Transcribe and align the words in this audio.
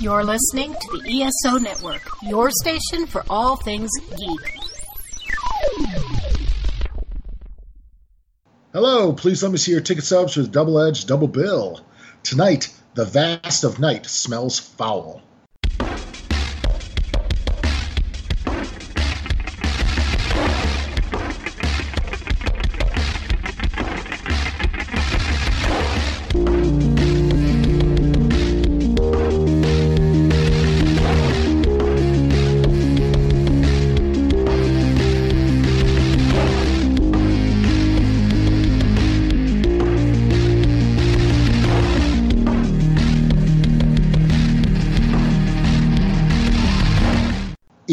You're 0.00 0.22
listening 0.22 0.74
to 0.74 0.98
the 0.98 1.22
ESO 1.22 1.58
Network, 1.58 2.02
your 2.22 2.50
station 2.62 3.08
for 3.08 3.24
all 3.28 3.56
things 3.56 3.90
geek. 4.16 4.54
Hello, 8.72 9.12
please 9.12 9.42
let 9.42 9.50
me 9.50 9.58
see 9.58 9.72
your 9.72 9.80
ticket 9.80 10.04
subs 10.04 10.36
the 10.36 10.46
Double 10.46 10.78
Edge 10.80 11.06
Double 11.06 11.26
Bill. 11.26 11.80
Tonight, 12.22 12.72
the 12.94 13.06
vast 13.06 13.64
of 13.64 13.80
night 13.80 14.06
smells 14.06 14.60
foul. 14.60 15.20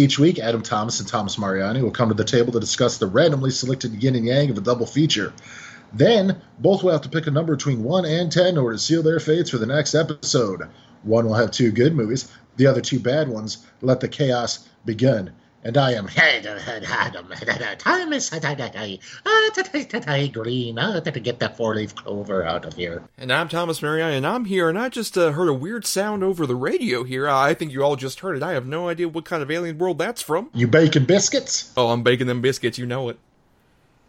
Each 0.06 0.20
week, 0.20 0.38
Adam 0.38 0.62
Thomas 0.62 1.00
and 1.00 1.10
Thomas 1.10 1.36
Mariani 1.40 1.82
will 1.82 1.90
come 1.90 2.10
to 2.10 2.14
the 2.14 2.24
table 2.24 2.54
to 2.54 2.60
discuss 2.60 3.00
the 3.00 3.08
randomly 3.08 3.50
selected 3.50 4.04
yin 4.04 4.16
and 4.16 4.28
yang 4.28 4.52
of 4.52 4.58
a 4.60 4.62
double 4.62 4.86
feature. 4.86 5.34
Then, 5.92 6.44
both 6.60 6.84
will 6.84 6.92
have 6.92 7.02
to 7.02 7.10
pick 7.10 7.26
a 7.26 7.32
number 7.32 7.56
between 7.56 7.84
1 7.84 8.06
and 8.06 8.32
10 8.32 8.50
in 8.50 8.58
order 8.60 8.76
to 8.76 8.80
seal 8.80 9.02
their 9.02 9.20
fates 9.20 9.50
for 9.50 9.58
the 9.58 9.66
next 9.66 9.96
episode. 9.96 10.70
One 11.02 11.26
will 11.26 11.34
have 11.34 11.50
two 11.50 11.72
good 11.72 11.96
movies, 11.96 12.32
the 12.56 12.68
other 12.68 12.82
two 12.82 13.00
bad 13.00 13.30
ones. 13.30 13.66
Let 13.82 14.00
the 14.00 14.08
chaos 14.08 14.70
begin. 14.86 15.32
And 15.66 15.78
I 15.80 15.94
am 15.94 16.06
Thomas 16.06 16.68
Green. 20.32 20.78
to 21.16 21.20
get 21.20 21.40
that 21.40 21.58
four 21.58 21.74
leaf 21.74 21.96
clover 21.96 22.44
out 22.44 22.66
of 22.66 22.76
here. 22.76 23.02
And 23.18 23.34
I'm 23.34 23.50
Thomas 23.50 23.82
Mariani, 23.82 24.18
and 24.18 24.28
I'm 24.28 24.46
here, 24.46 24.70
and 24.70 24.78
I 24.78 24.90
just 24.90 25.18
uh, 25.18 25.32
heard 25.32 25.48
a 25.50 25.56
weird 25.56 25.88
sound 25.88 26.24
over 26.24 26.46
the 26.46 26.56
radio 26.56 27.04
here. 27.04 27.28
I 27.28 27.56
think 27.56 27.72
you 27.72 27.82
all 27.82 27.96
just 27.96 28.20
heard 28.20 28.38
it. 28.38 28.44
I 28.44 28.52
have 28.52 28.68
no 28.68 28.90
idea 28.90 29.10
what 29.10 29.26
kind 29.26 29.42
of 29.42 29.50
alien 29.50 29.80
world 29.80 29.98
that's 29.98 30.22
from. 30.22 30.52
You 30.54 30.68
baking 30.68 31.06
biscuits? 31.06 31.74
Oh, 31.76 31.90
I'm 31.90 32.04
baking 32.04 32.28
them 32.28 32.42
biscuits, 32.42 32.78
you 32.78 32.86
know 32.86 33.10
it. 33.10 33.18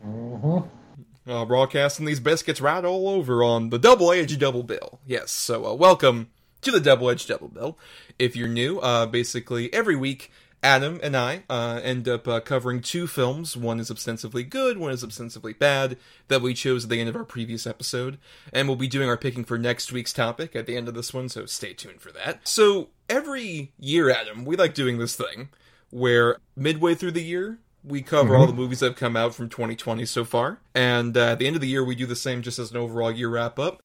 Mm-hmm. 0.07 1.31
Uh, 1.31 1.45
broadcasting 1.47 2.05
these 2.05 2.21
biscuits 2.21 2.61
right 2.61 2.85
all 2.85 3.09
over 3.09 3.43
on 3.43 3.71
the 3.71 3.79
Double 3.79 4.13
Edge 4.13 4.39
Double 4.39 4.63
Bill. 4.63 5.01
Yes, 5.07 5.31
so 5.31 5.65
uh, 5.65 5.73
welcome 5.73 6.29
to 6.61 6.71
the 6.71 6.81
Double 6.81 7.09
Edge 7.09 7.25
Double 7.25 7.49
Bill. 7.49 7.79
If 8.19 8.37
you're 8.37 8.47
new, 8.47 8.79
uh, 8.79 9.07
basically 9.07 9.73
every 9.73 9.97
week 9.97 10.31
Adam 10.63 10.99
and 11.03 11.17
I 11.17 11.45
uh, 11.49 11.81
end 11.83 12.09
up 12.09 12.27
uh, 12.27 12.41
covering 12.41 12.81
two 12.81 13.07
films. 13.07 13.57
One 13.57 13.79
is 13.79 13.91
ostensibly 13.91 14.43
good, 14.43 14.79
one 14.79 14.93
is 14.93 15.05
ostensibly 15.05 15.53
bad, 15.53 15.97
that 16.29 16.43
we 16.43 16.55
chose 16.55 16.85
at 16.85 16.91
the 16.91 16.99
end 17.01 17.09
of 17.09 17.17
our 17.17 17.25
previous 17.25 17.67
episode. 17.67 18.19
And 18.53 18.67
we'll 18.67 18.77
be 18.77 18.89
doing 18.89 19.09
our 19.09 19.17
picking 19.17 19.45
for 19.45 19.59
next 19.59 19.93
week's 19.93 20.13
topic 20.13 20.57
at 20.57 20.67
the 20.67 20.77
end 20.77 20.89
of 20.89 20.95
this 20.95 21.15
one, 21.15 21.29
so 21.29 21.47
stay 21.47 21.73
tuned 21.73 22.01
for 22.01 22.11
that. 22.13 22.49
So, 22.49 22.89
every 23.09 23.73
year, 23.79 24.11
Adam, 24.11 24.45
we 24.45 24.57
like 24.57 24.75
doing 24.75 24.99
this 24.99 25.15
thing 25.15 25.51
where 25.91 26.39
midway 26.57 26.95
through 26.95 27.13
the 27.13 27.23
year, 27.23 27.59
we 27.85 28.03
cover 28.03 28.35
all 28.35 28.47
the 28.47 28.53
movies 28.53 28.81
that 28.81 28.87
have 28.87 28.97
come 28.97 29.17
out 29.17 29.35
from 29.35 29.49
2020 29.49 30.05
so 30.07 30.25
far. 30.25 30.59
And 30.75 31.17
uh, 31.17 31.33
at 31.33 31.39
the 31.39 31.47
end 31.47 31.55
of 31.55 31.63
the 31.63 31.69
year, 31.69 31.85
we 31.85 31.95
do 31.95 32.07
the 32.07 32.17
same 32.17 32.43
just 32.43 32.59
as 32.59 32.73
an 32.73 32.77
overall 32.77 33.13
year 33.13 33.29
wrap 33.29 33.59
up. 33.59 33.81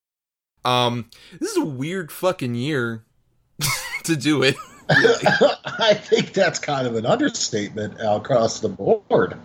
Um, 0.64 1.10
this 1.38 1.52
is 1.52 1.56
a 1.56 1.64
weird 1.64 2.10
fucking 2.10 2.54
year 2.54 3.04
to 4.04 4.16
do 4.16 4.42
it. 4.42 4.56
I 4.90 5.94
think 5.94 6.32
that's 6.32 6.58
kind 6.58 6.86
of 6.86 6.96
an 6.96 7.06
understatement 7.06 7.94
across 8.00 8.60
the 8.60 8.68
board. 8.68 9.36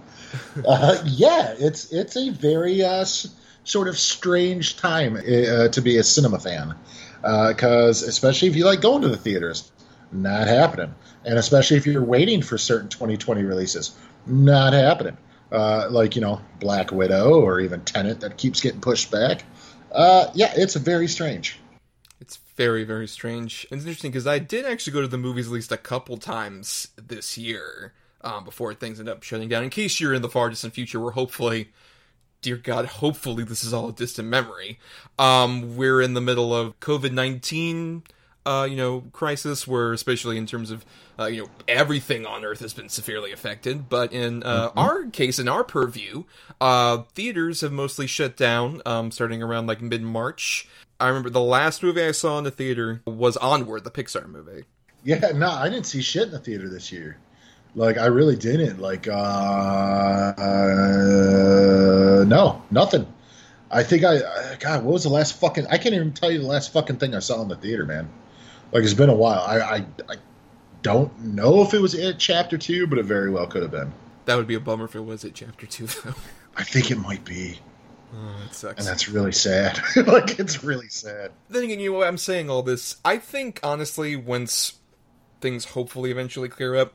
Uh, 0.67 1.01
yeah, 1.05 1.55
it's 1.57 1.91
it's 1.91 2.17
a 2.17 2.29
very 2.31 2.83
uh, 2.83 3.01
s- 3.01 3.33
sort 3.63 3.87
of 3.87 3.97
strange 3.97 4.77
time 4.77 5.15
uh, 5.15 5.67
to 5.69 5.81
be 5.81 5.97
a 5.97 6.03
cinema 6.03 6.39
fan 6.39 6.75
because 7.21 8.03
especially 8.03 8.47
if 8.47 8.55
you 8.55 8.65
like 8.65 8.81
going 8.81 9.01
to 9.01 9.09
the 9.09 9.17
theaters, 9.17 9.71
not 10.11 10.47
happening, 10.47 10.93
and 11.25 11.37
especially 11.37 11.77
if 11.77 11.85
you're 11.85 12.03
waiting 12.03 12.41
for 12.41 12.57
certain 12.57 12.89
2020 12.89 13.43
releases, 13.43 13.95
not 14.25 14.73
happening. 14.73 15.17
Uh, 15.49 15.87
like 15.89 16.15
you 16.15 16.21
know 16.21 16.41
Black 16.59 16.91
Widow 16.91 17.39
or 17.39 17.61
even 17.61 17.79
Tenet 17.81 18.19
that 18.19 18.37
keeps 18.37 18.59
getting 18.59 18.81
pushed 18.81 19.11
back. 19.11 19.43
Uh, 19.93 20.27
yeah, 20.33 20.51
it's 20.55 20.75
very 20.75 21.07
strange. 21.07 21.57
It's 22.19 22.37
very, 22.55 22.83
very 22.83 23.07
strange. 23.07 23.67
And 23.69 23.77
it's 23.77 23.85
interesting 23.85 24.11
because 24.11 24.27
I 24.27 24.39
did 24.39 24.65
actually 24.65 24.93
go 24.93 25.01
to 25.01 25.07
the 25.07 25.17
movies 25.17 25.47
at 25.47 25.53
least 25.53 25.71
a 25.71 25.77
couple 25.77 26.17
times 26.17 26.89
this 26.97 27.37
year 27.37 27.93
um, 28.21 28.43
before 28.43 28.73
things 28.73 28.99
end 28.99 29.09
up 29.09 29.21
shutting 29.23 29.49
down. 29.49 29.63
In 29.63 29.69
case 29.69 29.99
you're 29.99 30.13
in 30.13 30.21
the 30.21 30.29
far 30.29 30.49
distant 30.49 30.73
future, 30.73 30.99
where 30.99 31.11
hopefully, 31.11 31.69
dear 32.41 32.57
God, 32.57 32.85
hopefully 32.85 33.43
this 33.43 33.63
is 33.63 33.73
all 33.73 33.89
a 33.89 33.93
distant 33.93 34.27
memory. 34.27 34.79
Um, 35.19 35.77
we're 35.77 36.01
in 36.01 36.15
the 36.15 36.21
middle 36.21 36.55
of 36.55 36.79
COVID 36.79 37.11
nineteen. 37.11 38.03
Uh, 38.47 38.63
you 38.63 38.77
know, 38.77 39.01
crisis 39.11 39.67
where, 39.67 39.91
especially 39.91 40.37
in 40.37 40.45
terms 40.45 40.71
of, 40.71 40.85
uh, 41.19 41.25
you 41.25 41.41
know, 41.43 41.49
everything 41.67 42.25
on 42.25 42.45
Earth 42.45 42.61
has 42.61 42.73
been 42.73 42.87
severely 42.87 43.33
affected. 43.33 43.89
But 43.89 44.13
in 44.13 44.41
uh, 44.43 44.71
our 44.77 45.03
case, 45.07 45.37
in 45.37 45.49
our 45.49 45.65
purview, 45.65 46.23
uh, 46.61 47.03
theaters 47.13 47.59
have 47.59 47.73
mostly 47.73 48.07
shut 48.07 48.37
down, 48.37 48.81
um, 48.85 49.11
starting 49.11 49.43
around 49.43 49.67
like 49.67 49.81
mid 49.81 50.01
March. 50.01 50.65
I 50.97 51.09
remember 51.09 51.29
the 51.29 51.41
last 51.41 51.83
movie 51.83 52.01
I 52.01 52.11
saw 52.11 52.37
in 52.37 52.45
the 52.45 52.51
theater 52.51 53.01
was 53.05 53.35
Onward, 53.35 53.83
the 53.83 53.91
Pixar 53.91 54.27
movie. 54.27 54.63
Yeah, 55.03 55.31
no, 55.35 55.49
I 55.49 55.67
didn't 55.69 55.85
see 55.85 56.01
shit 56.01 56.23
in 56.23 56.31
the 56.31 56.39
theater 56.39 56.69
this 56.69 56.89
year. 56.91 57.17
Like, 57.75 57.97
I 57.97 58.05
really 58.05 58.37
didn't. 58.37 58.79
Like, 58.79 59.07
uh, 59.07 59.11
uh 60.37 62.23
no, 62.25 62.63
nothing. 62.71 63.05
I 63.69 63.83
think 63.83 64.03
I, 64.03 64.17
uh, 64.17 64.55
God, 64.59 64.83
what 64.83 64.93
was 64.93 65.03
the 65.03 65.09
last 65.09 65.39
fucking? 65.39 65.67
I 65.67 65.77
can't 65.77 65.93
even 65.93 66.13
tell 66.13 66.31
you 66.31 66.39
the 66.39 66.47
last 66.47 66.71
fucking 66.73 66.95
thing 66.97 67.13
I 67.13 67.19
saw 67.19 67.41
in 67.41 67.49
the 67.49 67.57
theater, 67.57 67.85
man. 67.85 68.09
Like, 68.71 68.83
it's 68.83 68.93
been 68.93 69.09
a 69.09 69.15
while. 69.15 69.41
I, 69.41 69.59
I, 69.59 69.75
I 70.09 70.15
don't 70.81 71.17
know 71.19 71.61
if 71.61 71.73
it 71.73 71.79
was 71.79 71.93
it 71.93 72.17
chapter 72.19 72.57
two, 72.57 72.87
but 72.87 72.99
it 72.99 73.03
very 73.03 73.29
well 73.29 73.47
could 73.47 73.61
have 73.61 73.71
been. 73.71 73.93
That 74.25 74.35
would 74.35 74.47
be 74.47 74.55
a 74.55 74.59
bummer 74.59 74.85
if 74.85 74.95
it 74.95 75.01
was 75.01 75.23
at 75.23 75.33
chapter 75.33 75.65
two, 75.65 75.85
though. 76.03 76.15
I 76.55 76.63
think 76.63 76.91
it 76.91 76.97
might 76.97 77.23
be, 77.23 77.59
Oh, 78.13 78.35
that 78.41 78.53
sucks. 78.53 78.79
and 78.79 78.87
that's 78.87 79.09
really 79.09 79.31
sad. 79.31 79.79
like, 80.07 80.39
it's 80.39 80.63
really 80.63 80.89
sad. 80.89 81.31
then 81.49 81.63
again, 81.63 81.79
you 81.79 81.93
know? 81.93 82.03
I'm 82.03 82.17
saying 82.17 82.49
all 82.49 82.63
this. 82.63 82.97
I 83.03 83.17
think 83.17 83.59
honestly, 83.63 84.15
once 84.15 84.73
things 85.41 85.65
hopefully 85.65 86.11
eventually 86.11 86.49
clear 86.49 86.75
up, 86.75 86.93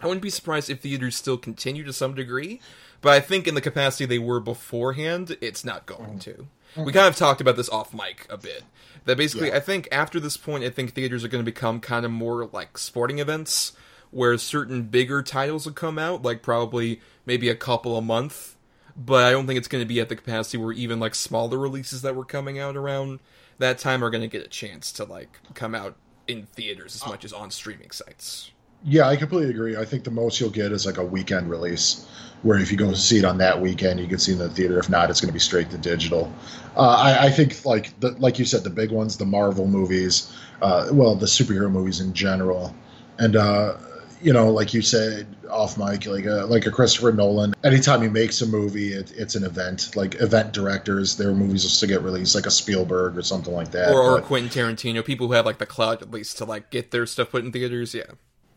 I 0.00 0.06
wouldn't 0.06 0.22
be 0.22 0.30
surprised 0.30 0.70
if 0.70 0.80
theaters 0.80 1.16
still 1.16 1.38
continue 1.38 1.84
to 1.84 1.92
some 1.92 2.14
degree. 2.14 2.60
But 3.00 3.12
I 3.12 3.20
think 3.20 3.46
in 3.46 3.54
the 3.54 3.60
capacity 3.60 4.04
they 4.06 4.18
were 4.18 4.40
beforehand, 4.40 5.36
it's 5.40 5.64
not 5.64 5.86
going 5.86 6.18
mm. 6.18 6.20
to. 6.22 6.46
We 6.76 6.92
mm. 6.92 6.94
kind 6.94 7.08
of 7.08 7.16
talked 7.16 7.40
about 7.40 7.56
this 7.56 7.68
off 7.68 7.94
mic 7.94 8.26
a 8.28 8.36
bit. 8.36 8.64
That 9.04 9.16
basically, 9.16 9.48
Yeah. 9.48 9.56
I 9.56 9.60
think 9.60 9.88
after 9.90 10.20
this 10.20 10.36
point, 10.36 10.64
I 10.64 10.70
think 10.70 10.92
theaters 10.92 11.24
are 11.24 11.28
going 11.28 11.44
to 11.44 11.50
become 11.50 11.80
kind 11.80 12.04
of 12.04 12.10
more 12.10 12.46
like 12.52 12.78
sporting 12.78 13.18
events, 13.18 13.72
where 14.10 14.36
certain 14.38 14.82
bigger 14.82 15.22
titles 15.22 15.66
will 15.66 15.72
come 15.72 15.98
out, 15.98 16.22
like 16.22 16.42
probably 16.42 17.00
maybe 17.26 17.48
a 17.48 17.54
couple 17.54 17.96
a 17.96 18.02
month. 18.02 18.56
But 18.96 19.24
I 19.24 19.30
don't 19.30 19.46
think 19.46 19.56
it's 19.56 19.68
going 19.68 19.82
to 19.82 19.88
be 19.88 20.00
at 20.00 20.08
the 20.08 20.16
capacity 20.16 20.58
where 20.58 20.72
even 20.72 21.00
like 21.00 21.14
smaller 21.14 21.58
releases 21.58 22.02
that 22.02 22.16
were 22.16 22.24
coming 22.24 22.58
out 22.58 22.76
around 22.76 23.20
that 23.58 23.78
time 23.78 24.02
are 24.04 24.10
going 24.10 24.22
to 24.22 24.28
get 24.28 24.44
a 24.44 24.48
chance 24.48 24.92
to 24.92 25.04
like 25.04 25.40
come 25.54 25.74
out 25.74 25.96
in 26.26 26.46
theaters 26.46 26.96
as 26.96 27.02
uh, 27.02 27.08
much 27.08 27.24
as 27.24 27.32
on 27.32 27.50
streaming 27.50 27.90
sites. 27.90 28.50
Yeah, 28.84 29.06
I 29.08 29.16
completely 29.16 29.50
agree. 29.50 29.76
I 29.76 29.84
think 29.84 30.04
the 30.04 30.10
most 30.10 30.40
you'll 30.40 30.50
get 30.50 30.72
is 30.72 30.86
like 30.86 30.96
a 30.96 31.04
weekend 31.04 31.50
release, 31.50 32.06
where 32.42 32.58
if 32.58 32.70
you 32.72 32.78
go 32.78 32.92
see 32.94 33.18
it 33.18 33.24
on 33.24 33.38
that 33.38 33.60
weekend, 33.60 34.00
you 34.00 34.06
can 34.06 34.18
see 34.18 34.32
it 34.32 34.36
in 34.36 34.38
the 34.40 34.48
theater. 34.48 34.78
If 34.78 34.88
not, 34.88 35.10
it's 35.10 35.20
going 35.20 35.28
to 35.28 35.34
be 35.34 35.38
straight 35.38 35.70
to 35.70 35.78
digital. 35.78 36.32
Uh, 36.76 36.88
I, 36.88 37.26
I 37.26 37.30
think 37.30 37.64
like 37.64 37.98
the, 38.00 38.12
like 38.12 38.38
you 38.38 38.44
said, 38.44 38.64
the 38.64 38.70
big 38.70 38.90
ones, 38.90 39.18
the 39.18 39.26
Marvel 39.26 39.66
movies, 39.66 40.34
uh, 40.62 40.88
well, 40.92 41.14
the 41.14 41.26
superhero 41.26 41.70
movies 41.70 42.00
in 42.00 42.14
general, 42.14 42.74
and 43.18 43.36
uh, 43.36 43.76
you 44.22 44.32
know, 44.32 44.50
like 44.50 44.72
you 44.72 44.82
said 44.82 45.26
off 45.50 45.76
mic, 45.76 46.06
like 46.06 46.26
a, 46.26 46.46
like 46.46 46.66
a 46.66 46.70
Christopher 46.70 47.12
Nolan. 47.12 47.54
Anytime 47.64 48.02
he 48.02 48.08
makes 48.08 48.40
a 48.40 48.46
movie, 48.46 48.92
it, 48.92 49.12
it's 49.16 49.34
an 49.34 49.44
event. 49.44 49.96
Like 49.96 50.14
event 50.20 50.52
directors, 50.52 51.16
their 51.16 51.32
movies 51.32 51.64
will 51.64 51.70
still 51.70 51.88
get 51.88 52.02
released, 52.02 52.34
like 52.34 52.46
a 52.46 52.50
Spielberg 52.50 53.16
or 53.16 53.22
something 53.22 53.52
like 53.52 53.72
that. 53.72 53.92
Or, 53.92 54.18
or 54.18 54.20
Quentin 54.20 54.48
Tarantino, 54.50 55.04
people 55.04 55.26
who 55.26 55.32
have 55.34 55.46
like 55.46 55.58
the 55.58 55.66
clout 55.66 56.02
at 56.02 56.10
least 56.10 56.38
to 56.38 56.44
like 56.44 56.70
get 56.70 56.90
their 56.90 57.06
stuff 57.06 57.30
put 57.30 57.44
in 57.44 57.52
theaters. 57.52 57.94
Yeah, 57.94 58.04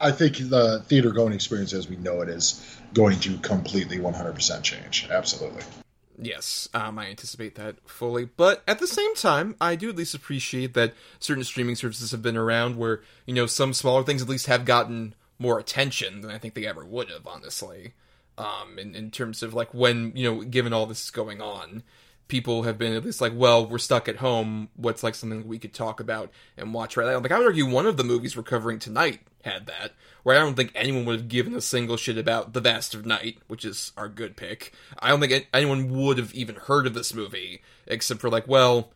I 0.04 0.12
think 0.12 0.38
the 0.50 0.82
theater 0.88 1.12
going 1.12 1.32
experience 1.32 1.72
as 1.72 1.88
we 1.88 1.96
know 1.96 2.22
it 2.22 2.28
is 2.28 2.78
going 2.94 3.20
to 3.22 3.38
completely 3.38 3.98
100% 3.98 4.62
change. 4.62 5.08
Absolutely. 5.10 5.64
Yes, 6.22 6.68
um, 6.74 7.00
I 7.00 7.08
anticipate 7.08 7.56
that 7.56 7.78
fully. 7.90 8.26
But 8.26 8.64
at 8.68 8.80
the 8.80 8.88
same 8.88 9.16
time, 9.16 9.56
I 9.62 9.76
do 9.76 9.90
at 9.90 9.96
least 9.96 10.14
appreciate 10.14 10.74
that 10.74 10.94
certain 11.20 11.46
streaming 11.46 11.76
services 11.76 12.12
have 12.12 12.22
been 12.22 12.36
around 12.36 12.76
where, 12.76 13.02
you 13.26 13.34
know, 13.34 13.46
some 13.46 13.74
smaller 13.74 14.04
things 14.04 14.22
at 14.22 14.28
least 14.28 14.48
have 14.48 14.66
gotten 14.66 15.16
more 15.40 15.58
attention 15.58 16.20
than 16.20 16.30
I 16.30 16.38
think 16.38 16.54
they 16.54 16.68
ever 16.68 16.86
would 16.86 17.10
have, 17.10 17.26
honestly. 17.26 17.94
Um, 18.38 18.78
in, 18.78 18.96
in 18.96 19.10
terms 19.10 19.42
of, 19.42 19.54
like, 19.54 19.74
when, 19.74 20.12
you 20.16 20.24
know, 20.24 20.44
given 20.44 20.74
all 20.74 20.86
this 20.86 21.06
is 21.06 21.12
going 21.12 21.42
on. 21.42 21.84
people 22.28 22.64
have 22.64 22.78
been 22.78 22.94
at 22.94 23.06
least 23.06 23.22
like, 23.22 23.34
well, 23.36 23.66
we're 23.66 23.78
stuck 23.78 24.08
at 24.08 24.18
home. 24.18 24.70
What's 24.76 25.04
like 25.04 25.14
something 25.14 25.48
we 25.48 25.60
could 25.60 25.74
talk 25.74 26.00
about 26.00 26.32
and 26.58 26.74
watch 26.74 26.98
right 26.98 27.06
now? 27.06 27.20
Like 27.20 27.32
I 27.32 27.38
would 27.38 27.48
argue 27.48 27.70
one 27.70 27.86
of 27.86 27.98
the 27.98 28.04
movies 28.04 28.36
we're 28.36 28.44
covering 28.44 28.80
tonight 28.80 29.20
had 29.44 29.68
that. 29.68 29.94
Where 30.24 30.36
I 30.36 30.40
don't 30.40 30.56
think 30.56 30.72
anyone 30.74 31.06
would 31.06 31.20
have 31.20 31.28
given 31.28 31.54
a 31.54 31.62
single 31.62 31.98
shit 31.98 32.18
about 32.18 32.54
The 32.54 32.62
Vast 32.62 32.96
of 32.96 33.06
Night, 33.06 33.38
which 33.48 33.66
is 33.66 33.92
our 33.98 34.08
good 34.08 34.36
pick. 34.36 34.74
I 35.00 35.10
don't 35.10 35.20
think 35.20 35.48
anyone 35.54 35.90
would 35.92 36.18
have 36.18 36.34
even 36.34 36.56
heard 36.56 36.88
of 36.88 36.94
this 36.94 37.14
movie 37.14 37.62
except 37.88 38.22
for 38.22 38.30
like, 38.30 38.48
well, 38.48 38.92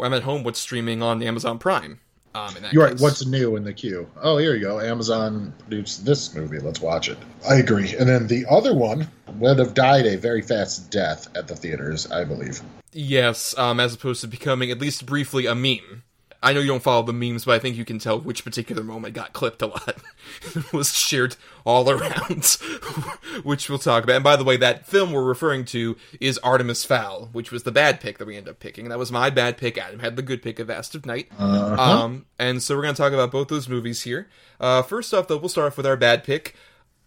I'm 0.00 0.14
at 0.14 0.22
home. 0.22 0.42
What's 0.42 0.60
streaming 0.60 1.02
on 1.02 1.22
Amazon 1.22 1.58
Prime? 1.58 2.00
Um, 2.34 2.54
You're 2.70 2.84
right. 2.84 2.98
What's 2.98 3.26
new 3.26 3.56
in 3.56 3.64
the 3.64 3.74
queue? 3.74 4.08
Oh, 4.22 4.38
here 4.38 4.54
you 4.54 4.62
go. 4.62 4.80
Amazon 4.80 5.52
produced 5.58 6.06
this 6.06 6.34
movie. 6.34 6.58
Let's 6.58 6.80
watch 6.80 7.10
it. 7.10 7.18
I 7.46 7.56
agree. 7.56 7.94
And 7.94 8.08
then 8.08 8.26
the 8.26 8.46
other 8.48 8.74
one 8.74 9.08
would 9.34 9.58
have 9.58 9.74
died 9.74 10.06
a 10.06 10.16
very 10.16 10.40
fast 10.40 10.90
death 10.90 11.28
at 11.36 11.46
the 11.46 11.54
theaters, 11.54 12.10
I 12.10 12.24
believe. 12.24 12.62
Yes, 12.92 13.56
um, 13.58 13.80
as 13.80 13.94
opposed 13.94 14.22
to 14.22 14.28
becoming 14.28 14.70
at 14.70 14.80
least 14.80 15.04
briefly 15.04 15.44
a 15.44 15.54
meme. 15.54 16.04
I 16.42 16.52
know 16.52 16.60
you 16.60 16.66
don't 16.66 16.82
follow 16.82 17.04
the 17.04 17.12
memes, 17.12 17.44
but 17.44 17.54
I 17.54 17.60
think 17.60 17.76
you 17.76 17.84
can 17.84 18.00
tell 18.00 18.18
which 18.18 18.44
particular 18.44 18.82
moment 18.82 19.14
got 19.14 19.32
clipped 19.32 19.62
a 19.62 19.66
lot. 19.66 19.96
it 20.54 20.72
was 20.72 20.92
shared 20.92 21.36
all 21.64 21.88
around, 21.88 22.44
which 23.44 23.70
we'll 23.70 23.78
talk 23.78 24.02
about. 24.02 24.16
And 24.16 24.24
by 24.24 24.34
the 24.34 24.42
way, 24.42 24.56
that 24.56 24.84
film 24.84 25.12
we're 25.12 25.22
referring 25.22 25.64
to 25.66 25.96
is 26.20 26.38
Artemis 26.38 26.84
Fowl, 26.84 27.28
which 27.32 27.52
was 27.52 27.62
the 27.62 27.70
bad 27.70 28.00
pick 28.00 28.18
that 28.18 28.26
we 28.26 28.36
ended 28.36 28.50
up 28.50 28.58
picking. 28.58 28.88
That 28.88 28.98
was 28.98 29.12
my 29.12 29.30
bad 29.30 29.56
pick. 29.56 29.78
Adam 29.78 30.00
had 30.00 30.16
the 30.16 30.22
good 30.22 30.42
pick 30.42 30.58
of 30.58 30.66
Vast 30.66 30.96
of 30.96 31.06
Night. 31.06 31.28
Uh-huh. 31.38 31.80
Um, 31.80 32.26
and 32.40 32.60
so 32.60 32.74
we're 32.74 32.82
going 32.82 32.94
to 32.94 33.00
talk 33.00 33.12
about 33.12 33.30
both 33.30 33.46
those 33.46 33.68
movies 33.68 34.02
here. 34.02 34.28
Uh, 34.58 34.82
first 34.82 35.14
off, 35.14 35.28
though, 35.28 35.36
we'll 35.36 35.48
start 35.48 35.68
off 35.68 35.76
with 35.76 35.86
our 35.86 35.96
bad 35.96 36.24
pick, 36.24 36.56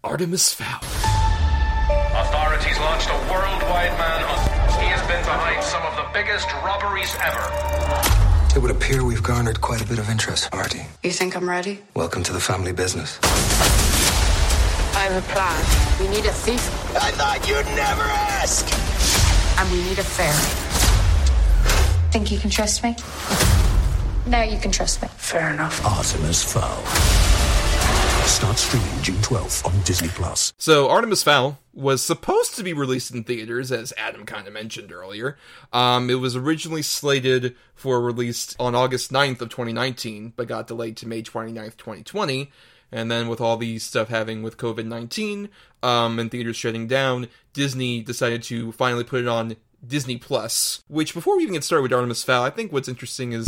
Artemis 0.02 0.54
Fowl. 0.54 0.80
Authorities 2.16 2.80
launched 2.80 3.10
a 3.10 3.18
worldwide 3.30 3.92
manhunt. 4.00 4.82
He 4.82 4.88
has 4.88 5.02
been 5.02 5.24
behind 5.26 5.62
some 5.62 5.84
of 5.84 5.96
the 5.98 6.08
biggest 6.14 6.48
robberies 6.64 7.14
ever. 7.22 8.25
It 8.56 8.62
would 8.62 8.72
appear 8.72 9.04
we've 9.04 9.22
garnered 9.22 9.60
quite 9.60 9.82
a 9.82 9.86
bit 9.86 10.00
of 10.00 10.10
interest, 10.10 10.50
Marty. 10.54 10.86
You 11.04 11.12
think 11.12 11.36
I'm 11.36 11.50
ready? 11.50 11.84
Welcome 11.94 12.24
to 12.24 12.32
the 12.32 12.40
family 12.40 12.72
business. 12.72 13.20
I 14.96 15.10
have 15.10 15.22
a 15.22 15.28
plan. 15.34 16.00
We 16.00 16.08
need 16.16 16.26
a 16.26 16.32
thief. 16.32 16.66
I 16.96 17.12
thought 17.12 17.46
you'd 17.50 17.66
never 17.76 18.04
ask. 18.04 18.66
And 19.60 19.70
we 19.72 19.84
need 19.84 20.00
a 20.00 20.04
fairy. 20.04 20.32
Think 22.12 22.32
you 22.32 22.40
can 22.40 22.50
trust 22.50 22.82
me? 22.82 22.96
Now 24.26 24.44
you 24.44 24.58
can 24.58 24.72
trust 24.72 25.02
me. 25.02 25.10
Fair 25.18 25.54
enough. 25.54 25.86
Artemis 25.86 26.42
Fowl. 26.54 26.82
Start 28.26 28.58
streaming 28.58 29.02
June 29.04 29.16
12th 29.18 29.66
on 29.66 29.82
Disney 29.84 30.08
Plus. 30.10 30.54
So, 30.58 30.90
Artemis 30.90 31.24
Fowl 31.24 31.60
was 31.74 32.04
supposed 32.04 32.56
to 32.56 32.64
be 32.64 32.74
released 32.74 33.14
in 33.14 33.24
theaters, 33.24 33.72
as 33.72 33.94
Adam 33.98 34.26
kind 34.26 34.48
of 34.48 34.54
mentioned 34.54 34.92
earlier. 34.92 35.38
Um, 35.72 36.10
it 36.10 36.16
was 36.16 36.36
originally 36.36 36.82
slated 36.82 37.56
for 37.76 38.02
release 38.02 38.56
on 38.60 38.74
August 38.74 39.12
9th 39.12 39.42
of 39.42 39.50
2019, 39.50 40.34
but 40.36 40.48
got 40.48 40.68
delayed 40.68 40.98
to 40.98 41.08
May 41.08 41.22
29th, 41.22 41.78
2020. 41.78 42.52
And 42.92 43.12
then 43.12 43.28
with 43.28 43.40
all 43.40 43.58
the 43.58 43.78
stuff 43.80 44.10
having 44.10 44.42
with 44.42 44.58
COVID 44.58 44.86
19 44.86 45.50
um, 45.84 46.18
and 46.18 46.32
theaters 46.32 46.56
shutting 46.56 46.88
down, 46.88 47.28
Disney 47.54 48.02
decided 48.02 48.42
to 48.44 48.72
finally 48.72 49.04
put 49.04 49.22
it 49.22 49.28
on 49.28 49.56
Disney 49.86 50.18
Plus. 50.18 50.84
Which, 50.88 51.14
before 51.14 51.38
we 51.38 51.44
even 51.44 51.54
get 51.54 51.64
started 51.64 51.84
with 51.84 51.94
Artemis 51.94 52.24
Fowl, 52.24 52.44
I 52.44 52.50
think 52.50 52.72
what's 52.72 52.90
interesting 52.90 53.34
is 53.34 53.46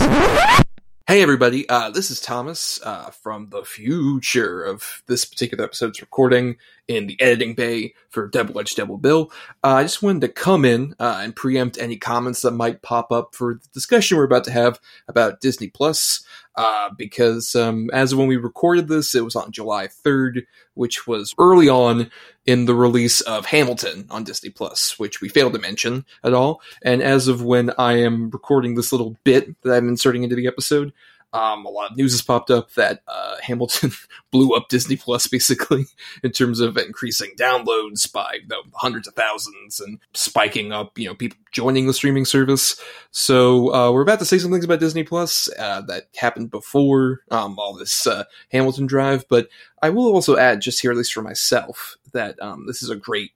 Hey 1.09 1.21
everybody, 1.21 1.69
uh, 1.69 1.89
this 1.89 2.11
is 2.11 2.19
Thomas 2.19 2.81
uh, 2.83 3.11
from 3.11 3.47
the 3.49 3.63
future 3.63 4.61
of 4.61 5.03
this 5.07 5.23
particular 5.23 5.63
episode's 5.63 6.01
recording 6.01 6.57
in 6.87 7.07
the 7.07 7.19
editing 7.21 7.53
bay 7.53 7.93
for 8.09 8.27
Double 8.27 8.59
Edge 8.59 8.75
Double 8.75 8.97
Bill. 8.97 9.31
Uh, 9.63 9.75
I 9.75 9.83
just 9.83 10.01
wanted 10.01 10.21
to 10.21 10.29
come 10.29 10.65
in 10.65 10.95
uh, 10.99 11.19
and 11.21 11.35
preempt 11.35 11.77
any 11.77 11.97
comments 11.97 12.41
that 12.41 12.51
might 12.51 12.81
pop 12.81 13.11
up 13.11 13.35
for 13.35 13.55
the 13.55 13.69
discussion 13.73 14.17
we're 14.17 14.23
about 14.23 14.45
to 14.45 14.51
have 14.51 14.79
about 15.07 15.41
Disney 15.41 15.67
Plus, 15.67 16.25
uh, 16.55 16.89
because 16.97 17.55
um, 17.55 17.89
as 17.91 18.13
of 18.13 18.19
when 18.19 18.27
we 18.27 18.37
recorded 18.37 18.87
this, 18.87 19.13
it 19.15 19.23
was 19.23 19.35
on 19.35 19.51
July 19.51 19.87
3rd, 19.87 20.45
which 20.73 21.05
was 21.05 21.35
early 21.37 21.69
on 21.69 22.09
in 22.45 22.65
the 22.65 22.75
release 22.75 23.21
of 23.21 23.45
Hamilton 23.45 24.07
on 24.09 24.23
Disney 24.23 24.49
Plus, 24.49 24.97
which 24.97 25.21
we 25.21 25.29
failed 25.29 25.53
to 25.53 25.59
mention 25.59 26.05
at 26.23 26.33
all. 26.33 26.61
And 26.81 27.03
as 27.03 27.27
of 27.27 27.43
when 27.43 27.71
I 27.77 27.99
am 27.99 28.29
recording 28.29 28.75
this 28.75 28.91
little 28.91 29.17
bit 29.23 29.61
that 29.61 29.73
I'm 29.73 29.89
inserting 29.89 30.23
into 30.23 30.35
the 30.35 30.47
episode, 30.47 30.93
um, 31.33 31.65
a 31.65 31.69
lot 31.69 31.91
of 31.91 31.97
news 31.97 32.13
has 32.13 32.21
popped 32.21 32.49
up 32.49 32.73
that 32.73 33.01
uh, 33.07 33.35
Hamilton 33.41 33.91
blew 34.31 34.53
up 34.53 34.69
Disney 34.69 34.95
Plus 34.95 35.27
basically 35.27 35.85
in 36.23 36.31
terms 36.31 36.59
of 36.59 36.77
increasing 36.77 37.31
downloads 37.37 38.11
by 38.11 38.39
you 38.41 38.47
know, 38.47 38.61
hundreds 38.73 39.07
of 39.07 39.13
thousands 39.13 39.79
and 39.79 39.99
spiking 40.13 40.71
up, 40.71 40.97
you 40.97 41.07
know, 41.07 41.15
people 41.15 41.37
joining 41.51 41.87
the 41.87 41.93
streaming 41.93 42.25
service. 42.25 42.79
So 43.11 43.73
uh, 43.73 43.91
we're 43.91 44.01
about 44.01 44.19
to 44.19 44.25
say 44.25 44.37
some 44.37 44.51
things 44.51 44.65
about 44.65 44.79
Disney 44.79 45.03
Plus 45.03 45.49
uh, 45.59 45.81
that 45.81 46.05
happened 46.15 46.49
before 46.49 47.21
um, 47.29 47.59
all 47.59 47.73
this 47.73 48.07
uh, 48.07 48.23
Hamilton 48.51 48.87
drive, 48.87 49.25
but 49.29 49.49
I 49.81 49.89
will 49.89 50.13
also 50.13 50.37
add, 50.37 50.61
just 50.61 50.81
here 50.81 50.91
at 50.91 50.97
least 50.97 51.13
for 51.13 51.21
myself, 51.21 51.97
that 52.13 52.41
um, 52.41 52.65
this 52.67 52.81
is 52.81 52.89
a 52.89 52.95
great 52.95 53.31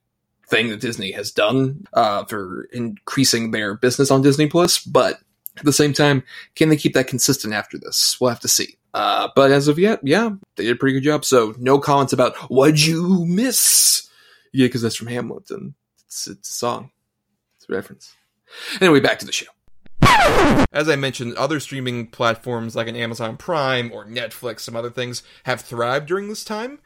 thing 0.47 0.69
that 0.69 0.81
Disney 0.81 1.11
has 1.11 1.31
done 1.31 1.85
uh, 1.93 2.25
for 2.25 2.67
increasing 2.73 3.51
their 3.51 3.75
business 3.75 4.11
on 4.11 4.21
Disney 4.21 4.47
Plus, 4.47 4.79
but 4.79 5.19
at 5.57 5.65
the 5.65 5.73
same 5.73 5.93
time, 5.93 6.23
can 6.55 6.69
they 6.69 6.77
keep 6.77 6.93
that 6.93 7.07
consistent 7.07 7.53
after 7.53 7.77
this? 7.77 8.17
We'll 8.19 8.29
have 8.29 8.39
to 8.41 8.47
see. 8.47 8.77
Uh, 8.93 9.29
but 9.35 9.51
as 9.51 9.67
of 9.67 9.79
yet, 9.79 9.99
yeah, 10.03 10.31
they 10.55 10.65
did 10.65 10.75
a 10.75 10.79
pretty 10.79 10.93
good 10.93 11.03
job. 11.03 11.25
So 11.25 11.53
no 11.57 11.79
comments 11.79 12.13
about 12.13 12.35
what'd 12.49 12.83
you 12.83 13.25
miss? 13.25 14.09
Yeah, 14.51 14.67
because 14.67 14.81
that's 14.81 14.95
from 14.95 15.07
Hamilton. 15.07 15.75
It's, 16.05 16.27
it's 16.27 16.49
a 16.49 16.53
song. 16.53 16.91
It's 17.57 17.69
a 17.69 17.73
reference. 17.73 18.13
Anyway, 18.81 18.99
back 18.99 19.19
to 19.19 19.25
the 19.25 19.31
show. 19.31 19.47
As 20.73 20.89
I 20.89 20.95
mentioned, 20.95 21.35
other 21.35 21.59
streaming 21.59 22.07
platforms 22.07 22.75
like 22.75 22.87
an 22.87 22.95
Amazon 22.95 23.37
Prime 23.37 23.91
or 23.93 24.05
Netflix, 24.05 24.61
some 24.61 24.75
other 24.75 24.89
things, 24.89 25.23
have 25.43 25.61
thrived 25.61 26.07
during 26.07 26.27
this 26.27 26.43
time. 26.43 26.79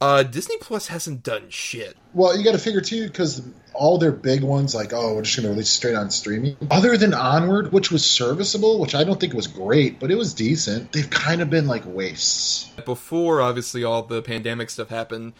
Uh, 0.00 0.22
Disney 0.22 0.58
Plus 0.58 0.88
hasn't 0.88 1.22
done 1.22 1.48
shit. 1.48 1.96
Well, 2.12 2.36
you 2.36 2.44
got 2.44 2.52
to 2.52 2.58
figure 2.58 2.82
too, 2.82 3.06
because 3.06 3.42
all 3.72 3.96
their 3.98 4.12
big 4.12 4.42
ones, 4.42 4.74
like 4.74 4.92
oh, 4.92 5.14
we're 5.14 5.22
just 5.22 5.36
going 5.36 5.44
to 5.44 5.50
release 5.50 5.70
straight 5.70 5.94
on 5.94 6.10
streaming. 6.10 6.56
Other 6.70 6.96
than 6.98 7.14
Onward, 7.14 7.72
which 7.72 7.90
was 7.90 8.04
serviceable, 8.04 8.78
which 8.78 8.94
I 8.94 9.04
don't 9.04 9.18
think 9.18 9.32
was 9.32 9.46
great, 9.46 9.98
but 9.98 10.10
it 10.10 10.16
was 10.16 10.34
decent. 10.34 10.92
They've 10.92 11.08
kind 11.08 11.40
of 11.40 11.48
been 11.48 11.66
like 11.66 11.84
wastes. 11.86 12.68
Before, 12.84 13.40
obviously, 13.40 13.84
all 13.84 14.02
the 14.02 14.20
pandemic 14.20 14.68
stuff 14.68 14.90
happened. 14.90 15.32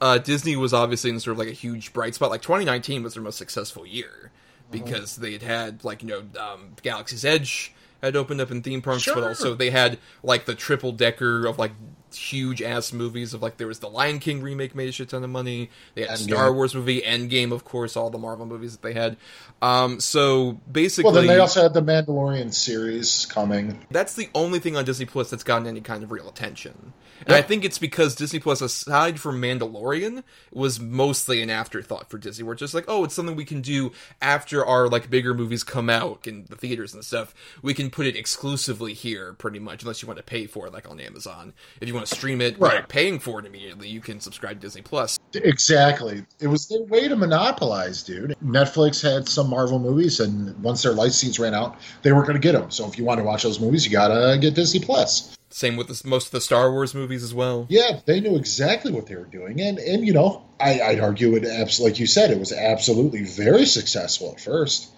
Uh, 0.00 0.18
Disney 0.18 0.56
was 0.56 0.74
obviously 0.74 1.10
in 1.10 1.20
sort 1.20 1.32
of 1.32 1.38
like 1.38 1.48
a 1.48 1.52
huge 1.52 1.92
bright 1.92 2.14
spot. 2.14 2.30
Like 2.30 2.42
2019 2.42 3.02
was 3.02 3.14
their 3.14 3.22
most 3.22 3.38
successful 3.38 3.86
year 3.86 4.30
because 4.70 5.16
they 5.16 5.32
had 5.32 5.42
had 5.42 5.84
like 5.84 6.02
you 6.02 6.08
know 6.08 6.22
um, 6.40 6.72
Galaxy's 6.82 7.24
Edge 7.24 7.72
had 8.02 8.16
opened 8.16 8.40
up 8.40 8.50
in 8.50 8.62
theme 8.62 8.82
parks, 8.82 9.02
sure. 9.02 9.14
but 9.14 9.24
also 9.24 9.54
they 9.54 9.70
had 9.70 9.98
like 10.22 10.44
the 10.44 10.54
triple 10.54 10.92
decker 10.92 11.46
of 11.46 11.58
like 11.58 11.72
huge 12.16 12.62
ass 12.62 12.92
movies 12.92 13.34
of 13.34 13.42
like 13.42 13.56
there 13.56 13.66
was 13.66 13.78
the 13.78 13.88
Lion 13.88 14.18
King 14.18 14.42
remake 14.42 14.74
made 14.74 14.88
a 14.88 14.92
shit 14.92 15.08
ton 15.08 15.24
of 15.24 15.30
money. 15.30 15.70
They 15.94 16.02
had 16.02 16.10
Endgame. 16.10 16.22
Star 16.22 16.52
Wars 16.52 16.74
movie, 16.74 17.00
Endgame, 17.02 17.52
of 17.52 17.64
course, 17.64 17.96
all 17.96 18.10
the 18.10 18.18
Marvel 18.18 18.46
movies 18.46 18.72
that 18.72 18.82
they 18.82 18.94
had. 18.94 19.16
Um, 19.60 20.00
so 20.00 20.60
basically, 20.70 21.04
well, 21.04 21.14
then 21.14 21.26
they 21.26 21.38
also 21.38 21.62
had 21.62 21.74
the 21.74 21.82
Mandalorian 21.82 22.52
series 22.52 23.26
coming. 23.26 23.86
That's 23.90 24.14
the 24.14 24.28
only 24.34 24.58
thing 24.58 24.76
on 24.76 24.84
Disney 24.84 25.06
Plus 25.06 25.30
that's 25.30 25.44
gotten 25.44 25.66
any 25.66 25.80
kind 25.80 26.02
of 26.02 26.10
real 26.10 26.28
attention. 26.28 26.92
And. 27.24 27.36
I 27.36 27.42
think 27.42 27.64
it's 27.64 27.78
because 27.78 28.16
Disney 28.16 28.40
Plus, 28.40 28.60
aside 28.60 29.20
from 29.20 29.40
Mandalorian, 29.40 30.24
was 30.52 30.80
mostly 30.80 31.40
an 31.40 31.50
afterthought 31.50 32.10
for 32.10 32.18
Disney. 32.18 32.42
Where 32.42 32.54
it's 32.54 32.60
just 32.60 32.74
like, 32.74 32.86
oh, 32.88 33.04
it's 33.04 33.14
something 33.14 33.36
we 33.36 33.44
can 33.44 33.60
do 33.60 33.92
after 34.20 34.66
our 34.66 34.88
like 34.88 35.08
bigger 35.08 35.32
movies 35.32 35.62
come 35.62 35.88
out 35.88 36.26
in 36.26 36.46
the 36.48 36.56
theaters 36.56 36.94
and 36.94 37.04
stuff. 37.04 37.32
We 37.62 37.74
can 37.74 37.90
put 37.90 38.06
it 38.06 38.16
exclusively 38.16 38.92
here, 38.92 39.34
pretty 39.34 39.60
much, 39.60 39.82
unless 39.82 40.02
you 40.02 40.08
want 40.08 40.16
to 40.16 40.24
pay 40.24 40.46
for 40.46 40.66
it, 40.66 40.72
like 40.72 40.90
on 40.90 40.98
Amazon. 40.98 41.52
If 41.80 41.86
you 41.86 41.94
want 41.94 42.01
to 42.06 42.14
stream 42.14 42.40
it 42.40 42.58
right. 42.58 42.86
paying 42.88 43.18
for 43.18 43.40
it 43.40 43.46
immediately, 43.46 43.88
you 43.88 44.00
can 44.00 44.20
subscribe 44.20 44.60
to 44.60 44.66
Disney 44.66 44.82
Plus. 44.82 45.18
Exactly. 45.34 46.24
It 46.40 46.48
was 46.48 46.68
their 46.68 46.82
way 46.82 47.08
to 47.08 47.16
monopolize, 47.16 48.02
dude. 48.02 48.36
Netflix 48.44 49.02
had 49.02 49.28
some 49.28 49.50
Marvel 49.50 49.78
movies, 49.78 50.20
and 50.20 50.60
once 50.62 50.82
their 50.82 50.92
license 50.92 51.38
ran 51.38 51.54
out, 51.54 51.78
they 52.02 52.12
weren't 52.12 52.26
going 52.26 52.40
to 52.40 52.46
get 52.46 52.52
them. 52.52 52.70
So 52.70 52.86
if 52.86 52.98
you 52.98 53.04
want 53.04 53.18
to 53.18 53.24
watch 53.24 53.42
those 53.42 53.60
movies, 53.60 53.84
you 53.84 53.92
gotta 53.92 54.38
get 54.38 54.54
Disney 54.54 54.80
Plus. 54.80 55.36
Same 55.50 55.76
with 55.76 56.04
most 56.04 56.26
of 56.26 56.32
the 56.32 56.40
Star 56.40 56.72
Wars 56.72 56.94
movies 56.94 57.22
as 57.22 57.34
well. 57.34 57.66
Yeah, 57.68 58.00
they 58.06 58.20
knew 58.20 58.36
exactly 58.36 58.90
what 58.90 59.06
they 59.06 59.16
were 59.16 59.24
doing, 59.24 59.60
and 59.60 59.78
and 59.78 60.06
you 60.06 60.14
know, 60.14 60.44
I, 60.58 60.80
would 60.94 61.00
argue 61.00 61.36
it 61.36 61.44
abs- 61.44 61.80
like 61.80 61.98
you 61.98 62.06
said, 62.06 62.30
it 62.30 62.38
was 62.38 62.52
absolutely 62.52 63.24
very 63.24 63.66
successful 63.66 64.32
at 64.32 64.40
first, 64.40 64.90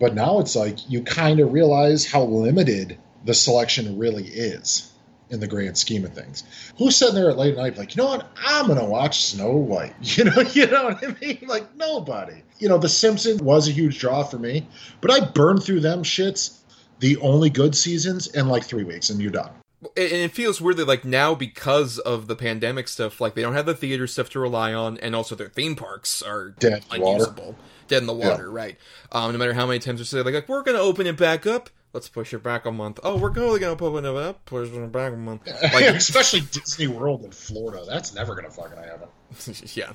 but 0.00 0.14
now 0.14 0.40
it's 0.40 0.56
like 0.56 0.90
you 0.90 1.02
kind 1.02 1.38
of 1.38 1.52
realize 1.52 2.10
how 2.10 2.24
limited 2.24 2.98
the 3.24 3.34
selection 3.34 3.98
really 3.98 4.26
is 4.26 4.90
in 5.30 5.40
the 5.40 5.46
grand 5.46 5.78
scheme 5.78 6.04
of 6.04 6.12
things. 6.12 6.44
Who's 6.76 6.96
sitting 6.96 7.14
there 7.14 7.30
at 7.30 7.38
late 7.38 7.56
night 7.56 7.78
like, 7.78 7.96
you 7.96 8.02
know 8.02 8.08
what, 8.08 8.30
I'm 8.36 8.66
gonna 8.66 8.84
watch 8.84 9.24
Snow 9.24 9.52
White. 9.52 9.94
You 10.02 10.24
know, 10.24 10.40
you 10.40 10.66
know 10.66 10.84
what 10.84 11.04
I 11.04 11.14
mean? 11.20 11.44
Like 11.46 11.74
nobody. 11.76 12.42
You 12.58 12.68
know, 12.68 12.78
The 12.78 12.88
Simpsons 12.88 13.40
was 13.40 13.68
a 13.68 13.72
huge 13.72 13.98
draw 13.98 14.22
for 14.22 14.38
me, 14.38 14.66
but 15.00 15.10
I 15.10 15.24
burned 15.24 15.62
through 15.62 15.80
them 15.80 16.02
shits 16.02 16.58
the 16.98 17.16
only 17.18 17.48
good 17.48 17.74
seasons 17.74 18.26
in 18.28 18.48
like 18.48 18.64
three 18.64 18.84
weeks, 18.84 19.08
and 19.10 19.20
you're 19.20 19.30
done 19.30 19.50
and 19.82 20.12
it 20.12 20.32
feels 20.32 20.60
weird 20.60 20.76
that 20.76 20.86
like 20.88 21.04
now 21.04 21.34
because 21.34 21.98
of 21.98 22.26
the 22.26 22.36
pandemic 22.36 22.86
stuff, 22.88 23.20
like 23.20 23.34
they 23.34 23.42
don't 23.42 23.54
have 23.54 23.66
the 23.66 23.74
theater 23.74 24.06
stuff 24.06 24.28
to 24.30 24.40
rely 24.40 24.74
on, 24.74 24.98
and 24.98 25.14
also 25.14 25.34
their 25.34 25.48
theme 25.48 25.74
parks 25.74 26.22
are 26.22 26.50
Dead 26.50 26.84
in 26.92 27.00
the 27.00 27.04
water. 27.04 27.54
dead 27.88 28.02
in 28.02 28.06
the 28.06 28.12
water, 28.12 28.50
right? 28.50 28.76
Um, 29.10 29.32
no 29.32 29.38
matter 29.38 29.54
how 29.54 29.66
many 29.66 29.78
times 29.78 30.00
they 30.00 30.04
say 30.04 30.22
like, 30.22 30.34
like 30.34 30.48
we're 30.48 30.62
gonna 30.62 30.78
open 30.78 31.06
it 31.06 31.16
back 31.16 31.46
up, 31.46 31.70
let's 31.92 32.08
push 32.08 32.32
it 32.32 32.42
back 32.42 32.66
a 32.66 32.72
month. 32.72 33.00
Oh, 33.02 33.16
we're 33.16 33.30
only 33.38 33.60
gonna 33.60 33.72
open 33.72 34.04
it 34.04 34.16
up, 34.16 34.44
push 34.44 34.70
it 34.70 34.92
back 34.92 35.12
a 35.12 35.16
month. 35.16 35.46
Like, 35.62 35.84
Especially 35.94 36.40
Disney 36.40 36.86
World 36.86 37.24
in 37.24 37.30
Florida. 37.30 37.84
That's 37.86 38.14
never 38.14 38.34
going 38.34 38.46
to 38.46 38.50
fucking 38.50 38.76
happen. 38.76 39.08
yeah, 39.74 39.92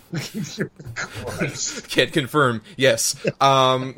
can't 1.90 2.14
confirm. 2.14 2.62
Yes. 2.78 3.16
Um, 3.42 3.96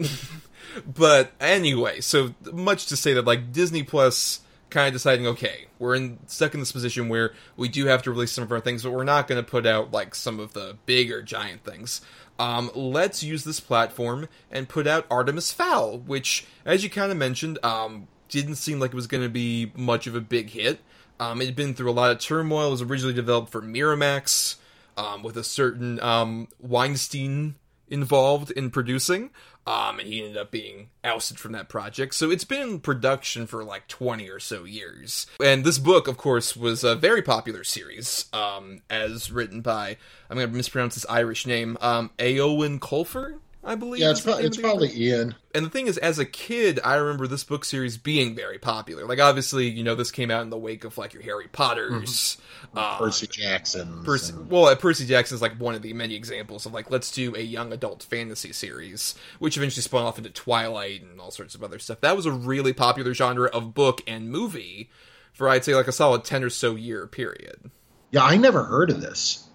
but 0.85 1.31
anyway, 1.39 2.01
so 2.01 2.33
much 2.51 2.87
to 2.87 2.97
say 2.97 3.13
that 3.13 3.25
like 3.25 3.51
Disney 3.51 3.83
Plus 3.83 4.39
kind 4.69 4.87
of 4.87 4.93
deciding, 4.93 5.27
okay, 5.27 5.67
we're 5.79 5.95
in 5.95 6.19
stuck 6.27 6.53
in 6.53 6.59
this 6.59 6.71
position 6.71 7.09
where 7.09 7.33
we 7.55 7.67
do 7.69 7.85
have 7.85 8.03
to 8.03 8.11
release 8.11 8.31
some 8.31 8.43
of 8.43 8.51
our 8.51 8.59
things, 8.59 8.83
but 8.83 8.91
we're 8.91 9.03
not 9.03 9.27
going 9.27 9.43
to 9.43 9.49
put 9.49 9.65
out 9.65 9.91
like 9.91 10.15
some 10.15 10.39
of 10.39 10.53
the 10.53 10.77
bigger 10.85 11.21
giant 11.21 11.63
things. 11.63 12.01
Um, 12.39 12.69
let's 12.75 13.23
use 13.23 13.43
this 13.43 13.59
platform 13.59 14.27
and 14.51 14.69
put 14.69 14.85
out 14.85 15.07
Artemis 15.09 15.51
Fowl, 15.51 15.97
which, 15.99 16.45
as 16.65 16.83
you 16.83 16.89
kind 16.89 17.11
of 17.11 17.17
mentioned, 17.17 17.57
um, 17.63 18.07
didn't 18.29 18.55
seem 18.55 18.79
like 18.79 18.91
it 18.91 18.95
was 18.95 19.07
going 19.07 19.23
to 19.23 19.29
be 19.29 19.71
much 19.75 20.05
of 20.05 20.15
a 20.15 20.21
big 20.21 20.51
hit. 20.51 20.79
Um, 21.19 21.41
it 21.41 21.45
had 21.45 21.55
been 21.55 21.73
through 21.73 21.89
a 21.89 21.93
lot 21.93 22.11
of 22.11 22.19
turmoil. 22.19 22.67
It 22.67 22.71
was 22.71 22.81
originally 22.83 23.13
developed 23.13 23.51
for 23.51 23.61
Miramax, 23.61 24.57
um, 24.97 25.23
with 25.23 25.37
a 25.37 25.43
certain 25.43 25.99
um, 26.01 26.47
Weinstein 26.59 27.55
involved 27.87 28.51
in 28.51 28.69
producing. 28.69 29.31
Um, 29.67 29.99
and 29.99 30.07
he 30.07 30.23
ended 30.23 30.37
up 30.37 30.49
being 30.49 30.89
ousted 31.03 31.39
from 31.39 31.51
that 31.51 31.67
project. 31.67 32.15
So 32.15 32.31
it's 32.31 32.45
been 32.45 32.61
in 32.61 32.79
production 32.79 33.47
for 33.47 33.65
like 33.65 33.87
20 33.89 34.29
or 34.29 34.39
so 34.39 34.63
years. 34.63 35.27
And 35.43 35.65
this 35.65 35.77
book, 35.77 36.07
of 36.07 36.15
course, 36.17 36.55
was 36.55 36.85
a 36.85 36.95
very 36.95 37.21
popular 37.21 37.65
series, 37.65 38.25
um, 38.31 38.81
as 38.89 39.29
written 39.29 39.59
by, 39.59 39.97
I'm 40.29 40.37
going 40.37 40.49
to 40.49 40.55
mispronounce 40.55 40.93
his 40.93 41.05
Irish 41.07 41.45
name, 41.45 41.77
um, 41.81 42.11
Eoin 42.17 42.79
Colfer, 42.79 43.39
I 43.63 43.75
believe. 43.75 44.01
Yeah, 44.01 44.11
it's, 44.11 44.21
pro- 44.21 44.37
it's 44.37 44.55
of 44.57 44.61
the 44.61 44.61
probably 44.61 44.91
Ian. 44.95 45.35
And 45.53 45.65
the 45.65 45.69
thing 45.69 45.87
is, 45.87 45.97
as 45.97 46.19
a 46.19 46.25
kid, 46.25 46.79
I 46.83 46.95
remember 46.95 47.27
this 47.27 47.43
book 47.43 47.65
series 47.65 47.97
being 47.97 48.35
very 48.35 48.57
popular. 48.57 49.05
Like, 49.05 49.19
obviously, 49.19 49.67
you 49.67 49.83
know, 49.83 49.95
this 49.95 50.11
came 50.11 50.31
out 50.31 50.43
in 50.43 50.49
the 50.49 50.57
wake 50.57 50.83
of 50.83 50.97
like 50.97 51.13
your 51.13 51.23
Harry 51.23 51.47
Potters, 51.51 52.37
uh, 52.75 52.97
Percy 52.97 53.27
Jackson. 53.27 54.03
Percy, 54.03 54.33
well, 54.33 54.65
uh, 54.65 54.75
Percy 54.75 55.05
Jackson 55.05 55.35
is 55.35 55.41
like 55.41 55.59
one 55.59 55.75
of 55.75 55.81
the 55.81 55.93
many 55.93 56.15
examples 56.15 56.65
of 56.65 56.73
like 56.73 56.89
let's 56.91 57.11
do 57.11 57.35
a 57.35 57.41
young 57.41 57.73
adult 57.73 58.03
fantasy 58.03 58.53
series, 58.53 59.15
which 59.39 59.57
eventually 59.57 59.81
spun 59.81 60.03
off 60.03 60.17
into 60.17 60.29
Twilight 60.29 61.01
and 61.01 61.19
all 61.19 61.31
sorts 61.31 61.55
of 61.55 61.63
other 61.63 61.79
stuff. 61.79 61.99
That 62.01 62.15
was 62.15 62.25
a 62.25 62.31
really 62.31 62.73
popular 62.73 63.13
genre 63.13 63.49
of 63.49 63.73
book 63.73 64.01
and 64.07 64.29
movie 64.29 64.89
for 65.33 65.49
I'd 65.49 65.65
say 65.65 65.75
like 65.75 65.87
a 65.87 65.91
solid 65.91 66.23
ten 66.23 66.43
or 66.43 66.49
so 66.49 66.75
year 66.75 67.05
period. 67.05 67.69
Yeah, 68.11 68.23
I 68.23 68.37
never 68.37 68.63
heard 68.63 68.89
of 68.89 69.01
this. 69.01 69.46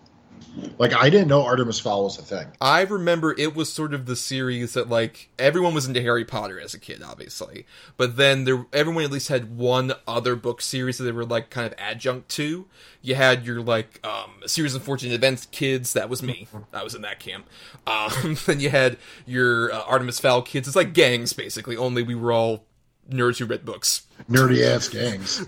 Like, 0.79 0.95
I 0.95 1.09
didn't 1.11 1.29
know 1.29 1.45
Artemis 1.45 1.81
Fowl 1.81 2.05
was 2.05 2.19
a 2.19 2.23
thing. 2.23 2.47
I 2.61 2.83
remember 2.83 3.35
it 3.37 3.55
was 3.55 3.73
sort 3.73 3.95
of 3.95 4.07
the 4.07 4.17
series 4.17 4.75
that 4.75 4.89
like 4.89 5.31
everyone 5.39 5.75
was 5.75 5.87
into 5.87 6.03
Harry 6.03 6.25
Potter 6.25 6.61
as 6.61 6.75
a 6.75 6.79
kid, 6.79 7.03
obviously, 7.03 7.67
but 7.97 8.17
then 8.17 8.45
there 8.45 8.67
everyone 8.73 9.05
at 9.05 9.11
least 9.11 9.29
had 9.29 9.57
one 9.57 9.93
other 10.07 10.37
book 10.37 10.61
series 10.61 10.99
that 10.99 11.05
they 11.05 11.13
were 11.13 11.25
like 11.25 11.51
kind 11.51 11.67
of 11.67 11.79
adjunct 11.79 12.29
to. 12.31 12.67
You 13.01 13.15
had 13.15 13.47
your 13.47 13.63
like 13.63 14.05
um, 14.07 14.43
series 14.47 14.75
of 14.75 14.83
fortunate 14.83 15.15
events 15.15 15.47
kids. 15.47 15.93
That 15.95 16.09
was 16.09 16.23
me. 16.23 16.47
I 16.73 16.83
was 16.83 16.95
in 16.95 17.03
that 17.03 17.19
camp. 17.19 17.47
Um, 17.87 18.37
then 18.47 18.61
you 18.61 18.71
had 18.71 18.99
your 19.27 19.73
uh, 19.73 19.83
Artemis 19.83 20.21
Fowl 20.21 20.43
kids. 20.43 20.69
It's 20.69 20.77
like 20.77 20.93
gangs 20.93 21.33
basically. 21.33 21.77
Only 21.77 22.03
we 22.03 22.15
were 22.15 22.33
all 22.33 22.65
nerds 23.11 23.39
who 23.39 23.47
read 23.47 23.65
books. 23.65 24.03
Nerdy 24.31 24.65
ass 24.65 24.89
gangs. 24.89 25.41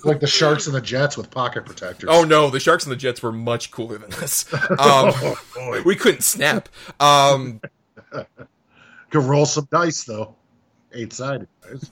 like 0.04 0.20
the 0.20 0.26
Sharks 0.26 0.66
and 0.66 0.74
the 0.74 0.80
Jets 0.80 1.16
with 1.16 1.30
pocket 1.30 1.64
protectors. 1.64 2.08
Oh 2.12 2.24
no, 2.24 2.50
the 2.50 2.60
Sharks 2.60 2.84
and 2.84 2.92
the 2.92 2.96
Jets 2.96 3.22
were 3.22 3.32
much 3.32 3.70
cooler 3.70 3.98
than 3.98 4.10
this. 4.10 4.52
Um, 4.78 5.12
we 5.84 5.94
couldn't 5.96 6.22
snap. 6.22 6.68
Um, 7.00 7.60
Could 9.10 9.22
roll 9.24 9.46
some 9.46 9.68
dice, 9.70 10.04
though. 10.04 10.34
Eight 10.92 11.12
sided 11.12 11.48
dice. 11.62 11.90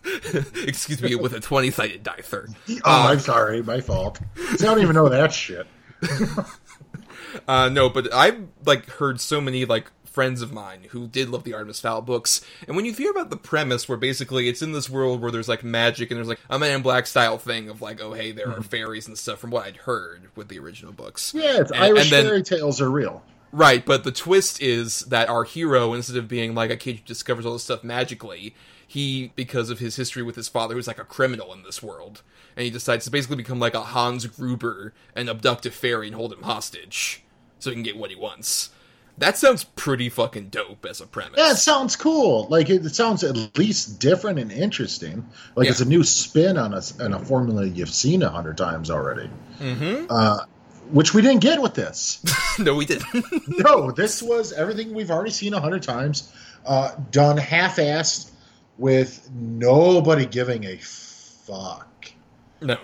excuse 0.66 1.00
me, 1.02 1.14
with 1.14 1.34
a 1.34 1.40
twenty-sided 1.40 2.02
die 2.02 2.20
third. 2.22 2.54
Oh, 2.68 2.80
I'm 2.84 3.20
sorry. 3.20 3.62
My 3.62 3.80
fault. 3.80 4.18
See, 4.56 4.66
I 4.66 4.70
don't 4.74 4.82
even 4.82 4.94
know 4.94 5.08
that 5.08 5.32
shit. 5.32 5.66
Uh, 7.46 7.68
no, 7.68 7.88
but 7.88 8.12
I've 8.12 8.46
like 8.64 8.86
heard 8.86 9.20
so 9.20 9.40
many 9.40 9.64
like 9.64 9.90
friends 10.14 10.40
of 10.40 10.52
mine 10.52 10.86
who 10.90 11.08
did 11.08 11.28
love 11.28 11.42
the 11.44 11.52
Artemis 11.52 11.80
Fowl 11.80 12.00
books, 12.00 12.40
and 12.68 12.76
when 12.76 12.84
you 12.84 12.92
hear 12.94 13.10
about 13.10 13.30
the 13.30 13.36
premise, 13.36 13.88
where 13.88 13.98
basically 13.98 14.48
it's 14.48 14.62
in 14.62 14.72
this 14.72 14.88
world 14.88 15.20
where 15.20 15.32
there's 15.32 15.48
like 15.48 15.64
magic 15.64 16.10
and 16.10 16.16
there's 16.18 16.28
like 16.28 16.38
a 16.48 16.58
Man 16.58 16.76
in 16.76 16.82
Black 16.82 17.06
style 17.08 17.36
thing 17.36 17.68
of 17.68 17.82
like, 17.82 18.00
oh 18.00 18.12
hey, 18.12 18.30
there 18.32 18.48
are 18.50 18.62
fairies 18.62 19.08
and 19.08 19.18
stuff. 19.18 19.40
From 19.40 19.50
what 19.50 19.66
I'd 19.66 19.76
heard 19.78 20.28
with 20.36 20.48
the 20.48 20.58
original 20.60 20.92
books, 20.92 21.32
Hmm. 21.32 21.38
Yeah, 21.40 21.60
it's 21.60 21.72
And- 21.72 21.82
Irish 21.84 22.02
and 22.04 22.10
then- 22.12 22.24
fairy 22.26 22.42
tales 22.42 22.80
are 22.80 22.90
real. 22.90 23.22
Right, 23.52 23.84
but 23.86 24.02
the 24.02 24.10
twist 24.10 24.60
is 24.60 25.00
that 25.02 25.28
our 25.28 25.44
hero, 25.44 25.92
instead 25.92 26.16
of 26.16 26.26
being 26.26 26.54
like 26.56 26.70
a 26.70 26.76
kid 26.76 26.96
who 26.96 27.02
discovers 27.04 27.46
all 27.46 27.52
this 27.52 27.62
stuff 27.62 27.84
magically, 27.84 28.52
he, 28.86 29.30
because 29.36 29.70
of 29.70 29.78
his 29.78 29.94
history 29.94 30.22
with 30.24 30.34
his 30.34 30.48
father, 30.48 30.74
who's 30.74 30.88
like 30.88 30.98
a 30.98 31.04
criminal 31.04 31.52
in 31.52 31.62
this 31.62 31.80
world, 31.82 32.22
and 32.56 32.64
he 32.64 32.70
decides 32.70 33.04
to 33.04 33.12
basically 33.12 33.36
become 33.36 33.60
like 33.60 33.74
a 33.74 33.80
Hans 33.80 34.26
Gruber 34.26 34.92
and 35.14 35.28
abduct 35.28 35.66
a 35.66 35.70
fairy 35.70 36.08
and 36.08 36.16
hold 36.16 36.32
him 36.32 36.42
hostage 36.42 37.22
so 37.60 37.70
he 37.70 37.74
can 37.76 37.82
get 37.84 37.96
what 37.96 38.10
he 38.10 38.16
wants. 38.16 38.70
That 39.18 39.36
sounds 39.38 39.62
pretty 39.64 40.08
fucking 40.08 40.48
dope 40.48 40.84
as 40.86 41.00
a 41.00 41.06
premise. 41.06 41.38
Yeah, 41.38 41.52
it 41.52 41.56
sounds 41.56 41.94
cool. 41.94 42.48
Like 42.50 42.68
it, 42.68 42.84
it 42.84 42.94
sounds 42.94 43.22
at 43.22 43.56
least 43.56 44.00
different 44.00 44.38
and 44.40 44.50
interesting. 44.50 45.24
Like 45.54 45.66
Yeah. 45.66 45.70
it's 45.70 45.80
a 45.80 45.84
new 45.84 46.02
spin 46.02 46.56
on 46.58 46.74
a 46.74 46.82
on 47.00 47.12
a 47.12 47.18
formula 47.20 47.64
you've 47.64 47.90
seen 47.94 48.22
a 48.22 48.28
hundred 48.30 48.56
times 48.56 48.90
already. 48.90 49.30
Mm-hmm. 49.60 50.06
Uh, 50.10 50.38
which 50.90 51.14
we 51.14 51.22
didn't 51.22 51.40
get 51.40 51.62
with 51.62 51.74
this. 51.74 52.22
no, 52.58 52.74
we 52.74 52.84
didn't. 52.86 53.06
no, 53.64 53.90
this 53.92 54.20
was 54.22 54.52
everything 54.52 54.92
we've 54.92 55.10
already 55.10 55.30
seen 55.30 55.54
a 55.54 55.60
hundred 55.60 55.82
times, 55.82 56.32
uh, 56.66 56.90
done 57.10 57.36
half-assed 57.36 58.32
with 58.78 59.30
nobody 59.32 60.26
giving 60.26 60.64
a 60.64 60.76
fuck. 60.78 62.10
no. 62.60 62.78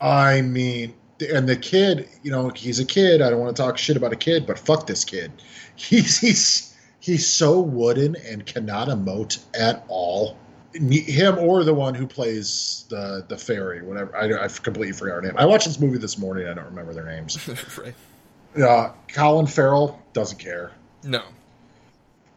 I 0.00 0.40
mean, 0.40 0.94
and 1.22 1.48
the 1.48 1.56
kid, 1.56 2.08
you 2.22 2.30
know, 2.30 2.48
he's 2.50 2.78
a 2.78 2.84
kid. 2.84 3.20
I 3.22 3.30
don't 3.30 3.40
want 3.40 3.54
to 3.56 3.62
talk 3.62 3.78
shit 3.78 3.96
about 3.96 4.12
a 4.12 4.16
kid, 4.16 4.46
but 4.46 4.58
fuck 4.58 4.86
this 4.86 5.04
kid. 5.04 5.32
He's 5.76 6.18
he's 6.18 6.76
he's 7.00 7.26
so 7.26 7.58
wooden 7.58 8.14
and 8.28 8.44
cannot 8.44 8.88
emote 8.88 9.42
at 9.58 9.82
all. 9.88 10.36
Him 10.74 11.38
or 11.38 11.64
the 11.64 11.72
one 11.72 11.94
who 11.94 12.06
plays 12.06 12.84
the 12.90 13.24
the 13.26 13.38
fairy, 13.38 13.80
whatever. 13.80 14.14
I, 14.14 14.44
I 14.44 14.48
completely 14.48 14.92
forgot 14.92 15.14
her 15.14 15.22
name. 15.22 15.38
I 15.38 15.46
watched 15.46 15.66
this 15.66 15.80
movie 15.80 15.96
this 15.96 16.18
morning. 16.18 16.46
I 16.48 16.52
don't 16.52 16.66
remember 16.66 16.92
their 16.92 17.06
names. 17.06 17.48
right. 17.78 18.62
Uh, 18.62 18.92
Colin 19.08 19.46
Farrell 19.46 20.02
doesn't 20.12 20.38
care. 20.38 20.72
No. 21.02 21.22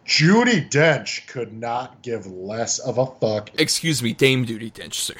Judi 0.05 0.69
Dench 0.69 1.27
could 1.27 1.53
not 1.53 2.01
give 2.01 2.27
less 2.27 2.79
of 2.79 2.97
a 2.97 3.05
fuck. 3.05 3.49
Excuse 3.57 4.03
me, 4.03 4.13
Dame 4.13 4.45
Judi 4.45 4.71
Dench, 4.71 4.95
sir. 4.95 5.15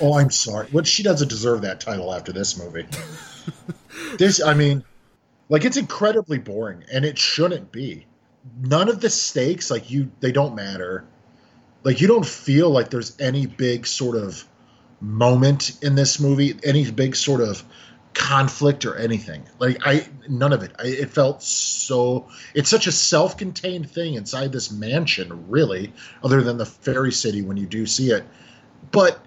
Oh, 0.00 0.16
I'm 0.16 0.30
sorry. 0.30 0.68
What 0.70 0.86
she 0.86 1.02
doesn't 1.02 1.28
deserve 1.28 1.62
that 1.62 1.80
title 1.80 2.14
after 2.14 2.32
this 2.32 2.56
movie. 2.56 2.86
this, 4.18 4.42
I 4.42 4.54
mean, 4.54 4.84
like 5.48 5.64
it's 5.64 5.76
incredibly 5.76 6.38
boring, 6.38 6.84
and 6.92 7.04
it 7.04 7.18
shouldn't 7.18 7.72
be. 7.72 8.06
None 8.60 8.88
of 8.88 9.00
the 9.00 9.10
stakes, 9.10 9.70
like 9.70 9.90
you, 9.90 10.10
they 10.20 10.30
don't 10.30 10.54
matter. 10.54 11.04
Like 11.82 12.00
you 12.00 12.06
don't 12.06 12.26
feel 12.26 12.70
like 12.70 12.90
there's 12.90 13.18
any 13.20 13.46
big 13.46 13.86
sort 13.86 14.16
of 14.16 14.44
moment 15.00 15.82
in 15.82 15.94
this 15.94 16.20
movie, 16.20 16.54
any 16.62 16.88
big 16.90 17.16
sort 17.16 17.40
of 17.40 17.62
conflict 18.18 18.84
or 18.84 18.96
anything. 18.96 19.42
Like 19.58 19.78
I, 19.86 20.06
none 20.28 20.52
of 20.52 20.62
it. 20.62 20.72
I, 20.78 20.88
it 20.88 21.10
felt 21.10 21.42
so. 21.42 22.28
It's 22.52 22.68
such 22.68 22.86
a 22.86 22.92
self-contained 22.92 23.90
thing 23.90 24.14
inside 24.14 24.52
this 24.52 24.70
mansion, 24.70 25.48
really, 25.48 25.92
other 26.22 26.42
than 26.42 26.58
the 26.58 26.66
fairy 26.66 27.12
city 27.12 27.40
when 27.40 27.56
you 27.56 27.66
do 27.66 27.86
see 27.86 28.10
it. 28.10 28.24
But 28.90 29.24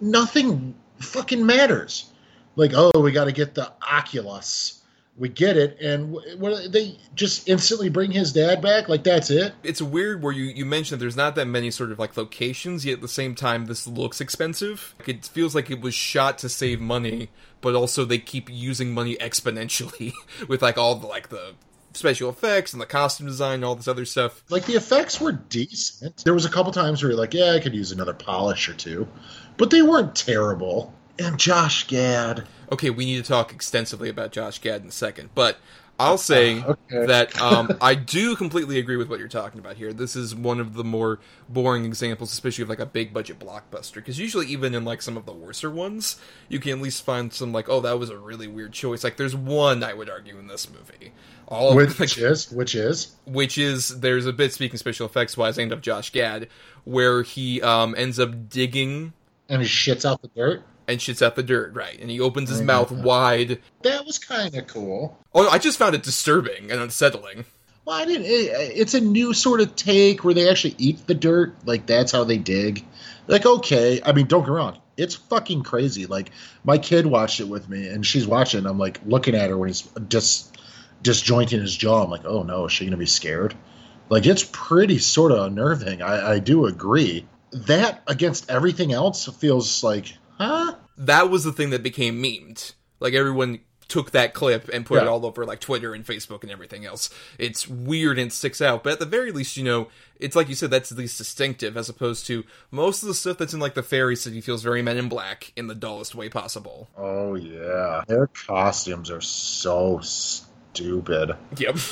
nothing 0.00 0.74
fucking 0.98 1.46
matters. 1.46 2.12
Like, 2.56 2.72
oh, 2.74 3.00
we 3.00 3.12
got 3.12 3.24
to 3.24 3.32
get 3.32 3.54
the 3.54 3.72
Oculus. 3.82 4.83
We 5.16 5.28
get 5.28 5.56
it, 5.56 5.78
and 5.80 6.12
wh- 6.12 6.40
what 6.40 6.72
they 6.72 6.98
just 7.14 7.48
instantly 7.48 7.88
bring 7.88 8.10
his 8.10 8.32
dad 8.32 8.60
back. 8.60 8.88
Like 8.88 9.04
that's 9.04 9.30
it. 9.30 9.54
it's 9.62 9.80
weird 9.80 10.22
where 10.22 10.32
you 10.32 10.44
you 10.46 10.64
mentioned 10.64 11.00
there's 11.00 11.16
not 11.16 11.36
that 11.36 11.46
many 11.46 11.70
sort 11.70 11.92
of 11.92 11.98
like 12.00 12.16
locations 12.16 12.84
yet 12.84 12.94
at 12.94 13.00
the 13.00 13.08
same 13.08 13.34
time 13.36 13.66
this 13.66 13.86
looks 13.86 14.20
expensive 14.20 14.94
Like, 14.98 15.08
it 15.08 15.24
feels 15.26 15.54
like 15.54 15.70
it 15.70 15.80
was 15.80 15.94
shot 15.94 16.38
to 16.38 16.48
save 16.48 16.80
money 16.80 17.30
but 17.60 17.74
also 17.76 18.04
they 18.04 18.18
keep 18.18 18.50
using 18.50 18.92
money 18.92 19.16
exponentially 19.16 20.12
with 20.48 20.62
like 20.62 20.78
all 20.78 20.96
the 20.96 21.06
like 21.06 21.28
the 21.28 21.54
special 21.92 22.28
effects 22.28 22.72
and 22.72 22.82
the 22.82 22.86
costume 22.86 23.28
design 23.28 23.54
and 23.54 23.64
all 23.64 23.76
this 23.76 23.86
other 23.86 24.04
stuff 24.04 24.42
Like 24.50 24.64
the 24.66 24.74
effects 24.74 25.20
were 25.20 25.30
decent. 25.30 26.24
There 26.24 26.34
was 26.34 26.44
a 26.44 26.50
couple 26.50 26.72
times 26.72 27.02
where 27.02 27.12
you're 27.12 27.20
like, 27.20 27.34
yeah, 27.34 27.52
I 27.52 27.60
could 27.60 27.72
use 27.74 27.92
another 27.92 28.14
polish 28.14 28.68
or 28.68 28.74
two, 28.74 29.06
but 29.58 29.70
they 29.70 29.80
weren't 29.82 30.16
terrible. 30.16 30.92
And 31.20 31.38
Josh 31.38 31.86
Gad, 31.86 32.44
okay 32.74 32.90
we 32.90 33.04
need 33.04 33.16
to 33.22 33.28
talk 33.28 33.52
extensively 33.52 34.08
about 34.08 34.32
josh 34.32 34.60
gad 34.60 34.82
in 34.82 34.88
a 34.88 34.92
second 34.92 35.30
but 35.34 35.58
I'll 35.98 36.18
say 36.18 36.64
Okay. 36.64 37.06
that 37.06 37.40
um, 37.40 37.70
I 37.80 37.94
do 37.94 38.34
completely 38.34 38.78
agree 38.78 38.96
with 38.96 39.08
what 39.08 39.18
you're 39.20 39.28
talking 39.28 39.60
about 39.60 39.76
here. 39.76 39.92
This 39.92 40.16
is 40.16 40.34
one 40.34 40.58
of 40.58 40.74
the 40.74 40.82
more 40.82 41.20
boring 41.48 41.84
examples, 41.84 42.32
especially 42.32 42.62
of 42.62 42.68
like 42.68 42.80
a 42.80 42.86
big 42.86 43.12
budget 43.12 43.38
blockbuster. 43.38 43.94
Because 43.94 44.18
usually, 44.18 44.46
even 44.46 44.74
in 44.74 44.84
like 44.84 45.02
some 45.02 45.16
of 45.16 45.24
the 45.24 45.32
worser 45.32 45.70
ones, 45.70 46.16
you 46.48 46.58
can 46.58 46.72
at 46.72 46.80
least 46.80 47.04
find 47.04 47.32
some 47.32 47.52
like, 47.52 47.68
oh, 47.68 47.80
that 47.80 47.98
was 47.98 48.10
a 48.10 48.18
really 48.18 48.48
weird 48.48 48.72
choice. 48.72 49.04
Like, 49.04 49.16
there's 49.16 49.36
one 49.36 49.84
I 49.84 49.94
would 49.94 50.10
argue 50.10 50.38
in 50.38 50.48
this 50.48 50.68
movie. 50.68 51.12
All 51.46 51.76
Which 51.76 52.00
like, 52.00 52.18
is 52.18 52.50
which 52.52 52.74
is 52.74 53.14
which 53.26 53.58
is 53.58 54.00
there's 54.00 54.26
a 54.26 54.32
bit 54.32 54.52
speaking 54.52 54.78
special 54.78 55.06
effects 55.06 55.36
wise 55.36 55.58
aimed 55.58 55.72
of 55.72 55.80
Josh 55.80 56.10
Gad, 56.10 56.48
where 56.84 57.22
he 57.22 57.62
um, 57.62 57.94
ends 57.96 58.18
up 58.18 58.48
digging 58.48 59.12
and 59.48 59.62
he 59.62 59.68
shits 59.68 60.04
out 60.04 60.22
the 60.22 60.28
dirt. 60.34 60.64
And 60.86 60.98
shits 60.98 61.22
out 61.22 61.36
the 61.36 61.42
dirt, 61.42 61.74
right? 61.74 61.98
And 61.98 62.10
he 62.10 62.20
opens 62.20 62.50
his 62.50 62.62
mouth 62.62 62.90
wide. 62.90 63.60
That 63.82 64.04
was 64.06 64.18
kind 64.18 64.54
of 64.54 64.66
cool. 64.66 65.18
Oh, 65.34 65.48
I 65.48 65.58
just 65.58 65.78
found 65.78 65.94
it 65.94 66.02
disturbing 66.02 66.70
and 66.70 66.80
unsettling. 66.80 67.44
Well, 67.84 67.96
I 67.96 68.04
didn't. 68.04 68.26
It, 68.26 68.50
it's 68.76 68.94
a 68.94 69.00
new 69.00 69.34
sort 69.34 69.60
of 69.60 69.76
take 69.76 70.24
where 70.24 70.34
they 70.34 70.48
actually 70.48 70.74
eat 70.78 71.06
the 71.06 71.14
dirt. 71.14 71.54
Like 71.66 71.86
that's 71.86 72.12
how 72.12 72.24
they 72.24 72.38
dig. 72.38 72.84
Like 73.26 73.46
okay, 73.46 74.00
I 74.04 74.12
mean, 74.12 74.26
don't 74.26 74.42
get 74.42 74.50
wrong. 74.50 74.78
It's 74.96 75.14
fucking 75.14 75.64
crazy. 75.64 76.06
Like 76.06 76.30
my 76.64 76.78
kid 76.78 77.06
watched 77.06 77.40
it 77.40 77.48
with 77.48 77.68
me, 77.68 77.88
and 77.88 78.06
she's 78.06 78.26
watching. 78.26 78.66
I'm 78.66 78.78
like 78.78 79.00
looking 79.04 79.34
at 79.34 79.50
her 79.50 79.58
when 79.58 79.68
he's 79.68 79.88
just 80.08 80.56
disjointing 81.02 81.60
his 81.60 81.76
jaw. 81.76 82.04
I'm 82.04 82.10
like, 82.10 82.24
oh 82.24 82.42
no, 82.42 82.66
is 82.66 82.72
she 82.72 82.84
gonna 82.84 82.96
be 82.96 83.06
scared? 83.06 83.54
Like 84.08 84.26
it's 84.26 84.48
pretty 84.50 84.98
sort 84.98 85.32
of 85.32 85.46
unnerving. 85.46 86.02
I, 86.02 86.32
I 86.32 86.38
do 86.38 86.66
agree. 86.66 87.26
That 87.52 88.02
against 88.06 88.50
everything 88.50 88.92
else 88.92 89.26
feels 89.38 89.84
like, 89.84 90.16
huh? 90.38 90.74
That 90.96 91.30
was 91.30 91.44
the 91.44 91.52
thing 91.52 91.70
that 91.70 91.82
became 91.82 92.22
memed. 92.22 92.74
Like 93.00 93.14
everyone 93.14 93.60
took 93.88 94.12
that 94.12 94.34
clip 94.34 94.68
and 94.72 94.86
put 94.86 95.02
it 95.02 95.06
all 95.08 95.26
over 95.26 95.44
like 95.44 95.60
Twitter 95.60 95.94
and 95.94 96.04
Facebook 96.04 96.42
and 96.42 96.50
everything 96.50 96.84
else. 96.84 97.10
It's 97.38 97.68
weird 97.68 98.18
and 98.18 98.32
sticks 98.32 98.60
out, 98.62 98.82
but 98.82 98.94
at 98.94 98.98
the 98.98 99.06
very 99.06 99.30
least, 99.30 99.56
you 99.56 99.64
know, 99.64 99.88
it's 100.18 100.34
like 100.34 100.48
you 100.48 100.54
said, 100.54 100.70
that's 100.70 100.90
at 100.90 100.98
least 100.98 101.18
distinctive 101.18 101.76
as 101.76 101.88
opposed 101.88 102.26
to 102.26 102.44
most 102.70 103.02
of 103.02 103.08
the 103.08 103.14
stuff 103.14 103.38
that's 103.38 103.52
in 103.54 103.60
like 103.60 103.74
the 103.74 103.82
Fairy 103.82 104.16
City 104.16 104.40
feels 104.40 104.62
very 104.62 104.82
Men 104.82 104.96
in 104.96 105.08
Black 105.08 105.52
in 105.54 105.66
the 105.66 105.74
dullest 105.74 106.14
way 106.14 106.28
possible. 106.28 106.88
Oh 106.96 107.34
yeah, 107.34 108.02
their 108.06 108.26
costumes 108.28 109.10
are 109.10 109.20
so 109.20 110.00
stupid. 110.02 111.36
Yep. 111.56 111.76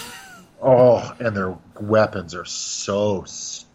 Oh, 0.64 1.12
and 1.18 1.36
their 1.36 1.58
weapons 1.80 2.36
are 2.36 2.44
so 2.44 3.24
stupid. 3.24 3.68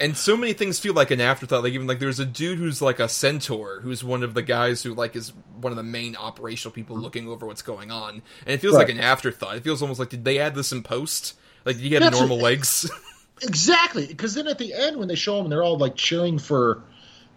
And 0.00 0.16
so 0.16 0.36
many 0.36 0.52
things 0.52 0.78
feel 0.78 0.94
like 0.94 1.10
an 1.10 1.20
afterthought. 1.20 1.62
Like 1.62 1.72
even 1.72 1.86
like 1.86 1.98
there's 1.98 2.20
a 2.20 2.26
dude 2.26 2.58
who's 2.58 2.82
like 2.82 3.00
a 3.00 3.08
centaur, 3.08 3.80
who's 3.80 4.02
one 4.04 4.22
of 4.22 4.34
the 4.34 4.42
guys 4.42 4.82
who 4.82 4.94
like 4.94 5.16
is 5.16 5.32
one 5.60 5.72
of 5.72 5.76
the 5.76 5.82
main 5.82 6.16
operational 6.16 6.72
people 6.72 6.96
hmm. 6.96 7.02
looking 7.02 7.28
over 7.28 7.46
what's 7.46 7.62
going 7.62 7.90
on, 7.90 8.22
and 8.46 8.54
it 8.54 8.58
feels 8.60 8.74
like 8.74 8.88
an 8.88 9.00
afterthought. 9.00 9.56
It 9.56 9.64
feels 9.64 9.82
almost 9.82 10.00
like 10.00 10.10
did 10.10 10.24
they 10.24 10.38
add 10.38 10.54
this 10.54 10.72
in 10.72 10.82
post? 10.82 11.34
Like 11.64 11.76
did 11.76 11.84
he 11.84 11.94
have 11.94 12.02
That's 12.02 12.18
normal 12.18 12.38
legs? 12.38 12.90
Exactly, 13.44 14.06
because 14.06 14.34
then 14.34 14.46
at 14.46 14.58
the 14.58 14.72
end 14.72 14.98
when 14.98 15.08
they 15.08 15.16
show 15.16 15.36
them, 15.36 15.50
they're 15.50 15.64
all 15.64 15.76
like 15.76 15.96
cheering 15.96 16.38
for 16.38 16.82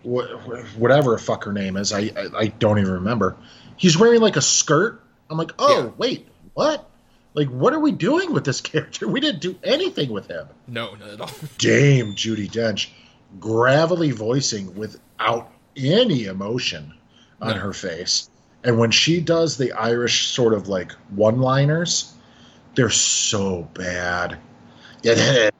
wh- 0.04 0.30
wh- 0.46 0.80
whatever 0.80 1.18
fuck 1.18 1.46
her 1.46 1.54
name 1.54 1.78
is. 1.78 1.92
I, 1.92 2.12
I 2.16 2.30
I 2.38 2.48
don't 2.48 2.78
even 2.78 2.94
remember. 2.94 3.36
He's 3.76 3.98
wearing 3.98 4.22
like 4.22 4.36
a 4.36 4.42
skirt. 4.42 5.02
I'm 5.32 5.38
like, 5.38 5.54
oh 5.58 5.86
Yeah. 5.86 5.90
wait, 5.98 6.28
what? 6.54 6.88
Like, 7.36 7.50
what 7.50 7.74
are 7.74 7.80
we 7.80 7.92
doing 7.92 8.34
with 8.34 8.46
this 8.46 8.62
character? 8.72 9.08
We 9.08 9.20
didn't 9.20 9.42
do 9.42 9.56
anything 9.64 10.10
with 10.12 10.28
him. 10.28 10.48
no, 10.68 10.96
not 10.96 11.10
at 11.10 11.22
all. 11.22 11.30
Dame 11.60 12.16
Judi 12.16 12.50
Dench, 12.50 12.88
gravelly 13.40 14.12
voicing 14.12 14.74
without 14.76 15.52
any 15.78 16.26
emotion 16.26 16.94
on 17.42 17.50
No. 17.56 17.62
her 17.62 17.74
face. 17.74 18.30
And 18.64 18.80
when 18.80 18.90
she 18.90 19.20
does 19.22 19.58
the 19.58 19.74
Irish 19.74 20.28
sort 20.28 20.54
of 20.54 20.68
like 20.68 20.92
one 21.10 21.40
liners, 21.40 22.14
they're 22.74 22.90
so 22.90 23.70
bad. 23.74 24.40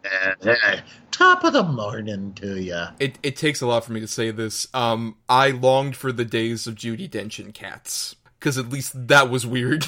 Top 1.12 1.44
of 1.44 1.54
the 1.54 1.64
morning 1.64 2.34
to 2.36 2.60
ya. 2.60 2.90
It 3.00 3.20
it 3.24 3.36
takes 3.36 3.62
a 3.62 3.68
lot 3.68 3.86
for 3.86 3.94
me 3.94 4.00
to 4.00 4.08
say 4.08 4.32
this. 4.32 4.68
Um, 4.74 5.16
I 5.30 5.52
longed 5.52 5.96
for 5.96 6.12
the 6.12 6.26
days 6.26 6.68
of 6.68 6.76
Judi 6.76 7.10
Dench 7.10 7.38
and 7.44 7.54
cats 7.54 8.16
because 8.40 8.58
at 8.58 8.70
least 8.70 9.08
that 9.08 9.30
was 9.30 9.46
weird. 9.46 9.86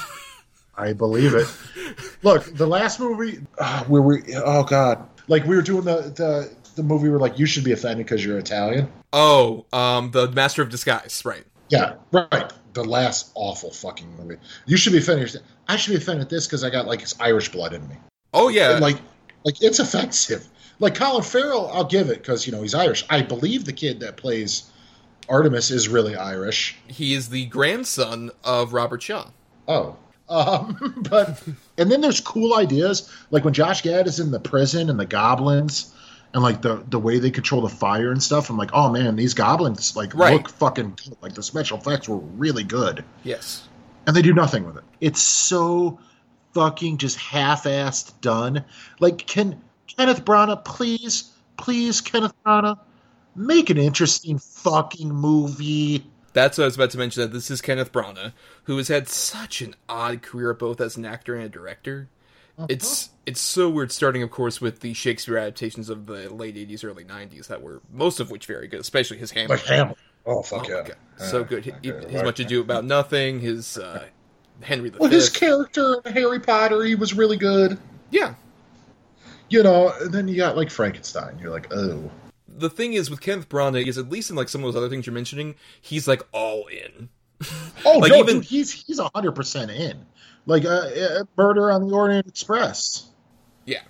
I 0.77 0.93
believe 0.93 1.34
it. 1.34 1.48
Look, 2.24 2.55
the 2.55 2.67
last 2.67 3.00
movie 3.00 3.39
uh, 3.57 3.84
where 3.86 4.01
we, 4.01 4.22
oh 4.36 4.63
god, 4.63 5.07
like 5.27 5.46
we 5.46 5.55
were 5.55 5.62
doing 5.62 5.84
the 5.84 6.01
the 6.15 6.51
the 6.75 6.84
movie 6.84 7.10
where 7.10 7.19
like 7.19 7.39
you 7.39 7.46
should 7.46 7.63
be 7.63 7.72
offended 7.72 8.05
because 8.05 8.24
you're 8.24 8.38
Italian. 8.38 8.89
oh, 9.13 9.65
um, 9.74 10.12
the 10.12 10.31
Master 10.31 10.62
of 10.62 10.69
Disguise, 10.69 11.24
right? 11.25 11.43
Yeah, 11.69 11.96
right. 12.12 12.51
The 12.74 12.84
last 12.84 13.31
awful 13.34 13.72
fucking 13.72 14.15
movie. 14.17 14.38
You 14.67 14.77
should 14.77 14.93
be 14.93 15.00
offended. 15.00 15.41
I 15.67 15.77
should 15.77 15.92
be 15.92 15.98
offended 15.98 16.25
at 16.25 16.29
this 16.29 16.46
because 16.46 16.63
I 16.63 16.70
got 16.70 16.85
like 16.85 17.01
it's 17.01 17.20
Irish 17.20 17.51
blood 17.51 17.74
in 17.74 17.87
me. 17.90 17.96
Oh 18.33 18.50
yeah, 18.50 18.74
And, 18.74 18.81
like, 18.81 18.98
like 19.44 19.61
it's 19.61 19.79
offensive. 19.79 20.48
Like 20.79 20.94
Colin 20.94 21.24
Farrell, 21.24 21.72
I'll 21.74 21.85
give 21.85 22.09
it 22.09 22.20
because 22.20 22.46
you 22.46 22.53
know 22.53 22.61
he's 22.61 22.75
Irish. 22.75 23.03
I 23.09 23.24
believe 23.24 23.66
the 23.66 23.74
kid 23.74 24.01
that 24.01 24.16
plays 24.16 24.70
Artemis 25.27 25.72
is 25.72 25.90
really 25.90 26.16
Irish. 26.16 26.77
he 26.87 27.16
is 27.16 27.29
the 27.29 27.48
grandson 27.48 28.29
of 28.44 28.74
Robert 28.74 29.01
Shaw. 29.01 29.29
Oh. 29.68 29.98
Um, 30.29 30.96
but 31.09 31.42
and 31.77 31.92
then 31.92 32.01
there's 32.01 32.20
cool 32.22 32.55
ideas 32.55 33.11
like 33.31 33.44
when 33.46 33.53
Josh 33.53 33.81
Gad 33.81 34.07
is 34.07 34.20
in 34.20 34.31
the 34.31 34.40
prison 34.40 34.90
and 34.90 35.00
the 35.00 35.05
goblins 35.05 35.94
and 36.33 36.44
like 36.44 36.61
the 36.61 36.83
the 36.90 37.00
way 37.00 37.20
they 37.20 37.31
control 37.31 37.61
the 37.61 37.70
fire 37.70 38.11
and 38.11 38.22
stuff. 38.22 38.50
I'm 38.50 38.57
like, 38.57 38.72
oh 38.74 38.92
man, 38.92 39.16
these 39.16 39.33
goblins 39.33 39.96
like 39.96 40.13
Right. 40.13 40.33
look 40.33 40.50
fucking 40.50 40.98
good. 41.03 41.18
like 41.22 41.33
the 41.33 41.44
special 41.44 41.77
effects 41.77 42.09
were 42.09 42.18
really 42.18 42.63
good. 42.63 43.03
Yes. 43.24 43.68
and 44.05 44.16
they 44.16 44.22
do 44.22 44.33
nothing 44.33 44.66
with 44.66 44.77
it. 44.77 44.83
It's 45.01 45.22
so 45.22 46.00
fucking 46.53 46.98
just 46.98 47.18
half-assed 47.18 48.20
done. 48.22 48.63
Like, 49.00 49.27
can 49.27 49.61
Kenneth 49.85 50.24
Branagh 50.25 50.63
please, 50.66 51.31
please, 51.57 52.00
Kenneth 52.01 52.33
Branagh, 52.46 52.79
make 53.35 53.70
an 53.70 53.77
interesting 53.77 54.40
fucking 54.40 55.09
movie? 55.13 56.05
That's 56.37 56.59
what 56.59 56.65
I 56.65 56.67
was 56.67 56.75
about 56.75 56.91
to 56.91 57.00
mention. 57.00 57.21
That 57.23 57.33
this 57.33 57.50
is 57.50 57.61
Kenneth 57.61 57.91
Branagh, 57.91 58.31
who 58.65 58.77
has 58.77 58.89
had 58.89 59.07
such 59.07 59.61
an 59.61 59.73
odd 59.89 60.21
career, 60.21 60.53
both 60.53 60.79
as 60.79 60.95
an 60.95 61.03
actor 61.03 61.33
and 61.33 61.43
a 61.43 61.50
director. 61.50 62.09
It's 62.69 63.09
it's 63.25 63.41
so 63.41 63.71
weird. 63.71 63.91
Starting, 63.91 64.21
of 64.21 64.29
course, 64.29 64.61
with 64.61 64.81
the 64.81 64.93
Shakespeare 64.93 65.39
adaptations 65.39 65.89
of 65.89 66.05
the 66.05 66.31
late 66.31 66.55
'80s, 66.55 66.83
early 66.85 67.03
'90s, 67.03 67.47
that 67.47 67.63
were 67.63 67.81
most 67.91 68.19
of 68.19 68.29
which 68.29 68.45
very 68.45 68.67
good, 68.67 68.79
especially 68.79 69.17
his 69.17 69.31
Hamlet. 69.31 69.50
Like 69.61 69.65
Hamlet. 69.67 69.97
Oh 70.27 70.43
fuck 70.43 70.67
Oh 70.69 70.83
yeah! 70.87 70.93
my 71.19 71.25
so 71.25 71.43
good. 71.43 71.65
He- 71.65 71.73
he- 71.81 71.91
okay, 71.91 72.11
his 72.11 72.21
Much 72.21 72.39
Ado 72.39 72.61
About 72.61 72.85
Nothing, 72.85 73.39
his 73.39 73.79
uh, 73.79 74.05
Henry 74.61 74.91
the 74.91 75.00
Well, 75.00 75.09
his 75.09 75.29
character 75.29 76.01
in 76.05 76.13
Harry 76.13 76.39
Potter, 76.39 76.83
he 76.83 76.93
was 76.93 77.15
really 77.15 77.37
good. 77.37 77.79
Yeah. 78.11 78.35
You 79.50 79.63
know, 79.63 79.91
and 80.01 80.13
then 80.13 80.27
you 80.27 80.35
got 80.35 80.55
like 80.55 80.69
Frankenstein. 80.69 81.39
You're 81.39 81.51
like, 81.51 81.73
oh, 81.73 82.11
The 82.57 82.70
thing 82.70 82.93
is 82.93 83.09
with 83.09 83.22
Kenneth 83.22 83.48
Branagh 83.50 83.85
is 83.87 83.98
at 83.98 84.09
least 84.09 84.29
in 84.29 84.35
like 84.35 84.50
some 84.50 84.63
of 84.63 84.67
those 84.74 84.75
other 84.77 84.89
things 84.89 85.05
you're 85.05 85.13
mentioning, 85.13 85.55
he's 85.81 86.07
like 86.07 86.24
all 86.31 86.65
in. 86.67 87.09
oh 87.85 88.00
Like, 88.00 88.11
no, 88.11 88.17
even- 88.20 88.35
dude, 88.37 88.46
he's 88.46 88.72
he's 88.72 89.00
hundred 89.13 89.33
percent 89.33 89.72
in. 89.72 90.05
Like 90.46 90.65
uh, 90.65 90.70
uh, 90.70 91.24
Murder 91.37 91.72
on 91.72 91.87
the 91.87 91.93
Orient 91.93 92.25
Express. 92.27 93.09
Yeah. 93.65 93.81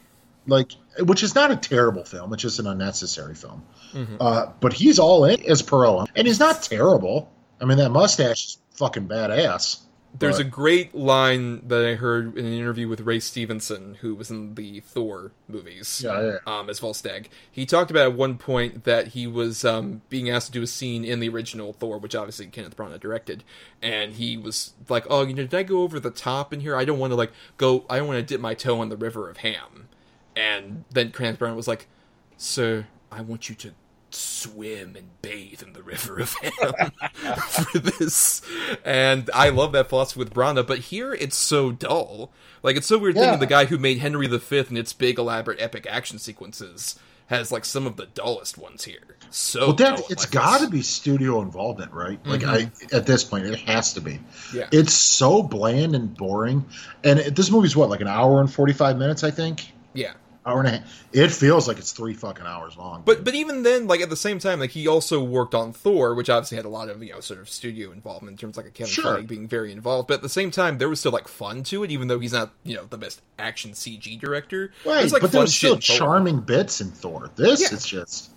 like 0.48 0.72
which 1.00 1.22
is 1.24 1.36
not 1.36 1.52
a 1.52 1.56
terrible 1.56 2.04
film 2.04 2.34
it's 2.34 2.42
just 2.42 2.58
an 2.60 2.66
unnecessary 2.68 3.36
film 3.36 3.64
Mm-hmm. 3.94 4.16
uh, 4.20 4.48
but 4.60 4.74
he's 4.74 4.98
all 5.00 5.24
in 5.26 5.40
as 5.46 5.62
Poirot 5.62 6.10
and 6.16 6.26
he's 6.28 6.40
not 6.40 6.62
terrible 6.64 7.32
i 7.62 7.66
mean 7.66 7.78
that 7.78 7.90
mustache 7.92 8.46
is 8.46 8.58
fucking 8.74 9.08
badass 9.08 9.82
There's 10.20 10.40
a 10.40 10.44
great 10.44 10.96
line 10.96 11.68
that 11.68 11.86
I 11.86 11.96
heard 11.96 12.38
in 12.38 12.46
an 12.46 12.54
interview 12.54 12.88
with 12.88 13.02
Ray 13.02 13.20
Stevenson, 13.20 13.96
who 14.02 14.16
was 14.16 14.30
in 14.32 14.56
the 14.56 14.80
Thor 14.80 15.32
movies, 15.48 16.02
Yeah, 16.04 16.22
yeah. 16.22 16.38
um, 16.46 16.70
as 16.70 16.80
Volstagg. 16.80 17.28
He 17.52 17.66
talked 17.66 17.92
about 17.92 18.08
at 18.12 18.14
one 18.14 18.38
point 18.38 18.84
that 18.86 19.10
he 19.10 19.28
was 19.28 19.64
um, 19.66 20.02
being 20.10 20.30
asked 20.30 20.48
to 20.48 20.52
do 20.54 20.62
a 20.62 20.68
scene 20.68 21.04
in 21.06 21.20
the 21.20 21.30
original 21.30 21.74
Thor, 21.74 21.98
which 21.98 22.16
obviously 22.16 22.48
Kenneth 22.48 22.76
Branagh 22.76 23.00
directed, 23.00 23.44
and 23.82 24.14
he 24.14 24.38
was 24.38 24.74
like, 24.90 25.06
"Oh, 25.10 25.24
you 25.26 25.34
know, 25.34 25.44
did 25.44 25.54
I 25.54 25.64
go 25.64 25.82
over 25.82 26.00
the 26.00 26.12
top 26.12 26.54
in 26.54 26.62
here? 26.62 26.76
I 26.76 26.86
don't 26.86 27.00
want 27.00 27.12
to 27.12 27.16
like 27.16 27.32
go. 27.58 27.86
I 27.90 27.98
don't 27.98 28.08
want 28.08 28.18
to 28.20 28.24
dip 28.24 28.42
my 28.42 28.54
toe 28.54 28.82
in 28.82 28.90
the 28.90 28.98
river 28.98 29.30
of 29.30 29.38
ham." 29.38 29.88
And 30.36 30.86
then 30.92 31.12
Kenneth 31.12 31.40
Branagh 31.40 31.56
was 31.56 31.68
like, 31.68 31.88
"Sir, 32.38 32.88
I 33.12 33.22
want 33.22 33.50
you 33.50 33.56
to." 33.56 33.72
Swim 34.18 34.96
and 34.96 35.22
bathe 35.22 35.62
in 35.62 35.74
the 35.74 35.84
river 35.84 36.20
of 36.20 36.34
ham 36.42 36.92
for 37.50 37.80
this. 37.80 38.42
And 38.84 39.30
i 39.34 39.50
love 39.50 39.72
that 39.74 39.90
philosophy 39.90 40.20
with 40.20 40.34
Branagh, 40.34 40.66
but 40.68 40.80
here 40.80 41.14
it's 41.14 41.36
so 41.36 41.72
dull. 41.72 42.32
Like 42.64 42.76
it's 42.76 42.88
so 42.88 42.98
weird 42.98 43.16
Yeah. 43.16 43.22
thinking 43.24 43.40
the 43.40 43.46
guy 43.46 43.66
who 43.66 43.78
made 43.78 44.00
henry 44.00 44.28
v 44.28 44.58
and 44.60 44.78
its 44.78 44.94
big 44.94 45.20
elaborate 45.20 45.62
epic 45.62 45.86
action 45.90 46.18
sequences 46.20 46.98
has 47.28 47.52
like 47.52 47.66
some 47.66 47.86
of 47.86 47.98
the 47.98 48.06
dullest 48.08 48.58
ones 48.58 48.86
here. 48.86 49.18
So 49.30 49.68
well 49.68 49.76
that 49.76 50.00
it's 50.10 50.24
like 50.24 50.32
got 50.32 50.62
to 50.62 50.68
be 50.70 50.82
studio 50.82 51.42
involvement 51.42 51.92
right? 51.92 52.20
Like 52.26 52.44
i 52.44 52.72
at 52.92 53.06
this 53.06 53.24
point 53.24 53.46
it 53.46 53.60
has 53.60 53.94
to 53.94 54.02
be. 54.02 54.14
Mm-hmm. 54.14 54.58
Yeah. 54.58 54.68
it's 54.72 54.94
so 54.94 55.44
bland 55.44 55.94
and 55.96 56.16
boring. 56.16 56.66
And 57.04 57.20
it, 57.20 57.36
this 57.36 57.52
movie's 57.52 57.76
what 57.76 57.90
like 57.90 58.02
an 58.02 58.08
hour 58.08 58.40
and 58.42 58.52
45 58.52 58.98
minutes 58.98 59.24
i 59.24 59.32
think? 59.32 59.72
Yeah 59.94 60.14
hour 60.48 60.60
and 60.60 60.68
a 60.68 60.72
half. 60.78 61.06
It 61.14 61.30
feels 61.32 61.68
like 61.68 61.78
it's 61.78 61.92
three 61.92 62.14
fucking 62.14 62.46
hours 62.46 62.78
long. 62.78 63.04
But 63.06 63.24
but 63.24 63.36
even 63.36 63.64
then, 63.64 63.88
like 63.88 64.02
at 64.02 64.10
the 64.10 64.16
same 64.16 64.40
time, 64.40 64.60
like 64.60 64.72
he 64.72 64.88
also 64.88 65.22
worked 65.24 65.54
on 65.54 65.74
Thor, 65.74 66.16
which 66.16 66.30
obviously 66.30 66.56
had 66.56 66.66
a 66.66 66.70
lot 66.70 66.90
of 66.90 67.04
you 67.04 67.12
know 67.14 67.20
sort 67.20 67.40
of 67.40 67.50
studio 67.50 67.92
involvement 67.92 68.34
in 68.34 68.38
terms 68.38 68.58
of 68.58 68.64
like 68.64 68.72
a 68.72 68.76
Kevin 68.76 68.92
Sure. 68.94 69.18
Feige 69.18 69.28
being 69.28 69.48
very 69.48 69.72
involved. 69.72 70.08
But 70.08 70.16
at 70.16 70.22
the 70.22 70.30
same 70.30 70.50
time, 70.52 70.78
there 70.78 70.90
was 70.90 71.00
still 71.00 71.12
like 71.12 71.28
fun 71.28 71.64
to 71.64 71.84
it, 71.84 71.92
even 71.92 72.08
though 72.08 72.20
he's 72.20 72.34
not 72.34 72.52
you 72.64 72.76
know 72.76 72.86
the 72.90 72.98
best 72.98 73.22
action 73.38 73.72
CG 73.72 74.20
director. 74.20 74.72
right, 74.86 75.00
There's, 75.02 75.14
like, 75.14 75.22
but 75.22 75.32
there's 75.32 75.54
still 75.54 75.78
charming 75.78 76.40
bits 76.40 76.82
in 76.82 76.92
Thor. 76.92 77.30
This 77.36 77.62
Yeah. 77.62 77.76
is 77.78 77.86
just 77.86 78.32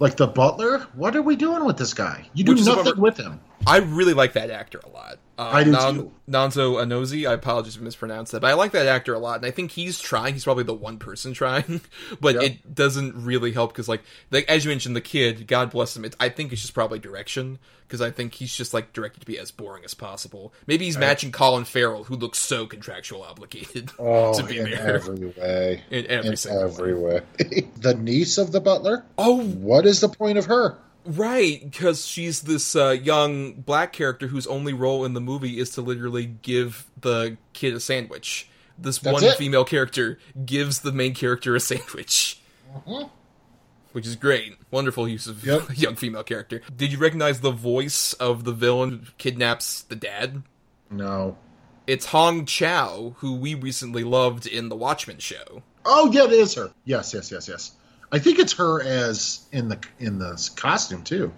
like 0.00 0.16
the 0.16 0.26
Butler. 0.26 0.80
What 0.94 1.14
are 1.16 1.22
we 1.22 1.36
doing 1.36 1.64
with 1.64 1.76
this 1.76 1.94
guy? 1.94 2.28
You 2.34 2.44
do 2.44 2.52
Which 2.54 2.64
nothing 2.64 2.84
bummer. 2.84 3.00
with 3.00 3.16
him. 3.16 3.40
I 3.66 3.78
really 3.78 4.14
like 4.14 4.32
that 4.34 4.50
actor 4.50 4.80
a 4.84 4.88
lot. 4.88 5.18
Uh, 5.36 5.50
I 5.54 5.64
do 5.64 5.72
too. 5.72 6.12
Nonso 6.28 6.82
Anozie. 6.82 7.28
I 7.28 7.34
apologize 7.34 7.76
if 7.76 7.82
I 7.82 7.84
mispronounced 7.84 8.32
that, 8.32 8.40
but 8.40 8.50
I 8.50 8.54
like 8.54 8.72
that 8.72 8.86
actor 8.86 9.14
a 9.14 9.18
lot, 9.18 9.36
and 9.36 9.46
I 9.46 9.50
think 9.52 9.70
he's 9.70 10.00
trying. 10.00 10.32
He's 10.34 10.44
probably 10.44 10.64
the 10.64 10.74
one 10.74 10.98
person 10.98 11.32
trying, 11.34 11.80
but 12.20 12.34
Yep. 12.34 12.42
it 12.42 12.74
doesn't 12.74 13.24
really 13.24 13.52
help 13.52 13.72
because, 13.72 13.88
like, 13.88 14.02
like 14.30 14.48
as 14.48 14.64
you 14.64 14.70
mentioned, 14.70 14.96
the 14.96 15.00
kid. 15.00 15.46
God 15.46 15.70
bless 15.70 15.96
him. 15.96 16.04
It, 16.04 16.16
I 16.18 16.28
think 16.28 16.52
it's 16.52 16.62
just 16.62 16.74
probably 16.74 16.98
direction 16.98 17.58
because 17.86 18.00
I 18.00 18.10
think 18.10 18.34
he's 18.34 18.54
just 18.54 18.74
like 18.74 18.92
directed 18.92 19.20
to 19.20 19.26
be 19.26 19.38
as 19.38 19.50
boring 19.50 19.84
as 19.84 19.94
possible. 19.94 20.52
Maybe 20.66 20.84
he's 20.86 20.98
matching 20.98 21.30
Colin 21.32 21.64
Farrell, 21.64 22.04
who 22.04 22.16
looks 22.16 22.38
so 22.38 22.66
contractual 22.66 23.22
obligated 23.22 23.92
Oh, 23.98 24.34
to 24.38 24.44
be 24.44 24.58
in 24.58 24.70
there. 24.70 24.96
every 24.96 25.26
way. 25.26 25.82
In 25.90 26.06
every 26.08 26.36
single 26.36 26.64
every 26.64 26.94
way. 26.94 27.20
the 27.76 27.94
niece 27.94 28.38
of 28.38 28.50
the 28.52 28.60
Butler. 28.60 29.04
Oh, 29.16 29.42
What 29.42 29.86
is 29.86 30.00
the 30.00 30.08
point 30.08 30.36
of 30.38 30.46
her? 30.46 30.76
Right, 31.08 31.62
because 31.64 32.06
she's 32.06 32.42
this 32.42 32.76
uh, 32.76 32.90
young 32.90 33.54
black 33.54 33.94
character 33.94 34.26
whose 34.26 34.46
only 34.46 34.74
role 34.74 35.06
in 35.06 35.14
the 35.14 35.22
movie 35.22 35.58
is 35.58 35.70
to 35.70 35.80
literally 35.80 36.26
give 36.26 36.84
the 37.00 37.38
kid 37.54 37.72
a 37.72 37.80
sandwich. 37.80 38.46
This 38.76 38.98
That's 38.98 39.14
one 39.14 39.24
it. 39.24 39.36
female 39.38 39.64
character 39.64 40.18
gives 40.44 40.80
the 40.80 40.92
main 40.92 41.14
character 41.14 41.56
a 41.56 41.60
sandwich. 41.60 42.42
Which 43.92 44.06
is 44.06 44.16
great. 44.16 44.56
Wonderful 44.70 45.08
use 45.08 45.26
of 45.26 45.36
Mm-hmm. 45.38 45.48
Yep. 45.48 45.62
young 45.78 45.96
female 45.96 46.22
character. 46.24 46.60
Did 46.76 46.92
you 46.92 46.98
recognize 46.98 47.40
the 47.40 47.52
voice 47.52 48.12
of 48.14 48.44
the 48.44 48.52
villain 48.52 48.90
who 49.06 49.12
kidnaps 49.16 49.80
the 49.80 49.96
dad? 49.96 50.42
No. 50.90 51.38
It's 51.86 52.04
Hong 52.06 52.44
Chau, 52.44 53.14
who 53.20 53.34
we 53.34 53.54
recently 53.54 54.04
loved 54.04 54.46
in 54.46 54.68
the 54.68 54.76
Watchmen 54.76 55.18
show. 55.18 55.62
Oh 55.86 56.12
yeah, 56.12 56.24
it 56.24 56.32
is 56.32 56.54
her. 56.56 56.70
Yes, 56.84 57.14
yes, 57.14 57.32
yes, 57.32 57.48
yes. 57.48 57.72
I 58.10 58.18
think 58.18 58.38
it's 58.38 58.54
her 58.54 58.82
as 58.82 59.46
in 59.52 59.68
the 59.68 59.78
in 59.98 60.18
the 60.18 60.50
costume 60.56 61.02
too. 61.02 61.32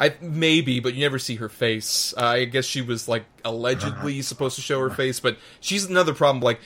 I 0.00 0.14
maybe, 0.20 0.80
but 0.80 0.94
you 0.94 1.00
never 1.00 1.18
see 1.18 1.36
her 1.36 1.48
face. 1.48 2.14
Uh, 2.16 2.24
I 2.24 2.44
guess 2.44 2.64
she 2.64 2.82
was 2.82 3.08
like 3.08 3.24
allegedly 3.44 4.22
supposed 4.22 4.56
to 4.56 4.62
show 4.62 4.80
her 4.80 4.90
face, 4.90 5.18
but 5.20 5.38
she's 5.60 5.84
another 5.84 6.14
problem. 6.14 6.42
Like 6.42 6.60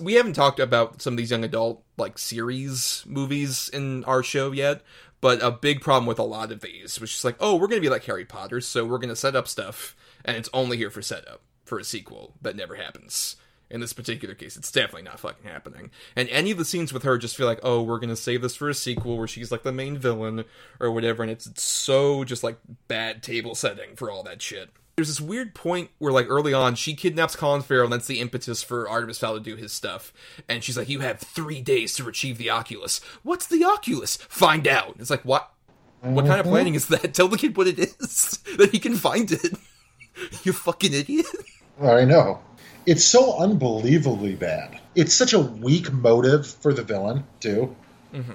we 0.00 0.14
haven't 0.14 0.34
talked 0.34 0.60
about 0.60 1.02
some 1.02 1.14
of 1.14 1.18
these 1.18 1.30
young 1.30 1.44
adult 1.44 1.82
like 1.96 2.18
series 2.18 3.04
movies 3.06 3.68
in 3.72 4.04
our 4.04 4.22
show 4.22 4.52
yet, 4.52 4.82
but 5.20 5.42
a 5.42 5.50
big 5.50 5.80
problem 5.80 6.06
with 6.06 6.18
a 6.18 6.24
lot 6.24 6.52
of 6.52 6.60
these 6.60 7.00
was 7.00 7.10
just 7.10 7.24
like, 7.24 7.36
oh, 7.40 7.56
we're 7.56 7.68
gonna 7.68 7.80
be 7.80 7.90
like 7.90 8.04
Harry 8.04 8.24
Potter, 8.24 8.60
so 8.60 8.84
we're 8.84 8.98
gonna 8.98 9.16
set 9.16 9.36
up 9.36 9.48
stuff, 9.48 9.96
and 10.24 10.36
it's 10.36 10.50
only 10.52 10.76
here 10.76 10.90
for 10.90 11.02
setup 11.02 11.42
for 11.64 11.78
a 11.78 11.84
sequel 11.84 12.34
that 12.40 12.56
never 12.56 12.76
happens. 12.76 13.36
In 13.70 13.80
this 13.80 13.92
particular 13.92 14.34
case, 14.34 14.56
it's 14.56 14.72
definitely 14.72 15.02
not 15.02 15.20
fucking 15.20 15.50
happening. 15.50 15.90
And 16.16 16.28
any 16.30 16.50
of 16.50 16.58
the 16.58 16.64
scenes 16.64 16.92
with 16.92 17.02
her 17.02 17.18
just 17.18 17.36
feel 17.36 17.46
like, 17.46 17.60
oh, 17.62 17.82
we're 17.82 17.98
gonna 17.98 18.16
save 18.16 18.42
this 18.42 18.56
for 18.56 18.68
a 18.68 18.74
sequel 18.74 19.18
where 19.18 19.28
she's 19.28 19.52
like 19.52 19.62
the 19.62 19.72
main 19.72 19.98
villain 19.98 20.44
or 20.80 20.90
whatever, 20.90 21.22
and 21.22 21.30
it's, 21.30 21.46
it's 21.46 21.62
so 21.62 22.24
just 22.24 22.42
like 22.42 22.58
bad 22.88 23.22
table 23.22 23.54
setting 23.54 23.94
for 23.94 24.10
all 24.10 24.22
that 24.22 24.40
shit. 24.40 24.70
There's 24.96 25.06
this 25.06 25.20
weird 25.20 25.54
point 25.54 25.90
where, 25.98 26.12
like, 26.12 26.26
early 26.28 26.52
on, 26.52 26.74
she 26.74 26.94
kidnaps 26.94 27.36
Colin 27.36 27.62
Farrell, 27.62 27.84
and 27.84 27.92
that's 27.92 28.08
the 28.08 28.18
impetus 28.18 28.64
for 28.64 28.88
Artemis 28.88 29.20
Fowl 29.20 29.34
to 29.34 29.40
do 29.40 29.54
his 29.54 29.72
stuff. 29.72 30.12
And 30.48 30.64
she's 30.64 30.76
like, 30.76 30.88
"You 30.88 30.98
have 31.00 31.20
three 31.20 31.60
days 31.60 31.94
to 31.94 32.02
retrieve 32.02 32.36
the 32.36 32.50
Oculus. 32.50 33.00
What's 33.22 33.46
the 33.46 33.62
Oculus? 33.62 34.16
Find 34.16 34.66
out." 34.66 34.96
It's 34.98 35.08
like, 35.08 35.24
what? 35.24 35.52
What 36.00 36.26
kind 36.26 36.40
of 36.40 36.46
mhm. 36.46 36.50
planning 36.50 36.74
is 36.74 36.88
that? 36.88 37.14
Tell 37.14 37.28
the 37.28 37.36
kid 37.36 37.56
what 37.56 37.68
it 37.68 37.78
is, 37.78 38.40
that 38.56 38.70
he 38.72 38.80
can 38.80 38.96
find 38.96 39.30
it. 39.30 39.54
you 40.42 40.52
fucking 40.52 40.92
idiot. 40.92 41.26
I 41.80 42.04
know. 42.04 42.40
It's 42.86 43.04
so 43.04 43.36
unbelievably 43.38 44.36
bad. 44.36 44.80
It's 44.94 45.14
such 45.14 45.32
a 45.32 45.38
weak 45.38 45.92
motive 45.92 46.46
for 46.46 46.72
the 46.72 46.82
villain 46.82 47.24
too. 47.40 47.74
Mm-hmm. 48.12 48.32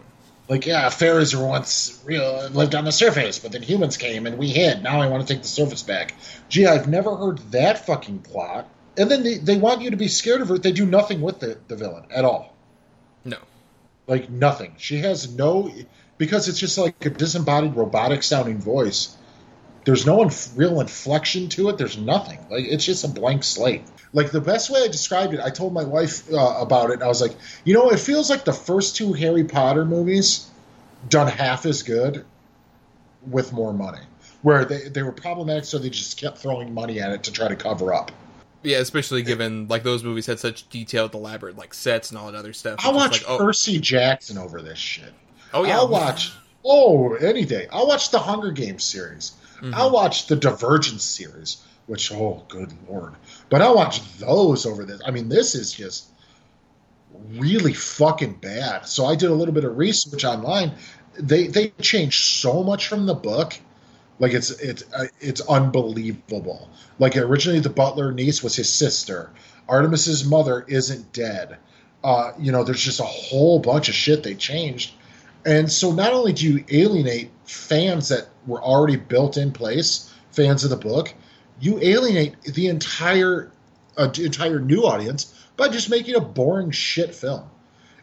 Like, 0.50 0.66
yeah, 0.66 0.90
fairies 0.90 1.36
were 1.36 1.46
once 1.46 2.02
real 2.06 2.50
lived 2.50 2.76
on 2.76 2.84
the 2.84 2.92
surface, 2.92 3.40
but 3.40 3.54
then 3.54 3.62
humans 3.62 3.98
came 3.98 4.28
and 4.28 4.38
we 4.38 4.50
hid. 4.50 4.84
Now 4.84 5.02
I 5.02 5.08
want 5.08 5.26
to 5.26 5.34
take 5.34 5.42
the 5.42 5.48
surface 5.48 5.84
back. 5.84 6.14
Gee, 6.50 6.66
I've 6.66 6.88
never 6.88 7.16
heard 7.16 7.40
that 7.52 7.86
fucking 7.86 8.20
plot. 8.20 8.68
And 8.98 9.10
then 9.10 9.24
they, 9.24 9.38
they 9.38 9.58
want 9.58 9.82
you 9.82 9.92
to 9.92 9.98
be 9.98 10.08
scared 10.08 10.42
of 10.42 10.50
her. 10.50 10.58
They 10.58 10.72
do 10.72 10.86
nothing 10.86 11.22
with 11.22 11.40
the, 11.40 11.58
the 11.68 11.76
villain 11.76 12.06
at 12.12 12.26
all. 12.26 12.54
No. 13.26 13.38
Like 14.06 14.30
nothing. 14.30 14.76
She 14.78 14.98
has 14.98 15.34
no 15.34 15.72
because 16.18 16.48
it's 16.48 16.60
just 16.60 16.78
like 16.78 17.04
a 17.06 17.10
disembodied 17.10 17.76
robotic 17.76 18.22
sounding 18.24 18.60
voice. 18.60 19.16
There's 19.86 20.06
no 20.06 20.22
inf- 20.24 20.52
real 20.56 20.80
inflection 20.80 21.50
to 21.50 21.70
it. 21.70 21.78
There's 21.78 21.98
nothing. 21.98 22.40
Like 22.50 22.66
it's 22.66 22.86
just 22.86 23.04
a 23.04 23.08
blank 23.08 23.44
slate. 23.44 23.84
Like 24.14 24.32
the 24.32 24.42
best 24.42 24.70
way 24.70 24.82
I 24.84 24.88
described 24.88 25.34
it, 25.34 25.40
I 25.40 25.50
told 25.50 25.74
my 25.74 25.84
wife 25.84 26.32
uh, 26.32 26.58
about 26.60 26.90
it. 26.92 26.94
And 26.96 27.04
I 27.04 27.08
was 27.08 27.22
like, 27.22 27.36
you 27.66 27.74
know, 27.74 27.90
it 27.90 28.00
feels 28.00 28.30
like 28.30 28.46
the 28.46 28.54
first 28.54 28.96
two 28.96 29.14
Harry 29.14 29.44
Potter 29.44 29.86
movies 29.86 30.50
done 31.10 31.28
half 31.28 31.66
as 31.66 31.84
good 31.84 32.26
with 33.30 33.52
more 33.52 33.74
money. 33.74 34.02
Where 34.42 34.66
they, 34.66 34.90
they 34.90 35.04
were 35.04 35.14
problematic, 35.14 35.64
so 35.66 35.80
they 35.80 35.90
just 35.90 36.18
kept 36.20 36.38
throwing 36.38 36.74
money 36.74 37.00
at 37.00 37.12
it 37.12 37.24
to 37.24 37.32
try 37.32 37.48
to 37.48 37.56
cover 37.56 37.94
up. 37.94 38.12
Yeah, 38.62 38.78
especially 38.78 39.24
given 39.24 39.68
like 39.68 39.84
those 39.84 40.04
movies 40.04 40.26
had 40.26 40.40
such 40.40 40.70
detailed, 40.70 41.14
elaborate 41.14 41.58
like 41.58 41.74
sets 41.74 42.10
and 42.10 42.18
all 42.18 42.32
that 42.32 42.38
other 42.38 42.54
stuff. 42.54 42.80
I'll 42.80 42.94
watch 42.94 43.24
like, 43.24 43.24
oh, 43.28 43.38
Percy 43.38 43.80
Jackson 43.80 44.38
over 44.38 44.62
this 44.62 44.80
shit. 44.80 45.14
oh 45.54 45.66
yeah, 45.66 45.78
I'll 45.78 45.88
watch. 45.88 46.32
Oh, 46.64 47.14
any 47.16 47.44
day. 47.44 47.68
I'll 47.72 47.88
watch 47.88 48.12
the 48.12 48.20
Hunger 48.20 48.52
Games 48.52 48.84
series. 48.86 49.34
Mm-hmm. 49.64 49.76
I'll 49.76 49.92
watch 49.92 50.28
the 50.28 50.36
Divergence 50.36 51.04
series, 51.04 51.64
which 51.86 52.12
oh, 52.12 52.44
good 52.50 52.74
lord! 52.90 53.14
But 53.50 53.62
I'll 53.62 53.76
watch 53.76 54.18
those 54.18 54.66
over 54.66 54.84
this. 54.84 55.02
I 55.06 55.12
mean, 55.12 55.30
this 55.30 55.56
is 55.56 55.72
just 55.72 56.10
really 57.30 57.74
fucking 57.74 58.34
bad. 58.34 58.88
So 58.88 59.06
I 59.06 59.16
did 59.16 59.30
a 59.30 59.34
little 59.34 59.54
bit 59.54 59.64
of 59.64 59.78
research 59.78 60.26
online. 60.26 60.74
They 61.18 61.48
they 61.48 61.70
changed 61.82 62.26
so 62.26 62.62
much 62.62 62.90
from 62.90 63.06
the 63.06 63.14
book. 63.14 63.58
Like 64.20 64.34
it's 64.34 64.52
it's 64.52 64.84
uh, 64.94 65.06
it's 65.22 65.40
unbelievable. 65.40 66.70
Like 67.00 67.16
originally, 67.16 67.62
the 67.62 67.70
butler 67.70 68.12
niece 68.12 68.44
was 68.44 68.58
his 68.58 68.68
sister. 68.68 69.32
Artemis's 69.70 70.26
mother 70.26 70.66
isn't 70.68 71.14
dead. 71.14 71.58
Uh, 72.04 72.34
you 72.38 72.52
know, 72.52 72.66
there's 72.66 72.84
just 72.84 73.00
a 73.00 73.04
whole 73.04 73.60
bunch 73.60 73.88
of 73.88 73.96
shit 73.96 74.24
they 74.24 74.36
changed. 74.36 74.94
And 75.46 75.72
so 75.72 75.94
not 75.94 76.12
only 76.12 76.34
do 76.34 76.52
you 76.52 76.66
alienate 76.70 77.32
fans 77.46 78.10
that 78.10 78.28
were 78.46 78.62
already 78.62 78.96
built 78.96 79.38
in 79.38 79.52
place, 79.52 80.14
fans 80.32 80.64
of 80.64 80.70
the 80.70 80.78
book, 80.78 81.14
you 81.60 81.80
alienate 81.82 82.42
the 82.44 82.68
entire 82.68 83.52
uh, 83.98 84.10
entire 84.18 84.60
new 84.60 84.82
audience 84.82 85.34
by 85.56 85.70
just 85.70 85.90
making 85.90 86.16
a 86.16 86.20
boring 86.20 86.72
shit 86.72 87.14
film. 87.14 87.50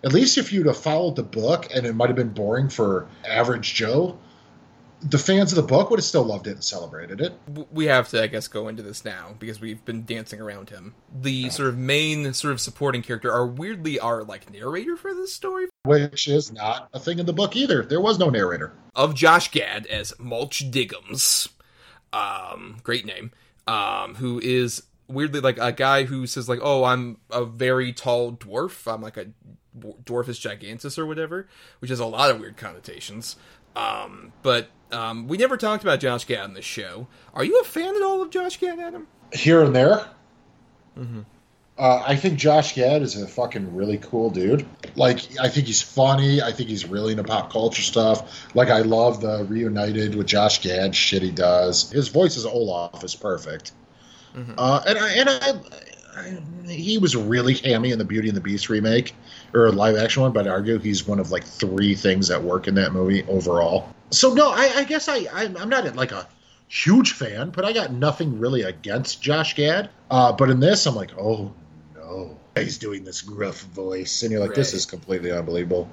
At 0.03 0.13
least 0.13 0.39
if 0.39 0.53
you'd 0.53 0.67
have 0.67 0.79
followed 0.79 1.17
the 1.17 1.23
book 1.23 1.69
and 1.75 1.85
it 1.85 1.95
might 1.95 2.09
have 2.09 2.17
been 2.17 2.31
boring 2.31 2.69
for 2.69 3.09
average 3.29 3.75
Joe, 3.75 4.19
the 5.03 5.19
fans 5.19 5.53
of 5.53 5.57
the 5.57 5.63
book 5.63 5.91
would 5.91 5.99
have 5.99 6.05
still 6.05 6.25
loved 6.25 6.47
it 6.47 6.53
and 6.53 6.65
celebrated 6.65 7.21
it. 7.21 7.33
we 7.73 7.87
have 7.87 8.09
to, 8.11 8.23
I 8.23 8.27
guess, 8.27 8.49
go 8.49 8.69
into 8.69 8.83
this 8.83 9.05
now 9.05 9.35
because 9.39 9.61
we've 9.61 9.83
been 9.85 10.05
dancing 10.05 10.41
around 10.41 10.71
him. 10.71 10.95
The 11.15 11.49
sort 11.51 11.69
of 11.69 11.79
main 11.79 12.33
sort 12.35 12.53
of 12.53 12.61
supporting 12.61 13.03
character 13.03 13.33
are 13.33 13.47
weirdly 13.47 13.99
our 13.99 14.23
like 14.25 14.51
narrator 14.51 14.97
for 14.97 15.15
this 15.15 15.33
story 15.33 15.67
Which 15.85 16.29
is 16.29 16.53
not 16.53 16.89
a 16.93 17.01
thing 17.01 17.19
in 17.19 17.27
the 17.27 17.33
book 17.33 17.57
either. 17.57 17.83
There 17.83 18.01
was 18.01 18.19
no 18.19 18.29
narrator. 18.29 18.73
of 18.95 19.15
Josh 19.15 19.51
Gad 19.51 19.87
as 19.87 20.13
Mulch 20.19 20.71
Diggums. 20.71 21.49
Um, 22.13 22.79
great 22.83 23.07
name. 23.07 23.31
Um, 23.67 24.17
who 24.17 24.41
is 24.41 24.83
weirdly 25.09 25.41
like 25.41 25.59
a 25.59 25.73
guy 25.73 26.05
who 26.05 26.27
says 26.27 26.49
like, 26.49 26.59
"Oh, 26.63 26.85
I'm 26.85 27.19
a 27.31 27.45
very 27.45 27.93
tall 27.93 28.33
dwarf. 28.33 28.93
I'm 28.93 29.01
like 29.01 29.17
a 29.17 29.27
dwarfus 29.79 30.41
gigantus 30.41 30.99
or 30.99 31.07
whatever," 31.07 31.49
which 31.79 31.91
has 31.91 32.01
a 32.01 32.07
lot 32.07 32.31
of 32.31 32.41
weird 32.41 32.57
connotations. 32.57 33.37
Um, 33.77 34.33
but 34.43 34.71
um, 34.93 35.29
we 35.29 35.37
never 35.37 35.57
talked 35.57 35.83
about 35.83 36.01
Josh 36.01 36.27
Gad 36.27 36.45
in 36.45 36.55
this 36.55 36.65
show. 36.65 37.07
Are 37.35 37.45
you 37.45 37.61
a 37.61 37.65
fan 37.65 37.97
at 37.97 38.03
all 38.03 38.23
of 38.23 38.31
Josh 38.31 38.59
Gad, 38.59 38.79
Adam? 38.79 39.07
Here 39.33 39.63
and 39.63 39.75
there. 39.75 40.05
Uh, 41.79 42.03
I 42.07 42.17
think 42.17 42.39
Josh 42.39 42.75
Gad 42.75 43.01
is 43.01 43.21
a 43.21 43.27
fucking 43.27 43.75
really 43.75 43.97
cool 43.97 44.29
dude. 44.29 44.67
Like, 44.97 45.21
I 45.41 45.49
think 45.49 45.67
he's 45.67 45.81
funny. 45.81 46.43
I 46.43 46.53
think 46.53 46.69
he's 46.69 46.85
really 46.85 47.13
into 47.13 47.25
pop 47.25 47.51
culture 47.51 47.83
stuff. 47.83 48.51
Like, 48.55 48.69
I 48.69 48.81
love 48.81 49.23
the 49.23 49.47
reunited 49.49 50.15
with 50.15 50.27
Josh 50.27 50.61
Gad 50.63 50.95
shit 50.95 51.23
he 51.23 51.31
does. 51.31 51.91
His 51.91 52.09
voice 52.09 52.37
as 52.37 52.45
Olaf 52.45 53.03
is 53.03 53.15
perfect. 53.15 53.73
Uh, 54.59 54.83
and 54.87 54.99
I, 54.99 55.11
and 55.13 55.29
I, 55.29 55.61
I, 56.17 56.41
he 56.67 56.99
was 56.99 57.17
really 57.17 57.55
hammy 57.55 57.91
in 57.91 57.99
the 57.99 58.05
Beauty 58.05 58.29
and 58.29 58.37
the 58.37 58.41
Beast 58.41 58.69
remake 58.69 59.15
or 59.55 59.71
live 59.71 59.97
action 59.97 60.23
one, 60.23 60.33
but 60.33 60.47
I'd 60.47 60.51
argue 60.51 60.79
he's 60.79 61.07
one 61.07 61.19
of 61.19 61.31
like 61.31 61.45
three 61.45 61.95
things 61.95 62.29
that 62.29 62.43
work 62.43 62.69
in 62.69 62.75
that 62.77 62.93
movie 62.93 63.25
overall. 63.25 63.89
So 64.11 64.35
no, 64.35 64.51
I, 64.51 64.73
I 64.77 64.85
guess 64.85 65.09
I, 65.09 65.27
I'm, 65.33 65.57
I'm 65.57 65.69
not 65.69 65.95
like 65.97 66.13
a 66.13 66.27
huge 66.69 67.13
fan, 67.13 67.51
but 67.51 67.65
I 67.65 67.73
got 67.73 67.93
nothing 67.93 68.39
really 68.39 68.63
against 68.63 69.23
Josh 69.23 69.55
Gad. 69.55 69.91
Uh, 70.11 70.33
but 70.33 70.51
in 70.51 70.61
this, 70.61 70.87
I'm 70.87 70.95
like, 70.95 71.17
oh 71.19 71.53
no, 71.95 72.39
he's 72.57 72.79
doing 72.79 73.05
this 73.05 73.21
gruff 73.21 73.61
voice, 73.61 74.23
and 74.23 74.33
you're 74.33 74.41
like, 74.41 74.55
this 74.55 74.75
is 74.75 74.87
completely 74.87 75.31
unbelievable. 75.31 75.89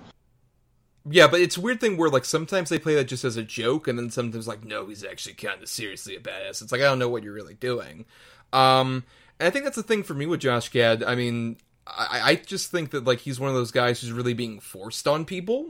Yeah, 1.10 1.28
but 1.28 1.40
it's 1.40 1.56
a 1.56 1.62
weird 1.62 1.80
thing 1.80 1.96
where 1.98 2.10
like 2.10 2.26
sometimes 2.26 2.70
they 2.70 2.80
play 2.80 2.96
that 2.96 3.06
just 3.06 3.24
as 3.24 3.38
a 3.38 3.44
joke, 3.44 3.88
and 3.88 3.98
then 3.98 4.10
sometimes 4.10 4.48
like 4.48 4.66
no, 4.66 4.88
he's 4.88 5.04
actually 5.04 5.36
kind 5.36 5.62
of 5.62 5.70
seriously 5.70 6.16
a 6.16 6.20
badass. 6.20 6.62
It's 6.62 6.72
like 6.72 6.82
I 6.82 6.86
don't 6.86 7.00
know 7.00 7.10
what 7.10 7.24
you're 7.24 7.34
really 7.34 7.54
doing. 7.54 8.06
Um, 8.52 9.04
and 9.39 9.47
I 9.47 9.50
think 9.50 9.63
that's 9.65 9.76
the 9.76 9.84
thing 9.84 10.04
for 10.04 10.13
me 10.13 10.26
with 10.26 10.41
Josh 10.41 10.69
Gad. 10.69 11.04
I 11.04 11.15
mean, 11.15 11.58
I, 11.86 12.21
I 12.23 12.36
just 12.36 12.71
think 12.71 12.91
that 12.91 13.06
like 13.06 13.19
he's 13.19 13.39
one 13.39 13.50
of 13.50 13.56
those 13.56 13.71
guys 13.71 14.02
who's 14.02 14.12
really 14.12 14.34
being 14.34 14.60
forced 14.60 15.08
on 15.08 15.26
people. 15.26 15.67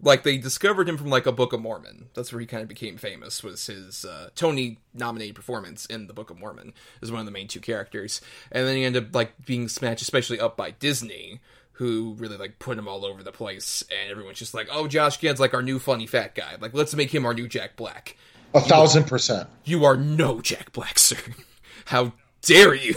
Like 0.00 0.22
they 0.22 0.36
discovered 0.36 0.88
him 0.88 0.98
from 0.98 1.08
like 1.08 1.26
a 1.26 1.32
Book 1.32 1.52
of 1.52 1.60
Mormon. 1.60 2.08
That's 2.14 2.32
where 2.32 2.40
he 2.40 2.46
kind 2.46 2.62
of 2.62 2.68
became 2.68 2.96
famous. 2.96 3.42
Was 3.42 3.66
his 3.66 4.04
uh, 4.04 4.30
Tony 4.34 4.78
nominated 4.92 5.34
performance 5.34 5.86
in 5.86 6.08
the 6.08 6.12
Book 6.12 6.30
of 6.30 6.38
Mormon 6.38 6.74
as 7.00 7.10
one 7.10 7.20
of 7.20 7.26
the 7.26 7.32
main 7.32 7.48
two 7.48 7.60
characters, 7.60 8.20
and 8.50 8.66
then 8.66 8.76
he 8.76 8.84
ended 8.84 9.06
up 9.06 9.14
like 9.14 9.46
being 9.46 9.68
smashed, 9.68 10.02
especially 10.02 10.40
up 10.40 10.56
by 10.56 10.72
Disney, 10.72 11.40
who 11.72 12.14
really 12.18 12.36
like 12.36 12.58
put 12.58 12.76
him 12.76 12.88
all 12.88 13.04
over 13.04 13.22
the 13.22 13.32
place, 13.32 13.84
and 13.90 14.10
everyone's 14.10 14.38
just 14.38 14.52
like, 14.52 14.68
"Oh, 14.70 14.88
Josh 14.88 15.18
Gad's 15.18 15.40
like 15.40 15.54
our 15.54 15.62
new 15.62 15.78
funny 15.78 16.06
fat 16.06 16.34
guy. 16.34 16.56
Like, 16.60 16.74
let's 16.74 16.94
make 16.94 17.14
him 17.14 17.24
our 17.24 17.34
new 17.34 17.48
Jack 17.48 17.76
Black." 17.76 18.16
A 18.52 18.60
thousand 18.60 19.04
percent. 19.04 19.48
You 19.64 19.84
are 19.84 19.96
no 19.96 20.40
Jack 20.40 20.72
Black, 20.72 20.98
sir. 20.98 21.16
How 21.86 22.12
dare 22.46 22.74
you? 22.74 22.94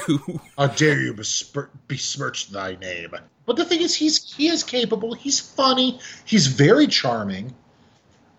How 0.58 0.68
dare 0.68 1.02
you 1.02 1.14
besmir- 1.14 1.70
besmirch 1.88 2.50
thy 2.50 2.76
name? 2.76 3.12
But 3.46 3.56
the 3.56 3.66
thing 3.66 3.82
is, 3.82 3.96
he's 3.96 4.34
he 4.34 4.50
is 4.50 4.64
capable. 4.64 5.14
He's 5.14 5.40
funny. 5.40 6.00
He's 6.26 6.48
very 6.48 6.88
charming. 6.88 7.56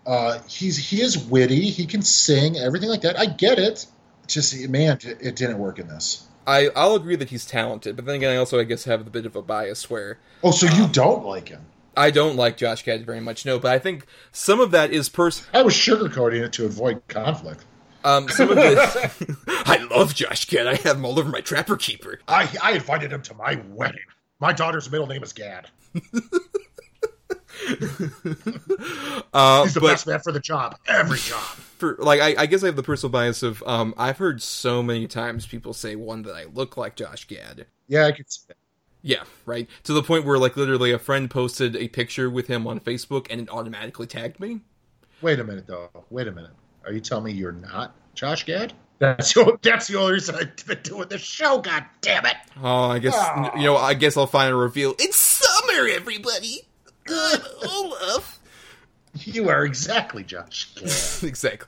Uh, 0.05 0.39
he's 0.47 0.77
he 0.77 1.01
is 1.01 1.17
witty. 1.17 1.69
He 1.69 1.85
can 1.85 2.01
sing 2.01 2.57
everything 2.57 2.89
like 2.89 3.01
that. 3.01 3.19
I 3.19 3.25
get 3.25 3.59
it. 3.59 3.85
Just 4.27 4.55
man, 4.69 4.99
it, 5.03 5.17
it 5.21 5.35
didn't 5.35 5.57
work 5.59 5.79
in 5.79 5.87
this. 5.87 6.27
I 6.47 6.69
I'll 6.75 6.95
agree 6.95 7.15
that 7.15 7.29
he's 7.29 7.45
talented, 7.45 7.95
but 7.95 8.05
then 8.05 8.15
again, 8.15 8.31
I 8.31 8.37
also 8.37 8.59
I 8.59 8.63
guess 8.63 8.85
have 8.85 9.01
a 9.01 9.09
bit 9.09 9.25
of 9.25 9.35
a 9.35 9.41
bias 9.41 9.89
where 9.89 10.19
Oh, 10.43 10.51
so 10.51 10.67
you 10.67 10.87
don't 10.87 11.25
like 11.25 11.49
him? 11.49 11.65
I 11.97 12.11
don't 12.11 12.37
like 12.37 12.55
Josh 12.55 12.83
Gad 12.85 13.05
very 13.05 13.19
much. 13.19 13.45
No, 13.45 13.59
but 13.59 13.71
I 13.71 13.79
think 13.79 14.05
some 14.31 14.59
of 14.59 14.71
that 14.71 14.91
is 14.91 15.09
pers. 15.09 15.45
I 15.53 15.63
was 15.63 15.73
sugarcoating 15.73 16.41
it 16.41 16.53
to 16.53 16.65
avoid 16.65 17.05
conflict. 17.07 17.65
Um, 18.03 18.29
some 18.29 18.49
of 18.51 18.57
it. 18.57 18.77
I 19.47 19.85
love 19.91 20.15
Josh 20.15 20.45
Gad. 20.45 20.67
I 20.67 20.75
have 20.75 20.97
him 20.97 21.05
all 21.05 21.19
over 21.19 21.29
my 21.29 21.41
Trapper 21.41 21.77
Keeper. 21.77 22.19
I 22.27 22.49
I 22.61 22.71
invited 22.73 23.11
him 23.11 23.21
to 23.23 23.33
my 23.33 23.61
wedding. 23.69 23.99
My 24.39 24.53
daughter's 24.53 24.89
middle 24.89 25.07
name 25.07 25.23
is 25.23 25.33
Gad. 25.33 25.67
Uh, 29.33 29.63
He's 29.63 29.73
the 29.73 29.79
but 29.81 29.87
best 29.87 30.07
man 30.07 30.19
for 30.19 30.31
the 30.31 30.39
job. 30.39 30.77
Every 30.87 31.17
job. 31.17 31.39
for 31.77 31.95
like, 31.99 32.19
I, 32.19 32.35
I 32.43 32.45
guess 32.45 32.63
I 32.63 32.67
have 32.67 32.75
the 32.75 32.83
personal 32.83 33.11
bias 33.11 33.43
of 33.43 33.61
um, 33.65 33.93
I've 33.97 34.17
heard 34.17 34.41
so 34.41 34.81
many 34.81 35.07
times 35.07 35.45
people 35.45 35.73
say 35.73 35.95
one 35.95 36.23
that 36.23 36.35
I 36.35 36.45
look 36.45 36.77
like 36.77 36.95
Josh 36.95 37.27
Gad. 37.27 37.67
Yeah, 37.87 38.05
I 38.05 38.11
could 38.11 38.31
see 38.31 38.41
that. 38.47 38.57
Yeah, 39.01 39.23
right. 39.45 39.69
To 39.83 39.93
the 39.93 40.03
point 40.03 40.25
where 40.25 40.37
like 40.37 40.57
literally 40.57 40.91
a 40.91 40.99
friend 40.99 41.29
posted 41.29 41.75
a 41.75 41.87
picture 41.87 42.29
with 42.29 42.47
him 42.47 42.67
on 42.67 42.79
Facebook 42.79 43.27
and 43.29 43.41
it 43.41 43.49
automatically 43.49 44.07
tagged 44.07 44.39
me. 44.39 44.61
Wait 45.21 45.39
a 45.39 45.43
minute, 45.43 45.67
though. 45.67 45.89
Wait 46.09 46.27
a 46.27 46.31
minute. 46.31 46.51
Are 46.89 46.91
you 46.91 47.01
telling 47.01 47.25
me 47.25 47.33
you're 47.33 47.51
not 47.51 47.93
Josh 48.15 48.47
Gad? 48.47 48.73
That's 48.97 49.31
the, 49.31 49.59
that's 49.61 49.87
the 49.87 49.99
only 49.99 50.13
reason 50.13 50.33
I've 50.33 50.65
been 50.65 50.79
doing 50.81 51.07
this 51.07 51.21
show. 51.21 51.59
God 51.59 51.85
damn 52.01 52.25
it! 52.25 52.35
Oh, 52.63 52.85
I 52.85 52.97
guess 52.97 53.13
ah. 53.15 53.55
you 53.55 53.65
know. 53.65 53.77
I 53.77 53.93
guess 53.93 54.17
I'll 54.17 54.25
finally 54.25 54.59
reveal. 54.59 54.95
It's 54.97 55.15
summer, 55.15 55.87
everybody. 55.87 56.61
Good 57.03 57.43
Olaf. 57.63 58.39
You 59.13 59.49
are 59.49 59.63
exactly 59.65 60.23
Josh 60.23 60.73
Gad. 60.73 60.85
exactly. 61.29 61.67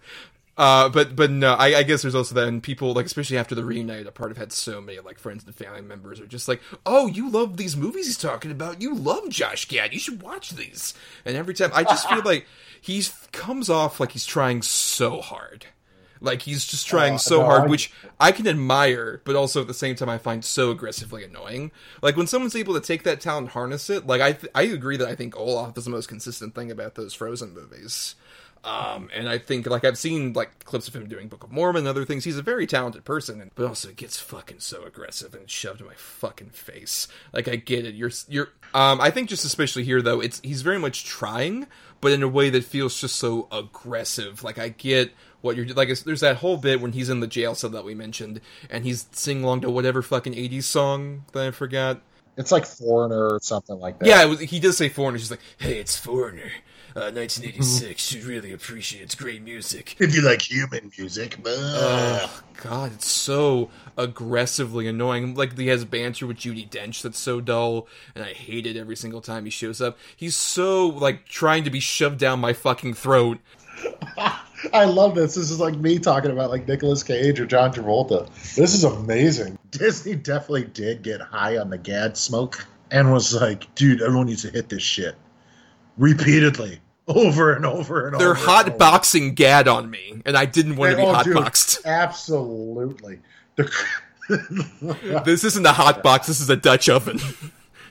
Uh, 0.57 0.89
but 0.89 1.15
but 1.15 1.31
no, 1.31 1.53
I, 1.53 1.77
I 1.77 1.83
guess 1.83 2.01
there's 2.01 2.13
also 2.13 2.35
that, 2.35 2.47
and 2.47 2.61
people 2.61 2.93
like 2.93 3.05
especially 3.05 3.37
after 3.37 3.55
the 3.55 3.63
reunited, 3.63 4.05
a 4.05 4.11
part 4.11 4.31
of 4.31 4.37
had 4.37 4.51
so 4.51 4.81
many 4.81 4.99
like 4.99 5.17
friends 5.17 5.43
and 5.45 5.55
family 5.55 5.81
members 5.81 6.19
are 6.19 6.27
just 6.27 6.47
like, 6.47 6.61
oh, 6.85 7.07
you 7.07 7.29
love 7.29 7.57
these 7.57 7.75
movies 7.77 8.05
he's 8.05 8.17
talking 8.17 8.51
about. 8.51 8.81
You 8.81 8.93
love 8.93 9.29
Josh 9.29 9.67
Gad. 9.67 9.93
You 9.93 9.99
should 9.99 10.21
watch 10.21 10.51
these. 10.51 10.93
And 11.25 11.35
every 11.37 11.53
time, 11.53 11.71
I 11.73 11.83
just 11.83 12.07
feel 12.09 12.21
like 12.25 12.45
he 12.81 13.01
comes 13.31 13.69
off 13.69 13.99
like 13.99 14.11
he's 14.11 14.25
trying 14.25 14.61
so 14.61 15.21
hard. 15.21 15.67
Like 16.23 16.43
he's 16.43 16.65
just 16.65 16.85
trying 16.85 17.15
Uh, 17.15 17.17
so 17.17 17.39
no, 17.39 17.45
hard, 17.45 17.61
I- 17.63 17.67
which 17.67 17.91
I 18.19 18.31
can 18.31 18.47
admire, 18.47 19.21
but 19.23 19.35
also 19.35 19.61
at 19.61 19.67
the 19.67 19.73
same 19.73 19.95
time 19.95 20.09
I 20.09 20.19
find 20.19 20.45
so 20.45 20.69
aggressively 20.69 21.23
annoying. 21.23 21.71
Like 22.03 22.15
when 22.15 22.27
someone's 22.27 22.55
able 22.55 22.75
to 22.75 22.81
take 22.81 23.01
that 23.03 23.21
talent 23.21 23.45
and 23.45 23.49
harness 23.53 23.89
it, 23.89 24.05
like 24.05 24.21
I 24.21 24.33
th- 24.33 24.51
I 24.53 24.63
agree 24.63 24.97
that 24.97 25.07
I 25.07 25.15
think 25.15 25.35
Olaf 25.35 25.75
is 25.77 25.85
the 25.85 25.89
most 25.91 26.07
consistent 26.09 26.53
thing 26.53 26.69
about 26.69 26.93
those 26.93 27.15
Frozen 27.15 27.55
movies. 27.55 28.13
Um, 28.63 29.09
and 29.13 29.27
I 29.27 29.39
think 29.39 29.65
like 29.65 29.83
I've 29.83 29.97
seen 29.97 30.33
like 30.33 30.65
clips 30.65 30.87
of 30.87 30.95
him 30.95 31.07
doing 31.09 31.27
Book 31.27 31.43
of 31.43 31.51
Mormon 31.51 31.79
and 31.81 31.87
other 31.87 32.05
things. 32.05 32.25
He's 32.25 32.37
a 32.37 32.43
very 32.43 32.67
talented 32.67 33.03
person, 33.05 33.41
and, 33.41 33.49
but 33.55 33.65
also 33.65 33.91
gets 33.91 34.19
fucking 34.19 34.59
so 34.59 34.83
aggressive 34.83 35.33
and 35.33 35.49
shoved 35.49 35.81
in 35.81 35.87
my 35.87 35.95
fucking 35.95 36.51
face. 36.51 37.07
Like 37.33 37.47
I 37.47 37.55
get 37.55 37.85
it. 37.85 37.95
You're 37.95 38.11
you're. 38.29 38.49
Um, 38.75 39.01
I 39.01 39.09
think 39.09 39.29
just 39.29 39.45
especially 39.45 39.83
here 39.83 40.01
though, 40.01 40.19
it's 40.21 40.39
he's 40.43 40.61
very 40.61 40.77
much 40.77 41.05
trying, 41.05 41.65
but 42.01 42.11
in 42.11 42.21
a 42.21 42.27
way 42.27 42.51
that 42.51 42.63
feels 42.63 42.99
just 43.01 43.15
so 43.15 43.47
aggressive. 43.51 44.43
Like 44.43 44.59
I 44.59 44.69
get 44.69 45.11
what 45.41 45.55
you're 45.55 45.65
like. 45.67 45.87
it's- 45.89 46.03
There's 46.03 46.21
that 46.21 46.37
whole 46.37 46.57
bit 46.57 46.81
when 46.81 46.91
he's 46.91 47.09
in 47.09 47.19
the 47.19 47.27
jail 47.27 47.55
cell 47.55 47.71
that 47.71 47.83
we 47.83 47.95
mentioned, 47.95 48.41
and 48.69 48.85
he's 48.85 49.07
singing 49.11 49.43
along 49.43 49.61
to 49.61 49.71
whatever 49.71 50.03
fucking 50.03 50.33
'80s 50.33 50.63
song 50.63 51.25
that 51.33 51.47
I 51.47 51.51
forgot. 51.51 51.99
It's 52.37 52.51
like 52.51 52.65
Foreigner 52.65 53.27
or 53.33 53.39
something 53.41 53.79
like 53.79 53.97
that. 53.99 54.07
Yeah, 54.07 54.23
it 54.23 54.29
was, 54.29 54.39
he 54.39 54.59
does 54.59 54.77
say 54.77 54.87
Foreigner. 54.87 55.17
He's 55.17 55.31
like, 55.31 55.41
"Hey, 55.57 55.79
it's 55.79 55.97
Foreigner, 55.97 56.49
uh, 56.95 57.11
1986. 57.11 58.01
Should 58.01 58.23
really 58.23 58.51
appreciate 58.51 59.03
its 59.03 59.15
great 59.15 59.41
music." 59.41 59.95
If 59.99 60.15
you 60.15 60.21
like 60.21 60.41
human 60.41 60.91
music, 60.97 61.37
uh, 61.45 61.47
Oh 62.23 62.43
God, 62.61 62.93
it's 62.93 63.07
so 63.07 63.69
aggressively 63.97 64.87
annoying. 64.87 65.35
Like 65.35 65.57
he 65.57 65.67
has 65.67 65.85
banter 65.85 66.27
with 66.27 66.37
Judi 66.37 66.69
Dench 66.69 67.01
that's 67.01 67.19
so 67.19 67.41
dull, 67.41 67.87
and 68.15 68.23
I 68.23 68.33
hate 68.33 68.65
it 68.65 68.77
every 68.77 68.95
single 68.95 69.21
time 69.21 69.45
he 69.45 69.51
shows 69.51 69.81
up. 69.81 69.97
He's 70.15 70.35
so 70.35 70.87
like 70.87 71.25
trying 71.25 71.63
to 71.63 71.69
be 71.69 71.79
shoved 71.79 72.19
down 72.19 72.39
my 72.39 72.53
fucking 72.53 72.93
throat. 72.93 73.39
I 74.73 74.85
love 74.85 75.15
this. 75.15 75.35
This 75.35 75.49
is 75.49 75.59
like 75.59 75.75
me 75.75 75.97
talking 75.97 76.31
about 76.31 76.51
like 76.51 76.67
Nicolas 76.67 77.03
Cage 77.03 77.39
or 77.39 77.45
John 77.45 77.73
Travolta. 77.73 78.27
This 78.55 78.73
is 78.73 78.83
amazing. 78.83 79.57
Disney 79.71 80.15
definitely 80.15 80.65
did 80.65 81.01
get 81.01 81.21
high 81.21 81.57
on 81.57 81.69
the 81.69 81.77
Gad 81.77 82.15
smoke 82.15 82.65
and 82.91 83.11
was 83.11 83.33
like, 83.33 83.73
dude, 83.73 84.01
everyone 84.01 84.27
needs 84.27 84.43
to 84.43 84.51
hit 84.51 84.69
this 84.69 84.83
shit 84.83 85.15
repeatedly, 86.01 86.79
over 87.07 87.53
and 87.53 87.65
over 87.65 88.07
and 88.07 88.15
over. 88.15 88.17
They're 88.23 88.31
over. 88.31 88.39
and 88.39 88.49
hot 88.69 88.77
boxing 88.77 89.35
Gad 89.35 89.67
on 89.69 89.89
me, 89.89 90.21
and 90.25 90.35
I 90.35 90.45
didn't 90.45 90.75
want 90.75 90.91
to 90.91 90.97
be 90.97 91.03
Oh, 91.03 91.13
hot 91.13 91.25
dude, 91.25 91.35
boxed. 91.35 91.81
Absolutely. 91.85 93.19
This 95.25 95.43
isn't 95.43 95.65
a 95.65 95.73
hot 95.73 96.03
box. 96.03 96.27
This 96.27 96.39
is 96.39 96.49
a 96.49 96.55
Dutch 96.55 96.87
oven. 96.87 97.19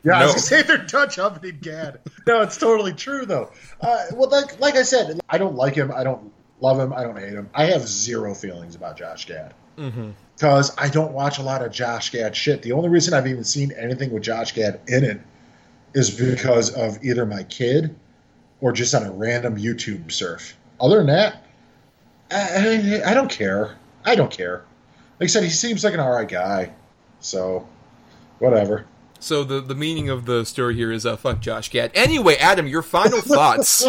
Yeah, 0.02 0.20
I 0.20 0.24
was 0.24 0.32
gonna 0.32 0.40
say 0.42 0.62
they're 0.62 0.78
Dutch 0.78 1.18
ovening 1.18 1.58
Gad. 1.60 2.00
No, 2.26 2.40
it's 2.40 2.56
totally 2.56 2.94
true 2.94 3.26
though. 3.26 3.50
Uh, 3.82 4.04
well, 4.14 4.30
like, 4.30 4.58
like 4.58 4.74
I 4.76 4.82
said, 4.82 5.20
I 5.28 5.36
don't 5.36 5.54
like 5.56 5.74
him. 5.74 5.92
I 5.94 6.02
don't 6.02 6.32
love 6.60 6.78
him. 6.78 6.94
I 6.94 7.02
don't 7.02 7.18
hate 7.18 7.34
him. 7.34 7.50
I 7.54 7.66
have 7.66 7.86
zero 7.86 8.34
feelings 8.34 8.74
about 8.74 8.96
Josh 8.96 9.26
Gad 9.26 9.52
because 9.76 10.74
I 10.78 10.88
don't 10.88 11.12
watch 11.12 11.38
a 11.38 11.42
lot 11.42 11.62
of 11.62 11.72
Josh 11.72 12.08
Gad 12.10 12.34
shit. 12.34 12.62
The 12.62 12.72
only 12.72 12.88
reason 12.88 13.12
I've 13.12 13.26
even 13.26 13.44
seen 13.44 13.72
anything 13.72 14.10
with 14.10 14.22
Josh 14.22 14.52
Gad 14.52 14.80
in 14.88 15.04
it 15.04 15.20
is 15.94 16.10
because 16.10 16.70
of 16.74 17.02
either 17.04 17.26
my 17.26 17.42
kid 17.44 17.94
or 18.60 18.72
just 18.72 18.94
on 18.94 19.04
a 19.04 19.10
random 19.12 19.56
YouTube 19.56 20.12
surf. 20.12 20.56
Other 20.80 20.98
than 20.98 21.06
that, 21.06 21.44
I, 22.30 23.02
I, 23.04 23.10
I 23.10 23.14
don't 23.14 23.30
care. 23.30 23.76
I 24.04 24.14
don't 24.14 24.30
care. 24.30 24.64
Like 25.18 25.24
I 25.24 25.30
said, 25.30 25.44
he 25.44 25.50
seems 25.50 25.84
like 25.84 25.94
an 25.94 26.00
alright 26.00 26.28
guy. 26.28 26.72
So, 27.20 27.68
whatever. 28.38 28.86
So 29.18 29.44
the 29.44 29.60
the 29.60 29.74
meaning 29.74 30.08
of 30.08 30.24
the 30.24 30.46
story 30.46 30.74
here 30.74 30.90
is 30.90 31.04
uh, 31.04 31.16
fuck 31.16 31.40
Josh 31.40 31.68
Gad. 31.70 31.90
Anyway, 31.94 32.36
Adam, 32.36 32.66
your 32.66 32.80
final 32.80 33.20
thoughts 33.20 33.86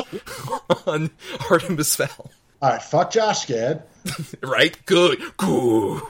on 0.86 1.10
Artemis 1.50 1.96
Fowl? 1.96 2.32
All 2.62 2.70
right, 2.70 2.82
fuck 2.82 3.12
Josh 3.12 3.46
Gad. 3.46 3.84
Right? 4.44 4.76
Good. 4.86 5.22
Good. 5.38 6.02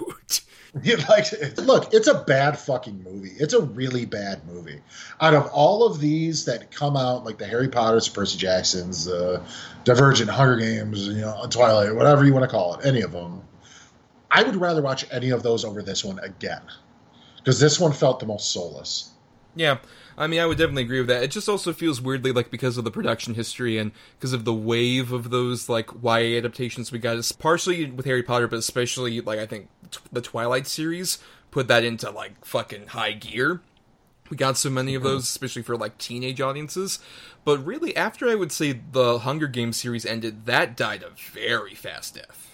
You 0.84 0.95
like 1.10 1.25
look, 1.57 1.93
it's 1.93 2.07
a 2.07 2.23
bad 2.23 2.57
fucking 2.57 3.03
movie. 3.03 3.31
It's 3.38 3.53
a 3.53 3.62
really 3.62 4.05
bad 4.05 4.47
movie. 4.47 4.81
Out 5.19 5.34
of 5.34 5.47
all 5.47 5.86
of 5.86 5.99
these 5.99 6.45
that 6.45 6.71
come 6.71 6.95
out, 6.95 7.25
like 7.25 7.38
the 7.38 7.45
Harry 7.45 7.67
Potters, 7.67 8.07
Percy 8.07 8.38
Jacksons, 8.38 9.05
uh, 9.07 9.43
Divergent, 9.84 10.29
Hunger 10.29 10.55
Games, 10.55 11.07
you 11.07 11.21
know, 11.21 11.45
Twilight, 11.49 11.93
whatever 11.93 12.25
you 12.25 12.34
want 12.34 12.43
to 12.43 12.49
call 12.49 12.75
it, 12.75 12.86
any 12.86 13.01
of 13.01 13.12
them, 13.12 13.41
I 14.29 14.43
would 14.43 14.55
rather 14.55 14.81
watch 14.81 15.05
any 15.12 15.31
of 15.31 15.43
those 15.43 15.65
over 15.65 15.81
this 15.84 16.05
one 16.05 16.19
again 16.19 16.62
because 17.38 17.60
this 17.60 17.77
one 17.77 17.91
felt 17.91 18.21
the 18.21 18.25
most 18.25 18.51
soulless. 18.53 19.12
Yeah, 19.55 19.79
I 20.17 20.28
mean, 20.28 20.39
I 20.39 20.45
would 20.45 20.58
definitely 20.58 20.84
agree 20.84 21.00
with 21.00 21.10
that. 21.10 21.24
It 21.24 21.32
just 21.32 21.50
also 21.50 21.74
feels 21.74 22.02
weirdly 22.02 22.32
like 22.32 22.52
because 22.52 22.78
of 22.78 22.84
the 22.84 22.91
production 22.91 23.34
history 23.34 23.78
and 23.78 23.91
because 24.17 24.34
of 24.34 24.45
the 24.45 24.54
wave 24.54 25.12
of 25.12 25.30
those 25.30 25.69
like 25.69 25.89
YA 26.04 26.38
adaptations 26.38 26.91
we 26.91 27.00
got, 27.00 27.17
it's 27.17 27.32
partially 27.32 27.89
with 27.89 28.06
Harry 28.06 28.24
Potter, 28.24 28.47
but 28.47 28.60
especially 28.60 29.21
like 29.21 29.39
I 29.39 29.45
think 29.45 29.67
t- 29.89 30.00
the 30.12 30.21
Twilight 30.21 30.67
series 30.67 31.19
put 31.50 31.67
that 31.67 31.84
into 31.84 32.10
like 32.10 32.45
fucking 32.45 32.88
high 32.88 33.13
gear. 33.13 33.62
We 34.30 34.38
got 34.38 34.58
so 34.58 34.69
many 34.69 34.95
of 34.95 35.02
mm-hmm. 35.02 35.12
those, 35.12 35.24
especially 35.24 35.62
for 35.62 35.76
like 35.76 35.97
teenage 35.97 36.39
audiences. 36.39 37.00
But 37.43 37.65
really, 37.65 37.95
after 37.97 38.30
I 38.30 38.36
would 38.36 38.52
say 38.52 38.80
the 38.91 39.19
Hunger 39.19 39.47
Games 39.47 39.78
series 39.78 40.06
ended, 40.06 40.45
that 40.45 40.78
died 40.78 41.04
a 41.04 41.10
very 41.10 41.76
fast 41.76 42.15
death. 42.15 42.51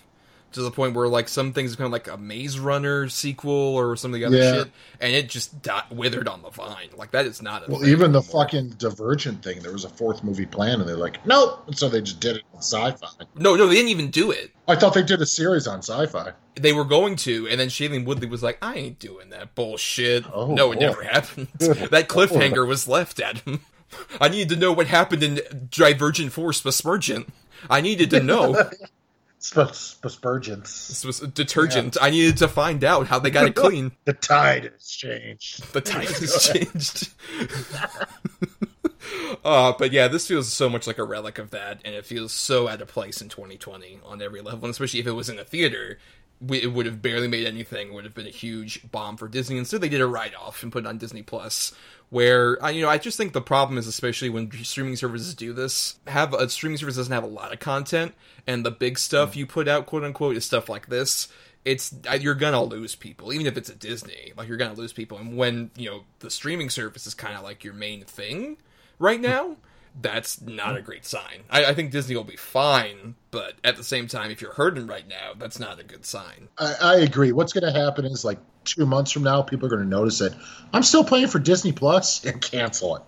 To 0.58 0.63
the 0.63 0.72
point 0.72 0.93
where 0.93 1.08
like 1.08 1.28
some 1.30 1.54
things 1.54 1.76
become 1.76 1.91
like 1.91 2.08
a 2.08 2.17
Maze 2.17 2.60
Runner 2.60 3.08
sequel 3.10 3.52
or 3.52 3.96
some 3.96 4.13
of 4.13 4.20
the 4.20 4.26
other 4.26 4.38
Yeah. 4.38 4.52
shit, 4.54 4.72
and 5.00 5.13
it 5.15 5.30
just 5.30 5.62
di- 5.62 5.86
withered 5.91 6.28
on 6.28 6.41
the 6.41 6.50
vine. 6.50 6.89
Like 6.96 7.12
that 7.12 7.26
is 7.26 7.41
not. 7.41 7.67
A 7.67 7.72
Well, 7.72 7.86
even 7.88 8.12
the 8.12 8.20
anymore. 8.20 8.43
fucking 8.43 8.70
Divergent 8.78 9.43
thing, 9.43 9.60
there 9.62 9.72
was 9.72 9.86
a 9.86 9.89
fourth 9.89 10.24
movie 10.24 10.46
planned, 10.46 10.82
and 10.82 10.89
they're 10.89 10.98
like, 10.98 11.26
nope. 11.26 11.63
And 11.67 11.78
so 11.78 11.88
they 11.89 12.02
just 12.02 12.20
did 12.20 12.36
it 12.38 12.43
on 12.54 12.60
sci-fi. 12.62 13.08
no, 13.36 13.56
no, 13.56 13.67
they 13.67 13.76
didn't 13.76 13.89
even 13.89 14.10
do 14.12 14.32
it. 14.32 14.52
I 14.67 14.76
thought 14.76 14.93
they 14.93 15.04
did 15.04 15.22
a 15.22 15.26
series 15.26 15.65
on 15.67 15.80
sci-fi. 15.82 16.34
They 16.56 16.74
were 16.74 16.84
going 16.86 17.15
to, 17.17 17.48
and 17.48 17.60
then 17.60 17.70
Shailene 17.70 18.04
Woodley 18.06 18.28
was 18.28 18.43
like, 18.43 18.58
"I 18.62 18.74
ain't 18.76 19.00
doing 19.00 19.30
that 19.30 19.56
bullshit." 19.56 20.26
Oh, 20.34 20.54
no, 20.54 20.72
it 20.72 20.76
boy. 20.80 20.82
never 20.88 21.04
happened. 21.04 21.48
that 21.60 22.08
cliffhanger 22.10 22.67
was 22.67 22.88
left 22.88 23.20
at 23.20 23.38
him. 23.39 23.62
I 24.20 24.28
needed 24.28 24.50
to 24.50 24.56
know 24.58 24.74
what 24.74 24.88
happened 24.88 25.24
in 25.24 25.67
Divergent 25.72 26.34
Force 26.34 26.62
Besmergent. 26.62 27.28
I 27.70 27.80
needed 27.82 28.10
to 28.10 28.22
know. 28.22 28.70
Sp- 29.48 30.10
Spurgeons. 30.10 30.88
This 30.90 31.06
was 31.06 31.20
detergent. 31.20 31.96
I 32.02 32.10
needed 32.10 32.38
to 32.38 32.48
find 32.48 32.84
out 32.84 33.08
how 33.08 33.20
they 33.20 33.30
got 33.30 33.46
it 33.46 33.56
clean. 33.56 33.92
The 34.06 34.14
tide 34.14 34.72
has 34.74 34.88
changed. 34.88 35.74
The 35.74 35.82
tide 35.82 36.10
has 36.10 36.52
changed. 36.52 37.10
uh, 39.46 39.74
but 39.78 39.92
yeah, 39.92 40.08
this 40.08 40.28
feels 40.28 40.52
so 40.52 40.70
much 40.70 40.88
like 40.88 40.98
a 40.98 41.04
relic 41.04 41.38
of 41.38 41.52
that, 41.52 41.82
and 41.86 41.96
it 41.96 42.06
feels 42.06 42.34
so 42.34 42.68
out 42.68 42.82
of 42.82 42.88
place 42.90 43.22
in 43.22 43.30
2020 43.30 44.00
on 44.06 44.22
every 44.22 44.42
level, 44.42 44.66
and 44.66 44.72
especially 44.72 45.00
if 45.00 45.08
it 45.08 45.12
was 45.12 45.30
in 45.30 45.40
a 45.40 45.46
theater. 45.46 45.98
We- 46.39 46.62
It 46.62 46.73
would 46.73 46.86
have 46.86 47.02
barely 47.02 47.28
made 47.28 47.47
anything. 47.47 47.93
Would 47.93 48.04
have 48.04 48.13
been 48.13 48.28
a 48.28 48.32
huge 48.32 48.89
bomb 48.91 49.17
for 49.17 49.28
Disney. 49.28 49.58
Instead, 49.58 49.82
they 49.82 49.89
did 49.89 50.02
a 50.02 50.08
write-off 50.08 50.63
and 50.63 50.71
put 50.71 50.86
it 50.86 50.88
on 50.88 50.97
Disney 50.97 51.23
Plus. 51.23 51.73
Where 52.10 52.58
you 52.71 52.82
know, 52.82 52.89
I 52.89 52.97
just 52.97 53.17
think 53.17 53.34
the 53.34 53.41
problem 53.41 53.78
is, 53.78 53.86
especially 53.86 54.30
when 54.30 54.50
streaming 54.63 54.95
services 54.95 55.36
do 55.36 55.52
this, 55.52 55.95
have 56.08 56.34
a 56.34 56.47
streaming 56.50 56.78
service 56.78 56.95
doesn't 56.95 57.12
have 57.12 57.26
a 57.26 57.28
lot 57.28 57.52
of 57.52 57.60
content, 57.60 58.13
and 58.45 58.65
the 58.65 58.71
big 58.71 58.97
stuff 58.97 59.34
mm. 59.34 59.38
you 59.38 59.45
put 59.45 59.67
out, 59.67 59.88
quote 59.88 60.06
unquote, 60.06 60.38
is 60.38 60.45
stuff 60.45 60.69
like 60.69 60.88
this 60.88 61.28
it's 61.67 61.93
you're 62.21 62.34
gonna 62.34 62.63
lose 62.63 62.95
people 62.95 63.34
even 63.34 63.45
if 63.45 63.58
it's 63.58 63.67
a 63.67 63.76
disney 63.76 64.32
like 64.38 64.47
you're 64.47 64.58
gonna 64.58 64.73
lose 64.73 64.93
people 64.93 65.17
and 65.17 65.36
when 65.36 65.69
you 65.76 65.89
know 65.89 66.04
the 66.19 66.30
streaming 66.30 66.69
service 66.69 67.06
is 67.06 67.13
kind 67.13 67.36
of 67.36 67.43
like 67.43 67.62
your 67.63 67.73
main 67.73 68.06
thing 68.06 68.56
right 69.00 69.17
hmm. 69.17 69.23
now 69.23 69.58
that's 70.02 70.42
not 70.42 70.76
a 70.76 70.80
hmm. 70.80 70.86
great 70.86 71.06
sign 71.06 71.44
I, 71.50 71.66
I 71.66 71.74
think 71.74 71.92
disney 71.92 72.16
will 72.16 72.24
be 72.24 72.36
fine 72.36 73.16
but 73.32 73.56
at 73.64 73.78
the 73.78 73.84
same 73.84 74.08
time 74.08 74.32
if 74.32 74.42
you're 74.42 74.54
hurting 74.54 74.88
right 74.88 75.08
now 75.08 75.34
that's 75.38 75.60
not 75.60 75.80
a 75.80 75.84
good 75.84 76.06
sign 76.06 76.48
I, 76.58 76.76
I 76.82 76.96
agree. 76.98 77.32
What's 77.32 77.54
going 77.54 77.72
to 77.72 77.80
happen 77.80 78.06
is 78.06 78.26
like 78.26 78.40
two 78.64 78.86
months 78.86 79.12
from 79.12 79.24
now, 79.24 79.42
people 79.42 79.66
are 79.68 79.70
going 79.70 79.84
to 79.84 79.88
notice 79.88 80.22
it. 80.22 80.34
I'm 80.74 80.84
still 80.84 81.04
paying 81.04 81.28
for 81.28 81.40
Disney 81.40 81.72
Plus 81.72 82.26
and 82.26 82.42
cancel 82.42 82.98
it. 82.98 83.04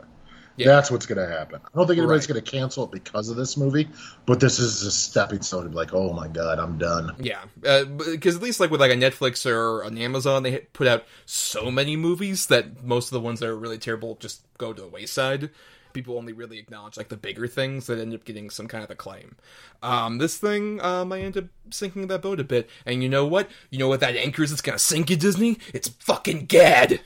Yeah. 0.57 0.67
That's 0.67 0.91
what's 0.91 1.05
going 1.05 1.25
to 1.25 1.33
happen. 1.33 1.61
I 1.63 1.77
don't 1.77 1.87
think 1.87 1.99
anybody's 1.99 2.23
Right. 2.23 2.33
going 2.33 2.43
to 2.43 2.51
cancel 2.51 2.83
it 2.83 2.91
because 2.91 3.29
of 3.29 3.37
this 3.37 3.55
movie, 3.55 3.87
but 4.25 4.41
this 4.41 4.59
is 4.59 4.83
a 4.83 4.91
stepping 4.91 5.41
stone 5.41 5.63
to 5.63 5.69
be 5.69 5.75
like, 5.75 5.93
oh 5.93 6.11
my 6.11 6.27
god, 6.27 6.59
I'm 6.59 6.77
done. 6.77 7.15
yeah 7.19 7.43
uh, 7.65 7.85
because 7.85 8.35
at 8.35 8.41
least 8.41 8.59
like 8.59 8.69
with 8.69 8.81
like 8.81 8.91
a 8.91 8.95
netflix 8.95 9.45
or 9.45 9.83
an 9.83 9.97
amazon 9.97 10.43
they 10.43 10.57
put 10.73 10.85
out 10.87 11.05
so 11.25 11.71
many 11.71 11.95
movies 11.95 12.47
that 12.47 12.83
most 12.83 13.05
of 13.05 13.11
the 13.11 13.21
ones 13.21 13.39
that 13.39 13.47
are 13.47 13.55
really 13.55 13.77
terrible 13.77 14.15
just 14.15 14.41
go 14.57 14.73
to 14.73 14.81
the 14.81 14.87
wayside 14.87 15.49
people 15.93 16.17
only 16.17 16.33
really 16.33 16.59
acknowledge 16.59 16.97
like 16.97 17.09
the 17.09 17.17
bigger 17.17 17.47
things 17.47 17.87
that 17.87 17.99
end 17.99 18.13
up 18.13 18.25
getting 18.25 18.49
some 18.49 18.67
kind 18.67 18.83
of 18.83 18.89
acclaim. 18.89 19.35
Um, 19.81 20.17
this 20.17 20.37
thing, 20.37 20.81
um, 20.81 21.11
I 21.11 21.21
end 21.21 21.37
up 21.37 21.45
sinking 21.69 22.07
that 22.07 22.21
boat 22.21 22.39
a 22.39 22.43
bit. 22.43 22.69
And 22.85 23.03
you 23.03 23.09
know 23.09 23.25
what? 23.25 23.49
You 23.69 23.79
know 23.79 23.87
what 23.87 23.99
that 24.01 24.15
anchor 24.15 24.43
is 24.43 24.49
that's 24.49 24.61
gonna 24.61 24.79
sink 24.79 25.09
you, 25.09 25.15
Disney? 25.15 25.57
It's 25.73 25.89
fucking 25.89 26.45
Gad. 26.45 27.01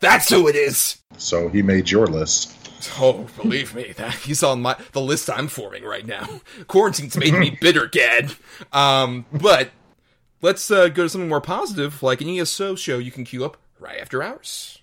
That's 0.00 0.28
who 0.28 0.48
it 0.48 0.56
is. 0.56 1.00
So 1.16 1.48
he 1.48 1.62
made 1.62 1.90
your 1.90 2.06
list. 2.06 2.58
Oh, 2.98 3.28
believe 3.36 3.74
me, 3.74 3.92
that 3.96 4.14
he's 4.14 4.42
on 4.42 4.60
my 4.60 4.76
the 4.92 5.00
list 5.00 5.30
I'm 5.30 5.46
forming 5.46 5.84
right 5.84 6.04
now. 6.04 6.40
Quarantine's 6.66 7.16
made 7.16 7.34
me 7.34 7.50
bitter, 7.60 7.86
Gad. 7.86 8.34
Um, 8.72 9.26
but 9.32 9.70
let's 10.40 10.68
uh, 10.70 10.88
go 10.88 11.04
to 11.04 11.08
something 11.08 11.28
more 11.28 11.40
positive, 11.40 12.02
like 12.02 12.20
an 12.20 12.28
ESO 12.28 12.74
show 12.74 12.98
you 12.98 13.12
can 13.12 13.24
queue 13.24 13.44
up 13.44 13.56
right 13.78 14.00
after 14.00 14.22
hours. 14.22 14.81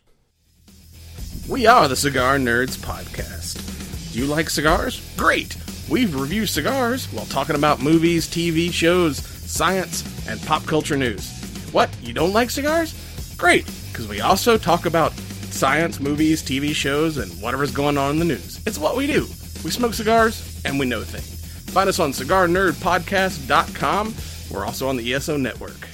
We 1.49 1.65
are 1.65 1.88
the 1.88 1.95
Cigar 1.95 2.38
Nerds 2.38 2.77
Podcast. 2.77 4.13
Do 4.13 4.19
you 4.19 4.27
like 4.27 4.51
cigars? 4.51 5.01
Great! 5.17 5.57
We 5.89 6.05
review 6.05 6.45
cigars 6.45 7.12
while 7.12 7.25
talking 7.25 7.55
about 7.55 7.81
movies, 7.81 8.27
TV 8.27 8.71
shows, 8.71 9.17
science, 9.17 10.03
and 10.29 10.39
pop 10.43 10.63
culture 10.67 10.95
news. 10.95 11.27
What? 11.71 11.89
You 12.03 12.13
don't 12.13 12.33
like 12.33 12.51
cigars? 12.51 12.93
Great! 13.35 13.65
Because 13.88 14.07
we 14.07 14.21
also 14.21 14.59
talk 14.59 14.85
about 14.85 15.12
science, 15.49 15.99
movies, 15.99 16.43
TV 16.43 16.75
shows, 16.75 17.17
and 17.17 17.31
whatever's 17.41 17.71
going 17.71 17.97
on 17.97 18.12
in 18.12 18.19
the 18.19 18.25
news. 18.25 18.62
It's 18.67 18.77
what 18.77 18.95
we 18.95 19.07
do. 19.07 19.25
We 19.63 19.71
smoke 19.71 19.95
cigars 19.95 20.62
and 20.65 20.77
we 20.77 20.85
know 20.85 21.01
things. 21.01 21.43
Find 21.73 21.89
us 21.89 21.97
on 21.97 22.12
cigarnerdpodcast.com. 22.12 24.13
We're 24.51 24.67
also 24.67 24.88
on 24.88 24.97
the 24.97 25.15
ESO 25.15 25.38
network. 25.38 25.89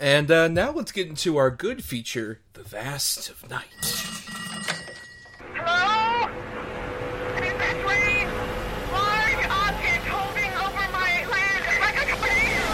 And 0.00 0.30
uh, 0.30 0.48
now 0.48 0.70
let's 0.70 0.92
get 0.92 1.08
into 1.08 1.36
our 1.36 1.50
good 1.50 1.84
feature, 1.84 2.40
The 2.58 2.64
Vast 2.64 3.30
of 3.30 3.48
Night. 3.48 3.66
Hello? 5.54 6.26
Is 7.36 7.52
this 7.54 7.78
Ray? 7.86 8.26
Large 8.90 9.46
object 9.48 10.04
holding 10.08 10.50
over 10.58 10.84
my 10.90 11.24
land 11.30 11.62
like 11.78 11.98
a 12.02 12.06
crater. 12.18 12.66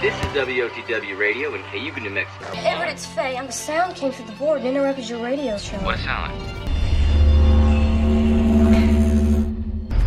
This 0.00 0.16
is 0.16 0.30
WOTW 0.32 1.18
Radio 1.18 1.54
in 1.54 1.62
Cayuga, 1.64 2.00
New 2.00 2.08
Mexico. 2.08 2.46
Everett, 2.56 2.92
it's 2.92 3.04
Faye. 3.04 3.36
And 3.36 3.46
the 3.48 3.52
sound 3.52 3.94
came 3.94 4.10
through 4.10 4.24
the 4.24 4.32
board 4.36 4.60
and 4.60 4.68
interrupted 4.68 5.06
your 5.10 5.22
radio 5.22 5.58
show. 5.58 5.76
What 5.80 5.98
sound? 5.98 6.32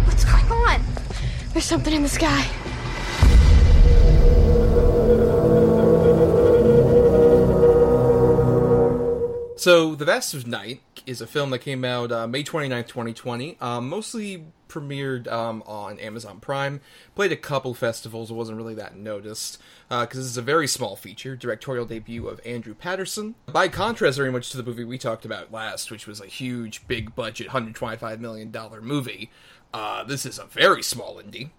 What's 0.07 0.25
going 0.25 0.51
on? 0.51 0.81
There's 1.53 1.65
something 1.65 1.93
in 1.93 2.01
the 2.01 2.09
sky. 2.09 2.47
So, 9.65 9.95
The 9.95 10.06
Vast 10.06 10.36
of 10.36 10.45
Night 10.45 10.84
is 11.08 11.21
a 11.21 11.25
film 11.25 11.49
that 11.49 11.58
came 11.58 11.84
out 11.84 12.12
uh, 12.12 12.28
May 12.28 12.43
29th, 12.43 12.88
2020. 12.88 13.58
Um, 13.60 13.89
mostly 13.89 14.45
premiered 14.69 15.28
um, 15.28 15.63
on 15.65 15.97
Amazon 15.97 16.39
Prime. 16.39 16.82
Played 17.15 17.32
a 17.32 17.36
couple 17.36 17.73
festivals, 17.73 18.30
it 18.30 18.36
wasn't 18.36 18.60
really 18.60 18.75
that 18.75 18.95
noticed. 18.95 19.60
Because 19.89 20.19
this 20.19 20.28
is 20.28 20.38
a 20.38 20.43
very 20.43 20.67
small 20.67 20.95
feature, 20.95 21.36
directorial 21.36 21.88
debut 21.88 22.28
of 22.28 22.39
Andrew 22.45 22.75
Patterson. 22.75 23.34
By 23.47 23.67
contrast, 23.67 24.17
very 24.17 24.32
much 24.32 24.51
to 24.51 24.58
the 24.58 24.62
movie 24.62 24.84
we 24.84 24.99
talked 24.99 25.25
about 25.25 25.51
last, 25.51 25.89
which 25.89 26.06
was 26.06 26.21
a 26.21 26.28
huge, 26.28 26.88
big 26.88 27.15
budget, 27.15 27.47
$125 27.47 28.19
million 28.19 28.54
movie. 28.84 29.32
Uh, 29.73 30.04
this 30.04 30.28
is 30.28 30.38
a 30.38 30.45
very 30.45 30.84
small 30.84 31.19
indie. 31.19 31.49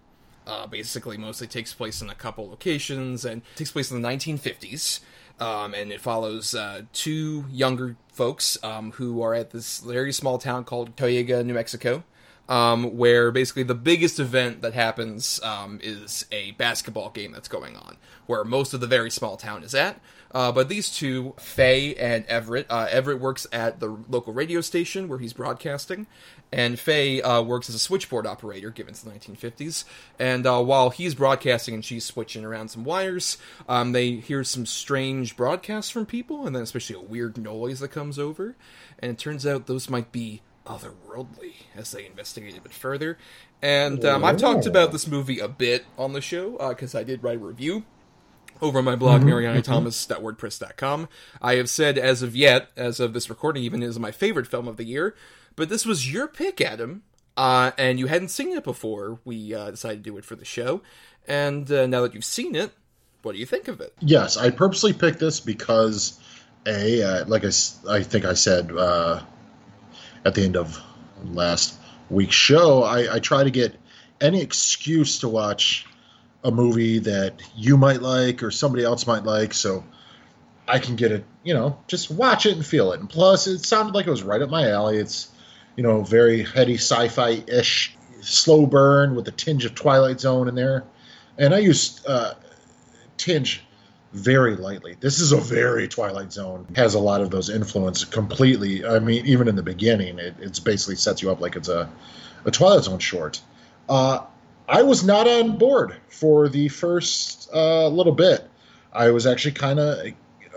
Uh, 0.47 0.65
basically, 0.65 1.17
mostly 1.17 1.45
takes 1.45 1.73
place 1.73 2.01
in 2.01 2.09
a 2.09 2.15
couple 2.15 2.47
locations 2.47 3.25
and 3.25 3.41
takes 3.57 3.73
place 3.73 3.91
in 3.91 4.01
the 4.01 4.07
1950s. 4.07 5.01
Um, 5.39 5.75
and 5.75 5.91
it 5.91 6.01
follows 6.01 6.55
uh, 6.55 6.81
two 6.93 7.45
younger 7.51 7.95
folks 8.11 8.57
um, 8.63 8.91
who 8.93 9.21
are 9.21 9.35
at 9.35 9.51
this 9.51 9.79
very 9.79 10.11
small 10.11 10.39
town 10.39 10.63
called 10.63 10.95
Cayuga, 10.95 11.43
New 11.43 11.53
Mexico, 11.53 12.03
um, 12.49 12.97
where 12.97 13.31
basically 13.31 13.63
the 13.63 13.75
biggest 13.75 14.19
event 14.19 14.61
that 14.63 14.73
happens 14.73 15.39
um, 15.43 15.79
is 15.83 16.25
a 16.31 16.51
basketball 16.51 17.11
game 17.11 17.33
that's 17.33 17.47
going 17.47 17.75
on, 17.75 17.97
where 18.25 18.43
most 18.43 18.73
of 18.73 18.79
the 18.79 18.87
very 18.87 19.11
small 19.11 19.37
town 19.37 19.63
is 19.63 19.75
at. 19.75 19.99
Uh, 20.31 20.51
but 20.51 20.69
these 20.69 20.89
two, 20.89 21.33
Faye 21.37 21.95
and 21.95 22.25
Everett, 22.25 22.67
uh, 22.69 22.87
Everett 22.89 23.19
works 23.19 23.47
at 23.51 23.79
the 23.79 23.97
local 24.09 24.33
radio 24.33 24.61
station 24.61 25.07
where 25.07 25.19
he's 25.19 25.33
broadcasting, 25.33 26.07
and 26.51 26.79
Faye 26.79 27.21
uh, 27.21 27.41
works 27.41 27.69
as 27.69 27.75
a 27.75 27.79
switchboard 27.79 28.25
operator, 28.25 28.69
given 28.69 28.91
it's 28.91 29.01
the 29.01 29.11
1950s. 29.11 29.85
And 30.19 30.45
uh, 30.45 30.61
while 30.61 30.89
he's 30.89 31.15
broadcasting 31.15 31.73
and 31.73 31.83
she's 31.83 32.05
switching 32.05 32.45
around 32.45 32.69
some 32.69 32.83
wires, 32.83 33.37
um, 33.67 33.91
they 33.91 34.11
hear 34.11 34.43
some 34.43 34.65
strange 34.65 35.35
broadcasts 35.35 35.91
from 35.91 36.05
people, 36.05 36.45
and 36.45 36.55
then 36.55 36.63
especially 36.63 36.95
a 36.95 37.01
weird 37.01 37.37
noise 37.37 37.79
that 37.79 37.89
comes 37.89 38.19
over. 38.19 38.55
And 38.99 39.11
it 39.11 39.17
turns 39.17 39.45
out 39.45 39.67
those 39.67 39.89
might 39.89 40.11
be 40.11 40.41
otherworldly 40.65 41.53
as 41.75 41.91
they 41.91 42.05
investigate 42.05 42.57
a 42.57 42.61
bit 42.61 42.73
further. 42.73 43.17
And 43.61 44.03
um, 44.05 44.23
I've 44.23 44.37
talked 44.37 44.65
about 44.65 44.91
this 44.91 45.07
movie 45.07 45.39
a 45.39 45.47
bit 45.47 45.85
on 45.97 46.13
the 46.13 46.21
show 46.21 46.57
because 46.69 46.93
I 46.93 47.03
did 47.03 47.23
write 47.23 47.37
a 47.37 47.39
review 47.39 47.85
over 48.61 48.79
on 48.79 48.85
my 48.85 48.95
blog, 48.95 49.21
MarianaThomas.wordpress.com. 49.21 51.09
I 51.41 51.55
have 51.55 51.69
said 51.69 51.97
as 51.97 52.21
of 52.21 52.35
yet, 52.35 52.69
as 52.75 52.99
of 52.99 53.13
this 53.13 53.29
recording, 53.29 53.63
even 53.63 53.83
is 53.83 53.99
my 53.99 54.11
favorite 54.11 54.47
film 54.47 54.67
of 54.67 54.77
the 54.77 54.85
year. 54.85 55.15
But 55.55 55.69
this 55.69 55.85
was 55.85 56.11
your 56.11 56.27
pick, 56.27 56.61
Adam, 56.61 57.03
uh, 57.35 57.71
and 57.77 57.99
you 57.99 58.07
hadn't 58.07 58.29
seen 58.29 58.51
it 58.55 58.63
before. 58.63 59.19
We 59.25 59.53
uh, 59.53 59.71
decided 59.71 60.03
to 60.03 60.09
do 60.09 60.17
it 60.17 60.25
for 60.25 60.35
the 60.35 60.45
show, 60.45 60.81
and 61.27 61.69
uh, 61.71 61.87
now 61.87 62.01
that 62.01 62.13
you've 62.13 62.25
seen 62.25 62.55
it, 62.55 62.71
what 63.23 63.33
do 63.33 63.39
you 63.39 63.45
think 63.45 63.67
of 63.67 63.81
it? 63.81 63.93
Yes, 63.99 64.37
I 64.37 64.51
purposely 64.51 64.93
picked 64.93 65.19
this 65.19 65.39
because, 65.39 66.19
a 66.65 67.01
uh, 67.01 67.25
like 67.25 67.43
I 67.43 68.03
think 68.03 68.25
I 68.25 68.33
said 68.33 68.71
uh, 68.71 69.21
at 70.23 70.35
the 70.35 70.43
end 70.43 70.57
of 70.57 70.79
last 71.23 71.79
week's 72.09 72.35
show, 72.35 72.83
I, 72.83 73.15
I 73.15 73.19
try 73.19 73.43
to 73.43 73.51
get 73.51 73.75
any 74.21 74.41
excuse 74.41 75.19
to 75.19 75.27
watch 75.27 75.85
a 76.43 76.51
movie 76.51 76.99
that 76.99 77.41
you 77.55 77.77
might 77.77 78.01
like 78.01 78.43
or 78.43 78.51
somebody 78.51 78.83
else 78.83 79.07
might 79.07 79.23
like, 79.23 79.53
so 79.53 79.83
I 80.67 80.79
can 80.79 80.95
get 80.95 81.11
it. 81.11 81.25
You 81.43 81.53
know, 81.53 81.79
just 81.87 82.11
watch 82.11 82.45
it 82.45 82.55
and 82.55 82.65
feel 82.65 82.91
it. 82.91 82.99
And 82.99 83.09
plus, 83.09 83.47
it 83.47 83.59
sounded 83.59 83.95
like 83.95 84.07
it 84.07 84.11
was 84.11 84.23
right 84.23 84.41
up 84.41 84.49
my 84.49 84.69
alley. 84.69 84.97
It's 84.97 85.29
you 85.75 85.83
know 85.83 86.03
very 86.03 86.43
heady 86.43 86.75
sci-fi 86.75 87.43
ish, 87.47 87.95
slow 88.21 88.65
burn 88.65 89.15
with 89.15 89.27
a 89.27 89.31
tinge 89.31 89.65
of 89.65 89.75
Twilight 89.75 90.19
Zone 90.19 90.47
in 90.47 90.55
there 90.55 90.83
and 91.37 91.53
I 91.53 91.59
use 91.59 92.05
uh, 92.05 92.33
tinge 93.17 93.63
very 94.13 94.55
lightly. 94.55 94.97
This 94.99 95.19
is 95.19 95.31
a 95.31 95.37
very 95.37 95.87
Twilight 95.87 96.33
Zone. 96.33 96.65
Has 96.75 96.95
a 96.95 96.99
lot 96.99 97.21
of 97.21 97.29
those 97.29 97.49
influence 97.49 98.05
completely. 98.05 98.85
I 98.85 98.99
mean, 98.99 99.25
even 99.25 99.47
in 99.47 99.55
the 99.55 99.63
beginning, 99.63 100.19
it 100.19 100.35
it's 100.39 100.59
basically 100.59 100.95
sets 100.95 101.21
you 101.21 101.31
up 101.31 101.39
like 101.39 101.55
it's 101.55 101.69
a 101.69 101.89
a 102.45 102.51
Twilight 102.51 102.83
Zone 102.83 102.99
short. 102.99 103.41
Uh, 103.87 104.25
I 104.67 104.83
was 104.83 105.03
not 105.05 105.27
on 105.27 105.57
board 105.57 105.95
for 106.09 106.49
the 106.49 106.67
first 106.69 107.49
uh, 107.53 107.87
little 107.87 108.11
bit. 108.13 108.47
I 108.91 109.11
was 109.11 109.25
actually 109.25 109.53
kind 109.53 109.79
of 109.79 109.97
a 110.07 110.13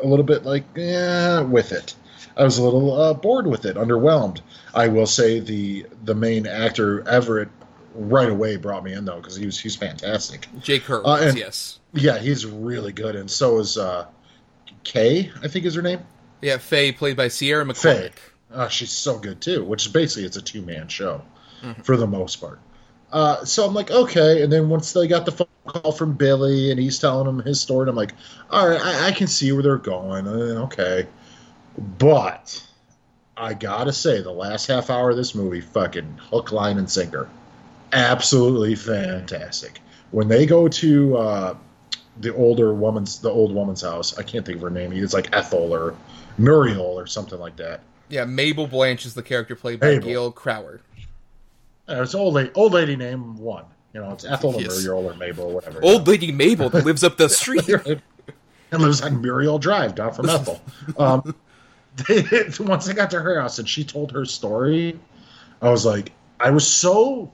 little 0.06 0.24
bit 0.24 0.44
like, 0.44 0.64
yeah, 0.74 1.40
with 1.42 1.72
it. 1.72 1.94
I 2.36 2.44
was 2.44 2.58
a 2.58 2.62
little 2.64 2.98
uh, 3.00 3.14
bored 3.14 3.46
with 3.46 3.66
it, 3.66 3.76
underwhelmed. 3.76 4.40
I 4.74 4.88
will 4.88 5.06
say 5.06 5.40
the 5.40 5.86
the 6.04 6.14
main 6.14 6.46
actor 6.46 7.06
Everett 7.08 7.48
right 7.94 8.28
away 8.30 8.56
brought 8.56 8.84
me 8.84 8.92
in 8.92 9.04
though 9.04 9.16
because 9.20 9.36
he 9.36 9.44
was 9.46 9.58
he's 9.58 9.76
fantastic. 9.76 10.48
Jake 10.61 10.84
Horowitz, 10.84 11.22
Uh, 11.22 11.28
and- 11.28 11.38
yes. 11.38 11.78
Yeah, 11.92 12.18
he's 12.18 12.46
really 12.46 12.92
good, 12.92 13.16
and 13.16 13.28
so 13.28 13.58
is 13.58 13.76
uh, 13.76 14.06
Kay. 14.84 15.30
I 15.42 15.48
think 15.48 15.64
is 15.66 15.74
her 15.74 15.82
name. 15.82 16.00
Yeah, 16.40 16.58
Faye, 16.58 16.92
played 16.92 17.16
by 17.16 17.26
Sierra 17.28 17.74
Faye. 17.74 18.11
Uh, 18.52 18.68
she's 18.68 18.92
so 18.92 19.18
good 19.18 19.40
too. 19.40 19.64
Which 19.64 19.86
is 19.86 19.92
basically 19.92 20.24
it's 20.24 20.36
a 20.36 20.42
two 20.42 20.62
man 20.62 20.86
show 20.88 21.22
Mhm. 21.62 21.84
for 21.84 21.96
the 21.96 22.06
most 22.06 22.36
part. 22.36 22.61
Uh, 23.12 23.44
so 23.44 23.66
I'm 23.66 23.74
like, 23.74 23.90
okay. 23.90 24.42
And 24.42 24.52
then 24.52 24.68
once 24.68 24.92
they 24.92 25.06
got 25.06 25.24
the 25.24 25.32
phone 25.32 25.48
call 25.66 25.92
from 25.92 26.14
Billy 26.14 26.70
and 26.70 26.78
he's 26.78 26.98
telling 26.98 27.26
them 27.26 27.44
his 27.44 27.61
story, 27.61 27.82
and 27.82 27.90
I'm 27.90 27.96
like, 27.96 28.14
all 28.50 28.68
right, 28.68 28.80
I, 28.80 29.08
I 29.08 29.12
can 29.12 29.26
see 29.26 29.52
where 29.52 29.62
they're 29.62 29.76
going. 29.76 30.26
Uh, 30.26 30.64
okay. 30.64 31.06
But 31.98 32.66
I 33.36 33.54
gotta 33.54 33.92
say, 33.92 34.20
the 34.20 34.32
last 34.32 34.66
half 34.66 34.90
hour 34.90 35.11
of 35.11 35.16
this 35.16 35.34
movie, 35.34 35.61
fucking 35.61 36.18
hook, 36.30 36.52
line, 36.52 36.78
and 36.78 36.90
sinker. 36.90 37.28
Absolutely 37.92 38.74
fantastic. 38.74 39.80
When 40.11 40.28
they 40.28 40.46
go 40.46 40.68
to 40.68 41.16
uh, 41.16 41.56
the 42.20 42.34
older 42.34 42.74
woman's, 42.74 43.20
the 43.20 43.30
old 43.30 43.52
woman's 43.52 43.82
house, 43.82 44.18
I 44.18 44.22
can't 44.22 44.44
think 44.44 44.56
of 44.56 44.62
her 44.62 44.70
name. 44.70 44.92
It's 44.92 45.14
like 45.14 45.34
Ethel 45.34 45.74
or 45.74 45.96
Muriel 46.38 46.98
or 46.98 47.06
something 47.06 47.38
like 47.38 47.56
that. 47.56 47.80
Yeah, 48.08 48.24
Mabel 48.24 48.66
Blanche 48.66 49.06
is 49.06 49.14
the 49.14 49.22
character 49.22 49.54
played 49.54 49.80
by 49.80 49.86
Mabel. 49.86 50.08
Gail 50.08 50.32
Cronauer. 50.32 50.80
Uh, 51.91 52.03
it's 52.03 52.14
old 52.14 52.34
lady, 52.34 52.51
old 52.55 52.72
lady 52.72 52.97
name 52.97 53.36
one. 53.36 53.64
You 53.93 54.01
know, 54.01 54.12
it's 54.12 54.24
Ethel 54.24 54.55
or 54.55 54.61
Yes. 54.61 54.82
Muriel 54.82 55.07
or 55.11 55.14
Mabel 55.14 55.45
or 55.45 55.55
whatever. 55.55 55.80
Old 55.82 56.07
lady 56.07 56.30
Mabel 56.30 56.68
that 56.70 56.84
lives 56.84 57.03
up 57.03 57.16
the 57.16 57.28
street. 57.28 57.68
and 57.68 58.82
lives 58.82 59.03
on 59.03 59.20
Muriel 59.20 59.59
Drive 59.59 59.95
down 59.97 60.12
from 60.12 60.28
Ethel. 60.28 60.61
Um, 60.99 61.34
they, 62.07 62.22
once 62.61 62.88
I 62.88 62.93
got 62.93 63.11
to 63.11 63.20
her 63.20 63.41
house 63.41 63.59
and 63.59 63.68
she 63.68 63.82
told 63.84 64.12
her 64.12 64.24
story, 64.24 64.99
I 65.61 65.70
was 65.70 65.84
like, 65.84 66.12
I 66.38 66.51
was 66.51 66.66
so 66.66 67.32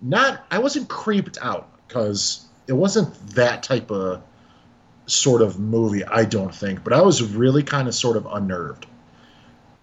not, 0.00 0.44
I 0.50 0.58
wasn't 0.58 0.88
creeped 0.88 1.36
out 1.42 1.68
because 1.86 2.46
it 2.66 2.72
wasn't 2.72 3.14
that 3.34 3.62
type 3.62 3.90
of 3.90 4.22
sort 5.06 5.42
of 5.42 5.58
movie, 5.58 6.02
I 6.04 6.24
don't 6.24 6.54
think, 6.54 6.82
but 6.82 6.94
I 6.94 7.02
was 7.02 7.22
really 7.22 7.62
kind 7.62 7.86
of 7.88 7.94
sort 7.94 8.16
of 8.16 8.26
unnerved. 8.26 8.86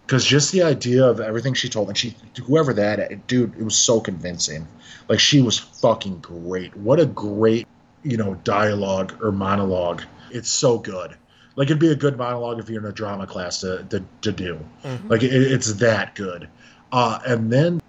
Because 0.07 0.25
just 0.25 0.53
the 0.53 0.63
idea 0.63 1.05
of 1.05 1.19
everything 1.19 1.53
she 1.53 1.67
told, 1.67 1.89
and 1.89 1.97
she, 1.97 2.15
whoever 2.45 2.73
that, 2.73 3.27
dude, 3.27 3.53
it 3.59 3.63
was 3.63 3.77
so 3.77 3.99
convincing. 3.99 4.65
Like, 5.09 5.19
she 5.19 5.41
was 5.41 5.59
fucking 5.59 6.19
great. 6.19 6.73
What 6.77 7.01
a 7.01 7.05
great, 7.05 7.67
you 8.03 8.15
know, 8.15 8.35
dialogue 8.45 9.19
or 9.21 9.33
monologue. 9.33 10.03
It's 10.31 10.49
so 10.49 10.77
good. 10.77 11.13
Like, 11.57 11.65
it'd 11.65 11.79
be 11.79 11.91
a 11.91 11.95
good 11.95 12.17
monologue 12.17 12.57
if 12.57 12.69
you're 12.69 12.79
in 12.79 12.87
a 12.87 12.93
drama 12.93 13.27
class 13.27 13.59
to, 13.61 13.85
to, 13.89 14.01
to 14.21 14.31
do. 14.31 14.57
Mhm. 14.85 15.09
Like, 15.09 15.23
it, 15.23 15.33
it's 15.33 15.73
that 15.73 16.15
good. 16.15 16.47
Uh, 16.93 17.19
and 17.27 17.51
then 17.51 17.81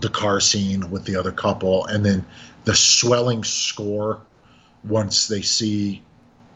the 0.00 0.08
car 0.08 0.38
scene 0.38 0.88
with 0.88 1.04
the 1.04 1.16
other 1.16 1.32
couple, 1.32 1.84
and 1.86 2.06
then 2.06 2.24
the 2.64 2.76
swelling 2.76 3.42
score 3.42 4.20
once 4.84 5.26
they 5.26 5.42
see 5.42 6.00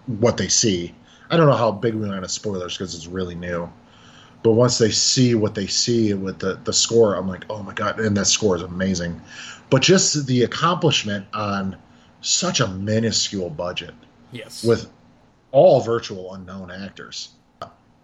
what 0.07 0.37
they 0.37 0.47
see. 0.49 0.95
I 1.31 1.37
don't 1.37 1.49
know 1.49 1.57
how 1.57 1.73
big 1.73 1.95
we 1.95 2.09
went 2.09 2.23
on 2.23 2.29
spoilers 2.29 2.79
because 2.79 2.95
it's 2.95 3.09
really 3.09 3.35
new. 3.35 3.69
But 4.43 4.53
once 4.53 4.79
they 4.79 4.91
see 4.91 5.35
what 5.35 5.55
they 5.55 5.67
see 5.67 6.15
with 6.15 6.39
the, 6.39 6.55
the 6.65 6.73
score, 6.73 7.15
I'm 7.15 7.29
like, 7.29 7.45
oh 7.51 7.63
my 7.63 7.75
god! 7.75 8.01
And 8.01 8.17
that 8.17 8.25
score 8.27 8.57
is 8.57 8.63
amazing. 8.63 9.21
But 9.69 9.83
just 9.83 10.27
the 10.27 10.43
accomplishment 10.45 11.27
on 11.35 11.77
such 12.23 12.61
a 12.61 12.67
minuscule 12.67 13.51
budget 13.51 13.95
Yes. 14.33 14.65
with 14.65 14.91
all 15.53 15.81
virtual 15.81 16.35
unknown 16.35 16.71
actors, 16.71 17.31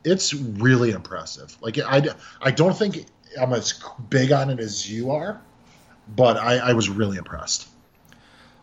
it's 0.05 0.35
really 0.35 0.91
impressive. 0.91 1.57
Like 1.61 1.79
I, 1.79 2.09
I 2.41 2.51
don't 2.51 2.77
think 2.77 3.07
I'm 3.41 3.53
as 3.53 3.83
big 4.09 4.33
on 4.33 4.51
it 4.51 4.61
as 4.61 4.91
you 4.91 5.11
are, 5.13 5.41
but 6.15 6.37
I, 6.37 6.59
I 6.59 6.73
was 6.75 6.89
really 6.89 7.17
impressed. 7.19 7.69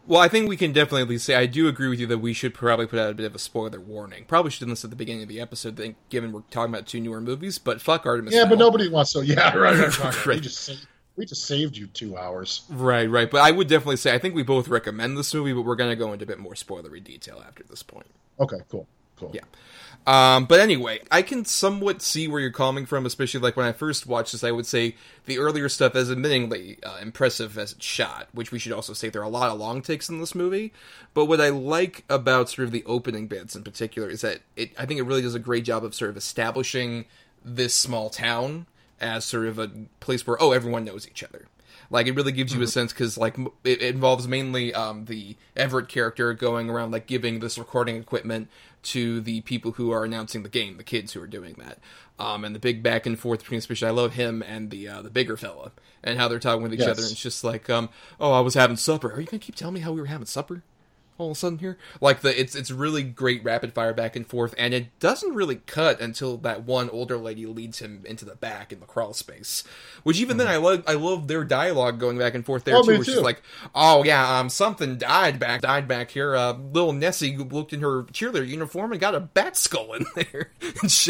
Well, 0.05 0.19
I 0.19 0.27
think 0.27 0.49
we 0.49 0.57
can 0.57 0.73
definitely 0.73 1.03
at 1.03 1.09
least 1.09 1.25
say 1.25 1.35
I 1.35 1.45
do 1.45 1.67
agree 1.67 1.87
with 1.87 1.99
you 1.99 2.07
that 2.07 2.17
we 2.17 2.33
should 2.33 2.53
probably 2.53 2.87
put 2.87 2.99
out 2.99 3.09
a 3.09 3.13
bit 3.13 3.25
of 3.25 3.35
a 3.35 3.39
spoiler 3.39 3.79
warning. 3.79 4.25
Probably 4.25 4.51
should 4.51 4.61
have 4.61 4.69
this 4.69 4.83
at 4.83 4.89
the 4.89 4.97
beginning 4.97 5.23
of 5.23 5.29
the 5.29 5.39
episode, 5.39 5.77
think, 5.77 5.95
given 6.09 6.33
we're 6.33 6.41
talking 6.51 6.73
about 6.73 6.87
two 6.87 6.99
newer 6.99 7.21
movies. 7.21 7.57
But 7.57 7.81
fuck 7.81 8.05
Artemis. 8.05 8.33
Yeah, 8.33 8.45
but 8.45 8.57
nobody 8.57 8.89
wants 8.89 9.13
to. 9.13 9.25
Yeah, 9.25 9.55
right, 9.57 9.77
right, 9.77 9.99
right. 9.99 10.25
Right. 10.25 10.35
We 10.35 10.41
just 10.41 10.59
saved, 10.59 10.87
we 11.15 11.25
just 11.25 11.45
saved 11.45 11.77
you 11.77 11.87
two 11.87 12.17
hours. 12.17 12.63
Right, 12.69 13.09
right. 13.09 13.31
But 13.31 13.41
I 13.41 13.51
would 13.51 13.67
definitely 13.67 13.97
say 13.97 14.13
I 14.13 14.19
think 14.19 14.35
we 14.35 14.43
both 14.43 14.67
recommend 14.67 15.17
this 15.17 15.33
movie, 15.33 15.53
but 15.53 15.61
we're 15.61 15.75
going 15.75 15.91
to 15.91 15.95
go 15.95 16.11
into 16.11 16.23
a 16.23 16.27
bit 16.27 16.39
more 16.39 16.53
spoilery 16.53 17.01
detail 17.03 17.41
after 17.45 17.63
this 17.63 17.83
point. 17.83 18.07
Okay, 18.39 18.57
cool, 18.69 18.87
cool. 19.23 19.31
Yeah. 19.33 19.43
Um, 20.05 20.45
but 20.45 20.59
anyway, 20.59 20.99
I 21.11 21.21
can 21.21 21.45
somewhat 21.45 22.01
see 22.01 22.27
where 22.27 22.41
you're 22.41 22.51
coming 22.51 22.85
from, 22.85 23.05
especially 23.05 23.39
like 23.39 23.55
when 23.55 23.65
I 23.65 23.71
first 23.71 24.05
watched 24.05 24.33
this. 24.33 24.43
I 24.43 24.51
would 24.51 24.65
say 24.65 24.95
the 25.25 25.37
earlier 25.37 25.69
stuff 25.69 25.95
is 25.95 26.09
admittingly 26.09 26.77
uh, 26.85 26.97
impressive 27.01 27.57
as 27.57 27.71
it's 27.71 27.85
shot, 27.85 28.27
which 28.33 28.51
we 28.51 28.59
should 28.59 28.73
also 28.73 28.93
say 28.93 29.07
there 29.07 29.21
are 29.21 29.25
a 29.25 29.29
lot 29.29 29.49
of 29.49 29.57
long 29.57 29.81
takes 29.81 30.09
in 30.09 30.19
this 30.19 30.35
movie. 30.35 30.73
But 31.13 31.25
what 31.25 31.39
I 31.39 31.49
like 31.49 32.03
about 32.09 32.49
sort 32.49 32.65
of 32.65 32.71
the 32.71 32.83
opening 32.85 33.27
bits 33.27 33.55
in 33.55 33.63
particular 33.63 34.09
is 34.09 34.21
that 34.21 34.41
it, 34.57 34.77
I 34.77 34.85
think 34.85 34.99
it 34.99 35.03
really 35.03 35.21
does 35.21 35.35
a 35.35 35.39
great 35.39 35.63
job 35.63 35.85
of 35.85 35.95
sort 35.95 36.11
of 36.11 36.17
establishing 36.17 37.05
this 37.45 37.73
small 37.73 38.09
town 38.09 38.65
as 38.99 39.23
sort 39.23 39.47
of 39.47 39.59
a 39.59 39.69
place 39.99 40.27
where 40.27 40.41
oh 40.41 40.51
everyone 40.51 40.83
knows 40.83 41.07
each 41.07 41.23
other. 41.23 41.47
Like 41.89 42.07
it 42.07 42.15
really 42.15 42.31
gives 42.31 42.53
you 42.53 42.61
a 42.61 42.67
sense 42.67 42.91
because 42.91 43.17
like 43.17 43.37
it, 43.63 43.81
it 43.81 43.95
involves 43.95 44.27
mainly 44.27 44.73
um, 44.73 45.05
the 45.05 45.35
Everett 45.55 45.87
character 45.87 46.33
going 46.33 46.69
around 46.69 46.91
like 46.91 47.05
giving 47.05 47.39
this 47.39 47.57
recording 47.57 47.97
equipment 47.97 48.49
to 48.83 49.21
the 49.21 49.41
people 49.41 49.73
who 49.73 49.91
are 49.91 50.03
announcing 50.03 50.43
the 50.43 50.49
game, 50.49 50.77
the 50.77 50.83
kids 50.83 51.13
who 51.13 51.21
are 51.21 51.27
doing 51.27 51.55
that, 51.59 51.79
um, 52.19 52.43
and 52.45 52.53
the 52.53 52.59
big 52.59 52.83
back 52.83 53.05
and 53.05 53.17
forth 53.17 53.39
between 53.39 53.57
especially 53.57 53.87
I 53.87 53.91
love 53.91 54.13
him 54.13 54.41
and 54.43 54.69
the 54.69 54.87
uh, 54.87 55.01
the 55.01 55.09
bigger 55.09 55.37
fella 55.37 55.71
and 56.03 56.17
how 56.19 56.27
they're 56.27 56.39
talking 56.39 56.61
with 56.63 56.73
each 56.73 56.79
Yes. 56.81 56.89
other. 56.89 57.01
And 57.03 57.11
it's 57.11 57.21
just 57.21 57.43
like 57.43 57.69
um, 57.69 57.89
oh 58.19 58.31
I 58.31 58.39
was 58.41 58.53
having 58.53 58.77
supper. 58.77 59.11
Are 59.13 59.19
you 59.19 59.25
gonna 59.27 59.39
keep 59.39 59.55
telling 59.55 59.73
me 59.75 59.79
how 59.81 59.91
we 59.91 59.99
were 60.01 60.07
having 60.07 60.25
supper? 60.27 60.63
All 61.17 61.31
of 61.31 61.37
a 61.37 61.39
sudden 61.39 61.59
here. 61.59 61.77
Like 62.01 62.21
the 62.21 62.39
it's 62.39 62.55
it's 62.55 62.71
really 62.71 63.03
great 63.03 63.43
rapid 63.43 63.73
fire 63.73 63.93
back 63.93 64.15
and 64.15 64.25
forth, 64.27 64.53
and 64.57 64.73
it 64.73 64.97
doesn't 64.99 65.33
really 65.33 65.57
cut 65.65 66.01
until 66.01 66.37
that 66.37 66.63
one 66.63 66.89
older 66.89 67.17
lady 67.17 67.45
leads 67.45 67.79
him 67.79 68.03
into 68.05 68.25
the 68.25 68.35
back 68.35 68.71
in 68.73 68.79
the 68.79 68.85
crawl 68.85 69.13
space. 69.13 69.63
Which 70.03 70.19
even 70.19 70.37
then 70.37 70.47
I 70.47 70.57
love 70.57 70.83
I 70.87 70.93
love 70.93 71.27
their 71.27 71.43
dialogue 71.43 71.99
going 71.99 72.17
back 72.17 72.35
and 72.35 72.45
forth 72.45 72.63
there 72.63 72.73
Mm-hmm. 72.75 72.89
Oh, 72.89 72.93
too. 72.93 72.99
Which 72.99 73.07
is 73.09 73.21
like, 73.21 73.41
oh 73.75 74.03
yeah, 74.03 74.39
um 74.39 74.49
something 74.49 74.97
died 74.97 75.39
back 75.39 75.61
died 75.61 75.87
back 75.87 76.11
here. 76.11 76.35
Uh, 76.35 76.53
little 76.53 76.93
Nessie 76.93 77.37
looked 77.37 77.73
in 77.73 77.81
her 77.81 78.03
cheerleader 78.03 78.47
uniform 78.47 78.91
and 78.91 78.99
got 79.01 79.15
a 79.15 79.19
bat 79.19 79.55
skull 79.55 79.93
in 79.93 80.05
there. 80.15 80.51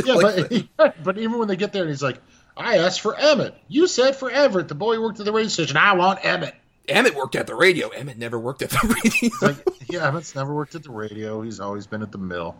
Yeah, 0.06 0.14
like 0.14 0.68
but 0.78 1.04
but 1.04 1.18
even 1.18 1.40
when 1.40 1.48
they 1.48 1.56
get 1.56 1.74
there, 1.74 1.84
and 1.84 1.90
he's 1.90 2.04
like, 2.04 2.20
"I 2.58 2.78
asked 2.80 3.02
for 3.02 3.16
Emmett. 3.18 3.56
You 3.68 3.88
said 3.88 4.16
for 4.16 4.30
Everett, 4.30 4.68
the 4.68 4.76
boy 4.76 4.96
who 4.96 5.02
worked 5.02 5.20
at 5.20 5.26
the 5.26 5.32
radio 5.32 5.50
station. 5.50 5.78
I 5.78 5.94
want 5.94 6.24
Emmett." 6.26 6.56
Emmett 6.88 7.16
worked 7.16 7.36
at 7.36 7.48
the 7.48 7.56
radio. 7.56 7.90
Emmett 7.90 8.18
never 8.18 8.38
worked 8.40 8.62
at 8.62 8.70
the 8.70 9.00
radio. 9.04 9.30
Like, 9.42 9.68
yeah, 9.90 10.08
Emmett's 10.10 10.36
never 10.36 10.54
worked 10.54 10.76
at 10.76 10.84
the 10.84 10.92
radio. 10.92 11.42
He's 11.42 11.60
always 11.60 11.88
been 11.88 12.02
at 12.02 12.12
the 12.12 12.18
mill. 12.18 12.56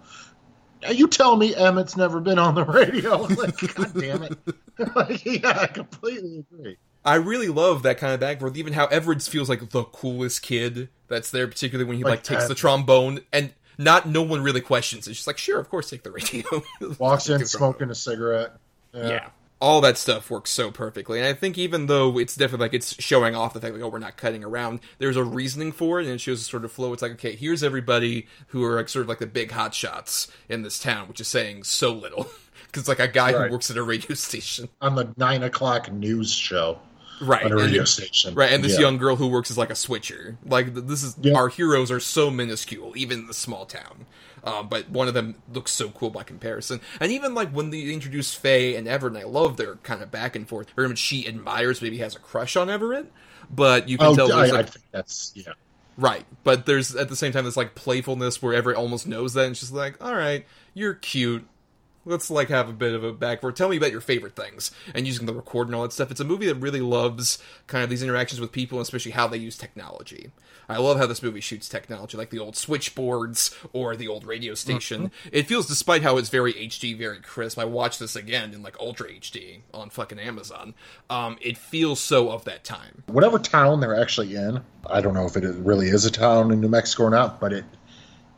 Now 0.82 0.90
you 0.92 1.08
tell 1.08 1.36
me 1.38 1.56
Emmett's 1.56 1.96
never 1.98 2.20
been 2.20 2.40
on 2.40 2.56
the 2.56 2.66
radio? 2.66 3.18
Like, 3.28 3.58
God 3.76 3.94
damn 4.00 4.24
it! 4.24 4.38
like, 4.96 5.26
yeah, 5.26 5.60
I 5.62 5.68
completely 5.68 6.40
agree. 6.52 6.78
I 7.06 7.16
really 7.16 7.50
love 7.50 7.84
that 7.84 7.98
kind 7.98 8.14
of 8.14 8.20
back 8.20 8.34
and 8.34 8.40
forth. 8.42 8.58
Even 8.58 8.74
how 8.74 8.86
Everett 8.88 9.22
feels 9.24 9.50
like 9.50 9.70
the 9.70 9.84
coolest 9.84 10.42
kid 10.42 10.90
that's 11.10 11.32
there, 11.32 11.48
particularly 11.48 11.88
when 11.88 11.98
he 11.98 12.04
like, 12.04 12.12
Like, 12.20 12.24
takes 12.24 12.48
the 12.48 12.56
trombone 12.56 13.20
and 13.34 13.54
not 13.78 14.08
no 14.08 14.22
one 14.22 14.42
really 14.42 14.62
questions. 14.62 15.08
It's 15.08 15.18
just 15.18 15.28
like, 15.28 15.38
sure, 15.38 15.60
of 15.60 15.70
course, 15.70 15.90
take 15.90 16.04
the 16.04 16.12
radio. 16.12 16.44
Walks 17.00 17.28
in 17.28 17.40
Take 17.40 17.48
the 17.48 17.58
trombone. 17.58 17.74
smoking 17.74 17.90
a 17.90 17.96
cigarette. 17.96 18.56
Yeah. 18.94 19.30
All 19.64 19.80
that 19.82 19.98
stuff 19.98 20.30
works 20.30 20.52
so 20.52 20.72
perfectly. 20.72 21.20
And 21.20 21.26
I 21.28 21.32
think 21.34 21.58
even 21.58 21.86
though 21.86 22.20
it's 22.20 22.36
definitely 22.36 22.66
like 22.66 22.74
it's 22.74 23.02
showing 23.02 23.34
off 23.34 23.54
the 23.54 23.62
fact 23.62 23.74
like, 23.74 23.82
oh, 23.82 23.88
we're 23.88 23.98
not 24.00 24.18
cutting 24.18 24.44
around, 24.44 24.82
there's 24.98 25.16
a 25.16 25.24
reasoning 25.24 25.72
for 25.72 26.00
it 26.02 26.04
and 26.06 26.14
it 26.16 26.20
shows 26.22 26.42
a 26.42 26.44
sort 26.44 26.66
of 26.66 26.72
flow. 26.74 26.92
It's 26.92 27.02
like, 27.02 27.14
okay, 27.14 27.34
here's 27.36 27.64
everybody 27.64 28.28
who 28.48 28.64
are 28.66 28.76
like 28.76 28.90
sort 28.90 29.04
of 29.04 29.10
like 29.10 29.20
the 29.20 29.26
big 29.26 29.52
hot 29.52 29.74
shots 29.74 30.28
in 30.50 30.64
this 30.64 30.80
town, 30.80 31.08
which 31.08 31.22
is 31.22 31.28
saying 31.30 31.64
so 31.64 31.94
little. 31.94 32.28
Because 32.68 32.88
like 32.88 33.00
a 33.00 33.08
guy 33.08 33.34
Right. 33.34 33.46
who 33.48 33.52
works 33.54 33.70
at 33.70 33.78
a 33.78 33.84
radio 33.84 34.16
station. 34.16 34.68
on 34.82 34.96
the 34.96 35.14
nine 35.16 35.44
o'clock 35.44 35.92
news 35.92 36.32
show. 36.34 36.80
Right. 37.22 37.46
On 37.46 37.52
a 37.52 37.56
and- 37.58 37.66
radio 37.66 37.84
station. 37.86 38.34
Right, 38.34 38.52
and 38.52 38.64
this 38.64 38.74
Yeah. 38.74 38.80
young 38.82 38.98
girl 38.98 39.16
who 39.16 39.28
works 39.28 39.52
as 39.52 39.60
like 39.60 39.70
a 39.70 39.76
switcher. 39.76 40.40
Like 40.44 40.74
this 40.74 41.04
is 41.04 41.16
Yeah. 41.22 41.36
our 41.36 41.50
heroes 41.50 41.92
are 41.92 42.00
so 42.00 42.32
minuscule, 42.32 42.94
even 42.96 43.20
in 43.20 43.28
the 43.28 43.34
small 43.36 43.68
town. 43.68 44.08
Um, 44.44 44.68
but 44.68 44.90
one 44.90 45.08
of 45.08 45.14
them 45.14 45.36
looks 45.54 45.72
so 45.72 45.90
cool 45.90 46.10
by 46.10 46.24
comparison. 46.24 46.82
And 47.00 47.12
even 47.12 47.34
like 47.34 47.52
when 47.52 47.70
they 47.70 47.82
introduce 47.92 48.34
Faye 48.34 48.76
and 48.76 48.88
Everett, 48.88 49.14
and 49.14 49.22
I 49.24 49.26
love 49.26 49.58
their 49.58 49.76
kind 49.78 50.02
of 50.02 50.12
back 50.12 50.36
and 50.36 50.48
forth. 50.48 50.70
Very 50.76 50.90
much 50.90 50.98
she 51.00 51.28
admires, 51.28 51.82
maybe 51.82 51.98
has 52.00 52.16
a 52.16 52.20
crush 52.20 52.56
on 52.58 52.70
Everett, 52.70 53.12
but 53.50 53.88
you 53.88 53.98
can 53.98 54.08
Oh, 54.08 54.16
tell 54.16 54.32
I, 54.34 54.48
there's 54.48 54.52
I 54.52 54.64
think 54.64 54.86
that's 54.92 55.32
yeah. 55.36 55.54
Right, 55.96 56.26
but 56.44 56.66
there's 56.66 56.96
at 56.96 57.10
the 57.10 57.16
same 57.16 57.32
time 57.32 57.46
this 57.46 57.56
like 57.56 57.76
playfulness 57.76 58.42
where 58.42 58.54
Everett 58.56 58.78
almost 58.78 59.06
knows 59.08 59.36
that, 59.36 59.46
and 59.46 59.56
just 59.56 59.72
like, 59.72 60.04
all 60.04 60.16
right, 60.16 60.46
you're 60.74 60.96
cute. 60.96 61.48
Let's 62.06 62.30
like 62.30 62.50
have 62.50 62.70
a 62.70 62.74
bit 62.74 62.94
of 62.94 63.04
a 63.04 63.14
backboard. 63.14 63.56
Tell 63.56 63.70
me 63.70 63.78
about 63.78 63.92
your 63.92 64.02
favorite 64.02 64.36
things, 64.36 64.72
and 64.94 65.08
using 65.08 65.26
the 65.26 65.34
record 65.34 65.68
and 65.68 65.76
all 65.76 65.84
that 65.84 65.94
stuff. 65.94 66.12
It's 66.12 66.20
a 66.20 66.26
movie 66.26 66.48
that 66.48 66.56
really 66.56 66.82
loves 66.82 67.38
kind 67.68 67.84
of 67.84 67.90
these 67.90 68.04
interactions 68.04 68.42
with 68.42 68.52
people, 68.52 68.78
and 68.78 68.84
especially 68.84 69.12
how 69.12 69.28
they 69.28 69.38
use 69.38 69.58
technology. 69.58 70.32
I 70.70 70.78
love 70.78 70.98
how 70.98 71.06
this 71.06 71.22
movie 71.22 71.42
shoots 71.42 71.68
technology, 71.68 72.18
like 72.18 72.30
the 72.30 72.40
old 72.40 72.56
switchboards 72.56 73.56
or 73.74 73.96
the 73.96 74.08
old 74.08 74.26
radio 74.26 74.54
station. 74.54 75.12
It 75.32 75.48
feels, 75.48 75.68
despite 75.68 76.04
how 76.04 76.18
it's 76.18 76.30
very 76.30 76.54
HD, 76.54 76.98
very 76.98 77.20
crisp. 77.20 77.60
I 77.60 77.66
watched 77.66 78.00
this 78.00 78.16
again 78.16 78.54
in 78.54 78.64
like 78.64 78.80
Ultra 78.80 79.10
HD 79.10 79.60
on 79.74 79.90
fucking 79.90 80.20
Amazon. 80.20 80.74
Um, 81.10 81.38
it 81.42 81.58
feels 81.58 82.00
so 82.00 82.32
of 82.32 82.46
that 82.46 82.64
time. 82.64 83.04
Whatever 83.08 83.40
town 83.40 83.80
they're 83.80 84.00
actually 84.00 84.36
in, 84.36 84.62
I 84.90 85.02
don't 85.02 85.14
know 85.14 85.26
if 85.26 85.36
it 85.36 85.44
really 85.58 85.88
is 85.88 86.06
a 86.06 86.12
town 86.12 86.52
in 86.52 86.62
New 86.62 86.70
Mexico 86.70 87.04
or 87.04 87.10
not, 87.10 87.40
but 87.40 87.54
it 87.54 87.66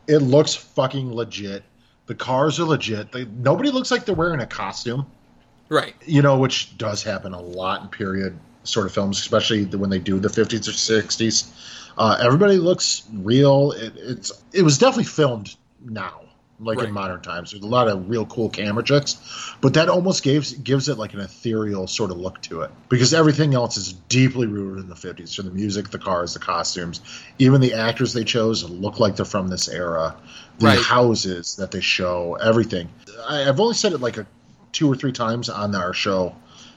it 0.08 0.20
looks 0.20 0.54
fucking 0.54 1.14
legit. 1.14 1.64
The 2.08 2.16
cars 2.16 2.60
are 2.60 2.66
legit. 2.66 3.12
They, 3.12 3.26
nobody 3.26 3.72
looks 3.72 3.92
like 3.92 4.06
they're 4.06 4.16
wearing 4.16 4.40
a 4.42 4.46
costume. 4.48 5.06
Right. 5.70 5.96
You 6.06 6.22
know, 6.22 6.38
which 6.38 6.78
does 6.78 7.02
happen 7.02 7.34
a 7.34 7.42
lot 7.42 7.82
in 7.82 7.88
period 7.90 8.38
sort 8.64 8.86
of 8.86 8.94
films, 8.94 9.20
especially 9.20 9.66
when 9.66 9.90
they 9.90 10.00
do 10.00 10.20
the 10.20 10.28
50s 10.30 10.68
or 10.68 10.72
60s. 10.72 11.50
Uh, 11.98 12.18
everybody 12.22 12.58
looks 12.58 13.04
real. 13.14 13.72
It, 13.72 13.94
it's 13.96 14.44
it 14.54 14.62
was 14.64 14.78
definitely 14.78 15.06
filmed 15.06 15.56
now, 15.84 16.22
like 16.60 16.80
Right. 16.80 16.90
in 16.90 16.94
modern 16.94 17.22
times. 17.22 17.52
There's 17.52 17.64
a 17.64 17.68
lot 17.68 17.88
of 17.88 18.10
real 18.10 18.26
cool 18.26 18.50
camera 18.50 18.84
tricks, 18.84 19.18
but 19.62 19.76
that 19.76 19.88
almost 19.88 20.22
gives 20.22 20.52
gives 20.54 20.90
it 20.90 20.98
like 20.98 21.14
an 21.14 21.22
ethereal 21.22 21.88
sort 21.88 22.12
of 22.12 22.18
look 22.18 22.42
to 22.44 22.62
it 22.62 22.72
because 22.90 23.14
everything 23.14 23.54
else 23.54 23.78
is 23.78 23.94
deeply 23.94 24.46
rooted 24.46 24.84
in 24.84 24.90
the 24.90 24.96
50s. 24.96 25.30
So 25.30 25.42
the 25.44 25.52
music, 25.52 25.90
the 25.90 25.98
cars, 26.00 26.34
the 26.34 26.40
costumes, 26.40 27.00
even 27.40 27.62
the 27.62 27.74
actors 27.76 28.12
they 28.14 28.26
chose 28.26 28.70
look 28.70 29.00
like 29.00 29.16
they're 29.16 29.26
from 29.26 29.48
this 29.48 29.70
era. 29.70 30.18
The 30.60 30.68
Right. 30.68 30.80
houses 30.80 31.58
that 31.58 31.72
they 31.72 31.82
show, 31.82 32.36
everything. 32.36 32.90
I, 33.28 33.48
I've 33.50 33.60
only 33.60 33.74
said 33.76 33.94
it 33.94 34.00
like 34.00 34.18
a 34.18 34.26
two 34.72 34.90
or 34.92 34.96
three 34.96 35.12
times 35.12 35.50
on 35.50 35.76
our 35.76 35.94
show. 35.94 36.36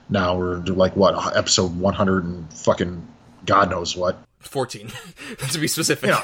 Now 0.09 0.37
we're 0.39 0.57
like 0.59 0.97
what 0.97 1.37
episode 1.37 1.79
100 1.79 2.25
and 2.25 2.53
fucking 2.53 3.07
God 3.47 3.71
knows 3.71 3.97
what. 3.97 4.19
14, 4.41 4.91
to 5.53 5.59
be 5.59 5.69
specific. 5.69 6.11
Yeah. 6.11 6.23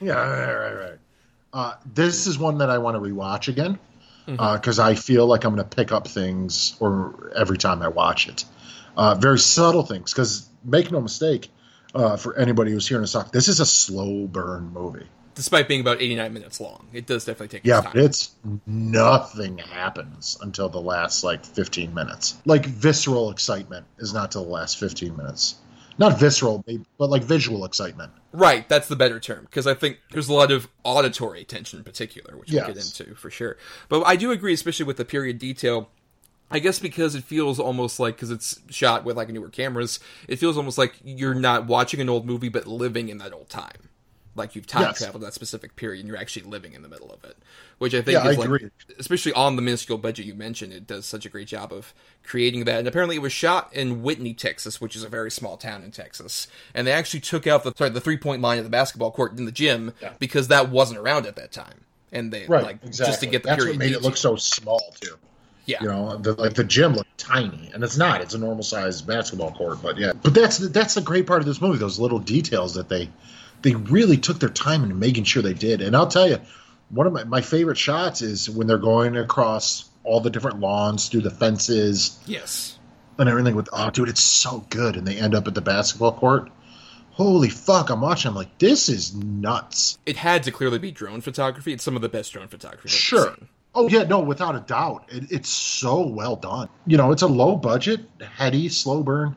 Yeah, 0.00 0.14
right, 0.14 0.54
right, 0.54 0.74
right. 0.74 0.98
Uh, 1.52 1.74
this 1.94 2.26
is 2.26 2.38
one 2.38 2.58
that 2.58 2.68
I 2.70 2.78
want 2.78 2.96
to 2.96 3.00
rewatch 3.00 3.48
again 3.48 3.78
because 4.26 4.78
I 4.78 4.94
feel 4.94 5.26
like 5.26 5.44
I'm 5.44 5.54
going 5.54 5.68
to 5.68 5.76
pick 5.76 5.92
up 5.92 6.08
things 6.08 6.76
or 6.80 7.32
every 7.36 7.58
time 7.58 7.80
I 7.82 7.88
watch 7.88 8.28
it. 8.28 8.44
Uh, 8.96 9.14
very 9.14 9.38
subtle 9.38 9.82
things 9.82 10.12
because 10.12 10.48
make 10.64 10.90
no 10.90 11.00
mistake, 11.00 11.48
uh, 11.94 12.16
for 12.16 12.36
anybody 12.36 12.70
who's 12.72 12.88
hearing 12.88 13.04
us 13.04 13.12
talk, 13.12 13.32
this 13.32 13.48
is 13.48 13.60
a 13.60 13.66
slow 13.66 14.26
burn 14.26 14.72
movie. 14.72 15.06
Despite 15.34 15.66
being 15.66 15.80
about 15.80 16.00
89 16.00 16.32
minutes 16.32 16.60
long, 16.60 16.86
it 16.92 17.06
does 17.06 17.24
definitely 17.24 17.48
take 17.58 17.66
Yeah, 17.66 17.80
but 17.80 17.92
time. 17.94 18.04
it's 18.04 18.34
nothing 18.66 19.58
happens 19.58 20.38
until 20.40 20.68
the 20.68 20.80
last 20.80 21.24
like 21.24 21.44
15 21.44 21.92
minutes. 21.92 22.36
Like 22.44 22.66
visceral 22.66 23.30
excitement 23.30 23.86
is 23.98 24.14
not 24.14 24.30
till 24.30 24.44
the 24.44 24.50
last 24.50 24.78
15 24.78 25.16
minutes. 25.16 25.56
Not 25.98 26.18
visceral, 26.18 26.64
but 26.98 27.10
like 27.10 27.22
visual 27.22 27.64
excitement. 27.64 28.12
Right, 28.32 28.68
that's 28.68 28.88
the 28.88 28.96
better 28.96 29.20
term 29.20 29.44
because 29.44 29.66
I 29.66 29.74
think 29.74 29.98
there's 30.10 30.28
a 30.28 30.32
lot 30.32 30.50
of 30.50 30.68
auditory 30.82 31.40
attention 31.40 31.78
in 31.78 31.84
particular, 31.84 32.36
which 32.36 32.50
we'll 32.50 32.66
get 32.66 32.76
into 32.76 33.14
for 33.14 33.30
sure. 33.30 33.56
But 33.88 34.02
I 34.04 34.16
do 34.16 34.32
agree, 34.32 34.52
especially 34.54 34.86
with 34.86 34.96
the 34.96 35.04
period 35.04 35.38
detail. 35.38 35.90
I 36.50 36.58
guess 36.58 36.78
because 36.78 37.14
it 37.14 37.24
feels 37.24 37.58
almost 37.58 37.98
like 37.98 38.16
because 38.16 38.30
it's 38.30 38.60
shot 38.70 39.04
with 39.04 39.16
like 39.16 39.28
newer 39.28 39.48
cameras, 39.48 39.98
it 40.28 40.36
feels 40.36 40.56
almost 40.56 40.78
like 40.78 40.94
you're 41.04 41.34
not 41.34 41.66
watching 41.66 42.00
an 42.00 42.08
old 42.08 42.26
movie 42.26 42.48
but 42.48 42.66
living 42.66 43.08
in 43.08 43.18
that 43.18 43.32
old 43.32 43.48
time. 43.48 43.88
Like 44.36 44.54
you've 44.56 44.66
time 44.66 44.82
Yes. 44.82 44.98
traveled 44.98 45.22
that 45.22 45.34
specific 45.34 45.76
period 45.76 46.00
and 46.00 46.08
you're 46.08 46.16
actually 46.16 46.42
living 46.42 46.72
in 46.72 46.82
the 46.82 46.88
middle 46.88 47.12
of 47.12 47.22
it, 47.24 47.36
which 47.78 47.94
I 47.94 48.02
think 48.02 48.14
Yeah, 48.14 48.28
is 48.30 48.36
I 48.36 48.40
like, 48.40 48.46
agree. 48.46 48.70
especially 48.98 49.32
on 49.34 49.56
the 49.56 49.62
minuscule 49.62 49.98
budget 49.98 50.26
you 50.26 50.34
mentioned, 50.34 50.72
it 50.72 50.86
does 50.86 51.06
such 51.06 51.24
a 51.24 51.28
great 51.28 51.46
job 51.46 51.72
of 51.72 51.94
creating 52.24 52.64
that. 52.64 52.78
And 52.80 52.88
apparently, 52.88 53.16
it 53.16 53.22
was 53.22 53.32
shot 53.32 53.72
in 53.72 54.02
Whitney, 54.02 54.34
Texas, 54.34 54.80
which 54.80 54.96
is 54.96 55.04
a 55.04 55.08
very 55.08 55.30
small 55.30 55.56
town 55.56 55.82
in 55.84 55.90
Texas. 55.92 56.48
And 56.74 56.86
they 56.86 56.92
actually 56.92 57.20
took 57.20 57.46
out 57.46 57.62
the 57.64 57.72
sorry 57.76 57.90
the 57.90 58.00
three 58.00 58.16
point 58.16 58.42
line 58.42 58.58
of 58.58 58.64
the 58.64 58.70
basketball 58.70 59.10
court 59.12 59.38
in 59.38 59.44
the 59.44 59.52
gym 59.52 59.92
because 60.18 60.48
that 60.48 60.68
wasn't 60.70 60.98
around 60.98 61.26
at 61.26 61.36
that 61.36 61.52
time. 61.52 61.82
And 62.12 62.32
they 62.32 62.46
Right, 62.46 62.62
like 62.62 62.76
exactly. 62.84 63.06
just 63.06 63.20
to 63.20 63.26
get 63.26 63.42
the 63.42 63.48
That's 63.48 63.58
period 63.62 63.76
what 63.78 63.86
made 63.86 63.92
it 63.92 64.02
look 64.02 64.16
so 64.16 64.36
small 64.36 64.94
too. 65.00 65.16
Yeah. 65.66 65.82
You 65.82 65.88
know, 65.88 66.16
the, 66.18 66.34
like 66.34 66.54
the 66.54 66.64
gym 66.64 66.94
looked 66.94 67.16
tiny, 67.18 67.70
and 67.72 67.82
it's 67.82 67.96
not. 67.96 68.20
It's 68.20 68.34
a 68.34 68.38
normal 68.38 68.62
sized 68.62 69.06
basketball 69.06 69.52
court, 69.52 69.78
but 69.82 69.96
yeah. 69.96 70.12
But 70.12 70.34
that's 70.34 70.58
that's 70.58 70.94
the 70.94 71.00
great 71.00 71.26
part 71.26 71.40
of 71.40 71.46
this 71.46 71.60
movie. 71.60 71.78
Those 71.78 71.98
little 71.98 72.18
details 72.18 72.74
that 72.74 72.88
they 72.88 73.08
they 73.64 73.74
really 73.74 74.18
took 74.18 74.38
their 74.38 74.48
time 74.50 74.84
in 74.84 74.98
making 74.98 75.24
sure 75.24 75.42
they 75.42 75.54
did. 75.54 75.80
And 75.80 75.96
I'll 75.96 76.06
tell 76.06 76.28
you, 76.28 76.38
one 76.90 77.06
of 77.06 77.12
my, 77.14 77.24
my 77.24 77.40
favorite 77.40 77.78
shots 77.78 78.20
is 78.22 78.48
when 78.48 78.66
they're 78.66 78.78
going 78.78 79.16
across 79.16 79.88
all 80.04 80.20
the 80.20 80.28
different 80.30 80.60
lawns 80.60 81.08
through 81.08 81.22
the 81.22 81.30
fences 81.30 82.18
Yes. 82.26 82.78
and 83.18 83.26
everything. 83.28 83.56
With 83.56 83.68
oh, 83.72 83.88
dude, 83.90 84.10
it's 84.10 84.20
so 84.20 84.64
good. 84.68 84.96
And 84.96 85.06
they 85.08 85.16
end 85.16 85.34
up 85.34 85.48
at 85.48 85.54
the 85.54 85.62
basketball 85.62 86.12
court. 86.12 86.50
Holy 87.12 87.48
fuck! 87.48 87.90
I'm 87.90 88.00
watching. 88.00 88.28
I'm 88.28 88.34
like, 88.34 88.58
this 88.58 88.88
is 88.88 89.14
nuts. 89.14 89.98
It 90.04 90.16
had 90.16 90.42
to 90.42 90.50
clearly 90.50 90.78
be 90.78 90.90
drone 90.90 91.20
photography. 91.20 91.72
It's 91.72 91.84
some 91.84 91.96
of 91.96 92.02
the 92.02 92.08
best 92.08 92.32
drone 92.32 92.48
photography. 92.48 92.88
Sure. 92.88 93.34
Oh 93.74 93.88
yeah, 93.88 94.02
no, 94.02 94.20
without 94.20 94.54
a 94.56 94.60
doubt. 94.60 95.04
It, 95.08 95.30
it's 95.32 95.48
so 95.48 96.06
well 96.06 96.36
done. 96.36 96.68
You 96.86 96.96
know, 96.96 97.12
it's 97.12 97.22
a 97.22 97.28
low 97.28 97.56
budget, 97.56 98.00
heady, 98.20 98.68
slow 98.68 99.02
burn, 99.02 99.36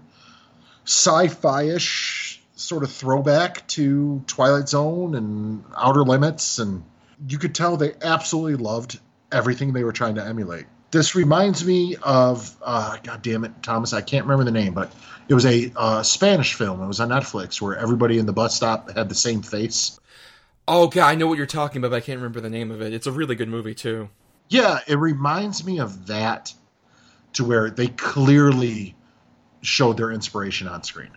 sci-fi-ish 0.86 2.37
sort 2.58 2.84
of 2.84 2.92
throwback 2.92 3.68
to 3.68 4.24
Twilight 4.28 4.68
Zone 4.68 5.16
and 5.16 5.64
Outer 5.78 6.04
Limits, 6.04 6.60
and 6.60 6.84
you 7.28 7.38
could 7.38 7.56
tell 7.56 7.78
they 7.78 7.94
absolutely 8.02 8.56
loved 8.56 9.00
everything 9.32 9.74
they 9.74 9.84
were 9.84 9.94
trying 9.94 10.16
to 10.16 10.26
emulate. 10.26 10.66
This 10.90 11.16
reminds 11.16 11.66
me 11.66 11.96
of, 12.02 12.56
uh, 12.62 12.98
God 13.04 13.22
damn 13.22 13.44
it, 13.44 13.62
Thomas, 13.62 13.94
I 13.94 14.02
can't 14.02 14.26
remember 14.26 14.46
the 14.46 14.52
name, 14.52 14.74
but 14.74 14.92
it 15.28 15.34
was 15.34 15.46
a 15.46 15.72
uh, 15.76 16.04
Spanish 16.04 16.54
film. 16.56 16.82
It 16.82 16.88
was 16.88 17.00
on 17.00 17.10
Netflix 17.10 17.62
where 17.62 17.78
everybody 17.78 18.18
in 18.18 18.26
the 18.26 18.34
bus 18.34 18.56
stop 18.56 18.92
had 18.92 19.10
the 19.10 19.16
same 19.16 19.42
face. 19.42 20.00
Oh 20.68 20.88
god, 20.88 21.08
I 21.08 21.16
know 21.16 21.28
what 21.28 21.38
you're 21.38 21.46
talking 21.46 21.80
about. 21.80 21.92
But 21.92 21.98
I 21.98 22.00
can't 22.02 22.18
remember 22.18 22.42
the 22.42 22.50
name 22.50 22.72
of 22.72 22.82
it. 22.82 22.94
It's 22.94 23.08
a 23.08 23.12
really 23.12 23.36
good 23.36 23.50
movie 23.50 23.76
too. 23.76 24.10
Yeah, 24.50 24.80
it 24.88 24.98
reminds 24.98 25.66
me 25.66 25.80
of 25.80 26.08
that 26.08 26.54
to 27.34 27.44
where 27.44 27.70
they 27.70 27.88
clearly 27.88 28.96
showed 29.62 29.98
their 29.98 30.12
inspiration 30.12 30.68
on 30.68 30.84
screen. 30.84 31.12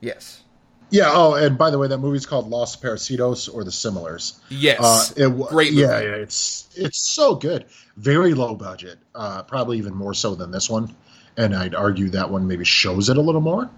Yes. 0.00 0.42
Yeah. 0.90 1.10
Oh, 1.12 1.34
and 1.34 1.56
by 1.56 1.70
the 1.70 1.78
way, 1.78 1.88
that 1.88 1.98
movie's 1.98 2.26
called 2.26 2.48
Los 2.48 2.76
Parecidos 2.76 3.52
or 3.52 3.64
The 3.64 3.70
Similars. 3.70 4.40
Yes. 4.48 4.80
Uh, 4.80 5.28
it, 5.28 5.48
Great 5.48 5.72
movie. 5.72 5.82
Yeah, 5.82 6.00
yeah, 6.00 6.14
it's 6.16 6.68
it's 6.74 6.98
so 6.98 7.34
good. 7.34 7.66
Very 7.96 8.34
low 8.34 8.54
budget. 8.54 8.98
Uh, 9.14 9.42
probably 9.42 9.78
even 9.78 9.94
more 9.94 10.14
so 10.14 10.34
than 10.34 10.50
this 10.50 10.68
one, 10.68 10.94
and 11.36 11.54
I'd 11.54 11.74
argue 11.74 12.08
that 12.10 12.30
one 12.30 12.46
maybe 12.46 12.64
shows 12.64 13.08
it 13.08 13.16
a 13.16 13.20
little 13.20 13.40
more. 13.40 13.70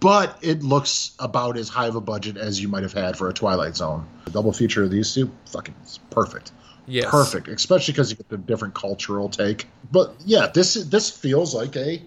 But 0.00 0.36
it 0.42 0.64
looks 0.64 1.12
about 1.20 1.56
as 1.56 1.68
high 1.68 1.86
of 1.86 1.94
a 1.94 2.00
budget 2.00 2.36
as 2.36 2.60
you 2.60 2.66
might 2.66 2.82
have 2.82 2.92
had 2.92 3.16
for 3.16 3.28
a 3.28 3.32
Twilight 3.32 3.76
Zone. 3.76 4.04
The 4.24 4.32
double 4.32 4.52
feature 4.52 4.82
of 4.82 4.90
these 4.90 5.14
two, 5.14 5.30
fucking 5.46 5.76
perfect. 6.10 6.50
Yes. 6.86 7.08
Perfect, 7.08 7.46
especially 7.46 7.92
because 7.92 8.10
you 8.10 8.16
get 8.16 8.28
the 8.28 8.36
different 8.36 8.74
cultural 8.74 9.28
take. 9.28 9.68
But 9.92 10.14
yeah, 10.24 10.48
this 10.48 10.74
this 10.74 11.08
feels 11.08 11.54
like 11.54 11.76
a 11.76 12.02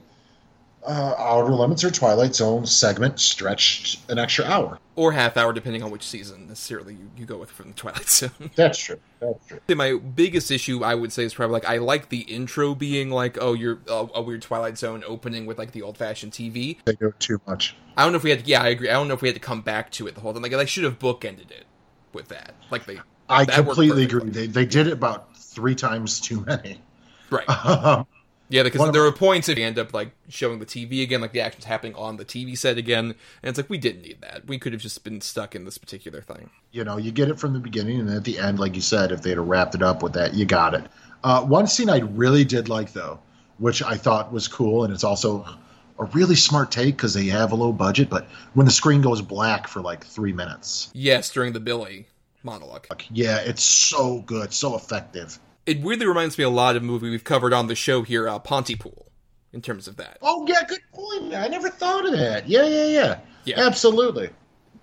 uh, 0.85 1.15
Outer 1.17 1.51
Limits 1.51 1.83
or 1.83 1.91
Twilight 1.91 2.35
Zone 2.35 2.65
segment 2.65 3.19
stretched 3.19 4.09
an 4.09 4.19
extra 4.19 4.45
hour. 4.45 4.79
Or 4.95 5.11
half 5.11 5.35
hour, 5.35 5.51
depending 5.51 5.83
on 5.83 5.91
which 5.91 6.03
season 6.03 6.47
necessarily 6.47 6.93
you, 6.93 7.09
you 7.17 7.25
go 7.25 7.37
with 7.37 7.51
from 7.51 7.69
the 7.69 7.73
Twilight 7.73 8.07
Zone. 8.07 8.31
That's 8.55 8.77
true. 8.79 8.99
That's 9.19 9.45
true. 9.47 9.59
My 9.75 9.97
biggest 9.97 10.51
issue, 10.51 10.83
I 10.83 10.95
would 10.95 11.11
say, 11.11 11.23
is 11.23 11.33
probably 11.33 11.53
like 11.53 11.65
I 11.65 11.77
like 11.77 12.09
the 12.09 12.21
intro 12.21 12.75
being 12.75 13.09
like, 13.09 13.37
oh, 13.41 13.53
you're 13.53 13.79
a, 13.89 14.07
a 14.15 14.21
weird 14.21 14.41
Twilight 14.41 14.77
Zone 14.77 15.03
opening 15.05 15.45
with 15.45 15.57
like 15.57 15.71
the 15.71 15.81
old 15.81 15.97
fashioned 15.97 16.31
TV. 16.31 16.77
They 16.85 16.93
do 16.93 17.13
too 17.19 17.41
much. 17.47 17.75
I 17.97 18.03
don't 18.03 18.13
know 18.13 18.17
if 18.17 18.23
we 18.23 18.29
had. 18.29 18.39
To, 18.39 18.45
yeah, 18.45 18.61
I 18.61 18.69
agree. 18.69 18.89
I 18.89 18.93
don't 18.93 19.07
know 19.07 19.13
if 19.13 19.21
we 19.21 19.27
had 19.27 19.35
to 19.35 19.41
come 19.41 19.61
back 19.61 19.91
to 19.93 20.07
it 20.07 20.15
the 20.15 20.21
whole 20.21 20.33
time. 20.33 20.41
Like 20.41 20.51
they 20.51 20.65
should 20.65 20.83
have 20.83 20.99
bookended 20.99 21.51
it 21.51 21.65
with 22.13 22.29
that. 22.29 22.53
Like 22.69 22.85
they. 22.85 22.99
I 23.27 23.45
completely 23.45 24.03
agree. 24.03 24.29
They 24.29 24.47
they 24.47 24.65
did 24.65 24.87
it 24.87 24.93
about 24.93 25.35
three 25.35 25.75
times 25.75 26.19
too 26.19 26.41
many. 26.41 26.79
Right. 27.29 27.45
Um, 27.65 28.07
Yeah, 28.49 28.63
because 28.63 28.91
there 28.91 29.01
were 29.01 29.11
points 29.11 29.49
if 29.49 29.57
you 29.57 29.65
end 29.65 29.79
up 29.79 29.93
like 29.93 30.11
showing 30.29 30.59
the 30.59 30.65
TV 30.65 31.01
again, 31.01 31.21
like 31.21 31.31
the 31.31 31.41
action's 31.41 31.65
happening 31.65 31.95
on 31.95 32.17
the 32.17 32.25
TV 32.25 32.57
set 32.57 32.77
again, 32.77 33.05
and 33.05 33.15
it's 33.49 33.57
like 33.57 33.69
we 33.69 33.77
didn't 33.77 34.03
need 34.03 34.21
that. 34.21 34.45
We 34.45 34.59
could 34.59 34.73
have 34.73 34.81
just 34.81 35.03
been 35.03 35.21
stuck 35.21 35.55
in 35.55 35.65
this 35.65 35.77
particular 35.77 36.21
thing. 36.21 36.49
you 36.71 36.83
know, 36.83 36.97
you 36.97 37.11
get 37.11 37.29
it 37.29 37.39
from 37.39 37.53
the 37.53 37.59
beginning, 37.59 37.99
and 37.99 38.09
at 38.09 38.23
the 38.23 38.37
end, 38.37 38.59
like 38.59 38.75
you 38.75 38.81
said, 38.81 39.11
if 39.11 39.21
they'd 39.21 39.37
have 39.37 39.47
wrapped 39.47 39.75
it 39.75 39.81
up 39.81 40.03
with 40.03 40.13
that, 40.13 40.33
you 40.33 40.45
got 40.45 40.73
it. 40.73 40.85
Uh, 41.23 41.41
one 41.43 41.65
scene 41.65 41.89
I 41.89 41.99
really 41.99 42.43
did 42.45 42.69
like, 42.69 42.93
though, 42.93 43.19
which 43.57 43.81
I 43.81 43.95
thought 43.95 44.31
was 44.31 44.47
cool, 44.47 44.83
and 44.83 44.93
it's 44.93 45.03
also 45.03 45.45
a 45.97 46.03
really 46.05 46.35
smart 46.35 46.71
take 46.71 46.97
because 46.97 47.13
they 47.13 47.25
have 47.27 47.51
a 47.51 47.55
low 47.55 47.71
budget, 47.71 48.09
but 48.09 48.27
when 48.53 48.65
the 48.65 48.71
screen 48.71 49.01
goes 49.01 49.21
black 49.21 49.67
for 49.67 49.81
like 49.81 50.05
three 50.05 50.33
minutes. 50.33 50.91
Yes, 50.93 51.31
during 51.31 51.53
the 51.53 51.59
Billy 51.59 52.07
monologue. 52.43 52.85
Yeah, 53.11 53.37
it's 53.39 53.63
so 53.63 54.21
good, 54.21 54.53
so 54.53 54.75
effective. 54.75 55.39
It 55.65 55.81
weirdly 55.81 56.05
reminds 56.05 56.37
me 56.37 56.43
a 56.43 56.49
lot 56.49 56.75
of 56.75 56.83
a 56.83 56.85
movie 56.85 57.09
we've 57.09 57.23
covered 57.23 57.53
on 57.53 57.67
the 57.67 57.75
show 57.75 58.03
here, 58.03 58.27
uh, 58.27 58.37
Pontypool, 58.39 59.11
in 59.51 59.61
terms 59.61 59.87
of 59.87 59.97
that. 59.97 60.17
Oh, 60.21 60.45
yeah, 60.47 60.61
good 60.67 60.81
point. 60.93 61.33
I 61.33 61.47
never 61.47 61.69
thought 61.69 62.05
of 62.05 62.11
that. 62.11 62.47
Yeah, 62.47 62.65
yeah, 62.65 62.85
yeah. 62.85 63.19
Yeah. 63.45 63.65
Absolutely. 63.65 64.29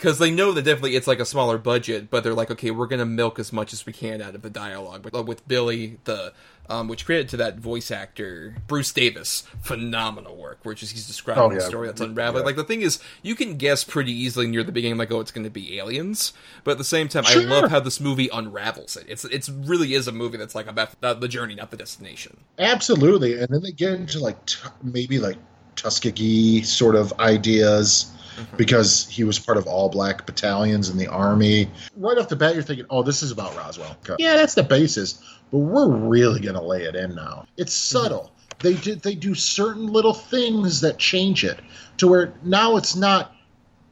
Because 0.03 0.19
they 0.19 0.33
know 0.33 0.51
that 0.51 0.63
definitely 0.65 0.97
it's 0.97 1.07
like 1.07 1.21
a 1.21 1.25
smaller 1.25 1.57
budget, 1.59 2.11
but 2.11 2.25
they're 2.25 2.35
like, 2.35 2.51
okay, 2.51 2.73
we're 2.73 2.89
gonna 2.89 3.07
milk 3.07 3.39
as 3.39 3.53
much 3.53 3.73
as 3.73 3.87
we 3.87 3.93
can 3.93 4.21
out 4.21 4.35
of 4.35 4.43
the 4.43 4.51
dialogue. 4.51 5.05
With, 5.05 5.15
uh, 5.15 5.23
with 5.23 5.47
Billy, 5.47 6.01
the 6.05 6.33
um, 6.69 6.89
which 6.89 7.07
credit 7.07 7.29
to 7.29 7.37
that 7.37 7.59
voice 7.59 7.93
actor 7.93 8.57
Bruce 8.67 8.93
Davis, 8.93 9.45
phenomenal 9.61 10.35
work. 10.35 10.59
Where 10.65 10.75
just 10.75 10.91
he's 10.91 11.07
describing 11.07 11.45
Oh, 11.45 11.55
the 11.55 11.61
story 11.61 11.87
that's 11.87 12.01
unraveling. 12.01 12.43
Yeah. 12.43 12.47
Like 12.47 12.57
the 12.57 12.65
thing 12.65 12.83
is, 12.83 12.99
you 13.23 13.37
can 13.37 13.59
guess 13.59 13.85
pretty 13.85 14.11
easily 14.13 14.49
near 14.49 14.65
the 14.65 14.73
beginning, 14.73 14.99
like, 14.99 15.13
oh, 15.13 15.21
it's 15.21 15.31
going 15.31 15.45
to 15.45 15.51
be 15.51 15.79
aliens. 15.79 16.33
But 16.65 16.73
at 16.73 16.79
the 16.79 16.85
same 16.85 17.07
time, 17.07 17.23
Sure. 17.23 17.43
I 17.43 17.45
love 17.45 17.71
how 17.71 17.79
this 17.79 18.01
movie 18.01 18.29
unravels 18.33 18.97
it. 18.97 19.07
It's 19.09 19.25
it's 19.27 19.49
really 19.51 19.95
is 19.95 20.09
a 20.09 20.13
movie 20.13 20.37
that's 20.37 20.57
like 20.57 20.67
about 20.67 21.01
the, 21.01 21.15
the 21.15 21.29
journey, 21.29 21.55
not 21.55 21.71
the 21.71 21.77
destination. 21.77 22.39
Absolutely, 22.59 23.39
and 23.39 23.49
then 23.55 23.63
they 23.63 23.71
get 23.71 23.93
into 23.93 24.19
like 24.19 24.45
t- 24.47 24.59
maybe 24.83 25.21
like 25.21 25.37
Tuskegee 25.77 26.63
sort 26.63 26.97
of 26.97 27.13
ideas 27.21 28.13
because 28.57 29.07
he 29.09 29.24
was 29.24 29.39
part 29.39 29.59
of 29.59 29.66
all 29.66 29.89
black 29.89 30.26
battalions 30.26 30.89
in 30.89 30.99
the 30.99 31.07
army. 31.09 31.70
Right 31.97 32.18
off 32.18 32.28
the 32.28 32.37
bat, 32.37 32.55
you're 32.55 32.62
thinking, 32.62 32.87
"Oh, 32.91 33.03
this 33.03 33.22
is 33.22 33.30
about 33.30 33.57
Roswell." 33.57 33.97
Yeah, 34.18 34.35
that's 34.37 34.55
the 34.55 34.62
basis, 34.62 35.22
but 35.51 35.59
we're 35.59 35.89
really 35.89 36.41
gonna 36.41 36.62
lay 36.62 36.83
it 36.83 36.95
in 36.95 37.14
now. 37.14 37.47
It's 37.57 37.72
subtle. 37.72 38.33
They 38.61 38.74
did 38.74 39.03
they 39.03 39.14
do 39.14 39.35
certain 39.35 39.87
little 39.87 40.14
things 40.14 40.80
that 40.83 40.99
change 40.99 41.45
it 41.45 41.59
to 41.99 42.09
where 42.09 42.33
now 42.43 42.76
it's 42.76 42.95
not 42.97 43.35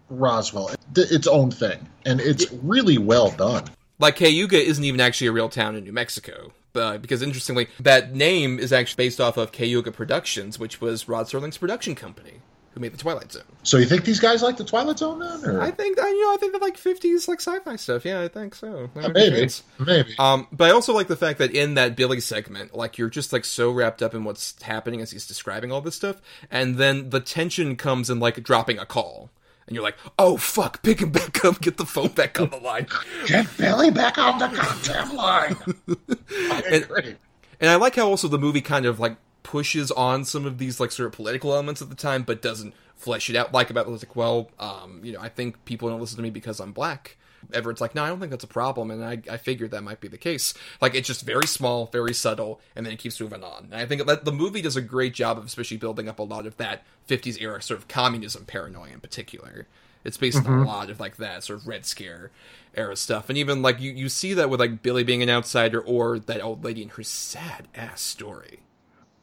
Roswell, 0.08 0.70
it's 0.96 1.10
its 1.12 1.26
own 1.26 1.50
thing, 1.50 1.88
and 2.04 2.20
it's 2.20 2.52
really 2.62 2.98
well 2.98 3.30
done. 3.30 3.64
Like 3.98 4.16
Cayuga 4.16 4.56
isn't 4.56 4.82
even 4.82 5.00
actually 5.00 5.28
a 5.28 5.32
real 5.32 5.48
town 5.48 5.76
in 5.76 5.84
New 5.84 5.92
Mexico. 5.92 6.52
Uh, 6.72 6.98
because 6.98 7.20
interestingly, 7.20 7.66
that 7.80 8.14
name 8.14 8.58
is 8.58 8.72
actually 8.72 9.04
based 9.04 9.20
off 9.20 9.36
of 9.36 9.50
Cayuga 9.50 9.90
Productions, 9.90 10.56
which 10.56 10.80
was 10.80 11.08
Rod 11.08 11.26
Serling's 11.26 11.58
production 11.58 11.96
company, 11.96 12.34
who 12.72 12.80
made 12.80 12.92
the 12.92 12.98
Twilight 12.98 13.32
Zone. 13.32 13.42
So 13.62 13.78
you 13.78 13.84
think 13.86 14.04
these 14.04 14.20
guys 14.20 14.42
like 14.42 14.56
the 14.56 14.64
Twilight 14.64 14.98
Zone 14.98 15.18
then? 15.18 15.44
Or? 15.44 15.60
I 15.60 15.70
think 15.70 15.98
I 15.98 16.08
you 16.08 16.22
know 16.22 16.34
I 16.34 16.36
think 16.38 16.52
they 16.52 16.58
like 16.58 16.76
fifties 16.76 17.26
like 17.28 17.40
sci-fi 17.40 17.76
stuff. 17.76 18.04
Yeah, 18.04 18.20
I 18.22 18.28
think 18.28 18.54
so. 18.54 18.88
Uh, 18.96 19.08
maybe, 19.08 19.48
maybe. 19.78 20.14
Um, 20.18 20.46
but 20.52 20.68
I 20.70 20.72
also 20.72 20.92
like 20.94 21.08
the 21.08 21.16
fact 21.16 21.38
that 21.38 21.52
in 21.54 21.74
that 21.74 21.96
Billy 21.96 22.20
segment, 22.20 22.74
like 22.74 22.96
you're 22.98 23.10
just 23.10 23.32
like 23.32 23.44
so 23.44 23.70
wrapped 23.70 24.02
up 24.02 24.14
in 24.14 24.24
what's 24.24 24.60
happening 24.62 25.00
as 25.00 25.10
he's 25.10 25.26
describing 25.26 25.72
all 25.72 25.80
this 25.80 25.96
stuff, 25.96 26.20
and 26.50 26.76
then 26.76 27.10
the 27.10 27.20
tension 27.20 27.76
comes 27.76 28.08
in 28.08 28.20
like 28.20 28.42
dropping 28.42 28.78
a 28.78 28.86
call, 28.86 29.30
and 29.66 29.74
you're 29.74 29.82
like, 29.84 29.96
oh 30.18 30.36
fuck, 30.36 30.82
pick 30.82 31.00
him 31.00 31.10
back 31.10 31.44
up, 31.44 31.60
get 31.60 31.76
the 31.76 31.86
phone 31.86 32.08
back 32.12 32.40
on 32.40 32.50
the 32.50 32.56
line. 32.58 32.86
Get 33.26 33.46
Billy 33.56 33.90
back 33.90 34.16
on 34.18 34.38
the 34.38 34.46
goddamn 34.48 35.16
line. 35.16 35.56
And- 36.70 37.16
And 37.62 37.68
I 37.68 37.74
like 37.74 37.96
how 37.96 38.06
also 38.08 38.26
the 38.26 38.38
movie 38.38 38.62
kind 38.62 38.86
of 38.86 38.98
like 39.00 39.16
pushes 39.42 39.90
on 39.90 40.24
some 40.24 40.46
of 40.46 40.58
these 40.58 40.80
like 40.80 40.92
sort 40.92 41.06
of 41.06 41.12
political 41.12 41.52
elements 41.52 41.80
at 41.82 41.88
the 41.88 41.94
time, 41.96 42.22
but 42.22 42.42
doesn't 42.42 42.74
flesh 42.96 43.30
it 43.30 43.36
out. 43.36 43.52
Like 43.52 43.70
about 43.70 43.88
like, 43.88 44.14
well, 44.16 44.50
um, 44.58 45.00
you 45.02 45.12
know, 45.12 45.20
I 45.20 45.28
think 45.28 45.64
people 45.64 45.88
don't 45.88 46.00
listen 46.00 46.16
to 46.16 46.22
me 46.22 46.30
because 46.30 46.60
I'm 46.60 46.72
black. 46.72 47.16
Everett's 47.54 47.80
like, 47.80 47.94
no, 47.94 48.04
I 48.04 48.08
don't 48.08 48.20
think 48.20 48.30
that's 48.30 48.44
a 48.44 48.48
problem, 48.48 48.90
and 48.90 49.02
I, 49.02 49.22
I 49.32 49.38
figured 49.38 49.70
that 49.70 49.82
might 49.82 49.98
be 50.00 50.08
the 50.08 50.18
case. 50.18 50.52
Like, 50.82 50.94
it's 50.94 51.06
just 51.08 51.22
very 51.24 51.46
small, 51.46 51.86
very 51.86 52.12
subtle, 52.12 52.60
and 52.76 52.84
then 52.84 52.92
it 52.92 52.98
keeps 52.98 53.18
moving 53.18 53.42
on. 53.42 53.68
And 53.72 53.76
I 53.76 53.86
think 53.86 54.04
that 54.06 54.26
the 54.26 54.30
movie 54.32 54.60
does 54.60 54.76
a 54.76 54.82
great 54.82 55.14
job 55.14 55.38
of 55.38 55.46
especially 55.46 55.78
building 55.78 56.06
up 56.06 56.18
a 56.18 56.22
lot 56.22 56.44
of 56.44 56.58
that 56.58 56.82
50s 57.08 57.40
era 57.40 57.62
sort 57.62 57.80
of 57.80 57.88
communism 57.88 58.44
paranoia 58.44 58.90
in 58.92 59.00
particular. 59.00 59.66
It's 60.04 60.18
based 60.18 60.36
on 60.36 60.44
Mhm. 60.44 60.64
a 60.64 60.66
lot 60.66 60.90
of 60.90 61.00
like 61.00 61.16
that 61.16 61.42
sort 61.44 61.60
of 61.60 61.66
Red 61.66 61.86
Scare 61.86 62.30
era 62.74 62.94
stuff, 62.94 63.30
and 63.30 63.38
even 63.38 63.62
like 63.62 63.80
you, 63.80 63.90
you 63.92 64.10
see 64.10 64.34
that 64.34 64.50
with 64.50 64.60
like 64.60 64.82
Billy 64.82 65.02
being 65.02 65.22
an 65.22 65.30
outsider 65.30 65.80
or 65.80 66.18
that 66.18 66.42
old 66.42 66.62
lady 66.62 66.82
and 66.82 66.90
her 66.92 67.02
sad 67.02 67.68
ass 67.74 68.02
story. 68.02 68.60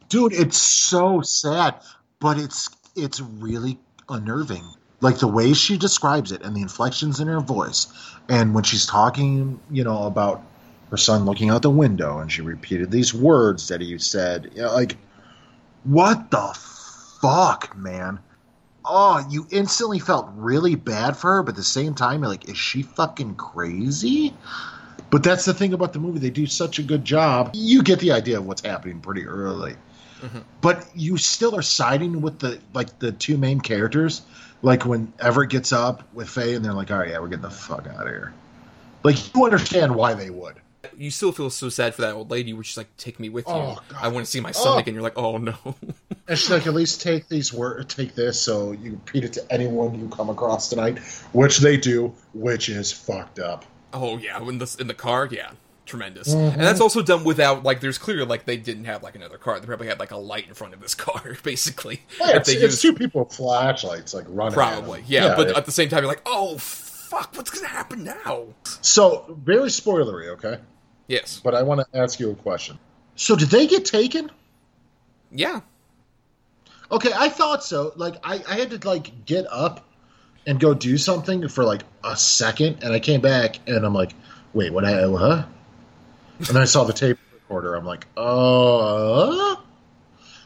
Dude, 0.10 0.34
it's 0.34 0.58
so 0.58 1.22
sad, 1.22 1.76
but 2.20 2.38
it's 2.38 2.70
it's 2.96 3.20
really 3.20 3.78
unnerving. 4.10 4.64
Like 5.02 5.20
the 5.20 5.28
way 5.28 5.54
she 5.54 5.78
describes 5.78 6.32
it 6.32 6.42
and 6.42 6.56
the 6.56 6.62
inflections 6.62 7.20
in 7.20 7.28
her 7.28 7.42
voice. 7.42 7.88
And 8.30 8.56
when 8.56 8.64
she's 8.64 8.86
talking, 8.86 9.60
you 9.70 9.84
know, 9.84 10.04
about 10.04 10.42
her 10.90 10.98
son 10.98 11.26
looking 11.26 11.50
out 11.50 11.62
the 11.62 11.70
window 11.70 12.20
and 12.20 12.32
she 12.32 12.42
repeated 12.42 12.90
these 12.90 13.14
words 13.14 13.68
that 13.68 13.82
he 13.82 13.98
said, 14.00 14.52
you 14.56 14.62
know, 14.62 14.74
like 14.74 14.98
what 15.84 16.32
the 16.32 16.58
fuck, 17.22 17.76
man? 17.78 18.20
Oh, 18.86 19.26
you 19.30 19.46
instantly 19.52 20.00
felt 20.00 20.30
really 20.36 20.76
bad 20.76 21.18
for 21.18 21.36
her, 21.36 21.44
but 21.44 21.52
at 21.52 21.58
the 21.58 21.64
same 21.64 21.94
time, 21.94 22.22
you're 22.22 22.30
like, 22.30 22.50
is 22.50 22.58
she 22.58 22.82
fucking 22.82 23.36
crazy? 23.36 24.34
But 25.10 25.24
that's 25.24 25.46
the 25.46 25.54
thing 25.54 25.74
about 25.74 25.94
the 25.94 26.00
movie; 26.00 26.20
they 26.20 26.30
do 26.30 26.46
such 26.46 26.80
a 26.80 26.84
good 26.84 27.06
job. 27.06 27.52
You 27.54 27.84
get 27.84 28.00
the 28.00 28.12
idea 28.12 28.38
of 28.38 28.46
what's 28.46 28.62
happening 28.62 29.00
pretty 29.00 29.26
early, 29.26 29.76
Mm-hmm. 30.22 30.40
but 30.62 30.88
you 30.96 31.18
still 31.18 31.56
are 31.56 31.62
siding 31.62 32.22
with 32.22 32.40
the 32.40 32.60
like 32.74 33.00
the 33.00 33.12
two 33.12 33.38
main 33.38 33.60
characters. 33.60 34.22
Like 34.64 34.86
when 34.86 35.14
Everett 35.20 35.50
gets 35.52 35.72
up 35.72 36.02
with 36.14 36.28
Faye, 36.30 36.56
and 36.56 36.66
they're 36.66 36.74
like, 36.74 36.90
"All 36.92 36.98
right, 36.98 37.10
yeah, 37.10 37.20
we're 37.20 37.28
getting 37.28 37.44
the 37.44 37.50
fuck 37.52 37.86
out 37.88 38.08
of 38.08 38.14
here." 38.14 38.34
Like 39.04 39.34
you 39.36 39.46
understand 39.46 39.96
why 39.96 40.14
they 40.16 40.30
would. 40.32 40.56
You 40.98 41.12
still 41.12 41.32
feel 41.32 41.50
so 41.52 41.70
sad 41.70 41.94
for 41.94 42.02
that 42.04 42.14
old 42.16 42.32
lady, 42.32 42.54
where 42.54 42.64
she's 42.64 42.78
like, 42.78 42.96
"Take 42.98 43.20
me 43.20 43.30
with 43.30 43.46
you. 43.48 43.54
Oh, 43.54 43.80
I 43.96 44.08
want 44.08 44.26
to 44.26 44.32
see 44.32 44.40
my 44.40 44.52
son 44.52 44.78
Oh. 44.78 44.80
again." 44.80 44.94
You're 44.96 45.04
like, 45.04 45.18
"Oh 45.18 45.38
no." 45.38 45.54
And 46.30 46.38
she's 46.38 46.50
like, 46.50 46.68
"At 46.68 46.74
least 46.74 47.02
take 47.02 47.30
these 47.30 47.54
word, 47.54 47.88
take 47.88 48.14
this, 48.14 48.38
so 48.38 48.74
you 48.74 48.92
repeat 48.92 49.24
it 49.24 49.32
to 49.34 49.54
anyone 49.54 49.98
you 49.98 50.10
come 50.10 50.30
across 50.30 50.70
tonight," 50.70 50.98
which 51.32 51.60
they 51.60 51.78
do, 51.78 52.14
which 52.34 52.68
is 52.68 52.92
fucked 52.92 53.40
up. 53.40 53.64
Oh 53.94 54.18
yeah, 54.18 54.42
in 54.42 54.58
the 54.58 54.76
in 54.80 54.88
the 54.88 54.94
car, 54.94 55.28
yeah, 55.32 55.52
tremendous. 55.88 56.34
Mhm. 56.36 56.54
And 56.54 56.62
that's 56.62 56.80
also 56.82 57.02
done 57.02 57.24
without 57.24 57.64
like. 57.64 57.80
There's 57.82 57.98
clearly 57.98 58.26
like 58.26 58.46
they 58.46 58.58
didn't 58.58 58.86
have 58.86 59.02
like 59.02 59.16
another 59.16 59.38
car. 59.40 59.60
They 59.60 59.66
probably 59.66 59.88
had 59.88 60.00
like 60.00 60.12
a 60.12 60.18
light 60.18 60.48
in 60.48 60.54
front 60.54 60.74
of 60.76 60.80
this 60.82 60.94
car, 61.06 61.36
basically. 61.44 62.04
Yeah, 62.20 62.38
it's, 62.38 62.48
they 62.48 62.54
it's 62.56 62.62
used. 62.64 62.82
two 62.84 62.94
people 62.94 63.24
with 63.24 63.34
flashlights, 63.34 64.14
like 64.14 64.26
running. 64.28 64.54
Probably, 64.54 65.00
them. 65.02 65.08
yeah, 65.10 65.36
But 65.36 65.50
it- 65.50 65.58
at 65.58 65.66
the 65.66 65.72
same 65.72 65.90
time, 65.90 66.04
you're 66.04 66.12
like, 66.12 66.22
"Oh 66.28 66.58
fuck, 66.60 67.32
what's 67.36 67.50
gonna 67.50 67.68
happen 67.68 68.04
now?" 68.04 68.48
so 68.82 69.36
very 69.44 69.70
spoilery, 69.70 70.28
okay? 70.30 70.60
Yes. 71.08 71.40
But 71.44 71.56
I 71.56 71.64
want 71.64 71.82
to 71.82 71.98
ask 72.00 72.20
you 72.20 72.30
a 72.32 72.36
question. 72.36 72.78
So 73.16 73.36
did 73.36 73.50
they 73.50 73.66
get 73.66 73.86
taken? 73.86 74.30
Yeah. 75.32 75.62
Okay, 76.92 77.12
I 77.16 77.30
thought 77.30 77.64
so. 77.64 77.94
Like 77.96 78.16
I, 78.24 78.42
I 78.48 78.56
had 78.56 78.70
to 78.72 78.88
like 78.88 79.26
get 79.26 79.46
up 79.52 79.86
and 80.46 80.60
go 80.60 80.74
do 80.74 80.98
something 80.98 81.48
for 81.50 81.64
like 81.66 81.82
a 82.04 82.16
second, 82.16 82.84
and 82.84 82.94
I 82.94 83.00
came 83.00 83.20
back 83.22 83.60
and 83.68 83.86
I'm 83.86 83.94
like, 83.94 84.14
wait, 84.54 84.72
what? 84.72 84.86
I 84.86 85.06
what? 85.08 85.48
And 86.40 86.48
then 86.48 86.58
I 86.58 86.66
saw 86.66 86.84
the 86.84 86.94
tape 86.94 87.18
recorder. 87.34 87.76
I'm 87.76 87.86
like, 87.86 88.06
oh. 88.18 89.64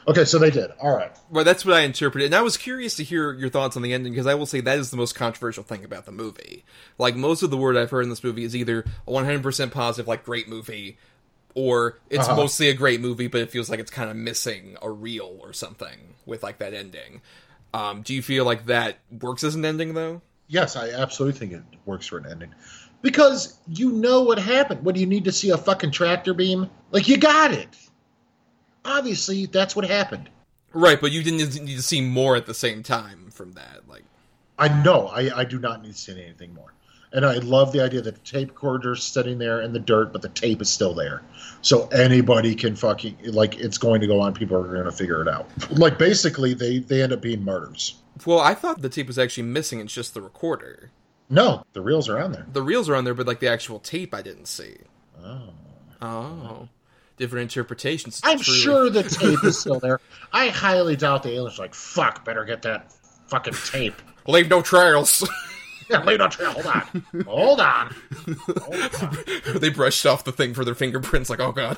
Okay, 0.08 0.26
so 0.26 0.39
they 0.39 0.50
did. 0.50 0.72
All 0.82 0.96
right. 0.96 1.12
Well, 1.30 1.44
that's 1.44 1.64
what 1.64 1.76
I 1.76 1.82
interpreted, 1.82 2.26
and 2.26 2.36
I 2.36 2.42
was 2.42 2.58
curious 2.58 2.96
to 2.96 3.04
hear 3.04 3.34
your 3.34 3.50
thoughts 3.50 3.76
on 3.78 3.84
the 3.84 3.94
ending 3.94 4.14
because 4.14 4.26
I 4.26 4.34
will 4.34 4.48
say 4.48 4.60
that 4.62 4.80
is 4.80 4.89
the 4.89 4.98
most 4.98 5.14
controversial 5.14 5.64
thing 5.64 5.86
about 5.86 6.06
the 6.06 6.12
movie. 6.12 6.66
Like 6.98 7.16
most 7.16 7.44
of 7.44 7.52
the 7.52 7.58
word 7.58 7.78
I've 7.78 7.92
heard 7.92 8.04
in 8.04 8.10
this 8.10 8.24
movie 8.24 8.44
is 8.44 8.56
either 8.56 8.84
100% 9.08 9.72
positive, 9.72 10.08
like 10.08 10.26
great 10.26 10.50
movie, 10.50 10.98
or 11.54 12.00
it's 12.10 12.28
Uh-huh. 12.28 12.36
mostly 12.36 12.70
a 12.70 12.74
great 12.74 13.00
movie, 13.00 13.28
but 13.28 13.42
it 13.42 13.52
feels 13.52 13.70
like 13.70 13.80
it's 13.80 13.92
kind 13.92 14.10
of 14.10 14.16
missing 14.16 14.76
a 14.82 14.89
reel 14.89 15.38
or 15.42 15.54
something 15.54 16.16
with 16.26 16.42
like 16.42 16.58
that 16.58 16.74
ending. 16.74 17.22
Um, 17.74 18.02
do 18.02 18.14
you 18.16 18.24
feel 18.24 18.44
like 18.44 18.66
that 18.66 18.98
works 19.22 19.44
as 19.44 19.54
an 19.54 19.64
ending 19.66 19.94
though? 19.94 20.22
Yes, 20.48 20.76
I 20.76 20.89
absolutely 20.89 21.39
think 21.39 21.54
it 21.54 21.64
works 21.86 22.08
for 22.08 22.18
an 22.18 22.26
ending. 22.30 22.54
Because 23.02 23.58
you 23.68 23.91
know 23.91 24.22
what 24.22 24.38
happened. 24.38 24.84
What 24.84 24.95
do 24.95 25.02
you 25.02 25.08
need 25.08 25.26
to 25.26 25.32
see 25.32 25.49
a 25.49 25.58
fucking 25.58 25.91
tractor 25.91 26.34
beam? 26.34 26.70
Like 26.91 27.08
you 27.08 27.18
got 27.18 27.52
it. 27.52 27.70
Obviously, 28.86 29.45
that's 29.45 29.76
what 29.76 29.86
happened. 29.86 30.30
Right, 30.74 30.99
but 31.02 31.12
you 31.12 31.24
didn't 31.24 31.66
need 31.66 31.76
to 31.76 31.82
see 31.82 32.02
more 32.02 32.36
at 32.36 32.45
the 32.45 32.54
same 32.54 32.82
time 32.82 33.30
from 33.32 33.54
that. 33.54 33.82
Like, 33.88 34.04
I 34.58 34.70
know. 34.84 35.08
I, 35.08 35.39
I 35.39 35.43
do 35.43 35.60
not 35.60 35.82
need 35.82 35.93
to 35.93 35.97
see 35.97 36.14
anything 36.14 36.54
more. 36.54 36.74
And 37.14 37.26
I 37.26 37.36
love 37.39 37.74
the 37.74 37.82
idea 37.82 38.02
that 38.02 38.16
the 38.16 38.22
tape 38.22 38.49
recorder's 38.49 39.04
sitting 39.04 39.38
there 39.38 39.60
in 39.62 39.74
the 39.74 39.80
dirt, 39.80 40.14
but 40.14 40.22
the 40.22 40.30
tape 40.30 40.62
is 40.62 40.70
still 40.70 40.93
there. 40.93 41.22
So 41.62 41.88
anybody 41.88 42.56
can 42.56 42.76
fucking 42.78 43.18
like 43.26 43.60
it's 43.60 43.78
going 43.78 43.99
to 44.02 44.08
go 44.08 44.22
on. 44.22 44.34
People 44.34 44.58
are 44.58 44.64
going 44.64 44.86
to 44.86 44.93
figure 44.93 45.22
it 45.22 45.28
out. 45.28 45.49
Like 45.72 45.97
basically, 45.97 46.54
they 46.54 46.80
they 46.80 47.02
end 47.04 47.12
up 47.12 47.22
being 47.22 47.43
murders. 47.43 47.95
well, 48.26 48.39
I 48.39 48.54
thought 48.54 48.82
the 48.82 48.88
tape 48.88 49.08
was 49.08 49.20
actually 49.20 49.43
missing. 49.43 49.82
It's 49.82 49.93
just 49.93 50.14
the 50.14 50.22
recorder. 50.22 50.91
No, 51.32 51.63
the 51.71 51.82
reels 51.82 52.09
are 52.09 52.19
on 52.19 52.34
there. 52.34 52.45
The 52.51 52.61
reels 52.61 52.89
are 52.89 52.95
on 52.95 53.05
there, 53.05 53.13
but 53.13 53.25
like 53.25 53.39
the 53.39 53.47
actual 53.47 53.79
tape, 53.79 54.13
I 54.13 54.21
didn't 54.21 54.47
see. 54.47 54.75
Oh. 55.23 55.53
Oh. 56.01 56.67
Different 57.15 57.43
interpretations. 57.43 58.19
I'm 58.23 58.39
Truly. 58.39 58.59
sure 58.59 58.89
the 58.89 59.03
tape 59.09 59.43
is 59.45 59.57
still 59.57 59.79
there. 59.79 60.01
I 60.34 60.49
highly 60.49 60.97
doubt 60.97 61.23
the 61.23 61.29
aliens 61.29 61.57
are 61.57 61.63
like 61.63 61.73
fuck. 61.73 62.25
Better 62.25 62.43
get 62.43 62.63
that 62.63 62.91
fucking 63.27 63.53
tape. 63.65 63.95
Leave 64.27 64.49
no 64.49 64.61
trails. 64.61 65.27
Yeah, 65.89 66.05
leave 66.05 66.19
no 66.19 66.29
trail. 66.29 66.53
Hold 66.53 66.67
on. 66.67 67.25
Hold 67.25 67.59
on. 67.59 67.93
they 69.59 69.69
brushed 69.69 70.05
off 70.05 70.23
the 70.23 70.32
thing 70.32 70.53
for 70.53 70.63
their 70.63 70.75
fingerprints, 70.75 71.29
like, 71.29 71.41
oh 71.41 71.51
god. 71.51 71.75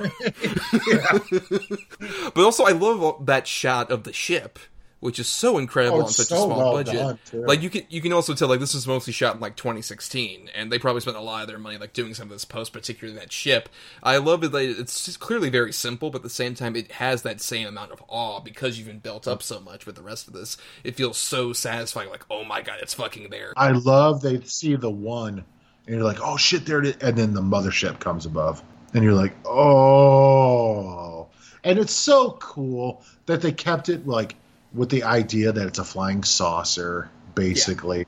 but 2.36 2.44
also, 2.44 2.64
I 2.64 2.74
love 2.74 3.26
that 3.26 3.48
shot 3.48 3.90
of 3.90 4.04
the 4.04 4.14
ship 4.14 4.60
which 5.04 5.20
is 5.20 5.28
so 5.28 5.58
incredible 5.58 5.98
Oh, 6.00 6.04
on 6.04 6.08
such 6.08 6.32
a 6.32 6.36
small 6.36 6.48
well 6.48 6.74
budget. 6.74 6.96
done, 6.96 7.20
like 7.46 7.62
you 7.62 7.70
can 7.70 7.84
you 7.90 8.00
can 8.02 8.14
also 8.14 8.34
tell 8.34 8.48
like 8.48 8.62
this 8.62 8.74
was 8.74 8.88
mostly 8.88 9.12
shot 9.12 9.36
in 9.36 9.42
like 9.42 9.58
2016, 9.58 10.50
and 10.56 10.72
they 10.72 10.80
probably 10.80 11.02
spent 11.02 11.18
a 11.18 11.22
lot 11.22 11.42
of 11.42 11.48
their 11.50 11.60
money 11.60 11.78
like 11.78 11.92
doing 11.92 12.14
some 12.14 12.28
of 12.28 12.32
this 12.32 12.46
post, 12.46 12.72
particularly 12.72 13.20
that 13.20 13.32
ship. 13.32 13.68
I 14.02 14.16
love 14.18 14.44
it. 14.46 14.54
It's 14.56 15.06
just 15.06 15.20
clearly 15.20 15.50
very 15.50 15.74
simple, 15.74 16.10
but 16.10 16.20
at 16.20 16.24
the 16.24 16.30
same 16.30 16.56
time, 16.56 16.78
it 16.78 16.94
has 16.94 17.22
that 17.24 17.42
same 17.42 17.68
amount 17.68 17.92
of 17.92 18.02
awe 18.08 18.40
because 18.40 18.78
you've 18.78 18.88
been 18.88 19.00
built 19.00 19.28
up 19.28 19.44
so 19.44 19.60
much 19.60 19.86
with 19.86 19.96
the 19.96 20.02
rest 20.02 20.28
of 20.28 20.34
this. 20.34 20.56
It 20.86 20.96
feels 20.96 21.18
so 21.18 21.52
satisfying. 21.52 22.10
Like 22.10 22.26
oh 22.32 22.46
my 22.46 22.62
god, 22.62 22.78
it's 22.82 22.94
fucking 22.94 23.30
there. 23.30 23.54
I 23.58 23.72
love 23.72 24.22
they 24.22 24.40
see 24.42 24.76
the 24.78 24.90
one, 24.90 25.44
and 25.86 25.96
you're 25.98 26.06
like, 26.06 26.20
oh 26.22 26.38
shit, 26.38 26.66
there 26.66 26.80
it 26.80 26.86
is, 26.86 26.96
and 27.02 27.18
then 27.18 27.34
the 27.34 27.42
mothership 27.42 28.00
comes 28.00 28.26
above, 28.26 28.64
and 28.94 29.04
you're 29.04 29.14
like, 29.14 29.36
oh, 29.46 31.28
and 31.66 31.78
it's 31.78 31.94
so 31.94 32.38
cool 32.40 33.04
that 33.26 33.42
they 33.42 33.52
kept 33.52 33.90
it 33.90 34.08
like 34.08 34.36
with 34.74 34.90
the 34.90 35.04
idea 35.04 35.52
that 35.52 35.68
it's 35.68 35.80
a 35.80 35.86
flying 35.86 36.24
saucer, 36.24 37.10
basically. 37.36 38.06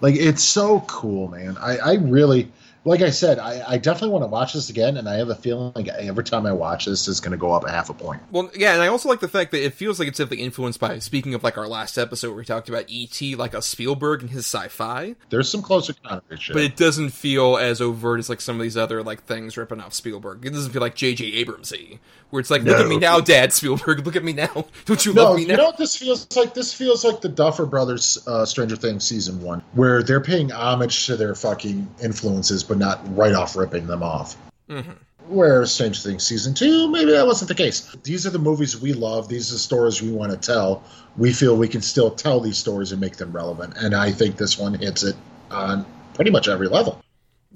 Like 0.00 0.16
it's 0.16 0.44
so 0.44 0.80
cool, 0.80 1.28
man. 1.28 1.56
I, 1.58 1.78
I 1.78 1.94
really, 1.94 2.52
like 2.84 3.00
I 3.00 3.10
said, 3.10 3.38
I, 3.38 3.62
I 3.66 3.78
definitely 3.78 4.10
want 4.10 4.24
to 4.24 4.28
watch 4.28 4.52
this 4.52 4.68
again, 4.68 4.96
and 4.98 5.08
I 5.08 5.14
have 5.14 5.30
a 5.30 5.34
feeling 5.34 5.72
like 5.74 5.88
every 5.88 6.24
time 6.24 6.44
I 6.44 6.52
watch 6.52 6.84
this, 6.84 7.08
it's 7.08 7.20
going 7.20 7.32
to 7.32 7.38
go 7.38 7.52
up 7.52 7.64
a 7.64 7.70
half 7.70 7.88
a 7.88 7.94
point. 7.94 8.22
Well, 8.30 8.50
yeah, 8.54 8.74
and 8.74 8.82
I 8.82 8.88
also 8.88 9.08
like 9.08 9.20
the 9.20 9.28
fact 9.28 9.52
that 9.52 9.64
it 9.64 9.72
feels 9.72 9.98
like 9.98 10.08
it's 10.08 10.18
definitely 10.18 10.44
influenced 10.44 10.80
by. 10.80 10.98
Speaking 10.98 11.34
of 11.34 11.42
like 11.42 11.56
our 11.56 11.66
last 11.66 11.96
episode 11.96 12.28
where 12.28 12.38
we 12.38 12.44
talked 12.44 12.68
about 12.68 12.84
ET, 12.90 13.20
like 13.38 13.54
a 13.54 13.62
Spielberg 13.62 14.20
and 14.20 14.30
his 14.30 14.46
sci-fi, 14.46 15.14
There's 15.30 15.48
some 15.48 15.62
closer 15.62 15.94
contact 15.94 16.52
but 16.52 16.62
it 16.62 16.76
doesn't 16.76 17.10
feel 17.10 17.56
as 17.56 17.80
overt 17.80 18.18
as 18.18 18.28
like 18.28 18.40
some 18.40 18.56
of 18.56 18.62
these 18.62 18.76
other 18.76 19.02
like 19.02 19.24
things 19.24 19.56
ripping 19.56 19.80
off 19.80 19.94
Spielberg. 19.94 20.44
It 20.44 20.50
doesn't 20.50 20.72
feel 20.72 20.82
like 20.82 20.94
J.J. 20.94 21.44
Abramsy, 21.44 21.98
where 22.30 22.40
it's 22.40 22.50
like, 22.50 22.62
look 22.62 22.78
at 22.78 22.88
me 22.88 22.98
now, 22.98 23.20
Dad 23.20 23.52
Spielberg, 23.52 24.04
look 24.04 24.16
at 24.16 24.24
me 24.24 24.32
now. 24.32 24.66
Don't 24.84 25.04
you 25.06 25.14
no, 25.14 25.24
love 25.24 25.36
me 25.36 25.44
now? 25.44 25.50
you 25.50 25.56
now? 25.56 25.62
know 25.62 25.68
what 25.68 25.78
this 25.78 25.96
feels 25.96 26.26
like? 26.36 26.52
This 26.52 26.74
feels 26.74 27.04
like 27.04 27.20
the 27.20 27.28
Duffer 27.28 27.66
Brothers 27.66 28.26
uh, 28.26 28.44
Stranger 28.44 28.76
Things 28.76 29.04
season 29.04 29.40
one, 29.40 29.62
where 29.72 30.02
they're 30.02 30.20
paying 30.20 30.50
homage 30.50 31.06
to 31.06 31.16
their 31.16 31.34
fucking 31.34 31.88
influences, 32.02 32.62
but 32.64 32.73
not 32.74 33.16
right 33.16 33.34
off 33.34 33.56
ripping 33.56 33.86
them 33.86 34.02
off. 34.02 34.36
Mm-hmm. 34.68 34.92
Where 35.28 35.64
Strange 35.64 36.02
Things 36.02 36.26
season 36.26 36.52
two, 36.52 36.90
maybe 36.90 37.12
that 37.12 37.26
wasn't 37.26 37.48
the 37.48 37.54
case. 37.54 37.94
These 38.02 38.26
are 38.26 38.30
the 38.30 38.38
movies 38.38 38.80
we 38.80 38.92
love. 38.92 39.28
These 39.28 39.50
are 39.50 39.54
the 39.54 39.58
stories 39.58 40.02
we 40.02 40.12
want 40.12 40.32
to 40.32 40.38
tell. 40.38 40.84
We 41.16 41.32
feel 41.32 41.56
we 41.56 41.68
can 41.68 41.80
still 41.80 42.10
tell 42.10 42.40
these 42.40 42.58
stories 42.58 42.92
and 42.92 43.00
make 43.00 43.16
them 43.16 43.32
relevant. 43.32 43.74
And 43.78 43.94
I 43.94 44.12
think 44.12 44.36
this 44.36 44.58
one 44.58 44.74
hits 44.74 45.02
it 45.02 45.16
on 45.50 45.86
pretty 46.12 46.30
much 46.30 46.48
every 46.48 46.68
level. 46.68 47.03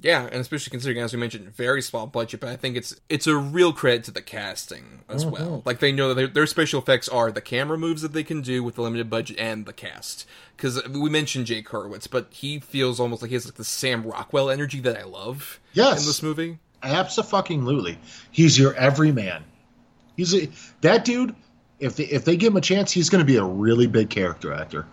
Yeah, 0.00 0.24
and 0.30 0.36
especially 0.40 0.70
considering, 0.70 1.02
as 1.02 1.12
we 1.12 1.18
mentioned, 1.18 1.54
very 1.56 1.82
small 1.82 2.06
budget, 2.06 2.38
but 2.40 2.48
I 2.50 2.56
think 2.56 2.76
it's 2.76 2.94
it's 3.08 3.26
a 3.26 3.36
real 3.36 3.72
credit 3.72 4.04
to 4.04 4.10
the 4.12 4.22
casting 4.22 5.00
as 5.08 5.24
Mhm. 5.24 5.30
well. 5.32 5.62
Like 5.64 5.80
they 5.80 5.90
know 5.90 6.08
that 6.08 6.14
their, 6.14 6.26
their 6.28 6.46
special 6.46 6.80
effects 6.80 7.08
are 7.08 7.32
the 7.32 7.40
camera 7.40 7.76
moves 7.76 8.02
that 8.02 8.12
they 8.12 8.22
can 8.22 8.40
do 8.40 8.62
with 8.62 8.76
the 8.76 8.82
limited 8.82 9.10
budget 9.10 9.38
and 9.40 9.66
the 9.66 9.72
cast. 9.72 10.24
Because 10.56 10.86
we 10.88 11.10
mentioned 11.10 11.46
Jake 11.46 11.68
Horowitz, 11.68 12.06
but 12.06 12.28
he 12.30 12.60
feels 12.60 13.00
almost 13.00 13.22
like 13.22 13.30
he 13.30 13.34
has 13.34 13.44
like 13.44 13.54
the 13.54 13.64
Sam 13.64 14.02
Rockwell 14.04 14.50
energy 14.50 14.80
that 14.80 14.96
I 14.96 15.02
love. 15.04 15.58
Yes. 15.72 16.00
in 16.02 16.06
this 16.06 16.22
movie. 16.22 16.58
Absolutely. 16.82 17.98
He's 18.30 18.58
your 18.58 18.74
everyman. 18.74 19.44
He's 20.16 20.34
a, 20.34 20.48
that 20.82 21.04
dude. 21.04 21.34
If 21.80 21.94
they, 21.96 22.04
if 22.04 22.24
they 22.24 22.36
give 22.36 22.52
him 22.52 22.56
a 22.56 22.60
chance, 22.60 22.90
he's 22.90 23.08
going 23.08 23.20
to 23.20 23.24
be 23.24 23.36
a 23.36 23.44
really 23.44 23.86
big 23.86 24.10
character 24.10 24.52
actor. 24.52 24.86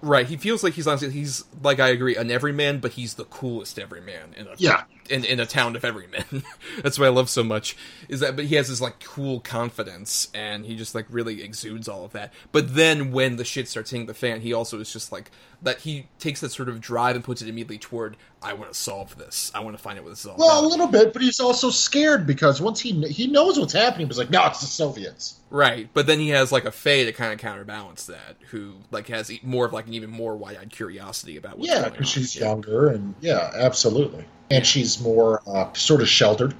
Right, 0.00 0.26
he 0.26 0.36
feels 0.36 0.62
like 0.62 0.74
he's 0.74 0.86
honestly 0.86 1.10
he's 1.10 1.44
like 1.62 1.80
I 1.80 1.88
agree 1.88 2.14
an 2.14 2.30
everyman, 2.30 2.78
but 2.78 2.92
he's 2.92 3.14
the 3.14 3.24
coolest 3.24 3.78
everyman 3.80 4.32
in 4.36 4.46
a 4.46 4.50
Yeah. 4.56 4.84
in, 5.10 5.24
in 5.24 5.40
a 5.40 5.46
town 5.46 5.74
of 5.74 5.84
everymen. 5.84 6.24
That's 6.82 7.00
what 7.00 7.06
I 7.06 7.08
love 7.08 7.28
so 7.28 7.42
much 7.42 7.76
is 8.08 8.20
that 8.20 8.36
but 8.36 8.44
he 8.44 8.54
has 8.54 8.68
this 8.68 8.80
like 8.80 9.02
cool 9.02 9.40
confidence 9.40 10.28
and 10.32 10.64
he 10.64 10.76
just 10.76 10.94
like 10.94 11.06
really 11.10 11.42
exudes 11.42 11.88
all 11.88 12.04
of 12.04 12.12
that. 12.12 12.32
But 12.52 12.76
then 12.76 13.10
when 13.10 13.36
the 13.36 13.44
shit 13.44 13.66
starts 13.68 13.90
hitting 13.90 14.06
the 14.06 14.14
fan, 14.14 14.40
he 14.40 14.52
also 14.52 14.78
is 14.78 14.92
just 14.92 15.10
like 15.10 15.32
that 15.62 15.80
he 15.80 16.06
takes 16.20 16.40
that 16.42 16.50
sort 16.52 16.68
of 16.68 16.80
drive 16.80 17.16
and 17.16 17.24
puts 17.24 17.42
it 17.42 17.48
immediately 17.48 17.78
toward 17.78 18.16
I 18.40 18.52
want 18.52 18.72
to 18.72 18.78
solve 18.78 19.16
this. 19.16 19.50
I 19.54 19.60
want 19.60 19.76
to 19.76 19.82
find 19.82 19.98
out 19.98 20.04
what 20.04 20.10
this 20.10 20.20
is 20.20 20.26
all 20.26 20.36
Well, 20.36 20.64
a 20.64 20.68
little 20.68 20.86
bit, 20.86 21.12
but 21.12 21.22
he's 21.22 21.40
also 21.40 21.70
scared 21.70 22.26
because 22.26 22.60
once 22.60 22.78
he 22.78 22.92
he 23.08 23.26
knows 23.26 23.58
what's 23.58 23.72
happening, 23.72 24.06
he's 24.06 24.18
like, 24.18 24.30
"No, 24.30 24.46
it's 24.46 24.60
the 24.60 24.66
Soviets." 24.66 25.40
Right, 25.50 25.88
but 25.92 26.06
then 26.06 26.20
he 26.20 26.28
has 26.28 26.52
like 26.52 26.64
a 26.64 26.70
Faye 26.70 27.04
to 27.04 27.12
kind 27.12 27.32
of 27.32 27.38
counterbalance 27.38 28.06
that, 28.06 28.36
who 28.50 28.74
like 28.92 29.08
has 29.08 29.32
more 29.42 29.66
of 29.66 29.72
like 29.72 29.88
an 29.88 29.94
even 29.94 30.10
more 30.10 30.36
wide-eyed 30.36 30.70
curiosity 30.70 31.36
about 31.36 31.58
what's 31.58 31.70
Yeah, 31.70 31.88
because 31.88 32.08
she's 32.08 32.36
younger, 32.36 32.88
and 32.88 33.14
yeah, 33.20 33.50
absolutely, 33.54 34.24
and 34.50 34.64
she's 34.64 35.00
more 35.00 35.42
uh, 35.46 35.72
sort 35.72 36.00
of 36.00 36.08
sheltered, 36.08 36.54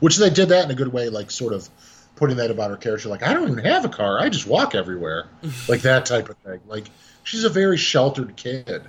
which 0.00 0.16
they 0.16 0.30
did 0.30 0.48
that 0.48 0.64
in 0.64 0.70
a 0.70 0.74
good 0.74 0.92
way, 0.92 1.10
like 1.10 1.30
sort 1.30 1.52
of 1.52 1.68
putting 2.14 2.38
that 2.38 2.50
about 2.50 2.70
her 2.70 2.76
character, 2.76 3.10
like 3.10 3.22
I 3.22 3.34
don't 3.34 3.50
even 3.50 3.64
have 3.64 3.84
a 3.84 3.90
car, 3.90 4.18
I 4.18 4.30
just 4.30 4.46
walk 4.46 4.74
everywhere, 4.74 5.28
like 5.68 5.82
that 5.82 6.06
type 6.06 6.30
of 6.30 6.38
thing. 6.38 6.60
Like 6.66 6.86
she's 7.22 7.44
a 7.44 7.50
very 7.50 7.76
sheltered 7.76 8.34
kid. 8.36 8.88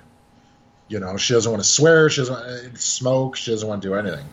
You 0.88 1.00
know, 1.00 1.16
she 1.16 1.34
doesn't 1.34 1.50
want 1.50 1.62
to 1.62 1.68
swear, 1.68 2.08
she 2.08 2.22
doesn't 2.22 2.34
want 2.34 2.74
to 2.74 2.80
smoke, 2.80 3.36
she 3.36 3.50
doesn't 3.50 3.68
want 3.68 3.82
to 3.82 3.88
do 3.88 3.94
anything. 3.94 4.24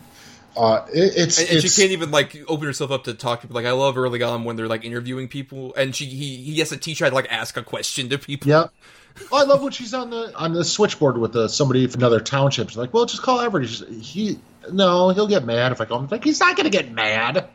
Uh, 0.56 0.86
it, 0.92 1.12
it's 1.16 1.38
and, 1.38 1.48
and 1.48 1.58
it's, 1.58 1.74
she 1.74 1.82
can't 1.82 1.92
even 1.92 2.10
like 2.10 2.36
open 2.48 2.66
herself 2.66 2.90
up 2.90 3.04
to 3.04 3.12
talk 3.12 3.40
to 3.40 3.46
people. 3.46 3.56
Like 3.56 3.66
I 3.66 3.72
love 3.72 3.98
early 3.98 4.22
on 4.22 4.44
when 4.44 4.56
they're 4.56 4.68
like 4.68 4.84
interviewing 4.84 5.28
people, 5.28 5.74
and 5.74 5.94
she 5.94 6.06
he 6.06 6.36
he 6.36 6.58
has 6.60 6.70
to 6.70 6.78
teach 6.78 7.00
her 7.00 7.08
to 7.08 7.14
like 7.14 7.30
ask 7.30 7.56
a 7.58 7.62
question 7.62 8.08
to 8.08 8.18
people. 8.18 8.48
Yeah. 8.48 8.68
Oh, 9.32 9.38
I 9.38 9.44
love 9.44 9.62
when 9.62 9.72
she's 9.72 9.92
on 9.92 10.10
the 10.10 10.34
on 10.34 10.54
the 10.54 10.64
switchboard 10.64 11.18
with 11.18 11.32
the, 11.32 11.48
somebody 11.48 11.86
from 11.86 12.00
another 12.00 12.20
township. 12.20 12.70
She's 12.70 12.78
like, 12.78 12.94
"Well, 12.94 13.04
just 13.04 13.22
call 13.22 13.40
Everett." 13.40 13.68
She's, 13.68 14.12
he 14.12 14.38
no, 14.72 15.10
he'll 15.10 15.28
get 15.28 15.44
mad 15.44 15.72
if 15.72 15.80
I 15.80 15.84
call 15.84 16.00
him. 16.00 16.08
Like 16.10 16.24
he's 16.24 16.40
not 16.40 16.56
going 16.56 16.64
to 16.64 16.70
get 16.70 16.90
mad. 16.90 17.48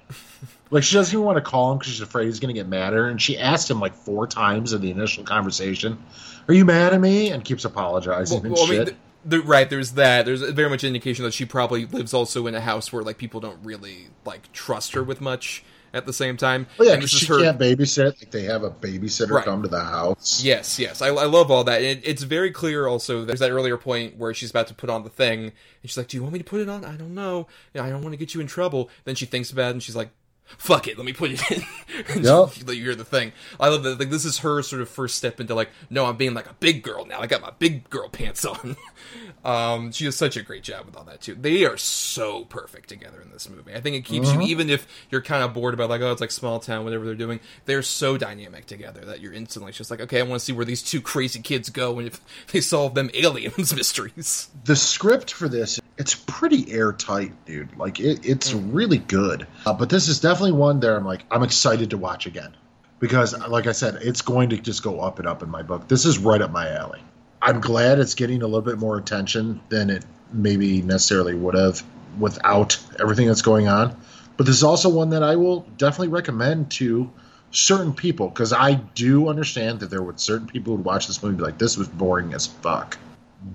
Like 0.72 0.84
she 0.84 0.96
doesn't 0.96 1.14
even 1.14 1.24
want 1.26 1.36
to 1.38 1.42
call 1.42 1.72
him 1.72 1.78
because 1.78 1.94
she's 1.94 2.02
afraid 2.02 2.26
he's 2.26 2.40
going 2.40 2.54
to 2.54 2.60
get 2.60 2.68
mad 2.68 2.88
at 2.88 2.94
her. 2.94 3.08
And 3.08 3.22
she 3.22 3.38
asked 3.38 3.70
him 3.70 3.80
like 3.80 3.94
four 3.94 4.26
times 4.26 4.74
in 4.74 4.82
the 4.82 4.90
initial 4.90 5.24
conversation, 5.24 6.04
"Are 6.48 6.54
you 6.54 6.66
mad 6.66 6.94
at 6.94 7.00
me?" 7.02 7.30
And 7.30 7.44
keeps 7.46 7.64
apologizing 7.66 8.42
Well, 8.42 8.54
well, 8.54 8.66
I 8.66 8.70
mean, 8.70 8.86
th- 8.86 8.98
th- 9.30 9.44
right? 9.46 9.70
There's 9.70 9.92
that. 9.92 10.26
There's 10.26 10.42
very 10.42 10.70
much 10.70 10.84
indication 10.84 11.24
that 11.26 11.34
she 11.34 11.46
probably 11.46 11.86
lives 11.86 12.14
also 12.14 12.48
in 12.48 12.56
a 12.56 12.62
house 12.62 12.92
where 12.92 13.04
like 13.04 13.18
people 13.18 13.40
don't 13.40 13.60
really 13.64 14.08
like 14.26 14.52
trust 14.54 14.94
her 14.94 15.04
with 15.04 15.22
much. 15.22 15.64
At 15.94 16.06
the 16.06 16.14
same 16.14 16.38
time, 16.38 16.68
oh 16.80 16.86
yeah, 16.86 16.94
And 16.94 17.02
'cause 17.02 17.12
this 17.12 17.20
she 17.20 17.26
her- 17.26 17.42
can't 17.44 17.60
babysit. 17.60 18.18
Like 18.22 18.32
they 18.32 18.44
have 18.44 18.64
a 18.64 18.70
babysitter 18.72 19.32
Right. 19.32 19.44
come 19.44 19.62
to 19.64 19.68
the 19.68 19.84
house. 19.84 20.42
Yes, 20.42 20.80
yes, 20.80 21.02
I, 21.02 21.08
I 21.08 21.26
love 21.26 21.52
all 21.52 21.66
that. 21.66 21.82
It, 21.82 22.00
it's 22.06 22.24
very 22.24 22.50
clear. 22.50 22.88
Also, 22.88 23.26
there's 23.26 23.40
that 23.42 23.52
earlier 23.52 23.76
point 23.76 24.16
where 24.16 24.34
she's 24.34 24.52
about 24.52 24.68
to 24.68 24.74
put 24.74 24.90
on 24.90 25.04
the 25.04 25.10
thing, 25.10 25.44
and 25.44 25.52
she's 25.84 25.98
like, 25.98 26.08
"Do 26.08 26.16
you 26.16 26.22
want 26.24 26.32
me 26.32 26.40
to 26.40 26.46
put 26.46 26.62
it 26.62 26.70
on? 26.70 26.86
I 26.86 26.96
don't 26.96 27.14
know. 27.14 27.48
I 27.76 27.90
don't 27.90 28.02
want 28.04 28.14
to 28.14 28.18
get 28.18 28.34
you 28.34 28.40
in 28.40 28.48
trouble." 28.48 28.90
Then 29.04 29.16
she 29.16 29.26
thinks 29.26 29.52
about 29.52 29.68
it, 29.68 29.72
and 29.72 29.84
she's 29.84 29.98
like, 29.98 30.12
"Fuck 30.58 30.88
it, 30.88 30.98
let 30.98 31.06
me 31.06 31.14
put 31.14 31.32
it 31.32 31.52
in." 31.52 31.64
Yep. 32.16 32.52
you 32.68 32.84
hear 32.84 32.96
the 32.96 33.04
thing. 33.04 33.34
I 33.60 33.68
love 33.68 33.84
that. 33.84 34.00
Like 34.00 34.10
this 34.10 34.24
is 34.24 34.40
her 34.40 34.62
sort 34.62 34.82
of 34.82 34.88
first 34.90 35.18
step 35.18 35.42
into 35.42 35.54
like, 35.54 35.70
no, 35.90 36.06
I'm 36.06 36.16
being 36.16 36.34
like 36.34 36.50
a 36.50 36.54
big 36.54 36.84
girl 36.84 37.06
now. 37.06 37.20
I 37.20 37.28
got 37.28 37.42
my 37.42 37.52
big 37.60 37.90
girl 37.90 38.08
pants 38.08 38.46
on. 38.46 38.78
um, 39.46 39.92
she 39.92 40.06
does 40.06 40.16
such 40.16 40.38
a 40.38 40.42
great 40.42 40.64
job 40.64 40.86
with 40.86 40.96
all 40.96 41.04
that 41.04 41.22
too. 41.22 41.36
They 41.36 41.66
are 41.66 41.76
so 41.78 42.46
perfect 42.46 42.88
together 42.90 43.22
in 43.22 43.30
this 43.32 43.50
movie. 43.50 43.74
I 43.74 43.82
think 43.82 43.98
it 43.98 44.06
keeps 44.06 44.32
you, 44.32 44.42
even 44.42 44.70
if 44.70 44.88
you're 45.10 45.22
kind 45.22 45.44
of 45.44 45.54
bored 45.54 45.74
about 45.74 45.90
like, 45.90 46.02
oh, 46.02 46.12
it's 46.12 46.22
like 46.22 46.32
small 46.32 46.60
town, 46.60 46.86
whatever 46.86 47.06
they're 47.06 47.16
doing. 47.16 47.40
They're 47.66 47.84
so 47.84 48.18
dynamic 48.18 48.66
together 48.68 49.02
that 49.02 49.20
you're 49.20 49.34
instantly 49.34 49.74
just 49.74 49.92
like, 49.92 50.00
okay, 50.02 50.20
I 50.20 50.24
want 50.24 50.40
to 50.40 50.46
see 50.46 50.54
where 50.54 50.66
these 50.66 50.82
two 50.82 51.02
crazy 51.02 51.42
kids 51.42 51.70
go 51.70 52.00
and 52.00 52.08
if 52.08 52.22
they 52.52 52.62
solve 52.62 52.96
them 52.96 53.10
aliens 53.14 53.76
mysteries. 53.76 54.50
the 54.64 54.76
script 54.76 55.34
for 55.34 55.50
this 55.50 55.80
it's 55.98 56.16
pretty 56.16 56.72
airtight 56.72 57.32
dude 57.46 57.78
like 57.78 58.00
it, 58.00 58.26
it's 58.26 58.54
really 58.54 58.98
good 58.98 59.46
uh, 59.68 59.74
but 59.74 59.90
this 59.90 60.08
is 60.08 60.20
definitely 60.20 60.41
one 60.50 60.80
there. 60.80 60.98
i'm 60.98 61.06
like 61.06 61.24
i'm 61.30 61.44
excited 61.44 61.92
to 61.92 61.98
watch 61.98 62.26
again. 62.26 62.56
Because 63.00 63.38
like 63.48 63.68
i 63.68 63.72
said 63.72 64.00
it's 64.02 64.22
going 64.24 64.50
to 64.50 64.58
just 64.58 64.82
go 64.82 65.02
up 65.02 65.20
and 65.20 65.28
up 65.28 65.44
in 65.44 65.50
my 65.50 65.62
book. 65.62 65.88
This 65.88 66.06
is 66.06 66.18
right 66.18 66.42
up 66.42 66.52
my 66.52 66.70
alley. 66.70 67.02
I'm 67.42 67.62
glad 67.62 68.00
it's 68.00 68.16
getting 68.16 68.42
a 68.42 68.46
little 68.46 68.62
bit 68.62 68.80
more 68.80 68.98
attention 68.98 69.62
than 69.70 69.92
it 69.92 70.06
maybe 70.34 70.82
necessarily 70.82 71.36
would 71.36 71.56
have 71.56 71.84
without 72.20 72.80
everything 73.00 73.28
that's 73.28 73.42
going 73.42 73.68
on. 73.68 73.96
But 74.38 74.46
this 74.48 74.56
is 74.56 74.64
also 74.64 74.90
one 74.90 75.12
that 75.12 75.22
i 75.22 75.36
will 75.36 75.68
definitely 75.78 76.08
recommend 76.08 76.72
to 76.72 77.12
certain 77.52 77.94
people 77.94 78.30
because 78.30 78.54
i 78.54 78.74
do 78.74 79.28
understand 79.28 79.82
that 79.82 79.90
there 79.90 80.02
would 80.02 80.20
certain 80.20 80.48
people 80.48 80.72
who 80.72 80.78
would 80.78 80.86
watch 80.86 81.06
this 81.06 81.22
movie 81.22 81.34
and 81.34 81.38
be 81.38 81.44
like 81.44 81.58
this 81.58 81.78
was 81.78 81.90
boring 81.90 82.34
as 82.34 82.48
fuck. 82.48 82.98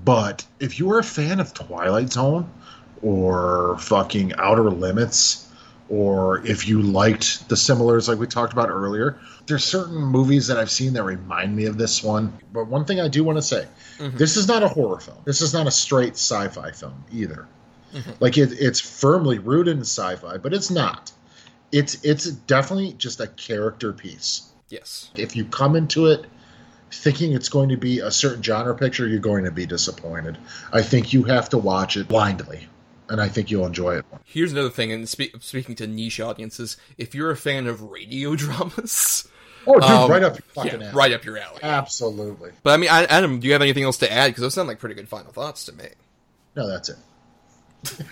But 0.04 0.44
if 0.60 0.78
you 0.78 0.90
are 0.90 0.98
a 0.98 1.04
fan 1.04 1.40
of 1.40 1.54
Twilight 1.54 2.12
Zone 2.12 2.50
or 3.02 3.78
fucking 3.78 4.34
Outer 4.38 4.70
Limits, 4.70 5.45
or 5.88 6.44
if 6.46 6.66
you 6.66 6.82
liked 6.82 7.48
the 7.48 7.56
similars 7.56 8.08
like 8.08 8.18
we 8.18 8.26
talked 8.26 8.52
about 8.52 8.70
earlier, 8.70 9.18
there's 9.46 9.64
certain 9.64 9.96
movies 9.96 10.48
that 10.48 10.58
I've 10.58 10.70
seen 10.70 10.94
that 10.94 11.04
remind 11.04 11.54
me 11.54 11.66
of 11.66 11.78
this 11.78 12.02
one. 12.02 12.32
But 12.52 12.66
one 12.66 12.84
thing 12.84 13.00
I 13.00 13.08
do 13.08 13.22
want 13.22 13.38
to 13.38 13.42
say 13.42 13.66
mm-hmm. 13.98 14.16
this 14.16 14.36
is 14.36 14.48
not 14.48 14.62
a 14.62 14.68
horror 14.68 15.00
film, 15.00 15.18
this 15.24 15.40
is 15.40 15.54
not 15.54 15.66
a 15.66 15.70
straight 15.70 16.14
sci 16.14 16.48
fi 16.48 16.72
film 16.72 17.04
either. 17.12 17.46
Mm-hmm. 17.94 18.10
Like 18.20 18.36
it, 18.36 18.52
it's 18.52 18.80
firmly 18.80 19.38
rooted 19.38 19.76
in 19.76 19.80
sci-fi, 19.82 20.38
but 20.38 20.52
it's 20.52 20.70
not. 20.70 21.12
It's 21.72 22.04
it's 22.04 22.26
definitely 22.26 22.92
just 22.92 23.20
a 23.20 23.26
character 23.26 23.92
piece. 23.92 24.50
Yes. 24.68 25.10
If 25.14 25.36
you 25.36 25.44
come 25.44 25.76
into 25.76 26.06
it 26.06 26.26
thinking 26.90 27.32
it's 27.32 27.48
going 27.48 27.70
to 27.70 27.76
be 27.76 28.00
a 28.00 28.10
certain 28.10 28.42
genre 28.42 28.74
picture, 28.74 29.06
you're 29.06 29.18
going 29.18 29.44
to 29.44 29.50
be 29.50 29.66
disappointed. 29.66 30.38
I 30.72 30.82
think 30.82 31.12
you 31.12 31.24
have 31.24 31.48
to 31.50 31.58
watch 31.58 31.96
it 31.96 32.08
blindly, 32.08 32.68
and 33.08 33.20
I 33.20 33.28
think 33.28 33.50
you'll 33.50 33.66
enjoy 33.66 33.96
it. 33.98 34.04
Here's 34.24 34.52
another 34.52 34.70
thing, 34.70 34.92
and 34.92 35.08
spe- 35.08 35.40
speaking 35.40 35.74
to 35.76 35.86
niche 35.86 36.20
audiences, 36.20 36.76
if 36.98 37.14
you're 37.14 37.30
a 37.30 37.36
fan 37.36 37.66
of 37.66 37.82
radio 37.82 38.34
dramas, 38.36 39.28
Oh, 39.68 39.74
dude, 39.74 39.82
Um, 39.82 40.08
right 40.10 40.22
up 40.22 40.34
your 40.38 40.44
fucking 40.54 40.80
yeah, 40.80 40.86
alley. 40.88 40.96
right 40.96 41.12
up 41.12 41.24
your 41.24 41.38
alley. 41.38 41.58
Absolutely. 41.62 42.52
But 42.62 42.74
I 42.74 42.76
mean, 42.76 42.88
I- 42.90 43.04
Adam, 43.06 43.40
do 43.40 43.46
you 43.48 43.52
have 43.52 43.62
anything 43.62 43.82
else 43.82 43.96
to 43.98 44.12
add? 44.12 44.28
Because 44.28 44.42
those 44.42 44.54
sound 44.54 44.68
like 44.68 44.78
pretty 44.78 44.94
good 44.94 45.08
final 45.08 45.32
thoughts 45.32 45.64
to 45.64 45.72
me. 45.72 45.86
No, 46.54 46.68
that's 46.68 46.88
it. 46.88 46.96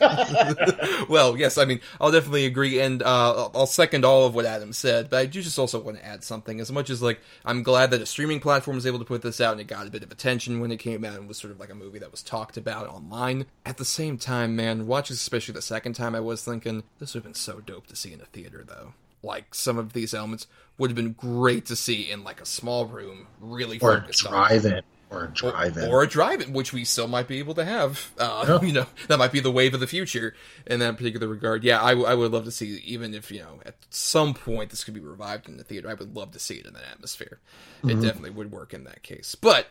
well, 1.09 1.37
yes, 1.37 1.59
I 1.59 1.64
mean, 1.64 1.81
I'll 2.01 2.11
definitely 2.11 2.47
agree, 2.47 2.81
and 2.81 3.03
uh, 3.03 3.51
I'll- 3.55 3.66
second 3.66 4.05
all 4.05 4.27
of 4.27 4.35
what 4.35 4.45
Adam 4.45 4.72
said. 4.72 5.11
But 5.11 5.18
I 5.18 5.27
do 5.27 5.43
just 5.43 5.59
also 5.59 5.81
want 5.81 5.97
to 5.99 6.05
add 6.05 6.22
something. 6.22 6.61
As 6.61 6.70
much 6.70 6.91
as 6.91 7.03
like 7.03 7.20
I'm 7.45 7.62
glad 7.62 7.91
that 7.91 8.01
a 8.03 8.07
streaming 8.07 8.41
platform 8.41 8.77
was 8.77 8.87
able 8.87 8.99
to 9.01 9.05
put 9.05 9.22
this 9.22 9.41
out 9.41 9.53
and 9.53 9.61
it 9.61 9.66
got 9.66 9.87
a 9.87 9.91
bit 9.91 10.03
of 10.03 10.12
attention 10.12 10.61
when 10.61 10.70
it 10.70 10.77
came 10.79 11.05
out 11.05 11.18
and 11.18 11.27
was 11.27 11.39
sort 11.39 11.51
of 11.51 11.59
like 11.59 11.70
a 11.70 11.75
movie 11.75 11.99
that 11.99 12.11
was 12.11 12.22
talked 12.22 12.57
about 12.57 12.87
online. 12.89 13.47
At 13.66 13.79
the 13.79 13.85
same 13.85 14.18
time, 14.18 14.55
man, 14.55 14.87
watching 14.87 15.14
especially 15.14 15.55
the 15.55 15.62
second 15.62 15.95
time, 15.95 16.14
I 16.14 16.20
was 16.20 16.45
thinking 16.45 16.85
this 16.99 17.14
would 17.14 17.20
have 17.20 17.25
been 17.25 17.35
so 17.35 17.61
dope 17.61 17.87
to 17.89 17.97
see 17.97 18.12
in 18.12 18.20
a 18.20 18.27
theater, 18.27 18.64
though. 18.66 18.95
Like 19.22 19.55
some 19.55 19.79
of 19.79 19.93
these 19.95 20.12
elements 20.14 20.47
would 20.77 20.91
have 20.91 20.97
been 20.97 21.12
great 21.12 21.64
to 21.66 21.77
see 21.77 22.11
in 22.11 22.22
like 22.25 22.41
a 22.41 22.47
small 22.47 22.85
room, 22.87 23.27
really 23.41 23.79
Or 23.81 24.01
focused 24.01 24.27
on 24.27 24.33
drive-in. 24.33 24.83
Or 25.15 25.27
drive-in. 25.29 25.91
or 25.91 26.03
a 26.03 26.07
drive-in, 26.09 26.53
which 26.53 26.73
we 26.73 26.85
still 26.85 27.09
might 27.09 27.29
be 27.29 27.39
able 27.39 27.55
to 27.55 27.65
have. 27.65 28.11
Uh, 28.19 28.59
You 28.62 28.73
know, 28.73 28.87
that 29.09 29.19
might 29.19 29.33
be 29.33 29.41
the 29.41 29.51
wave 29.51 29.75
of 29.75 29.81
the 29.81 29.87
future 29.87 30.35
in 30.67 30.81
that 30.81 30.97
particular 30.97 31.29
regard. 31.29 31.62
Yeah, 31.65 31.83
I, 31.83 31.91
w- 31.91 32.07
I 32.07 32.15
would 32.15 32.33
love 32.33 32.45
to 32.45 32.51
see, 32.51 32.77
even 32.85 33.15
if 33.15 33.31
you 33.31 33.41
know, 33.41 33.61
at 33.67 33.77
some 33.91 34.35
point 34.35 34.71
this 34.71 34.85
could 34.85 34.95
be 34.95 35.01
revived 35.01 35.49
in 35.49 35.57
the 35.57 35.65
theater. 35.65 35.89
I 35.89 35.95
would 35.95 36.15
love 36.17 36.33
to 36.33 36.39
see 36.39 36.55
it 36.57 36.67
in 36.67 36.73
that 36.75 36.85
atmosphere. 36.91 37.41
It 37.83 37.89
Mhm. 37.99 38.03
definitely 38.03 38.31
would 38.31 38.51
work 38.53 38.73
in 38.75 38.85
that 38.85 39.03
case. 39.03 39.35
But 39.35 39.69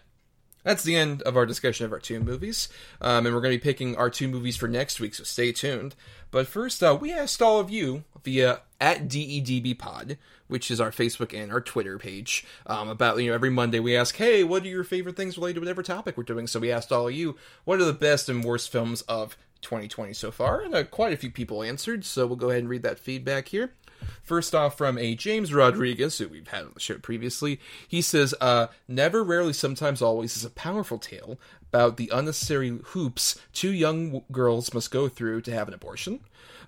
that's 0.63 0.83
the 0.83 0.95
end 0.95 1.21
of 1.23 1.35
our 1.35 1.45
discussion 1.45 1.85
of 1.85 1.91
our 1.91 1.99
two 1.99 2.19
movies, 2.21 2.69
um, 3.01 3.25
and 3.25 3.35
we're 3.35 3.41
going 3.41 3.51
to 3.53 3.57
be 3.57 3.63
picking 3.69 3.95
our 3.97 4.09
two 4.09 4.27
movies 4.29 4.55
for 4.55 4.67
next 4.69 4.99
week. 4.99 5.13
So 5.15 5.23
stay 5.25 5.51
tuned. 5.51 5.93
But 6.31 6.47
first, 6.47 6.81
uh, 6.81 6.97
we 6.99 7.11
asked 7.11 7.41
all 7.41 7.59
of 7.59 7.69
you 7.69 8.05
via 8.23 8.61
at 8.79 9.07
DEDBpod, 9.09 10.17
which 10.47 10.69
is 10.69 10.79
our 10.79 10.91
Facebook 10.91 11.33
and 11.33 11.51
our 11.51 11.61
Twitter 11.61 11.97
page, 11.97 12.45
um, 12.67 12.89
about 12.89 13.17
you 13.17 13.29
know 13.29 13.35
every 13.35 13.49
Monday 13.49 13.79
we 13.79 13.95
ask, 13.95 14.15
hey, 14.15 14.43
what 14.43 14.63
are 14.63 14.67
your 14.67 14.83
favorite 14.83 15.15
things 15.15 15.37
related 15.37 15.55
to 15.55 15.61
whatever 15.61 15.83
topic 15.83 16.17
we're 16.17 16.23
doing? 16.23 16.47
So 16.47 16.59
we 16.59 16.71
asked 16.71 16.91
all 16.91 17.07
of 17.07 17.13
you, 17.13 17.35
what 17.65 17.79
are 17.79 17.85
the 17.85 17.93
best 17.93 18.29
and 18.29 18.43
worst 18.43 18.71
films 18.71 19.01
of 19.03 19.37
2020 19.61 20.13
so 20.13 20.31
far? 20.31 20.61
And 20.61 20.75
uh, 20.75 20.83
quite 20.83 21.13
a 21.13 21.17
few 21.17 21.31
people 21.31 21.63
answered. 21.63 22.05
So 22.05 22.27
we'll 22.27 22.35
go 22.35 22.49
ahead 22.49 22.61
and 22.61 22.69
read 22.69 22.83
that 22.83 22.99
feedback 22.99 23.47
here. 23.47 23.73
First 24.21 24.53
off, 24.53 24.77
from 24.77 24.97
a 24.97 25.15
James 25.15 25.53
Rodriguez, 25.53 26.17
who 26.17 26.27
we've 26.27 26.47
had 26.47 26.65
on 26.65 26.71
the 26.73 26.79
show 26.79 26.97
previously, 26.97 27.59
he 27.87 28.01
says, 28.01 28.33
uh, 28.41 28.67
Never, 28.87 29.23
rarely, 29.23 29.53
sometimes, 29.53 30.01
always 30.01 30.35
is 30.35 30.45
a 30.45 30.49
powerful 30.49 30.97
tale 30.97 31.39
about 31.69 31.97
the 31.97 32.09
unnecessary 32.13 32.79
hoops 32.87 33.39
two 33.53 33.71
young 33.71 34.07
w- 34.07 34.23
girls 34.31 34.73
must 34.73 34.91
go 34.91 35.07
through 35.07 35.41
to 35.41 35.51
have 35.51 35.67
an 35.67 35.73
abortion. 35.73 36.19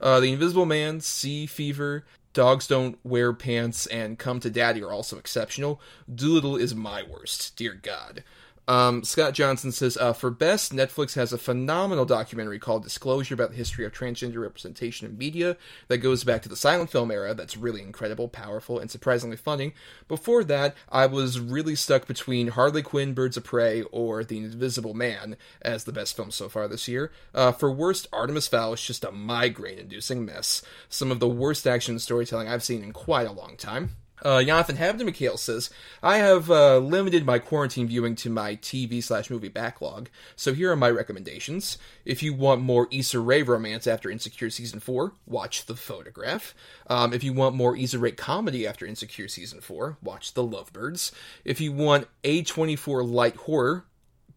Uh, 0.01 0.19
the 0.19 0.31
Invisible 0.31 0.65
Man, 0.65 0.99
Sea 0.99 1.45
Fever, 1.45 2.05
Dogs 2.35 2.67
Don't 2.67 2.97
Wear 3.01 3.31
Pants, 3.31 3.87
and 3.87 4.19
Come 4.19 4.41
to 4.41 4.49
Daddy 4.49 4.83
are 4.83 4.91
also 4.91 5.17
exceptional. 5.17 5.79
Dolittle 6.13 6.57
is 6.57 6.75
my 6.75 7.01
worst, 7.01 7.55
dear 7.55 7.73
God. 7.73 8.25
Um, 8.67 9.03
Scott 9.03 9.33
Johnson 9.33 9.71
says, 9.71 9.95
uh, 9.97 10.13
for 10.13 10.31
best, 10.31 10.73
Netflix 10.73 11.13
has 11.15 11.31
a 11.31 11.37
phenomenal 11.37 12.05
documentary 12.05 12.57
called 12.57 12.83
Disclosure 12.83 13.33
about 13.35 13.51
the 13.51 13.57
history 13.57 13.85
of 13.85 13.91
transgender 13.91 14.41
representation 14.41 15.07
in 15.07 15.17
media 15.17 15.55
that 15.87 15.99
goes 15.99 16.23
back 16.23 16.41
to 16.41 16.49
the 16.49 16.55
silent 16.55 16.89
film 16.89 17.11
era. 17.11 17.33
That's 17.33 17.57
really 17.57 17.81
incredible, 17.81 18.27
powerful, 18.27 18.79
and 18.79 18.89
surprisingly 18.89 19.37
funny. 19.37 19.73
Before 20.07 20.43
that, 20.45 20.75
I 20.89 21.05
was 21.05 21.39
really 21.39 21.75
stuck 21.75 22.07
between 22.07 22.49
Harley 22.49 22.81
Quinn, 22.81 23.13
Birds 23.13 23.37
of 23.37 23.43
Prey, 23.43 23.83
or 23.83 24.23
The 24.23 24.37
Invisible 24.37 24.93
Man 24.93 25.37
as 25.61 25.83
the 25.83 25.93
best 25.93 26.15
film 26.15 26.31
so 26.31 26.49
far 26.49 26.67
this 26.67 26.87
year. 26.87 27.11
Uh, 27.33 27.51
for 27.51 27.71
worst, 27.71 28.07
Artemis 28.11 28.47
Fowl 28.47 28.73
is 28.73 28.81
just 28.81 29.03
a 29.03 29.11
migraine-inducing 29.11 30.25
mess. 30.25 30.63
Some 30.89 31.11
of 31.11 31.19
the 31.19 31.27
worst 31.27 31.67
action 31.67 31.99
storytelling 31.99 32.47
I've 32.47 32.63
seen 32.63 32.83
in 32.83 32.93
quite 32.93 33.27
a 33.27 33.31
long 33.31 33.57
time. 33.57 33.91
Uh, 34.21 34.41
Jonathan 34.43 34.77
Habden 34.77 35.07
McHale 35.07 35.37
says, 35.37 35.69
I 36.01 36.17
have 36.17 36.49
uh, 36.49 36.77
limited 36.77 37.25
my 37.25 37.39
quarantine 37.39 37.87
viewing 37.87 38.15
to 38.15 38.29
my 38.29 38.55
TV 38.55 39.03
slash 39.03 39.29
movie 39.29 39.49
backlog, 39.49 40.09
so 40.35 40.53
here 40.53 40.71
are 40.71 40.75
my 40.75 40.89
recommendations. 40.89 41.77
If 42.05 42.23
you 42.23 42.33
want 42.33 42.61
more 42.61 42.87
Issa 42.91 43.19
Rae 43.19 43.41
romance 43.41 43.87
after 43.87 44.09
Insecure 44.09 44.49
Season 44.49 44.79
4, 44.79 45.13
watch 45.27 45.65
The 45.65 45.75
Photograph. 45.75 46.55
Um, 46.87 47.13
if 47.13 47.23
you 47.23 47.33
want 47.33 47.55
more 47.55 47.75
Issa 47.75 47.99
Rae 47.99 48.11
comedy 48.11 48.65
after 48.65 48.85
Insecure 48.85 49.27
Season 49.27 49.61
4, 49.61 49.97
watch 50.01 50.33
The 50.33 50.43
Lovebirds. 50.43 51.11
If 51.43 51.59
you 51.59 51.73
want 51.73 52.07
A24 52.23 53.09
light 53.09 53.35
horror, 53.35 53.85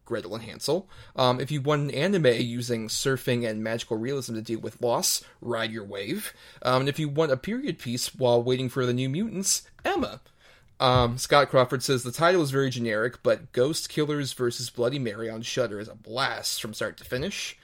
Gretel 0.09 0.33
and 0.33 0.43
Hansel. 0.43 0.89
Um, 1.15 1.39
if 1.39 1.51
you 1.51 1.61
want 1.61 1.83
an 1.83 1.91
anime 1.91 2.41
using 2.41 2.87
surfing 2.87 3.47
and 3.47 3.63
magical 3.63 3.95
realism 3.95 4.33
to 4.33 4.41
deal 4.41 4.59
with 4.59 4.81
loss, 4.81 5.23
ride 5.39 5.71
your 5.71 5.85
wave. 5.85 6.33
Um, 6.63 6.81
and 6.81 6.89
if 6.89 6.99
you 6.99 7.07
want 7.07 7.31
a 7.31 7.37
period 7.37 7.77
piece 7.77 8.13
while 8.15 8.41
waiting 8.41 8.67
for 8.67 8.85
the 8.85 8.93
New 8.93 9.07
Mutants, 9.07 9.61
Emma. 9.85 10.19
Um, 10.79 11.17
Scott 11.17 11.49
Crawford 11.49 11.83
says 11.83 12.03
the 12.03 12.11
title 12.11 12.41
is 12.41 12.51
very 12.51 12.71
generic, 12.71 13.21
but 13.21 13.51
Ghost 13.51 13.87
Killers 13.87 14.33
versus 14.33 14.69
Bloody 14.69 14.97
Mary 14.97 15.29
on 15.29 15.43
Shudder 15.43 15.79
is 15.79 15.87
a 15.87 15.95
blast 15.95 16.61
from 16.61 16.73
start 16.73 16.97
to 16.97 17.03
finish. 17.05 17.57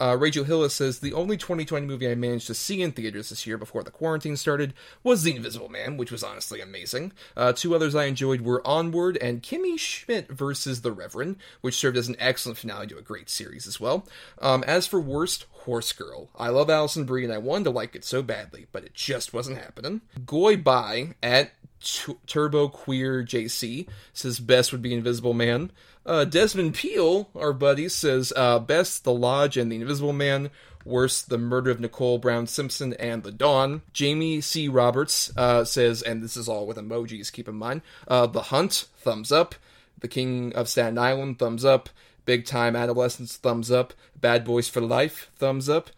Uh, 0.00 0.16
Rachel 0.18 0.44
Hillis 0.44 0.74
says 0.74 0.98
the 0.98 1.12
only 1.12 1.36
2020 1.36 1.86
movie 1.86 2.10
I 2.10 2.14
managed 2.14 2.46
to 2.48 2.54
see 2.54 2.82
in 2.82 2.92
theaters 2.92 3.28
this 3.28 3.46
year 3.46 3.56
before 3.56 3.82
the 3.82 3.90
quarantine 3.90 4.36
started 4.36 4.74
was 5.02 5.22
The 5.22 5.36
Invisible 5.36 5.68
Man, 5.68 5.96
which 5.96 6.10
was 6.10 6.24
honestly 6.24 6.60
amazing. 6.60 7.12
Uh, 7.36 7.52
two 7.52 7.74
others 7.74 7.94
I 7.94 8.04
enjoyed 8.04 8.40
were 8.40 8.66
Onward 8.66 9.16
and 9.18 9.42
Kimmy 9.42 9.78
Schmidt 9.78 10.28
versus 10.28 10.82
The 10.82 10.92
Reverend, 10.92 11.36
which 11.60 11.76
served 11.76 11.96
as 11.96 12.08
an 12.08 12.16
excellent 12.18 12.58
finale 12.58 12.86
to 12.88 12.98
a 12.98 13.02
great 13.02 13.30
series 13.30 13.66
as 13.66 13.78
well. 13.78 14.06
Um, 14.40 14.64
as 14.64 14.86
for 14.86 15.00
worst, 15.00 15.46
Horse 15.64 15.92
Girl. 15.92 16.28
I 16.36 16.48
love 16.48 16.68
Alison 16.68 17.04
Brie 17.04 17.24
and 17.24 17.32
I 17.32 17.38
wanted 17.38 17.64
to 17.64 17.70
like 17.70 17.96
it 17.96 18.04
so 18.04 18.22
badly, 18.22 18.66
but 18.70 18.84
it 18.84 18.94
just 18.94 19.32
wasn't 19.32 19.58
happening. 19.58 20.02
Goy 20.26 20.56
Bai 20.56 21.14
at 21.22 21.52
T- 21.84 22.16
Turbo 22.26 22.68
Queer 22.68 23.22
JC 23.22 23.86
says 24.12 24.40
best 24.40 24.72
would 24.72 24.82
be 24.82 24.94
Invisible 24.94 25.34
Man. 25.34 25.70
Uh, 26.06 26.24
Desmond 26.24 26.74
Peel, 26.74 27.28
our 27.34 27.52
buddy, 27.52 27.88
says 27.88 28.32
uh, 28.36 28.58
best 28.58 29.04
The 29.04 29.12
Lodge 29.12 29.56
and 29.56 29.70
The 29.70 29.76
Invisible 29.76 30.12
Man. 30.12 30.50
Worst, 30.84 31.30
The 31.30 31.38
Murder 31.38 31.70
of 31.70 31.80
Nicole 31.80 32.18
Brown 32.18 32.46
Simpson 32.46 32.92
and 32.94 33.22
The 33.22 33.32
Dawn. 33.32 33.82
Jamie 33.92 34.40
C. 34.40 34.68
Roberts 34.68 35.32
uh, 35.36 35.64
says, 35.64 36.02
and 36.02 36.22
this 36.22 36.36
is 36.36 36.48
all 36.48 36.66
with 36.66 36.76
emojis, 36.76 37.32
keep 37.32 37.48
in 37.48 37.54
mind. 37.54 37.82
Uh, 38.06 38.26
the 38.26 38.42
Hunt, 38.42 38.86
thumbs 38.98 39.32
up. 39.32 39.54
The 40.00 40.08
King 40.08 40.52
of 40.54 40.68
Staten 40.68 40.98
Island, 40.98 41.38
thumbs 41.38 41.64
up. 41.64 41.88
Big 42.26 42.44
Time 42.44 42.76
Adolescence, 42.76 43.36
thumbs 43.36 43.70
up. 43.70 43.94
Bad 44.18 44.44
Boys 44.44 44.68
for 44.68 44.80
Life, 44.80 45.30
thumbs 45.36 45.68
up. 45.68 45.90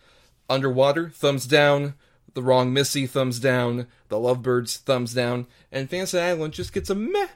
Underwater, 0.49 1.11
thumbs 1.11 1.47
down. 1.47 1.95
The 2.37 2.43
Wrong 2.43 2.71
Missy, 2.71 3.07
thumbs 3.07 3.41
down. 3.41 3.87
The 4.11 4.19
Lovebirds, 4.19 4.77
thumbs 4.77 5.15
down. 5.15 5.47
And 5.73 5.89
Fantasy 5.89 6.19
Island 6.19 6.53
just 6.53 6.75
gets 6.75 6.91
a 6.91 6.95
meh. 6.95 7.29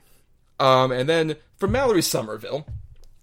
Um, 0.59 0.93
and 0.93 1.09
then 1.09 1.37
from 1.57 1.73
Mallory 1.73 2.03
Somerville, 2.03 2.67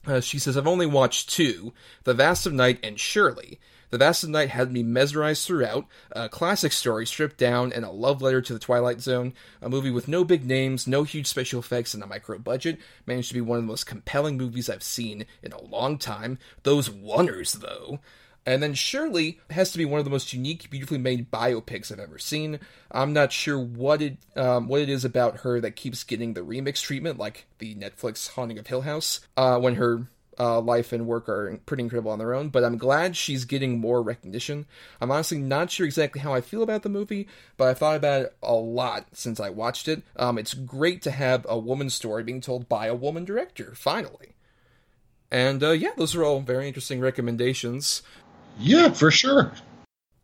uh, 0.07 0.19
she 0.19 0.39
says, 0.39 0.57
I've 0.57 0.65
only 0.65 0.87
watched 0.87 1.29
two 1.29 1.73
The 2.03 2.15
Vast 2.15 2.47
of 2.47 2.53
Night 2.53 2.79
and 2.81 2.99
Shirley. 2.99 3.59
The 3.91 3.99
Vast 3.99 4.23
of 4.23 4.31
Night 4.31 4.49
had 4.49 4.71
me 4.71 4.81
mesmerized 4.81 5.45
throughout, 5.45 5.85
a 6.11 6.27
classic 6.27 6.71
story 6.71 7.05
stripped 7.05 7.37
down, 7.37 7.71
and 7.71 7.85
a 7.85 7.91
love 7.91 8.23
letter 8.23 8.41
to 8.41 8.53
the 8.53 8.59
Twilight 8.59 8.99
Zone. 8.99 9.35
A 9.61 9.69
movie 9.69 9.91
with 9.91 10.07
no 10.07 10.23
big 10.23 10.47
names, 10.47 10.87
no 10.87 11.03
huge 11.03 11.27
special 11.27 11.59
effects, 11.59 11.93
and 11.93 12.01
a 12.01 12.07
micro 12.07 12.39
budget. 12.39 12.79
Managed 13.05 13.27
to 13.27 13.35
be 13.35 13.41
one 13.41 13.59
of 13.59 13.63
the 13.63 13.67
most 13.67 13.85
compelling 13.85 14.35
movies 14.35 14.67
I've 14.67 14.81
seen 14.81 15.27
in 15.43 15.51
a 15.51 15.61
long 15.61 15.99
time. 15.99 16.39
Those 16.63 16.89
oneers, 16.89 17.59
though. 17.59 17.99
And 18.47 18.63
then 18.63 18.75
Shirley 18.75 19.41
has 19.49 19.73
to 19.73 19.77
be 19.77 19.83
one 19.83 19.99
of 19.99 20.05
the 20.05 20.09
most 20.09 20.31
unique, 20.31 20.69
beautifully 20.69 20.97
made 20.97 21.29
biopics 21.29 21.91
I've 21.91 21.99
ever 21.99 22.17
seen. 22.17 22.61
I'm 22.89 23.11
not 23.11 23.33
sure 23.33 23.59
what 23.59 24.01
it 24.01 24.19
um, 24.37 24.69
what 24.69 24.79
it 24.79 24.87
is 24.87 25.03
about 25.03 25.41
her 25.41 25.59
that 25.59 25.75
keeps 25.75 26.05
getting 26.05 26.33
the 26.33 26.41
remix 26.41 26.81
treatment, 26.81 27.19
like 27.19 27.45
the 27.57 27.75
Netflix 27.75 28.29
Haunting 28.29 28.57
of 28.57 28.67
Hill 28.67 28.83
House, 28.83 29.19
uh, 29.35 29.59
when 29.59 29.75
her 29.75 30.07
uh, 30.39 30.61
life 30.61 30.93
and 30.93 31.05
work 31.05 31.27
are 31.27 31.59
pretty 31.65 31.83
incredible 31.83 32.11
on 32.11 32.19
their 32.19 32.33
own. 32.33 32.47
But 32.47 32.63
I'm 32.63 32.77
glad 32.77 33.17
she's 33.17 33.43
getting 33.43 33.79
more 33.79 34.01
recognition. 34.01 34.65
I'm 35.01 35.11
honestly 35.11 35.39
not 35.39 35.69
sure 35.69 35.85
exactly 35.85 36.21
how 36.21 36.33
I 36.33 36.39
feel 36.39 36.63
about 36.63 36.83
the 36.83 36.89
movie, 36.89 37.27
but 37.57 37.67
I've 37.67 37.79
thought 37.79 37.97
about 37.97 38.21
it 38.21 38.37
a 38.41 38.53
lot 38.53 39.07
since 39.11 39.41
I 39.41 39.49
watched 39.49 39.89
it. 39.89 40.03
Um, 40.15 40.37
it's 40.37 40.53
great 40.53 41.01
to 41.01 41.11
have 41.11 41.45
a 41.49 41.59
woman's 41.59 41.95
story 41.95 42.23
being 42.23 42.39
told 42.39 42.69
by 42.69 42.85
a 42.85 42.95
woman 42.95 43.25
director, 43.25 43.73
finally. 43.75 44.35
And 45.29 45.61
uh, 45.61 45.71
yeah, 45.71 45.91
those 45.97 46.15
are 46.15 46.23
all 46.23 46.39
very 46.39 46.69
interesting 46.69 47.01
recommendations. 47.01 48.01
Yeah, 48.59 48.91
for 48.91 49.11
sure. 49.11 49.51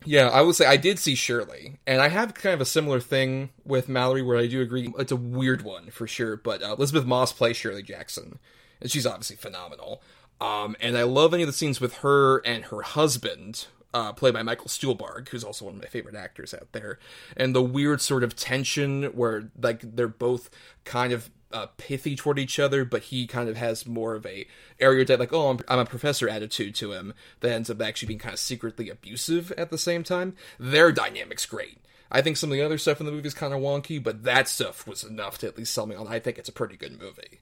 Yeah, 0.05 0.27
I 0.29 0.41
would 0.41 0.55
say 0.55 0.65
I 0.65 0.77
did 0.77 0.99
see 0.99 1.15
Shirley, 1.15 1.77
and 1.87 2.01
I 2.01 2.09
have 2.09 2.33
kind 2.33 2.53
of 2.53 2.61
a 2.61 2.65
similar 2.65 2.99
thing 2.99 3.49
with 3.63 3.87
Mallory 3.87 4.21
where 4.21 4.37
I 4.37 4.47
do 4.47 4.61
agree 4.61 4.93
it's 4.97 5.11
a 5.11 5.17
weird 5.17 5.61
one 5.61 5.91
for 5.91 6.07
sure. 6.07 6.35
But 6.35 6.61
uh, 6.61 6.75
Elisabeth 6.77 7.05
Moss 7.05 7.31
plays 7.31 7.55
Shirley 7.55 7.83
Jackson, 7.83 8.39
and 8.81 8.91
she's 8.91 9.05
obviously 9.07 9.37
phenomenal. 9.37 10.01
Um, 10.41 10.75
and 10.81 10.97
I 10.97 11.03
love 11.03 11.33
any 11.33 11.43
of 11.43 11.47
the 11.47 11.53
scenes 11.53 11.79
with 11.79 11.97
her 11.97 12.39
and 12.39 12.65
her 12.65 12.81
husband, 12.81 13.67
uh, 13.93 14.13
played 14.13 14.33
by 14.33 14.43
Michael 14.43 14.67
Stuhlbarg, 14.67 15.29
who's 15.29 15.43
also 15.43 15.65
one 15.65 15.75
of 15.75 15.81
my 15.81 15.87
favorite 15.87 16.15
actors 16.15 16.53
out 16.53 16.71
there, 16.71 16.99
and 17.37 17.55
the 17.55 17.61
weird 17.61 18.01
sort 18.01 18.23
of 18.23 18.35
tension 18.35 19.03
where 19.05 19.49
like 19.59 19.81
they're 19.95 20.07
both 20.07 20.49
kind 20.83 21.13
of 21.13 21.29
uh, 21.53 21.67
pithy 21.77 22.15
toward 22.15 22.39
each 22.39 22.59
other, 22.59 22.83
but 22.83 23.03
he 23.03 23.27
kind 23.27 23.47
of 23.47 23.55
has 23.55 23.85
more 23.85 24.15
of 24.15 24.25
a 24.25 24.47
erudite, 24.79 25.19
like, 25.19 25.31
oh, 25.31 25.51
I'm, 25.51 25.59
I'm 25.67 25.79
a 25.79 25.85
professor 25.85 26.27
attitude 26.27 26.75
to 26.75 26.93
him, 26.93 27.13
that 27.41 27.51
ends 27.51 27.69
up 27.69 27.81
actually 27.81 28.07
being 28.07 28.19
kind 28.19 28.33
of 28.33 28.39
secretly 28.39 28.89
abusive 28.89 29.51
at 29.51 29.69
the 29.69 29.77
same 29.77 30.03
time. 30.03 30.35
Their 30.59 30.91
dynamic's 30.91 31.45
great. 31.45 31.77
I 32.11 32.21
think 32.21 32.37
some 32.37 32.51
of 32.51 32.57
the 32.57 32.63
other 32.63 32.77
stuff 32.77 32.99
in 32.99 33.05
the 33.05 33.11
movie 33.11 33.27
is 33.27 33.33
kind 33.33 33.53
of 33.53 33.59
wonky, 33.59 34.01
but 34.01 34.23
that 34.23 34.47
stuff 34.47 34.87
was 34.87 35.03
enough 35.03 35.37
to 35.39 35.47
at 35.47 35.57
least 35.57 35.73
sell 35.73 35.85
me 35.85 35.95
on. 35.95 36.07
I 36.07 36.19
think 36.19 36.37
it's 36.37 36.49
a 36.49 36.53
pretty 36.53 36.75
good 36.75 36.99
movie. 36.99 37.39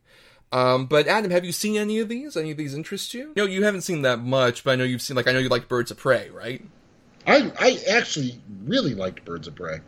Um, 0.52 0.86
but 0.86 1.08
Adam, 1.08 1.32
have 1.32 1.46
you 1.46 1.52
seen 1.52 1.78
any 1.78 2.00
of 2.00 2.10
these? 2.10 2.36
Any 2.36 2.52
of 2.52 2.58
these 2.58 2.74
interest 2.74 3.14
you? 3.14 3.32
No, 3.36 3.46
you 3.46 3.64
haven't 3.64 3.82
seen 3.82 4.02
that 4.02 4.20
much, 4.20 4.64
but 4.64 4.72
I 4.72 4.76
know 4.76 4.84
you've 4.84 5.02
seen 5.02 5.16
like 5.16 5.28
I 5.28 5.32
know 5.32 5.40
you 5.40 5.50
like 5.50 5.68
Birds 5.68 5.92
of 5.92 5.98
Prey, 5.98 6.30
right? 6.30 6.62
I 7.26 7.52
I 7.60 7.80
actually 7.90 8.40
really 8.66 8.94
liked 8.94 9.24
Birds 9.24 9.48
of 9.48 9.56
Prey 9.56 9.80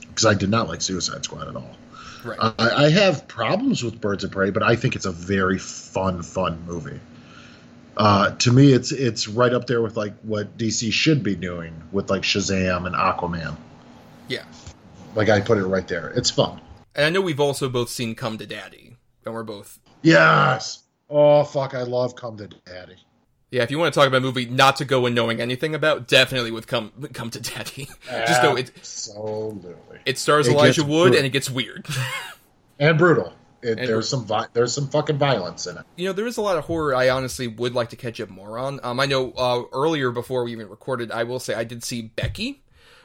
because 0.00 0.26
I 0.26 0.34
did 0.34 0.50
not 0.50 0.68
like 0.68 0.80
Suicide 0.82 1.24
Squad 1.24 1.48
at 1.48 1.56
all. 1.56 1.76
Right. 2.24 2.38
I, 2.40 2.84
I 2.84 2.90
have 2.90 3.26
problems 3.26 3.82
with 3.82 4.00
Birds 4.00 4.22
of 4.22 4.30
Prey, 4.30 4.50
but 4.50 4.62
I 4.62 4.76
think 4.76 4.94
it's 4.94 5.06
a 5.06 5.12
very 5.12 5.58
fun, 5.58 6.22
fun 6.22 6.62
movie. 6.66 7.00
Uh, 7.96 8.30
to 8.36 8.52
me, 8.52 8.72
it's 8.72 8.92
it's 8.92 9.28
right 9.28 9.52
up 9.52 9.66
there 9.66 9.82
with 9.82 9.96
like 9.96 10.18
what 10.20 10.56
DC 10.56 10.92
should 10.92 11.22
be 11.22 11.34
doing 11.34 11.74
with 11.90 12.10
like 12.10 12.22
Shazam 12.22 12.86
and 12.86 12.94
Aquaman. 12.94 13.56
Yeah. 14.28 14.44
Like 15.14 15.28
I 15.28 15.40
put 15.40 15.58
it 15.58 15.66
right 15.66 15.86
there. 15.86 16.10
It's 16.10 16.30
fun. 16.30 16.60
And 16.94 17.04
I 17.06 17.10
know 17.10 17.20
we've 17.20 17.40
also 17.40 17.68
both 17.68 17.88
seen 17.88 18.14
Come 18.14 18.38
to 18.38 18.46
Daddy, 18.46 18.96
and 19.24 19.34
we're 19.34 19.42
both 19.42 19.78
Yes. 20.02 20.82
Oh 21.10 21.44
fuck, 21.44 21.74
I 21.74 21.82
love 21.82 22.16
Come 22.16 22.36
to 22.38 22.48
Daddy. 22.48 22.96
Yeah, 23.50 23.62
if 23.62 23.70
you 23.70 23.78
want 23.78 23.92
to 23.92 24.00
talk 24.00 24.06
about 24.08 24.16
a 24.16 24.20
movie 24.20 24.46
not 24.46 24.76
to 24.76 24.86
go 24.86 25.04
in 25.04 25.12
knowing 25.14 25.38
anything 25.40 25.74
about, 25.74 26.08
definitely 26.08 26.50
with 26.50 26.66
Come 26.66 26.90
Come 27.12 27.30
to 27.30 27.40
Daddy. 27.40 27.88
Just 28.10 28.42
know 28.42 28.56
it. 28.56 28.70
Absolutely. 28.76 29.98
It 30.06 30.18
stars 30.18 30.48
It 30.48 30.52
Elijah 30.52 30.82
Wood, 30.84 30.88
brutal. 31.10 31.16
and 31.18 31.26
it 31.26 31.30
gets 31.30 31.50
weird. 31.50 31.86
and 32.78 32.96
brutal. 32.98 33.32
It, 33.62 33.78
And 33.78 33.86
there's 33.88 34.08
some 34.08 34.24
vi- 34.24 34.46
there's 34.54 34.72
some 34.74 34.88
fucking 34.88 35.18
violence 35.18 35.66
in 35.68 35.76
it. 35.76 35.84
you 35.96 36.06
know, 36.06 36.12
there 36.12 36.26
is 36.26 36.36
a 36.36 36.40
lot 36.42 36.56
of 36.58 36.64
horror 36.64 36.94
I 36.96 37.10
honestly 37.10 37.46
would 37.46 37.74
like 37.74 37.90
to 37.90 37.96
catch 37.96 38.20
up 38.20 38.28
more 38.28 38.58
on. 38.58 38.80
Um, 38.82 38.98
I 38.98 39.06
know 39.06 39.30
uh, 39.32 39.62
earlier 39.72 40.10
before 40.10 40.42
we 40.44 40.50
even 40.52 40.68
recorded, 40.68 41.12
I 41.12 41.22
will 41.24 41.38
say 41.38 41.54
I 41.54 41.62
did 41.62 41.84
see 41.84 42.02
Becky, 42.02 42.62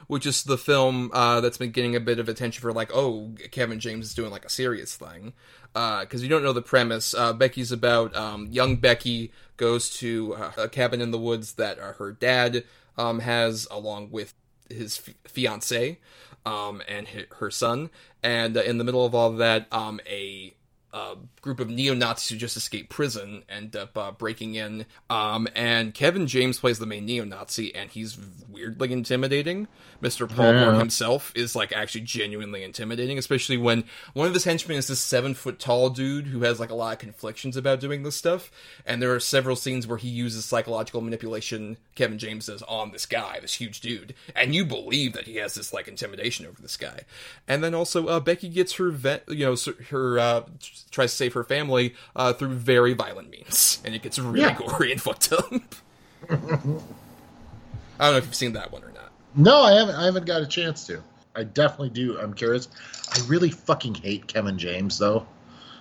which 0.08 0.26
is 0.26 0.42
the 0.42 0.58
film 0.58 1.10
uh, 1.12 1.40
that's 1.40 1.58
been 1.58 1.70
getting 1.70 1.94
a 1.94 2.00
bit 2.00 2.18
of 2.18 2.28
attention 2.28 2.60
for 2.60 2.72
like, 2.72 2.90
oh, 2.92 3.30
Kevin 3.52 3.78
James 3.78 4.06
is 4.06 4.14
doing 4.14 4.30
like 4.30 4.44
a 4.44 4.50
serious 4.50 4.96
thing. 4.96 5.34
Because 5.72 6.22
you 6.22 6.28
don't 6.28 6.42
know 6.42 6.52
the 6.52 6.62
premise, 6.62 7.14
uh, 7.14 7.32
Becky's 7.32 7.70
about 7.70 8.16
um, 8.16 8.48
young 8.50 8.76
Becky 8.76 9.30
goes 9.58 9.90
to 9.98 10.34
uh, 10.34 10.52
a 10.56 10.68
cabin 10.68 11.00
in 11.00 11.12
the 11.12 11.18
woods 11.18 11.52
that 11.54 11.78
uh, 11.78 11.92
her 11.92 12.10
dad 12.10 12.64
um, 12.96 13.20
has, 13.20 13.68
along 13.70 14.10
with 14.10 14.34
his 14.68 15.00
f- 15.06 15.14
fiance 15.30 15.98
um, 16.44 16.82
and 16.88 17.06
hi- 17.08 17.26
her 17.38 17.50
son. 17.50 17.90
And 18.22 18.56
uh, 18.56 18.62
in 18.62 18.78
the 18.78 18.84
middle 18.84 19.04
of 19.04 19.14
all 19.14 19.30
of 19.30 19.38
that, 19.38 19.66
um, 19.70 20.00
a 20.08 20.54
uh, 20.92 21.16
group 21.42 21.60
of 21.60 21.68
neo 21.68 21.94
Nazis 21.94 22.30
who 22.30 22.36
just 22.36 22.56
escaped 22.56 22.88
prison 22.88 23.44
end 23.48 23.76
up 23.76 23.96
uh, 23.96 24.10
breaking 24.10 24.54
in. 24.54 24.86
Um, 25.10 25.46
and 25.54 25.92
Kevin 25.92 26.26
James 26.26 26.58
plays 26.58 26.78
the 26.78 26.86
main 26.86 27.04
neo 27.04 27.24
Nazi, 27.24 27.74
and 27.74 27.90
he's 27.90 28.18
weirdly 28.48 28.92
intimidating. 28.92 29.68
Mr. 30.00 30.28
Paul 30.28 30.52
Yeah. 30.54 30.64
Moore 30.64 30.74
himself 30.78 31.32
is 31.34 31.56
like 31.56 31.72
actually 31.72 32.02
genuinely 32.02 32.62
intimidating, 32.62 33.18
especially 33.18 33.56
when 33.56 33.82
one 34.12 34.28
of 34.28 34.34
his 34.34 34.44
henchmen 34.44 34.76
is 34.76 34.86
this 34.86 35.00
seven 35.00 35.34
foot 35.34 35.58
tall 35.58 35.90
dude 35.90 36.28
who 36.28 36.42
has 36.42 36.60
like 36.60 36.70
a 36.70 36.74
lot 36.74 36.92
of 36.92 36.98
conflictions 37.00 37.56
about 37.56 37.80
doing 37.80 38.04
this 38.04 38.14
stuff. 38.14 38.50
And 38.86 39.02
there 39.02 39.12
are 39.12 39.18
several 39.18 39.56
scenes 39.56 39.88
where 39.88 39.98
he 39.98 40.08
uses 40.08 40.44
psychological 40.44 41.00
manipulation, 41.00 41.78
Kevin 41.96 42.16
James 42.18 42.46
does, 42.46 42.62
on 42.62 42.92
this 42.92 43.06
guy, 43.06 43.40
this 43.40 43.54
huge 43.54 43.80
dude. 43.80 44.14
And 44.36 44.54
you 44.54 44.64
believe 44.64 45.14
that 45.14 45.24
he 45.26 45.36
has 45.36 45.54
this 45.54 45.72
like 45.72 45.88
intimidation 45.88 46.46
over 46.46 46.62
this 46.62 46.76
guy. 46.76 47.00
And 47.48 47.64
then 47.64 47.74
also, 47.74 48.06
uh, 48.06 48.20
Becky 48.20 48.48
gets 48.48 48.74
her, 48.74 48.90
vet, 48.90 49.24
you 49.28 49.46
know, 49.46 49.56
her, 49.90 50.18
uh, 50.20 50.42
tries 50.92 51.10
to 51.10 51.16
save 51.16 51.32
her 51.32 51.42
family 51.42 51.94
uh, 52.14 52.32
through 52.34 52.50
very 52.54 52.92
violent 52.92 53.30
means. 53.30 53.80
And 53.84 53.96
it 53.96 54.02
gets 54.02 54.16
really 54.18 54.40
Yeah. 54.42 54.54
gory 54.56 54.92
and 54.92 55.02
fucked 55.02 55.32
up. 55.32 55.50
I 56.30 56.36
don't 58.04 58.12
know 58.12 58.16
if 58.18 58.26
you've 58.26 58.34
seen 58.36 58.52
that 58.52 58.70
one 58.70 58.84
or 58.84 58.86
not. 58.86 58.87
No, 59.38 59.62
I 59.62 59.72
haven't. 59.74 59.94
I 59.94 60.04
haven't 60.04 60.26
got 60.26 60.42
a 60.42 60.46
chance 60.46 60.84
to. 60.88 61.00
I 61.36 61.44
definitely 61.44 61.90
do. 61.90 62.18
I'm 62.18 62.34
curious. 62.34 62.68
I 63.12 63.20
really 63.28 63.50
fucking 63.50 63.94
hate 63.94 64.26
Kevin 64.26 64.58
James 64.58 64.98
though, 64.98 65.24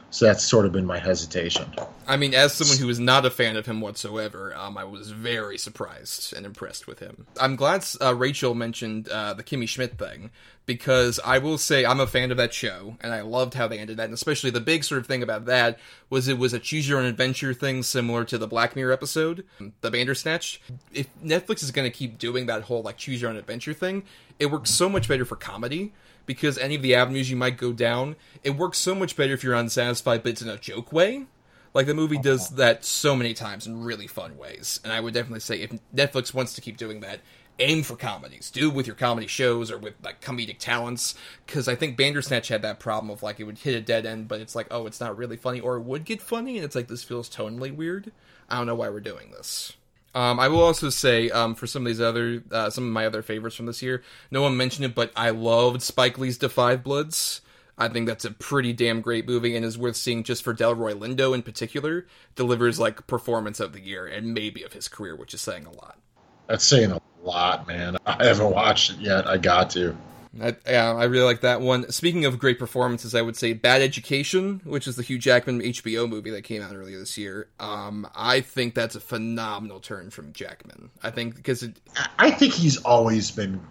so 0.09 0.25
that's 0.25 0.43
sort 0.43 0.65
of 0.65 0.71
been 0.71 0.85
my 0.85 0.99
hesitation. 0.99 1.65
I 2.07 2.15
mean, 2.15 2.33
as 2.33 2.53
someone 2.53 2.77
who 2.77 2.89
is 2.89 2.99
not 2.99 3.25
a 3.25 3.29
fan 3.29 3.57
of 3.57 3.65
him 3.65 3.81
whatsoever, 3.81 4.55
um, 4.55 4.77
I 4.77 4.85
was 4.85 5.11
very 5.11 5.57
surprised 5.57 6.33
and 6.33 6.45
impressed 6.45 6.87
with 6.87 6.99
him. 6.99 7.27
I'm 7.39 7.55
glad 7.57 7.85
uh, 8.01 8.15
Rachel 8.15 8.55
mentioned 8.55 9.09
uh, 9.09 9.33
the 9.33 9.43
Kimmy 9.43 9.67
Schmidt 9.67 9.97
thing 9.97 10.31
because 10.65 11.19
I 11.25 11.39
will 11.39 11.57
say 11.57 11.85
I'm 11.85 11.99
a 11.99 12.07
fan 12.07 12.31
of 12.31 12.37
that 12.37 12.53
show 12.53 12.95
and 13.01 13.13
I 13.13 13.21
loved 13.21 13.55
how 13.55 13.67
they 13.67 13.79
ended 13.79 13.97
that. 13.97 14.05
And 14.05 14.13
especially 14.13 14.49
the 14.49 14.61
big 14.61 14.85
sort 14.85 14.99
of 14.99 15.07
thing 15.07 15.23
about 15.23 15.45
that 15.45 15.77
was 16.09 16.27
it 16.27 16.37
was 16.37 16.53
a 16.53 16.59
choose 16.59 16.87
your 16.87 16.99
own 16.99 17.05
adventure 17.05 17.53
thing 17.53 17.83
similar 17.83 18.23
to 18.25 18.37
the 18.37 18.47
Black 18.47 18.75
Mirror 18.75 18.93
episode, 18.93 19.45
the 19.81 19.91
Bandersnatch. 19.91 20.61
If 20.93 21.07
Netflix 21.21 21.63
is 21.63 21.71
going 21.71 21.89
to 21.89 21.95
keep 21.95 22.17
doing 22.17 22.45
that 22.45 22.63
whole 22.63 22.81
like 22.81 22.97
choose 22.97 23.21
your 23.21 23.29
own 23.29 23.37
adventure 23.37 23.73
thing, 23.73 24.03
it 24.39 24.47
works 24.47 24.71
so 24.71 24.87
much 24.87 25.07
better 25.07 25.25
for 25.25 25.35
comedy 25.35 25.93
because 26.27 26.59
any 26.59 26.75
of 26.75 26.83
the 26.83 26.93
avenues 26.93 27.31
you 27.31 27.35
might 27.35 27.57
go 27.57 27.73
down, 27.73 28.15
it 28.43 28.51
works 28.51 28.77
so 28.77 28.93
much 28.93 29.15
better 29.15 29.33
if 29.33 29.43
you're 29.43 29.55
unsatisfied, 29.55 30.21
but 30.21 30.33
it's 30.33 30.41
in 30.43 30.49
a 30.49 30.57
joke 30.57 30.93
way. 30.93 31.25
Like 31.73 31.87
the 31.87 31.95
movie 31.95 32.19
does 32.19 32.47
uh-huh. 32.47 32.55
that 32.57 32.85
so 32.85 33.15
many 33.15 33.33
times 33.33 33.65
in 33.65 33.83
really 33.83 34.07
fun 34.07 34.37
ways, 34.37 34.79
and 34.83 34.93
I 34.93 34.99
would 34.99 35.13
definitely 35.13 35.39
say 35.39 35.61
if 35.61 35.71
Netflix 35.95 36.33
wants 36.33 36.53
to 36.53 36.61
keep 36.61 36.77
doing 36.77 36.99
that, 37.01 37.21
aim 37.59 37.83
for 37.83 37.95
comedies. 37.95 38.51
Do 38.51 38.69
it 38.69 38.75
with 38.75 38.87
your 38.87 38.95
comedy 38.95 39.27
shows 39.27 39.71
or 39.71 39.77
with 39.77 39.93
like 40.03 40.21
comedic 40.21 40.57
talents, 40.59 41.15
because 41.45 41.67
I 41.67 41.75
think 41.75 41.97
Bandersnatch 41.97 42.47
had 42.47 42.61
that 42.61 42.79
problem 42.79 43.09
of 43.09 43.23
like 43.23 43.39
it 43.39 43.43
would 43.43 43.59
hit 43.59 43.75
a 43.75 43.81
dead 43.81 44.05
end, 44.05 44.27
but 44.27 44.41
it's 44.41 44.55
like 44.55 44.67
oh, 44.71 44.87
it's 44.87 44.99
not 44.99 45.17
really 45.17 45.37
funny, 45.37 45.59
or 45.59 45.77
it 45.77 45.83
would 45.83 46.05
get 46.05 46.21
funny, 46.21 46.57
and 46.57 46.65
it's 46.65 46.75
like 46.75 46.87
this 46.87 47.03
feels 47.03 47.29
tonally 47.29 47.75
weird. 47.75 48.11
I 48.49 48.57
don't 48.57 48.67
know 48.67 48.75
why 48.75 48.89
we're 48.89 48.99
doing 48.99 49.31
this. 49.31 49.73
Um, 50.17 50.39
I 50.39 50.47
will 50.47 50.63
also 50.63 50.89
say 50.89 51.29
um, 51.29 51.53
for 51.53 51.67
some 51.67 51.83
of 51.83 51.85
these 51.85 52.01
other, 52.01 52.41
uh, 52.51 52.71
some 52.71 52.85
of 52.85 52.91
my 52.91 53.05
other 53.05 53.21
favorites 53.21 53.55
from 53.55 53.67
this 53.67 53.83
year, 53.83 54.01
no 54.31 54.41
one 54.41 54.57
mentioned 54.57 54.85
it, 54.85 54.95
but 54.95 55.11
I 55.15 55.29
loved 55.29 55.83
Spike 55.83 56.17
Lee's 56.17 56.37
Five 56.37 56.83
Bloods*. 56.83 57.41
I 57.77 57.87
think 57.87 58.07
that's 58.07 58.25
a 58.25 58.31
pretty 58.31 58.73
damn 58.73 59.01
great 59.01 59.27
movie 59.27 59.55
and 59.55 59.63
is 59.63 59.77
worth 59.77 59.95
seeing 59.95 60.23
just 60.23 60.43
for 60.43 60.55
Delroy 60.55 60.97
Lindo 60.97 61.35
in 61.35 61.43
particular. 61.43 62.07
Delivers 62.33 62.79
like 62.79 63.05
performance 63.05 63.59
of 63.59 63.73
the 63.73 63.79
year 63.79 64.07
and 64.07 64.33
maybe 64.33 64.63
of 64.63 64.73
his 64.73 64.87
career, 64.87 65.15
which 65.15 65.35
is 65.35 65.41
saying 65.41 65.67
a 65.67 65.71
lot. 65.71 65.99
That's 66.47 66.63
saying 66.63 66.93
a 66.93 66.99
lot, 67.21 67.67
man. 67.67 67.97
I 68.03 68.25
haven't 68.25 68.49
watched 68.49 68.93
it 68.93 68.97
yet. 68.97 69.27
I 69.27 69.37
got 69.37 69.69
to. 69.71 69.95
I, 70.41 70.55
yeah, 70.67 70.93
I 70.93 71.05
really 71.05 71.25
like 71.25 71.41
that 71.41 71.61
one. 71.61 71.91
Speaking 71.91 72.25
of 72.25 72.39
great 72.39 72.59
performances, 72.59 73.15
I 73.15 73.21
would 73.21 73.35
say 73.35 73.53
Bad 73.53 73.81
Education, 73.81 74.61
which 74.63 74.87
is 74.87 74.95
the 74.95 75.03
Hugh 75.03 75.17
Jackman 75.17 75.61
HBO 75.61 76.07
movie 76.07 76.31
that 76.31 76.43
came 76.43 76.61
out 76.61 76.75
earlier 76.75 76.99
this 76.99 77.17
year. 77.17 77.47
Um, 77.59 78.07
I 78.15 78.41
think 78.41 78.75
that's 78.75 78.95
a 78.95 78.99
phenomenal 78.99 79.79
turn 79.79 80.09
from 80.09 80.33
Jackman. 80.33 80.89
I 81.01 81.11
think 81.11 81.35
because 81.35 81.63
it, 81.63 81.79
I 82.19 82.31
think 82.31 82.53
he's 82.53 82.77
always 82.77 83.31
been 83.31 83.61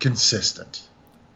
consistent. 0.00 0.88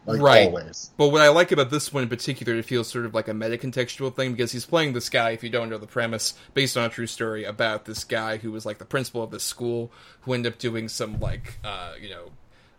Like 0.07 0.21
right. 0.21 0.47
always. 0.47 0.91
But 0.97 1.09
what 1.09 1.21
I 1.21 1.29
like 1.29 1.53
about 1.53 1.71
this 1.71 1.93
one 1.93 2.03
in 2.03 2.09
particular, 2.09 2.55
it 2.55 2.65
feels 2.65 2.89
sort 2.89 3.05
of 3.05 3.15
like 3.15 3.29
a 3.29 3.35
meta 3.35 3.59
contextual 3.59 4.15
thing 4.15 4.33
because 4.33 4.51
he's 4.51 4.65
playing 4.65 4.95
this 4.95 5.09
guy, 5.09 5.31
if 5.31 5.45
you 5.45 5.51
don't 5.51 5.69
know 5.69 5.79
the 5.79 5.87
premise, 5.87 6.35
based 6.55 6.77
on 6.77 6.85
a 6.85 6.89
true 6.89 7.07
story 7.07 7.45
about 7.45 7.85
this 7.85 8.03
guy 8.05 8.39
who 8.39 8.51
was 8.51 8.65
like 8.65 8.79
the 8.79 8.85
principal 8.85 9.23
of 9.23 9.31
this 9.31 9.45
school 9.45 9.93
who 10.23 10.33
ended 10.33 10.53
up 10.55 10.59
doing 10.59 10.89
some 10.89 11.21
like 11.21 11.59
uh, 11.63 11.93
you 12.01 12.09
know, 12.09 12.31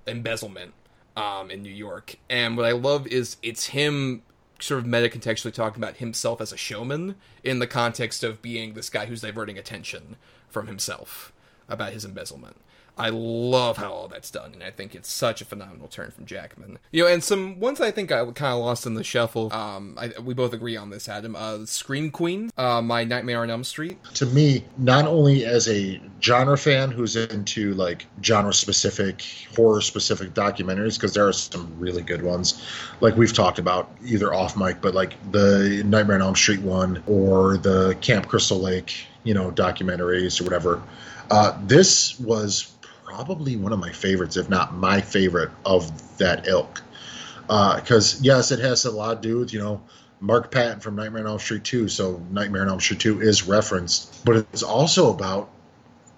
embezzlement 0.08 0.74
um 1.18 1.52
in 1.52 1.62
New 1.62 1.74
York. 1.74 2.16
And 2.30 2.58
what 2.58 2.66
I 2.66 2.72
love 2.72 3.08
is 3.08 3.38
it's 3.42 3.68
him 3.68 4.24
sort 4.60 4.80
of 4.80 4.86
meta 4.86 5.10
contextually 5.10 5.54
talking 5.54 5.82
about 5.82 5.98
himself 5.98 6.40
as 6.40 6.54
a 6.54 6.58
showman 6.58 7.16
in 7.44 7.60
the 7.60 7.68
context 7.68 8.24
of 8.24 8.42
being 8.42 8.74
this 8.74 8.90
guy 8.90 9.08
who's 9.08 9.22
diverting 9.22 9.58
attention 9.58 10.18
from 10.50 10.68
himself 10.68 11.34
about 11.68 11.94
his 11.94 12.06
embezzlement. 12.06 12.58
I 12.98 13.10
love 13.10 13.78
how 13.78 13.92
all 13.92 14.08
that's 14.08 14.30
done, 14.30 14.54
and 14.54 14.64
I 14.64 14.70
think 14.70 14.94
it's 14.94 15.12
such 15.12 15.42
a 15.42 15.46
phenomenal 15.46 15.88
turn 15.88 16.12
from 16.12 16.26
Jackman. 16.26 16.78
You 16.92 17.04
know, 17.04 17.10
and 17.10 17.24
some 17.24 17.60
ones 17.60 17.82
I 17.82 17.90
think 17.92 18.12
I 18.12 18.24
kind 18.26 18.54
of 18.54 18.60
lost 18.60 18.86
in 18.86 18.94
the 18.94 19.04
shuffle. 19.04 19.52
Um, 19.54 19.98
I, 19.98 20.12
we 20.20 20.34
both 20.34 20.54
agree 20.54 20.78
on 20.78 20.90
this, 20.90 21.10
Adam. 21.10 21.36
Uh, 21.36 21.66
Scream 21.66 22.12
Queen, 22.12 22.52
uh, 22.58 22.82
My 22.82 23.04
Nightmare 23.04 23.42
on 23.42 23.50
Elm 23.50 23.64
Street. 23.64 24.04
To 24.16 24.26
me, 24.26 24.66
not 24.78 25.06
only 25.08 25.46
as 25.46 25.68
a 25.68 26.02
genre 26.22 26.58
fan 26.58 26.92
who's 26.92 27.16
into 27.16 27.74
like 27.74 28.06
genre 28.24 28.54
specific, 28.54 29.24
horror 29.56 29.82
specific 29.82 30.34
documentaries, 30.34 30.96
because 30.96 31.14
there 31.14 31.28
are 31.28 31.34
some 31.34 31.74
really 31.80 32.04
good 32.04 32.22
ones, 32.22 32.62
like 33.00 33.16
we've 33.16 33.34
talked 33.34 33.58
about 33.58 33.90
either 34.06 34.34
off 34.34 34.56
mic, 34.56 34.82
but 34.82 34.94
like 34.94 35.14
the 35.32 35.82
Nightmare 35.86 36.18
on 36.18 36.22
Elm 36.22 36.36
Street 36.36 36.62
one 36.62 37.02
or 37.08 37.58
the 37.58 37.98
Camp 38.02 38.28
Crystal 38.28 38.60
Lake, 38.60 39.06
you 39.24 39.34
know, 39.34 39.50
documentaries 39.52 40.40
or 40.40 40.44
whatever. 40.44 40.84
Uh, 41.30 41.58
this 41.66 42.20
was 42.20 42.71
probably 43.12 43.58
one 43.58 43.74
of 43.74 43.80
my 43.80 43.92
favorites, 43.92 44.38
if 44.38 44.50
not 44.50 44.74
my 44.74 45.02
favorite 45.02 45.52
of 45.66 46.18
that 46.18 46.48
ilk. 46.48 46.82
Uh, 47.50 47.76
because 47.76 48.22
yes, 48.22 48.52
it 48.52 48.60
has 48.60 48.86
a 48.86 48.92
lot 48.92 49.22
to 49.22 49.28
do 49.28 49.40
with 49.40 49.54
you 49.54 49.60
know 49.60 49.82
Mark 50.20 50.52
Patton 50.52 50.80
from 50.80 50.96
Nightmare 50.96 51.24
on 51.24 51.28
Elm 51.28 51.40
Street 51.40 51.64
2, 51.64 51.90
so 51.90 52.22
Nightmare 52.32 52.62
on 52.62 52.70
Elm 52.70 52.80
Street 52.80 53.02
2 53.02 53.22
is 53.22 53.48
referenced, 53.48 54.24
but 54.24 54.38
it's 54.38 54.64
also 54.64 55.14
about 55.14 55.50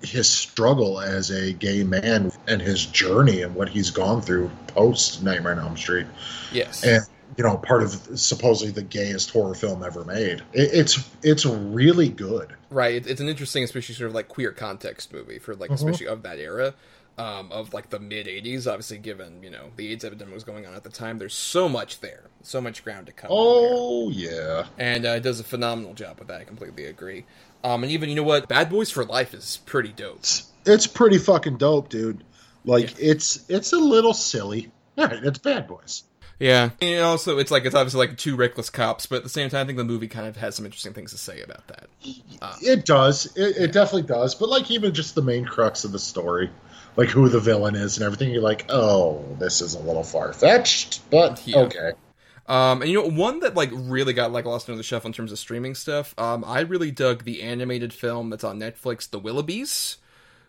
his 0.02 0.30
struggle 0.30 1.00
as 1.00 1.32
a 1.32 1.54
gay 1.54 1.84
man 1.84 2.32
and 2.48 2.62
his 2.62 2.86
journey 2.86 3.42
and 3.42 3.56
what 3.56 3.70
he's 3.70 3.90
gone 3.90 4.22
through 4.22 4.52
post 4.68 5.24
Nightmare 5.24 5.54
on 5.54 5.60
Elm 5.60 5.78
Street. 5.78 6.08
Yes. 6.52 6.84
And 6.84 7.04
you 7.38 7.44
know, 7.44 7.58
part 7.58 7.84
of 7.84 7.92
supposedly 8.20 8.72
the 8.72 8.84
gayest 8.84 9.32
horror 9.32 9.56
film 9.56 9.84
ever 9.84 10.04
made. 10.06 10.42
It, 10.54 10.70
it's 10.74 11.10
it's 11.24 11.46
really 11.46 12.10
good. 12.10 12.54
Right. 12.70 12.96
It, 12.96 13.08
it's 13.08 13.22
an 13.22 13.30
interesting, 13.30 13.64
especially 13.64 13.96
sort 13.96 14.10
of 14.10 14.16
like 14.16 14.28
queer 14.28 14.52
context 14.52 15.12
movie 15.14 15.40
for 15.40 15.56
like, 15.56 15.70
Mhm. 15.72 15.76
especially 15.76 16.08
of 16.08 16.24
that 16.24 16.40
era. 16.40 16.74
um, 17.16 17.52
of 17.52 17.74
like 17.76 17.92
the 17.92 18.00
mid 18.00 18.26
'80s. 18.26 18.66
Obviously, 18.66 18.98
given 18.98 19.44
you 19.44 19.52
know 19.52 19.66
the 19.76 19.92
AIDS 19.92 20.04
epidemic 20.04 20.34
was 20.34 20.44
going 20.44 20.66
on 20.66 20.74
at 20.74 20.84
the 20.84 20.90
time, 20.90 21.20
there's 21.20 21.36
so 21.36 21.70
much 21.70 22.00
there, 22.00 22.24
so 22.42 22.60
much 22.60 22.84
ground 22.84 23.06
to 23.06 23.12
cover. 23.14 23.32
Oh 23.38 24.10
yeah, 24.10 24.66
and 24.80 25.06
uh, 25.06 25.10
it 25.10 25.20
does 25.22 25.40
a 25.40 25.44
phenomenal 25.44 25.94
job 25.94 26.18
with 26.18 26.28
that. 26.30 26.42
I 26.42 26.44
completely 26.44 26.86
agree. 26.86 27.26
Um, 27.64 27.84
and 27.84 27.92
even 27.92 28.10
you 28.10 28.16
know 28.16 28.24
what, 28.24 28.48
Bad 28.48 28.68
Boys 28.72 28.90
for 28.90 29.06
Life 29.06 29.36
is 29.36 29.60
pretty 29.68 29.92
dope. 29.92 30.22
It's 30.66 30.88
pretty 30.88 31.20
fucking 31.20 31.58
dope, 31.58 31.90
dude. 31.90 32.24
Like 32.66 32.96
it's 33.00 33.46
it's 33.48 33.74
a 33.74 33.78
little 33.78 34.16
silly. 34.16 34.72
All 34.98 35.06
right, 35.06 35.24
it's 35.24 35.38
Bad 35.38 35.68
Boys. 35.68 36.06
Yeah, 36.40 36.72
and 36.82 37.04
also 37.04 37.38
it's 37.38 37.52
like 37.52 37.66
it's 37.66 37.76
obviously 37.76 38.06
like 38.08 38.18
two 38.18 38.36
reckless 38.36 38.70
cops, 38.70 39.06
but 39.06 39.18
at 39.18 39.24
the 39.24 39.30
same 39.30 39.50
time, 39.50 39.62
I 39.64 39.66
think 39.66 39.78
the 39.78 39.84
movie 39.84 40.08
kind 40.08 40.28
of 40.28 40.36
has 40.38 40.56
some 40.56 40.66
interesting 40.66 40.94
things 40.94 41.12
to 41.12 41.18
say 41.18 41.42
about 41.42 41.68
that. 41.68 41.88
Uh, 42.42 42.56
It 42.62 42.86
does. 42.86 43.28
It, 43.38 43.58
it 43.58 43.72
definitely 43.72 44.04
does. 44.04 44.36
But 44.36 44.50
like 44.50 44.70
even 44.72 44.94
just 44.94 45.16
the 45.16 45.22
main 45.22 45.46
crux 45.46 45.86
of 45.86 45.92
the 45.92 46.00
story, 46.00 46.50
like 46.98 47.10
who 47.10 47.30
the 47.30 47.40
villain 47.40 47.76
is 47.76 47.98
and 47.98 48.06
everything, 48.06 48.32
you're 48.32 48.42
like, 48.42 48.66
oh, 48.70 49.24
this 49.40 49.62
is 49.62 49.76
a 49.76 49.80
little 49.80 50.04
far 50.04 50.34
fetched, 50.34 51.10
but 51.10 51.42
Yeah. 51.46 51.60
okay. 51.60 51.92
Um, 52.46 52.82
and 52.82 52.92
you 52.92 53.02
know, 53.02 53.08
one 53.10 53.40
that 53.40 53.56
like 53.56 53.70
really 53.74 54.14
got 54.14 54.32
like 54.34 54.46
lost 54.46 54.68
into 54.68 54.78
the 54.78 54.84
shuffle 54.84 55.08
in 55.08 55.14
terms 55.14 55.32
of 55.32 55.40
streaming 55.40 55.76
stuff. 55.76 56.14
Um, 56.18 56.44
I 56.46 56.62
really 56.62 56.92
dug 56.92 57.24
the 57.24 57.42
animated 57.42 57.94
film 57.94 58.30
that's 58.30 58.44
on 58.44 58.60
Netflix, 58.60 59.10
The 59.10 59.20
Willoughbys, 59.20 59.98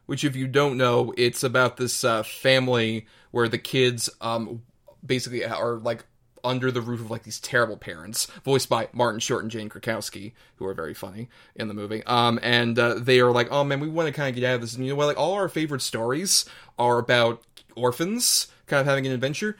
which, 0.07 0.25
if 0.25 0.35
you 0.35 0.49
don't 0.49 0.77
know, 0.77 1.15
it's 1.17 1.45
about 1.45 1.77
this 1.77 2.03
uh, 2.05 2.23
family 2.25 3.07
where 3.31 3.49
the 3.49 3.59
kids 3.59 4.11
um 4.21 4.63
basically 5.05 5.45
are 5.45 5.77
like 5.77 6.05
under 6.45 6.71
the 6.71 6.83
roof 6.83 7.01
of 7.01 7.11
like 7.11 7.23
these 7.23 7.41
terrible 7.41 7.77
parents, 7.77 8.27
voiced 8.45 8.69
by 8.69 8.89
Martin 8.93 9.19
Short 9.19 9.43
and 9.43 9.51
Jane 9.51 9.71
Krakowski, 9.71 10.33
who 10.57 10.67
are 10.67 10.75
very 10.75 10.95
funny 10.95 11.29
in 11.57 11.69
the 11.69 11.75
movie. 11.75 12.03
Um, 12.05 12.39
and 12.43 12.79
uh, 12.79 12.95
they 12.95 13.21
are 13.21 13.33
like, 13.33 13.51
oh 13.51 13.65
man, 13.65 13.81
we 13.81 13.89
want 13.89 14.07
to 14.07 14.13
kind 14.13 14.29
of 14.29 14.35
get 14.35 14.49
out 14.49 14.57
of 14.57 14.61
this. 14.61 14.75
And 14.75 14.85
you 14.85 14.93
know 14.93 14.97
what? 14.97 15.07
Like 15.07 15.19
all 15.19 15.33
our 15.33 15.49
favorite 15.49 15.83
stories 15.83 16.45
are 16.79 16.99
about 16.99 17.43
orphans 17.75 18.49
kind 18.67 18.81
of 18.81 18.87
having 18.87 19.07
an 19.07 19.13
adventure. 19.13 19.57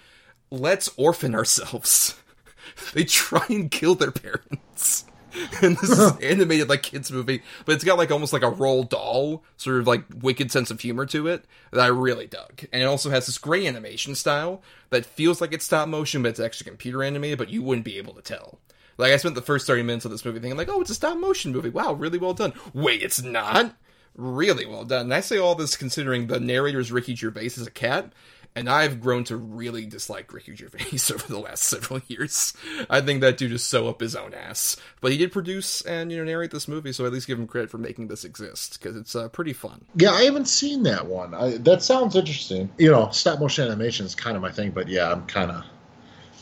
Let's 0.51 0.89
orphan 0.97 1.35
ourselves. 1.35 2.21
they 2.93 3.05
try 3.05 3.45
and 3.49 3.71
kill 3.71 3.95
their 3.95 4.13
parents. 4.13 5.07
And 5.63 5.77
this 5.77 5.91
is 5.91 6.13
animated 6.19 6.69
like 6.69 6.83
kids 6.83 7.11
movie, 7.11 7.43
but 7.65 7.75
it's 7.75 7.85
got 7.85 7.99
like 7.99 8.11
almost 8.11 8.33
like 8.33 8.43
a 8.43 8.51
Roald 8.51 8.91
Dahl 8.91 9.43
sort 9.57 9.79
of 9.79 9.87
like 9.87 10.05
wicked 10.21 10.51
sense 10.51 10.71
of 10.71 10.81
humor 10.81 11.07
to 11.07 11.27
it 11.27 11.45
that 11.71 11.81
I 11.81 11.87
really 11.87 12.27
dug. 12.27 12.65
And 12.73 12.83
it 12.83 12.87
also 12.87 13.11
has 13.11 13.27
this 13.27 13.39
great 13.39 13.67
animation 13.67 14.15
style 14.15 14.63
that 14.91 15.07
feels 15.07 15.41
like 15.41 15.53
it's 15.53 15.65
stop 15.65 15.89
motion, 15.89 16.23
but 16.23 16.31
it's 16.31 16.41
actually 16.41 16.71
computer 16.71 17.03
animated, 17.03 17.39
but 17.39 17.51
you 17.51 17.63
wouldn't 17.63 17.85
be 17.85 17.99
able 17.99 18.15
to 18.15 18.23
tell. 18.23 18.59
Like 18.97 19.13
I 19.13 19.17
spent 19.17 19.35
the 19.35 19.43
first 19.43 19.67
thirty 19.67 19.83
minutes 19.83 20.05
of 20.05 20.11
this 20.11 20.25
movie 20.25 20.41
thinking 20.41 20.57
like, 20.57 20.69
oh, 20.69 20.81
it's 20.81 20.91
a 20.91 20.95
stop 20.95 21.19
motion 21.19 21.53
movie. 21.53 21.71
Wow, 21.71 21.95
really 21.95 22.19
well 22.19 22.35
done. 22.35 22.53
Wait, 22.73 23.03
it's 23.03 23.23
not. 23.23 23.75
Really 24.17 24.65
well 24.65 24.85
done. 24.85 25.07
And 25.07 25.15
I 25.15 25.21
say 25.21 25.39
all 25.39 25.57
this 25.57 25.77
considering 25.77 26.29
the 26.29 26.39
narrator's 26.39 26.93
Ricky 26.93 27.17
Gervais 27.17 27.47
is 27.47 27.67
a 27.67 27.71
cat, 27.71 28.13
and 28.57 28.69
I've 28.69 29.01
grown 29.01 29.25
to 29.25 29.37
really 29.37 29.85
dislike 29.87 30.33
Ricky 30.33 30.55
Gervais 30.55 30.99
over 31.13 31.27
the 31.27 31.39
last 31.41 31.65
several 31.65 32.01
years. 32.09 32.55
I 32.89 33.01
think 33.01 33.21
that 33.21 33.37
dude 33.37 33.53
is 33.53 33.65
so 33.65 33.89
up 33.89 34.01
his 34.01 34.15
own 34.15 34.33
ass. 34.35 34.77
But 35.01 35.13
he 35.13 35.19
did 35.19 35.33
produce 35.33 35.81
and 35.83 36.11
you 36.13 36.19
know 36.19 36.25
narrate 36.25 36.51
this 36.51 36.69
movie, 36.69 36.93
so 36.93 37.05
at 37.07 37.13
least 37.13 37.27
give 37.27 37.39
him 37.39 37.47
credit 37.47 37.71
for 37.71 37.79
making 37.79 38.09
this 38.09 38.25
exist 38.25 38.79
because 38.81 38.97
it's 38.97 39.17
uh, 39.17 39.29
pretty 39.29 39.53
fun. 39.53 39.85
Yeah, 39.97 40.11
I 40.13 40.23
haven't 40.23 40.47
seen 40.49 40.85
that 40.85 41.07
one. 41.07 41.35
I, 41.35 41.57
that 41.59 41.83
sounds 41.83 42.15
interesting. 42.17 42.71
You 42.79 42.91
know, 42.91 43.11
stop 43.11 43.41
motion 43.41 43.67
animation 43.67 44.07
is 44.07 44.15
kind 44.15 44.37
of 44.37 44.43
my 44.43 44.51
thing, 44.53 44.71
but 44.71 44.89
yeah, 44.89 45.11
I'm 45.11 45.27
kind 45.27 45.51
of 45.51 45.65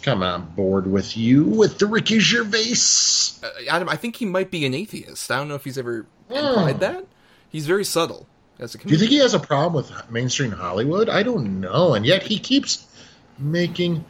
kind 0.03 0.23
of 0.23 0.29
on 0.29 0.51
board 0.57 0.87
with 0.91 1.17
you 1.17 1.45
with 1.45 1.79
the 1.79 1.87
Ricky 1.87 2.19
Gervais. 2.19 2.75
Uh, 3.43 3.49
Adam, 3.71 3.89
I 3.89 3.97
think 3.97 4.17
he 4.17 4.27
might 4.27 4.51
be 4.51 4.67
an 4.67 4.75
atheist. 4.75 5.31
I 5.31 5.37
don't 5.37 5.49
know 5.49 5.55
if 5.55 5.65
he's 5.65 5.79
ever 5.79 6.07
Hmm. 6.29 6.35
implied 6.37 6.81
that. 6.81 7.07
He's 7.49 7.67
very 7.67 7.85
subtle 7.85 8.27
as 8.63 8.75
a 8.75 8.79
Do 8.79 8.89
you 8.89 8.99
think 8.99 9.11
he 9.11 9.19
has 9.19 9.35
a 9.35 9.41
problem 9.41 9.75
with 9.75 10.11
mainstream 10.11 10.53
Hollywood? 10.53 11.09
I 11.09 11.23
don't 11.23 11.61
know, 11.61 11.95
and 11.95 12.07
yet 12.07 12.23
he 12.23 12.39
keeps 12.39 12.87
making 13.39 14.05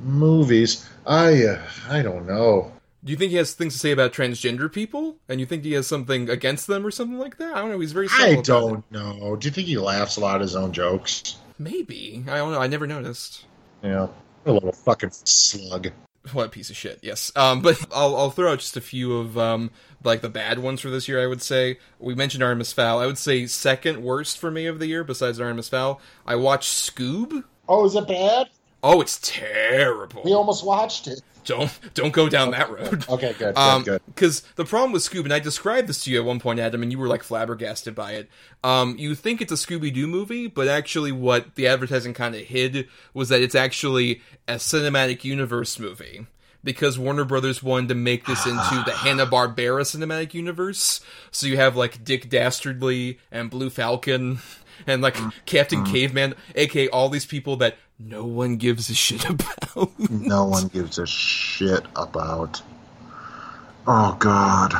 movies. 0.00 0.88
I 1.06 1.44
uh, 1.44 1.62
I 1.88 2.02
don't 2.02 2.26
know. 2.26 2.72
Do 3.04 3.12
you 3.12 3.16
think 3.16 3.30
he 3.30 3.36
has 3.36 3.54
things 3.54 3.74
to 3.74 3.78
say 3.78 3.92
about 3.92 4.12
transgender 4.12 4.72
people? 4.72 5.16
And 5.28 5.40
you 5.40 5.46
think 5.46 5.64
he 5.64 5.72
has 5.74 5.86
something 5.86 6.28
against 6.28 6.66
them 6.66 6.84
or 6.84 6.90
something 6.90 7.18
like 7.18 7.38
that? 7.38 7.54
I 7.54 7.60
don't 7.60 7.70
know. 7.70 7.78
He's 7.80 7.92
very 7.92 8.08
I 8.10 8.36
don't 8.36 8.90
know. 8.90 9.36
Do 9.36 9.46
you 9.46 9.52
think 9.52 9.68
he 9.68 9.78
laughs 9.78 10.16
a 10.16 10.20
lot 10.20 10.36
at 10.36 10.40
his 10.40 10.56
own 10.56 10.72
jokes? 10.72 11.36
Maybe. 11.58 12.24
I 12.28 12.38
don't 12.38 12.52
know. 12.52 12.60
I 12.60 12.66
never 12.66 12.86
noticed. 12.86 13.44
Yeah, 13.82 14.08
a 14.46 14.52
little 14.52 14.72
fucking 14.72 15.10
slug. 15.12 15.90
What 16.32 16.46
a 16.46 16.50
piece 16.50 16.70
of 16.70 16.76
shit. 16.76 16.98
Yes. 17.02 17.32
Um, 17.36 17.62
but 17.62 17.84
I'll, 17.92 18.16
I'll 18.16 18.30
throw 18.30 18.52
out 18.52 18.58
just 18.58 18.76
a 18.76 18.80
few 18.80 19.16
of 19.16 19.38
um, 19.38 19.70
like 20.04 20.20
the 20.20 20.28
bad 20.28 20.58
ones 20.58 20.80
for 20.80 20.90
this 20.90 21.08
year. 21.08 21.22
I 21.22 21.26
would 21.26 21.42
say 21.42 21.78
we 21.98 22.14
mentioned 22.14 22.42
Artemis 22.42 22.72
Fowl. 22.72 23.00
I 23.00 23.06
would 23.06 23.18
say 23.18 23.46
second 23.46 24.02
worst 24.02 24.38
for 24.38 24.50
me 24.50 24.66
of 24.66 24.78
the 24.78 24.86
year 24.86 25.04
besides 25.04 25.40
Artemis 25.40 25.68
Fowl. 25.68 26.00
I 26.26 26.36
watched 26.36 26.70
Scoob. 26.70 27.44
Oh, 27.68 27.84
is 27.84 27.94
it 27.94 28.08
bad? 28.08 28.48
Oh, 28.82 29.00
it's 29.00 29.18
terrible. 29.22 30.22
We 30.24 30.32
almost 30.32 30.64
watched 30.64 31.08
it. 31.08 31.20
Don't 31.48 31.94
don't 31.94 32.12
go 32.12 32.28
down 32.28 32.50
that 32.50 32.70
road. 32.70 33.06
Okay, 33.08 33.28
good, 33.38 33.54
good, 33.54 33.56
Um, 33.56 33.82
good. 33.82 34.02
Because 34.06 34.42
the 34.56 34.66
problem 34.66 34.92
with 34.92 35.02
Scoob, 35.02 35.24
and 35.24 35.32
I 35.32 35.38
described 35.38 35.88
this 35.88 36.04
to 36.04 36.10
you 36.10 36.18
at 36.20 36.26
one 36.26 36.38
point, 36.40 36.60
Adam, 36.60 36.82
and 36.82 36.92
you 36.92 36.98
were 36.98 37.08
like 37.08 37.22
flabbergasted 37.22 37.94
by 37.94 38.12
it. 38.12 38.28
Um, 38.62 38.96
you 38.98 39.14
think 39.14 39.40
it's 39.40 39.50
a 39.50 39.54
Scooby 39.54 39.92
Doo 39.92 40.06
movie, 40.06 40.46
but 40.46 40.68
actually, 40.68 41.10
what 41.10 41.54
the 41.54 41.66
advertising 41.66 42.12
kind 42.12 42.34
of 42.34 42.42
hid 42.42 42.86
was 43.14 43.30
that 43.30 43.40
it's 43.40 43.54
actually 43.54 44.20
a 44.46 44.54
cinematic 44.56 45.24
universe 45.24 45.78
movie. 45.78 46.26
Because 46.62 46.98
Warner 46.98 47.24
Brothers 47.24 47.62
wanted 47.62 47.88
to 47.88 47.94
make 47.94 48.26
this 48.26 48.44
into 48.44 48.82
the 48.84 48.92
Hanna 48.96 49.26
Barbera 49.26 49.82
cinematic 49.82 50.34
universe, 50.34 51.00
so 51.30 51.46
you 51.46 51.56
have 51.56 51.76
like 51.76 52.04
Dick 52.04 52.28
Dastardly 52.28 53.20
and 53.32 53.48
Blue 53.48 53.70
Falcon 53.70 54.40
and 54.86 55.00
like 55.00 55.16
Captain 55.46 55.82
Caveman, 55.84 56.34
aka 56.56 56.88
all 56.88 57.08
these 57.08 57.24
people 57.26 57.56
that 57.56 57.78
no 57.98 58.24
one 58.24 58.56
gives 58.56 58.88
a 58.90 58.94
shit 58.94 59.24
about. 59.28 59.98
No 60.10 60.44
one 60.44 60.68
gives 60.68 60.98
a 60.98 61.06
shit 61.06 61.84
about. 61.96 62.62
Oh 63.86 64.16
God. 64.18 64.74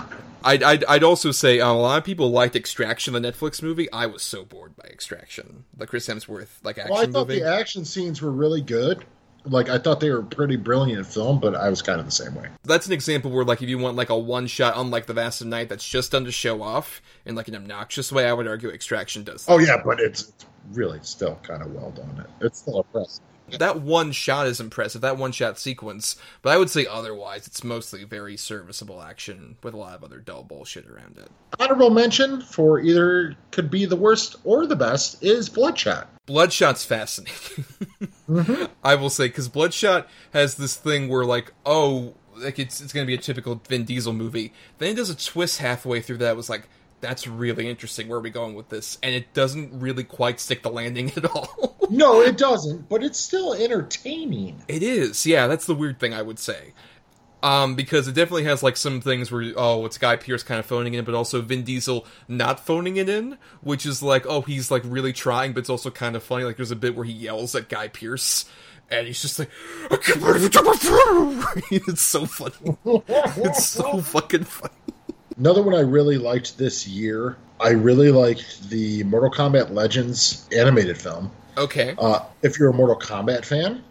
I'd, 0.44 0.62
I'd, 0.62 0.84
I'd 0.84 1.02
also 1.02 1.32
say 1.32 1.60
um, 1.60 1.76
a 1.76 1.80
lot 1.80 1.98
of 1.98 2.04
people 2.04 2.30
liked 2.30 2.54
Extraction, 2.54 3.12
the 3.12 3.20
Netflix 3.20 3.60
movie. 3.62 3.90
I 3.92 4.06
was 4.06 4.22
so 4.22 4.44
bored 4.44 4.76
by 4.76 4.84
Extraction, 4.88 5.64
the 5.76 5.86
Chris 5.86 6.06
Hemsworth 6.06 6.48
like 6.62 6.78
action 6.78 6.92
Well, 6.92 7.02
I 7.02 7.06
thought 7.06 7.28
movie. 7.28 7.40
the 7.40 7.52
action 7.52 7.84
scenes 7.84 8.22
were 8.22 8.30
really 8.30 8.60
good. 8.60 9.04
Like 9.44 9.68
I 9.68 9.78
thought 9.78 10.00
they 10.00 10.10
were 10.10 10.22
pretty 10.22 10.56
brilliant 10.56 10.98
in 10.98 11.04
film, 11.04 11.40
but 11.40 11.54
I 11.54 11.70
was 11.70 11.80
kind 11.80 11.98
of 12.00 12.06
the 12.06 12.12
same 12.12 12.34
way. 12.34 12.48
That's 12.64 12.86
an 12.86 12.92
example 12.92 13.30
where, 13.30 13.44
like, 13.44 13.62
if 13.62 13.68
you 13.68 13.78
want 13.78 13.96
like 13.96 14.10
a 14.10 14.18
one 14.18 14.46
shot, 14.46 14.74
unlike 14.76 15.06
the 15.06 15.14
Vast 15.14 15.40
of 15.40 15.46
Night, 15.46 15.68
that's 15.68 15.88
just 15.88 16.12
done 16.12 16.24
to 16.24 16.32
show 16.32 16.60
off 16.62 17.00
in 17.24 17.34
like 17.34 17.48
an 17.48 17.54
obnoxious 17.56 18.12
way, 18.12 18.28
I 18.28 18.32
would 18.32 18.46
argue 18.46 18.68
Extraction 18.68 19.24
does. 19.24 19.46
Oh 19.48 19.58
yeah, 19.58 19.80
but 19.82 20.00
it's, 20.00 20.22
it's 20.22 20.44
really 20.72 20.98
still 21.02 21.38
kind 21.42 21.62
of 21.62 21.72
well 21.72 21.90
done. 21.90 22.24
It. 22.24 22.46
It's 22.46 22.58
still 22.60 22.78
impressive. 22.78 23.22
That 23.56 23.80
one 23.80 24.12
shot 24.12 24.46
is 24.46 24.60
impressive, 24.60 25.00
that 25.00 25.16
one 25.16 25.32
shot 25.32 25.58
sequence, 25.58 26.16
but 26.42 26.50
I 26.50 26.58
would 26.58 26.68
say 26.68 26.86
otherwise, 26.86 27.46
it's 27.46 27.64
mostly 27.64 28.04
very 28.04 28.36
serviceable 28.36 29.00
action 29.00 29.56
with 29.62 29.72
a 29.72 29.78
lot 29.78 29.94
of 29.94 30.04
other 30.04 30.18
dull 30.18 30.42
bullshit 30.42 30.86
around 30.86 31.16
it. 31.16 31.30
Honorable 31.58 31.88
mention 31.88 32.42
for 32.42 32.78
either 32.78 33.36
could 33.50 33.70
be 33.70 33.86
the 33.86 33.96
worst 33.96 34.36
or 34.44 34.66
the 34.66 34.76
best 34.76 35.24
is 35.24 35.48
Bloodshot. 35.48 36.08
Bloodshot's 36.26 36.84
fascinating. 36.84 37.64
Mm-hmm. 38.28 38.64
I 38.84 38.94
will 38.94 39.08
say 39.08 39.28
because 39.28 39.48
Bloodshot 39.48 40.06
has 40.34 40.56
this 40.56 40.76
thing 40.76 41.08
where 41.08 41.24
like, 41.24 41.50
oh, 41.64 42.12
like 42.36 42.58
it's 42.58 42.78
it's 42.82 42.92
gonna 42.92 43.06
be 43.06 43.14
a 43.14 43.18
typical 43.18 43.62
Vin 43.66 43.84
Diesel 43.84 44.12
movie. 44.12 44.52
Then 44.76 44.90
it 44.90 44.96
does 44.96 45.08
a 45.08 45.16
twist 45.16 45.60
halfway 45.60 46.02
through 46.02 46.18
that 46.18 46.36
was 46.36 46.50
like, 46.50 46.68
that's 47.00 47.26
really 47.26 47.68
interesting. 47.68 48.08
Where 48.08 48.18
are 48.18 48.22
we 48.22 48.30
going 48.30 48.54
with 48.54 48.68
this? 48.68 48.98
And 49.02 49.14
it 49.14 49.32
doesn't 49.34 49.80
really 49.80 50.04
quite 50.04 50.40
stick 50.40 50.62
the 50.62 50.70
landing 50.70 51.12
at 51.16 51.24
all. 51.24 51.76
No, 51.90 52.20
it 52.20 52.36
doesn't, 52.36 52.88
but 52.88 53.02
it's 53.02 53.18
still 53.18 53.54
entertaining. 53.54 54.62
it 54.68 54.82
is, 54.82 55.26
yeah. 55.26 55.46
That's 55.46 55.66
the 55.66 55.74
weird 55.74 55.98
thing 55.98 56.12
I 56.14 56.22
would 56.22 56.38
say. 56.38 56.72
Um, 57.40 57.76
because 57.76 58.08
it 58.08 58.14
definitely 58.14 58.44
has 58.44 58.64
like 58.64 58.76
some 58.76 59.00
things 59.00 59.30
where 59.30 59.52
oh, 59.56 59.86
it's 59.86 59.96
Guy 59.96 60.16
Pearce 60.16 60.42
kind 60.42 60.58
of 60.58 60.66
phoning 60.66 60.94
it 60.94 60.98
in, 60.98 61.04
but 61.04 61.14
also 61.14 61.40
Vin 61.40 61.62
Diesel 61.62 62.04
not 62.26 62.58
phoning 62.58 62.96
it 62.96 63.08
in, 63.08 63.38
which 63.60 63.86
is 63.86 64.02
like 64.02 64.26
oh, 64.26 64.40
he's 64.40 64.72
like 64.72 64.82
really 64.84 65.12
trying, 65.12 65.52
but 65.52 65.60
it's 65.60 65.70
also 65.70 65.88
kind 65.90 66.16
of 66.16 66.22
funny. 66.24 66.42
Like 66.42 66.56
there's 66.56 66.72
a 66.72 66.76
bit 66.76 66.96
where 66.96 67.04
he 67.04 67.12
yells 67.12 67.54
at 67.54 67.68
Guy 67.68 67.86
Pearce, 67.88 68.44
and 68.90 69.06
he's 69.06 69.22
just 69.22 69.38
like, 69.38 69.50
I 69.88 69.96
can't 69.98 70.18
believe 70.18 70.42
you 70.42 70.48
took 70.48 70.64
my 70.64 70.74
phone!" 70.74 71.44
it's 71.70 72.02
so 72.02 72.26
funny. 72.26 72.76
it's 72.84 73.66
so 73.66 74.00
fucking 74.00 74.42
funny. 74.44 74.74
Another 75.38 75.62
one 75.62 75.74
I 75.74 75.80
really 75.80 76.18
liked 76.18 76.58
this 76.58 76.86
year. 76.86 77.36
I 77.60 77.70
really 77.70 78.10
liked 78.10 78.68
the 78.70 79.04
Mortal 79.04 79.30
Kombat 79.30 79.70
Legends 79.72 80.46
animated 80.56 80.98
film. 80.98 81.30
Okay, 81.56 81.94
Uh, 81.98 82.20
if 82.42 82.58
you're 82.58 82.70
a 82.70 82.74
Mortal 82.74 82.96
Kombat 82.98 83.44
fan, 83.44 83.82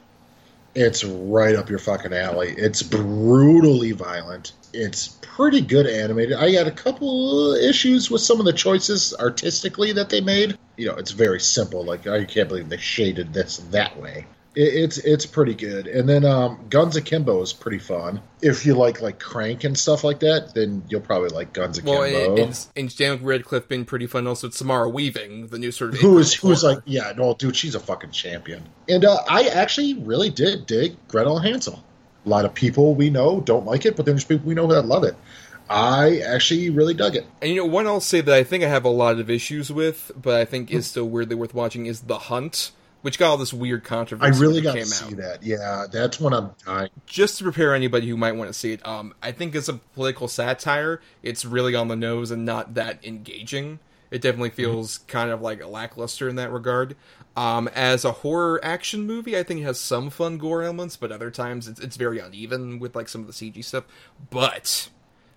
it's 0.76 1.04
right 1.04 1.56
up 1.56 1.70
your 1.70 1.80
fucking 1.80 2.14
alley. 2.14 2.54
It's 2.58 2.84
brutally 2.84 3.92
violent. 3.92 4.54
It's 4.74 5.18
pretty 5.22 5.62
good 5.62 5.88
animated. 5.88 6.38
I 6.38 6.52
had 6.52 6.68
a 6.68 6.72
couple 6.72 7.54
issues 7.56 8.12
with 8.12 8.22
some 8.22 8.40
of 8.40 8.46
the 8.46 8.54
choices 8.54 9.14
artistically 9.20 9.92
that 9.94 10.10
they 10.10 10.22
made. 10.22 10.58
You 10.78 10.88
know, 10.88 10.96
it's 10.96 11.12
very 11.12 11.40
simple. 11.40 11.84
Like, 11.84 12.08
I 12.08 12.26
can't 12.26 12.48
believe 12.48 12.70
they 12.70 12.78
shaded 12.78 13.34
this 13.34 13.58
that 13.72 14.00
way. 14.00 14.28
It, 14.58 14.74
it's 14.74 14.98
it's 14.98 15.26
pretty 15.28 15.54
good. 15.54 15.86
And 15.86 16.10
then 16.10 16.26
um, 16.26 16.66
Guns 16.70 16.96
Akimbo 16.96 17.42
is 17.44 17.54
pretty 17.54 17.78
fun. 17.78 18.22
If 18.42 18.66
you 18.66 18.74
like 18.74 19.02
like 19.02 19.20
Crank 19.20 19.64
and 19.64 19.78
stuff 19.78 20.04
like 20.04 20.20
that, 20.22 20.56
then 20.56 20.84
you'll 20.90 21.02
probably 21.02 21.30
like 21.30 21.54
Guns 21.54 21.78
Akimbo. 21.78 22.00
Well, 22.00 22.32
and, 22.32 22.40
and, 22.40 22.68
and 22.76 22.98
Daniel 22.98 23.26
Radcliffe 23.26 23.68
been 23.68 23.86
pretty 23.86 24.08
fun. 24.08 24.26
Also, 24.26 24.50
Samara 24.50 24.90
Weaving, 24.90 25.48
the 25.48 25.60
new 25.60 25.72
sort 25.72 25.94
of 25.94 26.00
who 26.00 26.18
is 26.18 26.34
who's 26.34 26.64
like 26.64 26.80
yeah 26.86 27.14
no 27.16 27.36
dude 27.36 27.56
she's 27.56 27.76
a 27.76 27.80
fucking 27.80 28.12
champion. 28.12 28.68
And 28.90 29.06
uh, 29.06 29.20
I 29.30 29.48
actually 29.48 29.94
really 29.94 30.32
did 30.32 30.66
dig 30.66 30.98
Gretel 31.08 31.38
Hansel. 31.38 31.84
A 32.26 32.30
lot 32.30 32.44
of 32.44 32.54
people 32.56 32.96
we 32.96 33.12
know 33.12 33.40
don't 33.42 33.66
like 33.66 33.86
it, 33.86 33.96
but 33.96 34.08
there's 34.08 34.24
people 34.24 34.48
we 34.48 34.56
know 34.56 34.68
that 34.68 34.82
love 34.82 35.04
it. 35.04 35.16
I 35.70 36.20
actually 36.20 36.70
really 36.70 36.94
dug 36.94 37.16
it. 37.16 37.26
And 37.42 37.52
you 37.52 37.58
know, 37.58 37.66
one 37.66 37.88
I'll 37.88 38.00
say 38.00 38.22
that 38.22 38.34
I 38.34 38.44
think 38.44 38.64
I 38.64 38.70
have 38.70 38.86
a 38.86 38.90
lot 38.90 39.20
of 39.20 39.30
issues 39.30 39.72
with, 39.72 40.12
but 40.20 40.36
I 40.36 40.46
think 40.46 40.72
is 40.72 40.88
still 40.88 41.08
weirdly 41.08 41.36
worth 41.36 41.54
watching 41.54 41.86
is 41.86 42.02
The 42.02 42.18
Hunt, 42.18 42.72
which 43.08 43.18
got 43.18 43.30
all 43.30 43.38
this 43.38 43.54
weird 43.54 43.86
controversy. 43.86 44.36
I 44.36 44.38
really 44.38 44.60
got 44.60 44.74
to 44.74 44.86
see 44.86 45.06
out. 45.06 45.16
that. 45.16 45.42
Yeah, 45.42 45.86
that's 45.90 46.20
when 46.20 46.34
I'm 46.34 46.52
dying. 46.66 46.90
Just 47.06 47.38
to 47.38 47.46
prepare 47.46 47.74
anybody 47.74 48.06
who 48.10 48.18
might 48.18 48.34
want 48.34 48.50
to 48.50 48.54
see 48.54 48.74
it, 48.74 48.86
um, 48.86 49.14
I 49.24 49.32
think 49.32 49.56
it's 49.56 49.70
a 49.70 49.76
political 49.76 50.28
satire, 50.28 51.00
it's 51.24 51.46
really 51.46 51.74
on 51.74 51.88
the 51.88 51.96
nose 51.96 52.32
and 52.32 52.44
not 52.44 52.74
that 52.74 53.06
engaging. 53.06 53.80
It 54.12 54.22
definitely 54.22 54.50
feels 54.50 54.98
kind 55.08 55.32
of 55.32 55.42
like 55.42 55.66
lackluster 55.66 56.28
in 56.28 56.36
that 56.36 56.52
regard. 56.52 56.98
Um, 57.38 57.70
as 57.70 58.04
a 58.04 58.12
horror 58.12 58.60
action 58.62 59.08
movie, 59.08 59.38
I 59.38 59.44
think 59.44 59.62
it 59.62 59.64
has 59.64 59.80
some 59.80 60.10
fun 60.10 60.38
gore 60.38 60.64
elements, 60.64 60.98
but 60.98 61.10
other 61.10 61.32
times 61.32 61.70
it's, 61.70 61.80
it's 61.80 61.96
very 61.96 62.20
uneven 62.20 62.78
with 62.78 62.94
like 62.94 63.08
some 63.08 63.22
of 63.22 63.28
the 63.28 63.32
CG 63.32 63.64
stuff. 63.64 63.86
But 64.30 64.90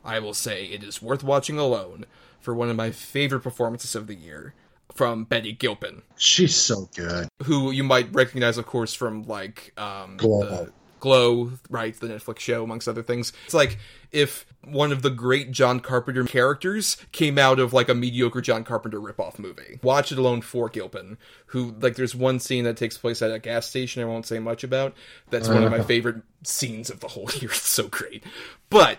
I 0.04 0.18
will 0.18 0.34
say 0.34 0.64
it 0.64 0.82
is 0.82 1.00
worth 1.00 1.22
watching 1.22 1.56
alone 1.56 2.06
for 2.40 2.52
one 2.52 2.68
of 2.68 2.74
my 2.74 2.90
favorite 2.90 3.42
performances 3.42 3.94
of 3.94 4.08
the 4.08 4.16
year 4.16 4.54
from 5.00 5.24
Betty 5.24 5.52
Gilpin, 5.52 6.02
She's 6.18 6.54
so 6.54 6.90
good. 6.94 7.26
who 7.44 7.70
you 7.70 7.82
might 7.82 8.12
recognize, 8.14 8.58
of 8.58 8.66
course, 8.66 8.92
from 8.92 9.22
like 9.22 9.72
um, 9.78 10.18
Glow. 10.18 10.40
the 10.42 10.72
Glow, 11.00 11.52
right? 11.70 11.98
The 11.98 12.08
Netflix 12.08 12.40
show, 12.40 12.62
amongst 12.62 12.86
other 12.86 13.02
things. 13.02 13.32
It's 13.46 13.54
like 13.54 13.78
if 14.12 14.44
one 14.62 14.92
of 14.92 15.00
the 15.00 15.08
great 15.08 15.52
John 15.52 15.80
Carpenter 15.80 16.24
characters 16.24 16.98
came 17.12 17.38
out 17.38 17.58
of 17.58 17.72
like 17.72 17.88
a 17.88 17.94
mediocre 17.94 18.42
John 18.42 18.62
Carpenter 18.62 19.00
ripoff 19.00 19.38
movie. 19.38 19.78
Watch 19.82 20.12
it 20.12 20.18
alone 20.18 20.42
for 20.42 20.68
Gilpin, 20.68 21.16
who 21.46 21.74
like 21.80 21.94
there's 21.96 22.14
one 22.14 22.38
scene 22.38 22.64
that 22.64 22.76
takes 22.76 22.98
place 22.98 23.22
at 23.22 23.30
a 23.32 23.38
gas 23.38 23.66
station 23.66 24.02
I 24.02 24.06
won't 24.06 24.26
say 24.26 24.38
much 24.38 24.62
about. 24.64 24.94
That's 25.30 25.48
one 25.48 25.62
of 25.64 25.70
my 25.70 25.78
Uh. 25.78 25.84
favorite 25.84 26.16
scenes 26.42 26.90
of 26.90 27.00
the 27.00 27.08
whole 27.08 27.30
year. 27.40 27.48
It's 27.50 27.66
so 27.66 27.88
great. 27.88 28.22
But 28.68 28.98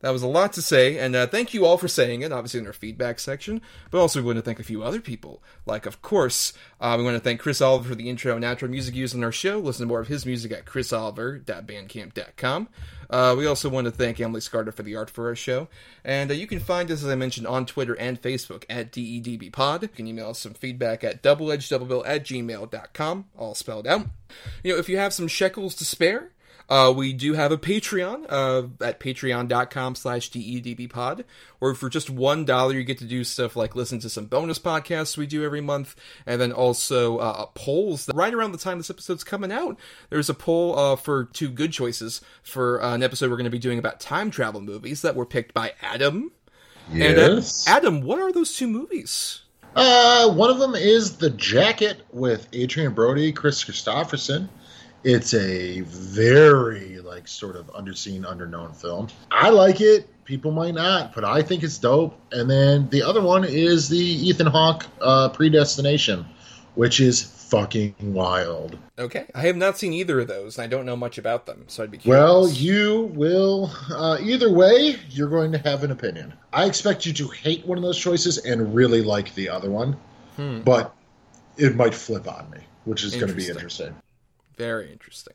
that 0.00 0.10
was 0.10 0.22
a 0.22 0.28
lot 0.28 0.52
to 0.54 0.62
say, 0.62 0.98
and 0.98 1.16
uh, 1.16 1.26
thank 1.26 1.52
you 1.52 1.66
all 1.66 1.76
for 1.76 1.88
saying 1.88 2.22
it, 2.22 2.32
obviously 2.32 2.60
in 2.60 2.66
our 2.66 2.72
feedback 2.72 3.18
section, 3.18 3.60
but 3.90 3.98
also 3.98 4.20
we 4.20 4.26
want 4.26 4.36
to 4.36 4.42
thank 4.42 4.60
a 4.60 4.64
few 4.64 4.82
other 4.82 5.00
people. 5.00 5.42
Like, 5.66 5.86
of 5.86 6.02
course, 6.02 6.52
uh, 6.80 6.94
we 6.96 7.04
want 7.04 7.16
to 7.16 7.22
thank 7.22 7.40
Chris 7.40 7.60
Oliver 7.60 7.88
for 7.88 7.94
the 7.94 8.08
intro 8.08 8.36
and 8.36 8.44
outro 8.44 8.70
music 8.70 8.94
used 8.94 9.14
in 9.14 9.24
our 9.24 9.32
show. 9.32 9.58
Listen 9.58 9.84
to 9.84 9.88
more 9.88 10.00
of 10.00 10.08
his 10.08 10.24
music 10.24 10.52
at 10.52 10.66
chrisoliver.bandcamp.com. 10.66 12.68
Uh, 13.10 13.34
we 13.36 13.46
also 13.46 13.68
want 13.68 13.86
to 13.86 13.90
thank 13.90 14.20
Emily 14.20 14.40
Scarter 14.40 14.70
for 14.70 14.82
the 14.82 14.94
art 14.94 15.10
for 15.10 15.28
our 15.28 15.34
show. 15.34 15.68
And 16.04 16.30
uh, 16.30 16.34
you 16.34 16.46
can 16.46 16.60
find 16.60 16.90
us, 16.90 17.02
as 17.02 17.08
I 17.08 17.14
mentioned, 17.14 17.46
on 17.46 17.66
Twitter 17.66 17.94
and 17.94 18.20
Facebook 18.20 18.64
at 18.68 18.92
DEDBpod. 18.92 19.82
You 19.82 19.88
can 19.88 20.06
email 20.06 20.30
us 20.30 20.38
some 20.38 20.54
feedback 20.54 21.02
at 21.02 21.22
doubleedgeddoublebill 21.22 22.04
at 22.06 22.24
gmail.com, 22.24 23.24
all 23.36 23.54
spelled 23.54 23.86
out. 23.86 24.06
You 24.62 24.74
know, 24.74 24.78
if 24.78 24.88
you 24.88 24.98
have 24.98 25.14
some 25.14 25.28
shekels 25.28 25.74
to 25.76 25.84
spare, 25.84 26.32
uh, 26.68 26.92
we 26.94 27.12
do 27.12 27.32
have 27.34 27.50
a 27.52 27.56
Patreon 27.58 28.26
uh, 28.28 28.84
at 28.84 29.00
patreon.com 29.00 29.94
slash 29.94 30.30
dedbpod, 30.30 31.24
where 31.58 31.74
for 31.74 31.88
just 31.88 32.10
one 32.10 32.44
dollar 32.44 32.74
you 32.74 32.84
get 32.84 32.98
to 32.98 33.04
do 33.04 33.24
stuff 33.24 33.56
like 33.56 33.74
listen 33.74 33.98
to 34.00 34.08
some 34.10 34.26
bonus 34.26 34.58
podcasts 34.58 35.16
we 35.16 35.26
do 35.26 35.44
every 35.44 35.60
month, 35.60 35.94
and 36.26 36.40
then 36.40 36.52
also 36.52 37.18
uh, 37.18 37.46
polls. 37.54 38.08
Right 38.12 38.34
around 38.34 38.52
the 38.52 38.58
time 38.58 38.78
this 38.78 38.90
episode's 38.90 39.24
coming 39.24 39.50
out, 39.52 39.78
there's 40.10 40.28
a 40.28 40.34
poll 40.34 40.78
uh, 40.78 40.96
for 40.96 41.24
two 41.24 41.48
good 41.48 41.72
choices 41.72 42.20
for 42.42 42.82
uh, 42.82 42.94
an 42.94 43.02
episode 43.02 43.30
we're 43.30 43.36
going 43.36 43.44
to 43.44 43.50
be 43.50 43.58
doing 43.58 43.78
about 43.78 44.00
time 44.00 44.30
travel 44.30 44.60
movies 44.60 45.02
that 45.02 45.14
were 45.16 45.26
picked 45.26 45.54
by 45.54 45.72
Adam. 45.82 46.32
And, 46.90 47.18
uh, 47.18 47.34
Yes. 47.34 47.66
Adam, 47.68 48.00
what 48.02 48.18
are 48.18 48.32
those 48.32 48.54
two 48.56 48.66
movies? 48.66 49.42
Uh, 49.76 50.32
one 50.32 50.50
of 50.50 50.58
them 50.58 50.74
is 50.74 51.18
The 51.18 51.30
Jacket 51.30 52.00
with 52.10 52.48
Adrien 52.54 52.94
Brody, 52.94 53.32
Kris 53.32 53.62
Kristofferson. 53.62 54.48
It's 55.04 55.32
a 55.34 55.80
very 55.82 56.98
like 57.00 57.28
sort 57.28 57.56
of 57.56 57.66
underseen, 57.68 58.22
underknown 58.22 58.74
film. 58.74 59.08
I 59.30 59.50
like 59.50 59.80
it. 59.80 60.08
People 60.24 60.50
might 60.50 60.74
not, 60.74 61.14
but 61.14 61.24
I 61.24 61.40
think 61.42 61.62
it's 61.62 61.78
dope. 61.78 62.18
And 62.32 62.50
then 62.50 62.88
the 62.90 63.02
other 63.02 63.22
one 63.22 63.44
is 63.44 63.88
the 63.88 63.98
Ethan 63.98 64.46
Hawke 64.48 64.84
uh, 65.00 65.28
Predestination, 65.30 66.26
which 66.74 67.00
is 67.00 67.22
fucking 67.22 67.94
wild. 68.00 68.76
Okay, 68.98 69.24
I 69.34 69.42
have 69.42 69.56
not 69.56 69.78
seen 69.78 69.94
either 69.94 70.20
of 70.20 70.28
those, 70.28 70.58
and 70.58 70.64
I 70.64 70.66
don't 70.66 70.84
know 70.84 70.96
much 70.96 71.16
about 71.16 71.46
them, 71.46 71.64
so 71.68 71.82
I'd 71.82 71.90
be 71.90 71.96
curious. 71.96 72.20
Well, 72.22 72.48
you 72.50 73.10
will. 73.14 73.70
Uh, 73.90 74.18
either 74.20 74.52
way, 74.52 74.96
you're 75.08 75.30
going 75.30 75.52
to 75.52 75.58
have 75.58 75.82
an 75.82 75.92
opinion. 75.92 76.34
I 76.52 76.66
expect 76.66 77.06
you 77.06 77.14
to 77.14 77.28
hate 77.28 77.66
one 77.66 77.78
of 77.78 77.84
those 77.84 77.98
choices 77.98 78.36
and 78.38 78.74
really 78.74 79.00
like 79.00 79.34
the 79.34 79.48
other 79.48 79.70
one, 79.70 79.96
Hmm. 80.36 80.60
but 80.60 80.94
it 81.56 81.74
might 81.74 81.94
flip 81.94 82.28
on 82.28 82.50
me, 82.50 82.58
which 82.84 83.02
is 83.02 83.14
going 83.14 83.28
to 83.28 83.34
be 83.34 83.48
Interesting. 83.48 83.94
Very 84.58 84.92
interesting. 84.92 85.34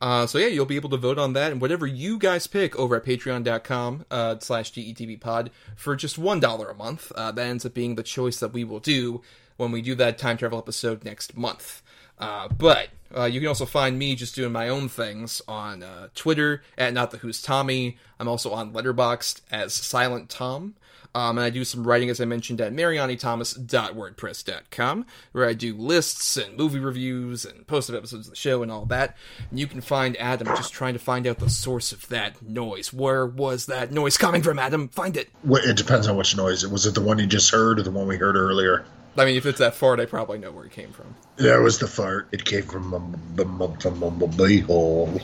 Uh, 0.00 0.26
so 0.26 0.38
yeah, 0.38 0.46
you'll 0.46 0.66
be 0.66 0.76
able 0.76 0.90
to 0.90 0.96
vote 0.96 1.18
on 1.18 1.32
that 1.32 1.52
and 1.52 1.60
whatever 1.60 1.86
you 1.86 2.18
guys 2.18 2.46
pick 2.46 2.76
over 2.76 2.96
at 2.96 3.04
patreon.com 3.04 4.04
uh, 4.10 4.36
slash 4.40 4.72
pod 5.20 5.50
for 5.74 5.96
just 5.96 6.18
one 6.18 6.38
dollar 6.38 6.68
a 6.68 6.74
month. 6.74 7.10
Uh, 7.14 7.32
that 7.32 7.46
ends 7.46 7.64
up 7.64 7.74
being 7.74 7.94
the 7.94 8.02
choice 8.02 8.38
that 8.40 8.52
we 8.52 8.62
will 8.62 8.80
do 8.80 9.22
when 9.56 9.72
we 9.72 9.80
do 9.80 9.94
that 9.94 10.18
time 10.18 10.36
travel 10.36 10.58
episode 10.58 11.04
next 11.04 11.36
month. 11.36 11.82
Uh, 12.18 12.48
but 12.48 12.88
uh, 13.16 13.24
you 13.24 13.40
can 13.40 13.48
also 13.48 13.66
find 13.66 13.98
me 13.98 14.14
just 14.14 14.34
doing 14.34 14.52
my 14.52 14.68
own 14.68 14.88
things 14.88 15.40
on 15.48 15.82
uh, 15.82 16.08
Twitter 16.14 16.62
at 16.76 16.92
Not 16.92 17.10
the 17.10 17.18
Who's 17.18 17.42
Tommy. 17.42 17.98
I'm 18.18 18.28
also 18.28 18.52
on 18.52 18.72
Letterboxd 18.72 19.42
as 19.50 19.74
Silent 19.74 20.28
Tom. 20.28 20.74
Um, 21.14 21.38
and 21.38 21.44
I 21.44 21.50
do 21.50 21.64
some 21.64 21.86
writing, 21.86 22.10
as 22.10 22.20
I 22.20 22.24
mentioned, 22.24 22.60
at 22.60 22.72
marianithomas.wordpress.com, 22.74 25.06
where 25.32 25.48
I 25.48 25.52
do 25.54 25.74
lists 25.76 26.36
and 26.36 26.56
movie 26.56 26.78
reviews 26.78 27.44
and 27.44 27.66
post 27.66 27.88
of 27.88 27.94
episodes 27.94 28.26
of 28.26 28.30
the 28.32 28.36
show 28.36 28.62
and 28.62 28.70
all 28.70 28.84
that. 28.86 29.16
And 29.50 29.58
you 29.58 29.66
can 29.66 29.80
find 29.80 30.16
Adam 30.18 30.46
just 30.48 30.72
trying 30.72 30.92
to 30.94 30.98
find 30.98 31.26
out 31.26 31.38
the 31.38 31.50
source 31.50 31.92
of 31.92 32.08
that 32.08 32.42
noise. 32.42 32.92
Where 32.92 33.26
was 33.26 33.66
that 33.66 33.92
noise 33.92 34.16
coming 34.16 34.42
from, 34.42 34.58
Adam? 34.58 34.88
Find 34.88 35.16
it. 35.16 35.30
Well, 35.44 35.62
It 35.64 35.76
depends 35.76 36.08
on 36.08 36.16
which 36.16 36.36
noise. 36.36 36.66
Was 36.66 36.86
it 36.86 36.94
the 36.94 37.00
one 37.02 37.18
you 37.18 37.26
just 37.26 37.50
heard 37.50 37.78
or 37.78 37.82
the 37.82 37.90
one 37.90 38.06
we 38.06 38.16
heard 38.16 38.36
earlier? 38.36 38.84
I 39.18 39.24
mean, 39.24 39.36
if 39.36 39.46
it's 39.46 39.60
that 39.60 39.74
fart, 39.74 39.98
I 39.98 40.04
probably 40.04 40.36
know 40.38 40.52
where 40.52 40.66
it 40.66 40.72
came 40.72 40.92
from. 40.92 41.14
That 41.36 41.60
was 41.62 41.78
the 41.78 41.86
fart. 41.86 42.28
It 42.32 42.44
came 42.44 42.64
from 42.64 43.18
the 43.34 43.44
m- 43.46 43.76
from 43.78 44.02
m- 44.02 44.22
m- 44.22 44.30
beehole. 44.32 45.22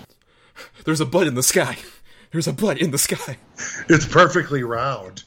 There's 0.85 1.01
a 1.01 1.07
butt 1.07 1.27
in 1.27 1.35
the 1.35 1.43
sky. 1.43 1.77
There's 2.31 2.49
a 2.49 2.53
butt 2.55 2.79
in 2.81 2.91
the 2.93 2.99
sky. 2.99 3.37
It's 3.91 4.07
perfectly 4.07 4.63
round. 4.63 5.25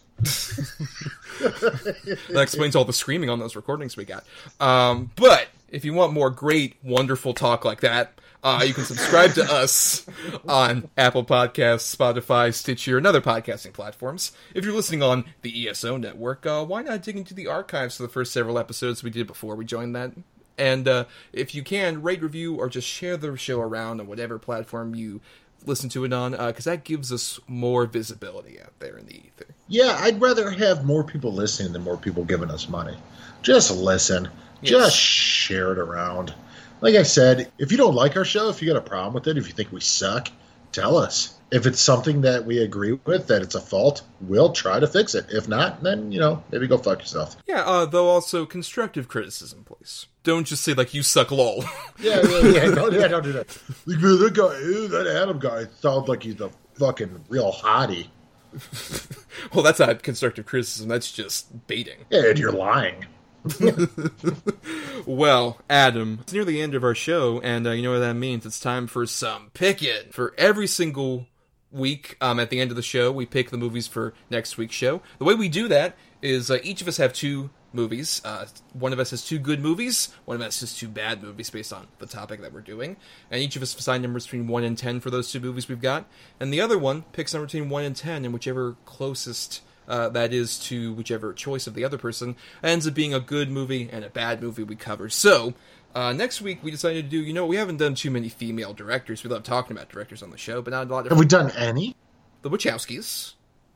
That 1.40 2.42
explains 2.42 2.76
all 2.76 2.86
the 2.86 2.94
screaming 2.94 3.30
on 3.30 3.40
those 3.40 3.56
recordings 3.56 3.98
we 3.98 4.06
got. 4.06 4.26
Um, 4.60 5.12
but 5.16 5.48
if 5.70 5.86
you 5.86 5.94
want 5.94 6.14
more 6.14 6.30
great, 6.30 6.76
wonderful 6.84 7.34
talk 7.34 7.66
like 7.66 7.82
that, 7.82 8.20
uh, 8.44 8.64
you 8.64 8.76
can 8.76 8.86
subscribe 8.86 9.34
to 9.34 9.44
us 9.44 10.06
on 10.48 10.88
Apple 10.98 11.26
Podcasts, 11.26 11.96
Spotify, 11.96 12.54
Stitcher, 12.54 12.98
and 12.98 13.08
other 13.08 13.20
podcasting 13.22 13.74
platforms. 13.74 14.32
If 14.54 14.64
you're 14.64 14.76
listening 14.76 15.02
on 15.02 15.26
the 15.42 15.68
ESO 15.68 15.98
network, 15.98 16.46
uh, 16.46 16.64
why 16.64 16.84
not 16.84 17.02
dig 17.02 17.18
into 17.18 17.34
the 17.34 17.48
archives 17.48 17.98
for 17.98 18.04
the 18.04 18.10
first 18.10 18.32
several 18.32 18.60
episodes 18.60 19.02
we 19.02 19.10
did 19.10 19.26
before 19.26 19.56
we 19.56 19.66
joined 19.66 19.96
that? 19.96 20.12
And 20.58 20.88
uh, 20.88 21.06
if 21.34 21.56
you 21.56 21.64
can, 21.64 22.02
rate, 22.02 22.22
review, 22.22 22.56
or 22.56 22.70
just 22.70 22.88
share 22.88 23.18
the 23.18 23.36
show 23.36 23.60
around 23.60 24.00
on 24.00 24.08
whatever 24.08 24.38
platform 24.38 24.96
you 24.96 25.22
listen 25.68 25.90
to 25.90 26.04
it 26.06 26.14
on, 26.14 26.36
uh, 26.36 26.48
because 26.48 26.66
that 26.66 26.84
gives 26.84 27.12
us 27.12 27.40
more 27.48 27.86
visibility 27.86 28.62
out 28.62 28.74
there 28.80 28.98
in 28.98 29.06
the 29.06 29.18
ether. 29.18 29.48
Yeah, 29.68 29.98
I'd 30.00 30.22
rather 30.22 30.50
have 30.52 30.86
more 30.86 31.04
people 31.04 31.34
listening 31.34 31.74
than 31.74 31.82
more 31.82 31.98
people 31.98 32.24
giving 32.24 32.52
us 32.52 32.70
money. 32.70 32.98
Just 33.42 33.72
listen. 33.72 34.30
Just 34.64 34.98
share 34.98 35.72
it 35.72 35.78
around. 35.78 36.34
Like 36.82 36.96
I 36.96 37.04
said, 37.04 37.52
if 37.58 37.72
you 37.72 37.78
don't 37.78 37.94
like 37.94 38.18
our 38.18 38.26
show, 38.26 38.50
if 38.50 38.62
you 38.62 38.68
got 38.68 38.78
a 38.78 38.82
problem 38.82 39.14
with 39.14 39.28
it, 39.28 39.38
if 39.38 39.48
you 39.48 39.54
think 39.54 39.72
we 39.72 39.82
suck, 39.82 40.30
tell 40.72 40.98
us. 40.98 41.35
If 41.56 41.66
it's 41.66 41.80
something 41.80 42.20
that 42.22 42.46
we 42.46 42.60
agree 42.60 43.00
with, 43.06 43.28
that 43.28 43.42
it's 43.42 43.56
a 43.56 43.62
fault, 43.62 44.02
we'll 44.20 44.52
try 44.52 44.78
to 44.78 44.88
fix 44.88 45.16
it. 45.16 45.28
If 45.30 45.48
not, 45.48 45.82
then, 45.82 46.12
you 46.12 46.20
know, 46.20 46.44
maybe 46.52 46.68
go 46.68 46.78
fuck 46.78 47.00
yourself. 47.00 47.38
Yeah, 47.48 47.62
uh, 47.62 47.86
though 47.86 48.10
also 48.10 48.46
constructive 48.46 49.08
criticism, 49.08 49.64
please. 49.64 50.08
Don't 50.24 50.46
just 50.46 50.66
say 50.66 50.74
like 50.74 50.94
you 50.94 51.02
suck, 51.02 51.32
lol. 51.32 51.64
Yeah, 51.98 52.20
yeah, 52.28 52.40
yeah. 52.42 52.72
Don't, 52.72 52.94
yeah, 52.94 53.08
don't 53.08 53.24
do 53.24 53.32
that. 53.32 53.58
Like, 53.86 54.02
that 54.02 54.34
guy, 54.34 54.88
that 54.98 55.22
Adam 55.24 55.40
guy 55.40 55.68
sounds 55.80 56.10
like 56.10 56.24
he's 56.24 56.42
a 56.42 56.52
fucking 56.74 57.24
real 57.30 57.54
hottie. 57.54 58.08
well, 59.54 59.64
that's 59.64 59.80
not 59.80 60.04
constructive 60.04 60.46
criticism. 60.46 60.90
That's 60.90 61.10
just 61.10 61.68
baiting. 61.68 62.00
Yeah, 62.10 62.32
and 62.32 62.38
you're 62.38 62.52
lying. 62.52 63.06
well, 65.06 65.62
Adam, 65.70 66.20
it's 66.22 66.34
near 66.34 66.44
the 66.44 66.62
end 66.62 66.76
of 66.76 66.84
our 66.84 66.96
show, 66.96 67.40
and 67.40 67.66
uh, 67.66 67.72
you 67.72 67.82
know 67.82 67.94
what 67.94 68.00
that 68.00 68.16
means. 68.16 68.46
It's 68.46 68.60
time 68.60 68.88
for 68.88 69.06
some 69.06 69.52
picking. 69.54 70.12
For 70.12 70.34
every 70.38 70.68
single 70.68 71.28
week, 71.76 72.18
um, 72.22 72.40
at 72.40 72.50
the 72.50 72.60
end 72.60 72.72
of 72.72 72.78
the 72.78 72.82
show, 72.82 73.12
we 73.12 73.26
pick 73.26 73.50
the 73.50 73.58
movies 73.58 73.88
for 73.88 74.14
next 74.30 74.58
week's 74.58 74.76
show. 74.76 75.02
The 75.20 75.26
way 75.26 75.36
we 75.36 75.50
do 75.50 75.68
that 75.68 75.96
is 76.22 76.50
uh, 76.50 76.58
each 76.64 76.82
of 76.82 76.88
us 76.88 76.98
have 76.98 77.14
two 77.14 77.50
movies. 77.74 78.22
Uh, 78.24 78.46
one 78.74 78.94
of 78.94 79.00
us 79.00 79.12
has 79.12 79.24
two 79.24 79.38
good 79.38 79.60
movies, 79.60 80.14
one 80.24 80.36
of 80.36 80.42
us 80.42 80.62
has 80.62 80.76
two 80.76 80.88
bad 80.88 81.22
movies 81.22 81.50
based 81.50 81.74
on 81.74 81.88
the 82.00 82.08
topic 82.08 82.42
that 82.42 82.54
we're 82.54 82.62
doing. 82.62 82.96
And 83.30 83.42
each 83.42 83.56
of 83.56 83.62
us 83.62 83.78
assign 83.78 84.02
numbers 84.02 84.26
between 84.26 84.48
1 84.48 84.64
and 84.64 84.78
10 84.78 85.02
for 85.02 85.10
those 85.10 85.32
two 85.32 85.40
movies 85.40 85.68
we've 85.68 85.82
got. 85.82 86.06
And 86.40 86.52
the 86.52 86.62
other 86.62 86.78
one 86.78 87.04
picks 87.12 87.34
number 87.34 87.46
between 87.46 87.70
1 87.70 87.84
and 87.84 87.96
10, 87.96 88.26
and 88.26 88.34
whichever 88.34 88.78
closest 88.86 89.62
uh, 89.88 90.10
that 90.10 90.34
is 90.34 90.58
to 90.58 90.94
whichever 90.94 91.34
choice 91.34 91.68
of 91.68 91.76
the 91.76 91.84
other 91.84 91.98
person 91.98 92.36
ends 92.64 92.88
up 92.88 92.94
being 92.94 93.14
a 93.14 93.20
good 93.20 93.52
movie 93.52 93.88
and 93.92 94.04
a 94.04 94.10
bad 94.10 94.42
movie 94.42 94.64
we 94.64 94.76
cover. 94.76 95.10
So, 95.10 95.54
uh, 95.96 96.14
next 96.14 96.42
week 96.42 96.60
we 96.62 96.70
decided 96.70 97.06
to 97.06 97.10
do, 97.10 97.18
you 97.24 97.34
know, 97.34 97.46
we 97.46 97.56
haven't 97.56 97.78
done 97.78 97.96
too 97.96 98.12
many 98.12 98.30
female 98.30 98.74
directors. 98.74 99.24
We 99.24 99.30
love 99.30 99.44
talking 99.44 99.76
about 99.76 99.90
directors 99.90 100.22
on 100.22 100.30
the 100.30 100.38
show, 100.38 100.62
but 100.62 100.72
not 100.72 100.88
a 100.88 100.94
lot 100.94 101.06
of. 101.06 101.12
Have 101.12 101.20
we 101.20 101.26
done 101.26 101.52
any? 101.52 101.96
The 102.44 102.50
Wachowskis. 102.50 103.34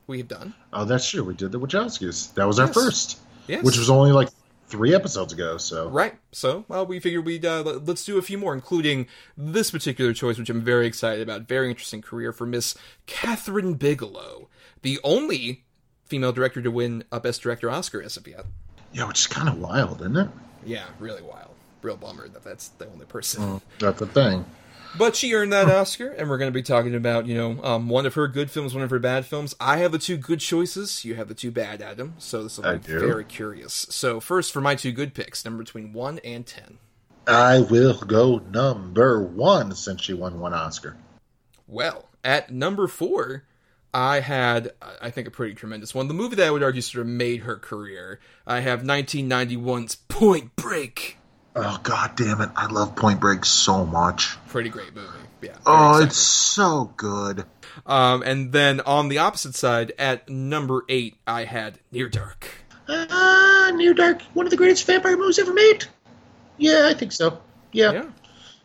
We 0.08 0.18
have 0.20 0.28
done. 0.28 0.54
Oh, 0.74 0.86
that's 0.86 1.10
true. 1.10 1.24
We 1.24 1.34
did 1.36 1.52
the 1.52 1.60
Wachowskis. 1.60 2.34
That 2.36 2.46
was 2.48 2.60
our 2.60 2.68
first. 2.68 3.20
Yes. 3.48 3.64
Which 3.64 3.78
was 3.78 3.90
only 3.90 4.12
like 4.12 4.30
three 4.68 4.94
episodes 4.94 5.34
ago. 5.34 5.58
So 5.58 5.90
Right. 5.90 6.14
So, 6.32 6.66
well, 6.68 6.86
we 6.86 7.00
figured 7.00 7.26
we'd 7.26 7.46
uh, 7.46 7.62
let- 7.64 7.86
let's 7.86 8.06
do 8.06 8.18
a 8.18 8.22
few 8.22 8.38
more, 8.38 8.54
including 8.54 9.08
this 9.38 9.72
particular 9.72 10.14
choice, 10.14 10.38
which 10.38 10.50
I'm 10.50 10.62
very 10.62 10.86
excited 10.88 11.22
about. 11.22 11.48
Very 11.48 11.70
interesting 11.70 12.02
career 12.02 12.32
for 12.34 12.46
Miss 12.46 12.76
Kathryn 13.08 13.78
Bigelow, 13.80 14.50
the 14.84 15.00
only 15.04 15.66
female 16.06 16.32
director 16.32 16.62
to 16.62 16.70
win 16.72 17.04
a 17.12 17.20
Best 17.20 17.42
Director 17.42 17.70
Oscar 17.70 18.02
as 18.02 18.18
of 18.18 18.28
yet. 18.28 18.46
yeah, 18.94 19.08
which 19.08 19.20
is 19.20 19.28
kind 19.28 19.48
of 19.50 19.58
wild, 19.60 20.02
isn't 20.02 20.18
it? 20.18 20.30
Yeah, 20.66 20.86
really 21.00 21.22
wild. 21.22 21.49
Real 21.82 21.98
bummer 21.98 22.28
that 22.28 22.44
that's 22.44 22.70
the 22.70 22.88
only 22.88 23.06
person. 23.06 23.44
Mm, 23.44 23.62
that's 23.80 24.00
the 24.00 24.08
thing. 24.08 24.46
But 24.98 25.16
she 25.16 25.34
earned 25.34 25.54
that 25.54 25.70
Oscar, 25.70 26.10
and 26.10 26.30
we're 26.30 26.40
going 26.40 26.52
to 26.52 26.58
be 26.58 26.64
talking 26.64 26.96
about, 26.96 27.28
you 27.28 27.36
know, 27.36 27.64
um, 27.64 27.90
one 27.90 28.08
of 28.08 28.16
her 28.16 28.28
good 28.28 28.50
films, 28.50 28.74
one 28.74 28.84
of 28.84 28.90
her 28.90 28.98
bad 28.98 29.26
films. 29.26 29.56
I 29.60 29.78
have 29.78 29.92
the 29.92 30.00
two 30.00 30.18
good 30.18 30.40
choices. 30.40 31.06
You 31.06 31.14
have 31.16 31.28
the 31.28 31.36
two 31.36 31.52
bad, 31.52 31.82
Adam. 31.82 32.16
So 32.18 32.44
this 32.44 32.58
will 32.58 32.74
be 32.74 32.80
do. 32.80 33.00
very 33.00 33.24
curious. 33.24 33.74
So 33.90 34.20
first, 34.20 34.52
for 34.52 34.62
my 34.62 34.76
two 34.76 34.92
good 34.92 35.14
picks, 35.14 35.46
number 35.46 35.64
between 35.64 35.94
one 35.94 36.20
and 36.24 36.46
ten. 36.46 36.80
I 37.28 37.60
will 37.60 38.00
go 38.00 38.40
number 38.40 39.22
one 39.22 39.76
since 39.76 40.02
she 40.02 40.16
won 40.16 40.40
one 40.40 40.56
Oscar. 40.56 40.98
Well, 41.68 42.10
at 42.24 42.52
number 42.52 42.88
four, 42.88 43.44
I 43.94 44.22
had, 44.22 44.72
I 45.00 45.12
think, 45.12 45.28
a 45.28 45.32
pretty 45.32 45.54
tremendous 45.54 45.94
one. 45.94 46.08
The 46.08 46.16
movie 46.16 46.36
that 46.38 46.48
I 46.48 46.52
would 46.52 46.64
argue 46.64 46.82
sort 46.82 47.02
of 47.02 47.08
made 47.08 47.42
her 47.42 47.58
career. 47.58 48.20
I 48.48 48.62
have 48.62 48.82
1991's 48.82 49.96
Point 50.08 50.56
Break. 50.56 51.19
Oh 51.66 51.80
god 51.84 52.16
damn 52.16 52.42
it! 52.42 52.50
I 52.56 52.68
love 52.68 52.96
Point 52.96 53.20
Break 53.20 53.46
so 53.46 53.86
much. 53.86 54.38
Pretty 54.48 54.70
great 54.70 54.94
movie. 54.96 55.08
Yeah. 55.42 55.56
Oh, 55.66 56.02
it's 56.04 56.18
so 56.18 56.92
good. 56.98 57.46
Um, 57.86 58.22
and 58.24 58.52
then 58.52 58.82
on 58.82 59.08
the 59.08 59.20
opposite 59.20 59.56
side, 59.56 59.94
at 59.98 60.28
number 60.28 60.84
eight, 60.90 61.18
I 61.26 61.46
had 61.46 61.80
Near 61.92 62.10
Dark. 62.10 62.50
Ah, 62.90 63.72
Near 63.74 63.94
Dark, 63.94 64.22
one 64.34 64.46
of 64.46 64.50
the 64.50 64.58
greatest 64.58 64.86
vampire 64.86 65.16
movies 65.16 65.40
ever 65.40 65.54
made. 65.54 65.86
Yeah, 66.58 66.88
I 66.90 66.94
think 66.94 67.12
so. 67.14 67.40
Yeah, 67.72 67.92
Yeah. 67.92 68.04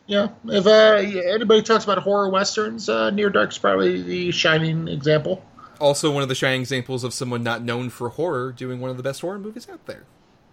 yeah. 0.07 0.27
If 0.57 0.67
uh, 0.67 1.29
anybody 1.31 1.61
talks 1.61 1.83
about 1.85 1.99
horror 1.99 2.29
westerns, 2.29 2.89
uh, 2.89 3.09
Near 3.11 3.29
Dark's 3.29 3.57
probably 3.57 4.01
the 4.01 4.31
shining 4.31 4.87
example. 4.89 5.45
Also, 5.79 6.11
one 6.11 6.23
of 6.23 6.29
the 6.29 6.35
shining 6.35 6.61
examples 6.61 7.03
of 7.03 7.13
someone 7.13 7.43
not 7.43 7.61
known 7.63 7.89
for 7.89 8.09
horror 8.09 8.51
doing 8.51 8.81
one 8.81 8.89
of 8.89 8.97
the 8.97 9.03
best 9.03 9.21
horror 9.21 9.39
movies 9.39 9.69
out 9.69 9.85
there. 9.85 10.03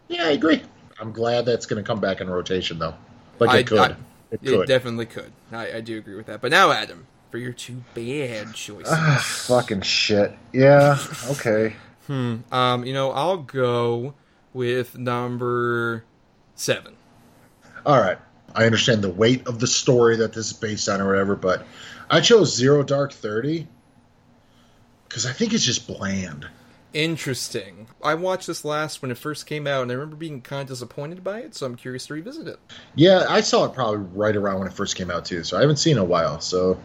Yeah, 0.08 0.26
I 0.26 0.30
agree. 0.32 0.62
I'm 1.02 1.12
glad 1.12 1.44
that's 1.44 1.66
going 1.66 1.82
to 1.82 1.86
come 1.86 2.00
back 2.00 2.20
in 2.20 2.30
rotation, 2.30 2.78
though. 2.78 2.94
Like 3.38 3.50
it 3.50 3.52
I- 3.54 3.62
could. 3.64 3.78
I- 3.78 3.96
it 4.30 4.40
it 4.42 4.46
could. 4.48 4.66
definitely 4.68 5.04
could. 5.04 5.30
I, 5.52 5.74
I 5.74 5.80
do 5.82 5.98
agree 5.98 6.14
with 6.14 6.24
that. 6.26 6.40
But 6.40 6.52
now, 6.52 6.72
Adam, 6.72 7.06
for 7.30 7.36
your 7.36 7.52
two 7.52 7.82
bad 7.94 8.54
choices. 8.54 8.90
Ah, 8.90 9.20
fucking 9.22 9.82
shit. 9.82 10.32
Yeah. 10.52 10.98
Okay. 11.30 11.74
Hmm. 12.08 12.38
Um. 12.50 12.84
You 12.84 12.94
know, 12.94 13.12
I'll 13.12 13.36
go 13.36 14.14
with 14.52 14.98
number 14.98 16.04
seven. 16.56 16.96
All 17.86 18.00
right. 18.00 18.18
I 18.56 18.64
understand 18.66 19.02
the 19.02 19.08
weight 19.08 19.46
of 19.46 19.60
the 19.60 19.68
story 19.68 20.16
that 20.16 20.32
this 20.32 20.46
is 20.46 20.52
based 20.52 20.88
on 20.88 21.00
or 21.00 21.06
whatever, 21.06 21.36
but 21.36 21.64
I 22.10 22.20
chose 22.20 22.56
Zero 22.56 22.82
Dark 22.82 23.12
Thirty 23.12 23.68
because 25.08 25.26
I 25.26 25.32
think 25.32 25.52
it's 25.54 25.64
just 25.64 25.86
bland. 25.86 26.48
Interesting. 26.92 27.86
I 28.02 28.14
watched 28.14 28.46
this 28.46 28.64
last 28.64 29.00
when 29.00 29.10
it 29.10 29.18
first 29.18 29.46
came 29.46 29.66
out, 29.66 29.82
and 29.82 29.90
I 29.90 29.94
remember 29.94 30.16
being 30.16 30.42
kind 30.42 30.62
of 30.62 30.68
disappointed 30.68 31.24
by 31.24 31.40
it. 31.40 31.54
So 31.54 31.66
I'm 31.66 31.76
curious 31.76 32.06
to 32.06 32.14
revisit 32.14 32.46
it. 32.46 32.58
Yeah, 32.94 33.24
I 33.28 33.40
saw 33.40 33.64
it 33.64 33.72
probably 33.72 33.98
right 34.14 34.36
around 34.36 34.58
when 34.58 34.68
it 34.68 34.74
first 34.74 34.96
came 34.96 35.10
out 35.10 35.24
too, 35.24 35.44
so 35.44 35.56
I 35.56 35.60
haven't 35.60 35.76
seen 35.76 35.92
it 35.92 36.00
in 36.00 36.02
a 36.02 36.04
while. 36.04 36.40
So 36.40 36.78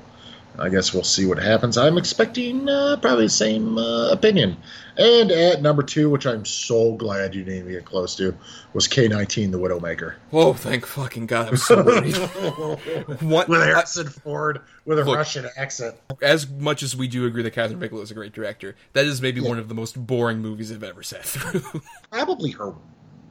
I 0.59 0.69
guess 0.69 0.93
we'll 0.93 1.03
see 1.03 1.25
what 1.25 1.37
happens. 1.37 1.77
I'm 1.77 1.97
expecting 1.97 2.67
uh, 2.67 2.97
probably 3.01 3.25
the 3.25 3.29
same 3.29 3.77
uh, 3.77 4.09
opinion. 4.09 4.57
And 4.97 5.31
at 5.31 5.61
number 5.61 5.83
two, 5.83 6.09
which 6.09 6.25
I'm 6.25 6.43
so 6.45 6.93
glad 6.93 7.35
you 7.35 7.43
didn't 7.43 7.59
even 7.59 7.71
get 7.71 7.85
close 7.85 8.15
to, 8.15 8.35
was 8.73 8.87
K19, 8.87 9.51
The 9.51 9.59
Widowmaker. 9.59 10.15
Whoa! 10.31 10.53
Thank 10.53 10.87
fucking 10.87 11.27
god! 11.27 11.49
I'm 11.49 11.57
so 11.57 11.83
worried. 11.83 12.15
what? 13.21 13.47
With 13.47 13.59
I- 13.61 13.83
Ford 14.23 14.61
with 14.85 14.97
a 14.97 15.03
Look. 15.05 15.17
Russian 15.17 15.45
accent. 15.55 15.95
as 16.23 16.49
much 16.49 16.81
as 16.81 16.95
we 16.95 17.07
do 17.07 17.27
agree 17.27 17.43
that 17.43 17.53
Kathryn 17.53 17.77
Bigelow 17.79 18.01
is 18.01 18.09
a 18.09 18.15
great 18.15 18.33
director, 18.33 18.75
that 18.93 19.05
is 19.05 19.21
maybe 19.21 19.39
one 19.39 19.59
of 19.59 19.69
the 19.69 19.75
most 19.75 20.07
boring 20.07 20.39
movies 20.39 20.71
I've 20.71 20.83
ever 20.83 21.03
sat 21.03 21.23
through. 21.25 21.81
Probably 22.11 22.49
her. 22.51 22.73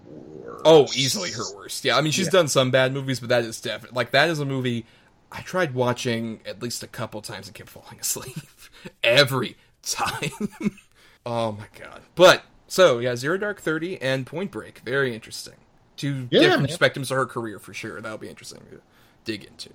worst. 0.04 0.62
oh, 0.64 0.84
easily 0.94 1.32
her 1.32 1.54
worst. 1.56 1.84
Yeah, 1.84 1.96
I 1.96 2.00
mean 2.00 2.12
she's 2.12 2.26
Yeah. 2.26 2.30
done 2.32 2.48
some 2.48 2.70
bad 2.70 2.92
movies, 2.92 3.18
but 3.18 3.28
that 3.30 3.44
is 3.44 3.60
definitely 3.60 3.96
like 3.96 4.12
that 4.12 4.28
is 4.28 4.38
a 4.38 4.44
movie 4.44 4.86
I 5.32 5.40
tried 5.42 5.74
watching 5.74 6.40
at 6.46 6.62
least 6.62 6.82
a 6.82 6.86
couple 6.86 7.20
times 7.20 7.46
and 7.48 7.54
kept 7.54 7.70
falling 7.70 7.98
asleep 8.00 8.36
every 9.02 9.56
time. 9.82 10.30
oh 11.26 11.52
my 11.52 11.66
god! 11.78 12.02
But 12.14 12.44
so 12.68 12.98
yeah, 12.98 13.16
Zero 13.16 13.36
Dark 13.38 13.60
Thirty 13.60 14.00
and 14.00 14.26
Point 14.26 14.50
Break, 14.50 14.80
very 14.80 15.14
interesting. 15.14 15.54
Two 15.96 16.28
Yeah, 16.30 16.40
different 16.40 16.68
man. 16.68 16.78
spectrums 16.78 17.10
of 17.10 17.16
her 17.16 17.26
career 17.26 17.58
for 17.58 17.72
sure. 17.72 18.00
That'll 18.00 18.18
be 18.18 18.28
interesting 18.28 18.60
to 18.70 18.80
dig 19.24 19.44
into. 19.44 19.70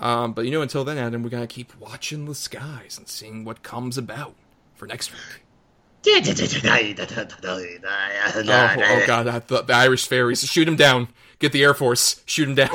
Um, 0.00 0.32
but 0.32 0.44
you 0.44 0.50
know, 0.50 0.62
until 0.62 0.84
then, 0.84 0.98
Adam, 0.98 1.22
we 1.22 1.30
gotta 1.30 1.46
keep 1.46 1.72
watching 1.78 2.24
the 2.26 2.34
skies 2.34 2.96
and 2.98 3.08
seeing 3.08 3.44
what 3.44 3.62
comes 3.62 3.96
about 3.96 4.34
for 4.74 4.86
next 4.86 5.12
week. 5.12 5.44
Oh, 8.78 8.80
Oh, 9.02 9.06
god, 9.06 9.28
I 9.28 9.38
thought 9.40 9.66
the 9.66 9.74
Irish 9.74 10.06
fairies. 10.06 10.42
Shoot 10.44 10.66
him 10.66 10.76
down. 10.76 11.08
Get 11.38 11.52
the 11.52 11.62
Air 11.62 11.74
Force. 11.74 12.22
Shoot 12.26 12.48
him 12.48 12.54
down. 12.54 12.70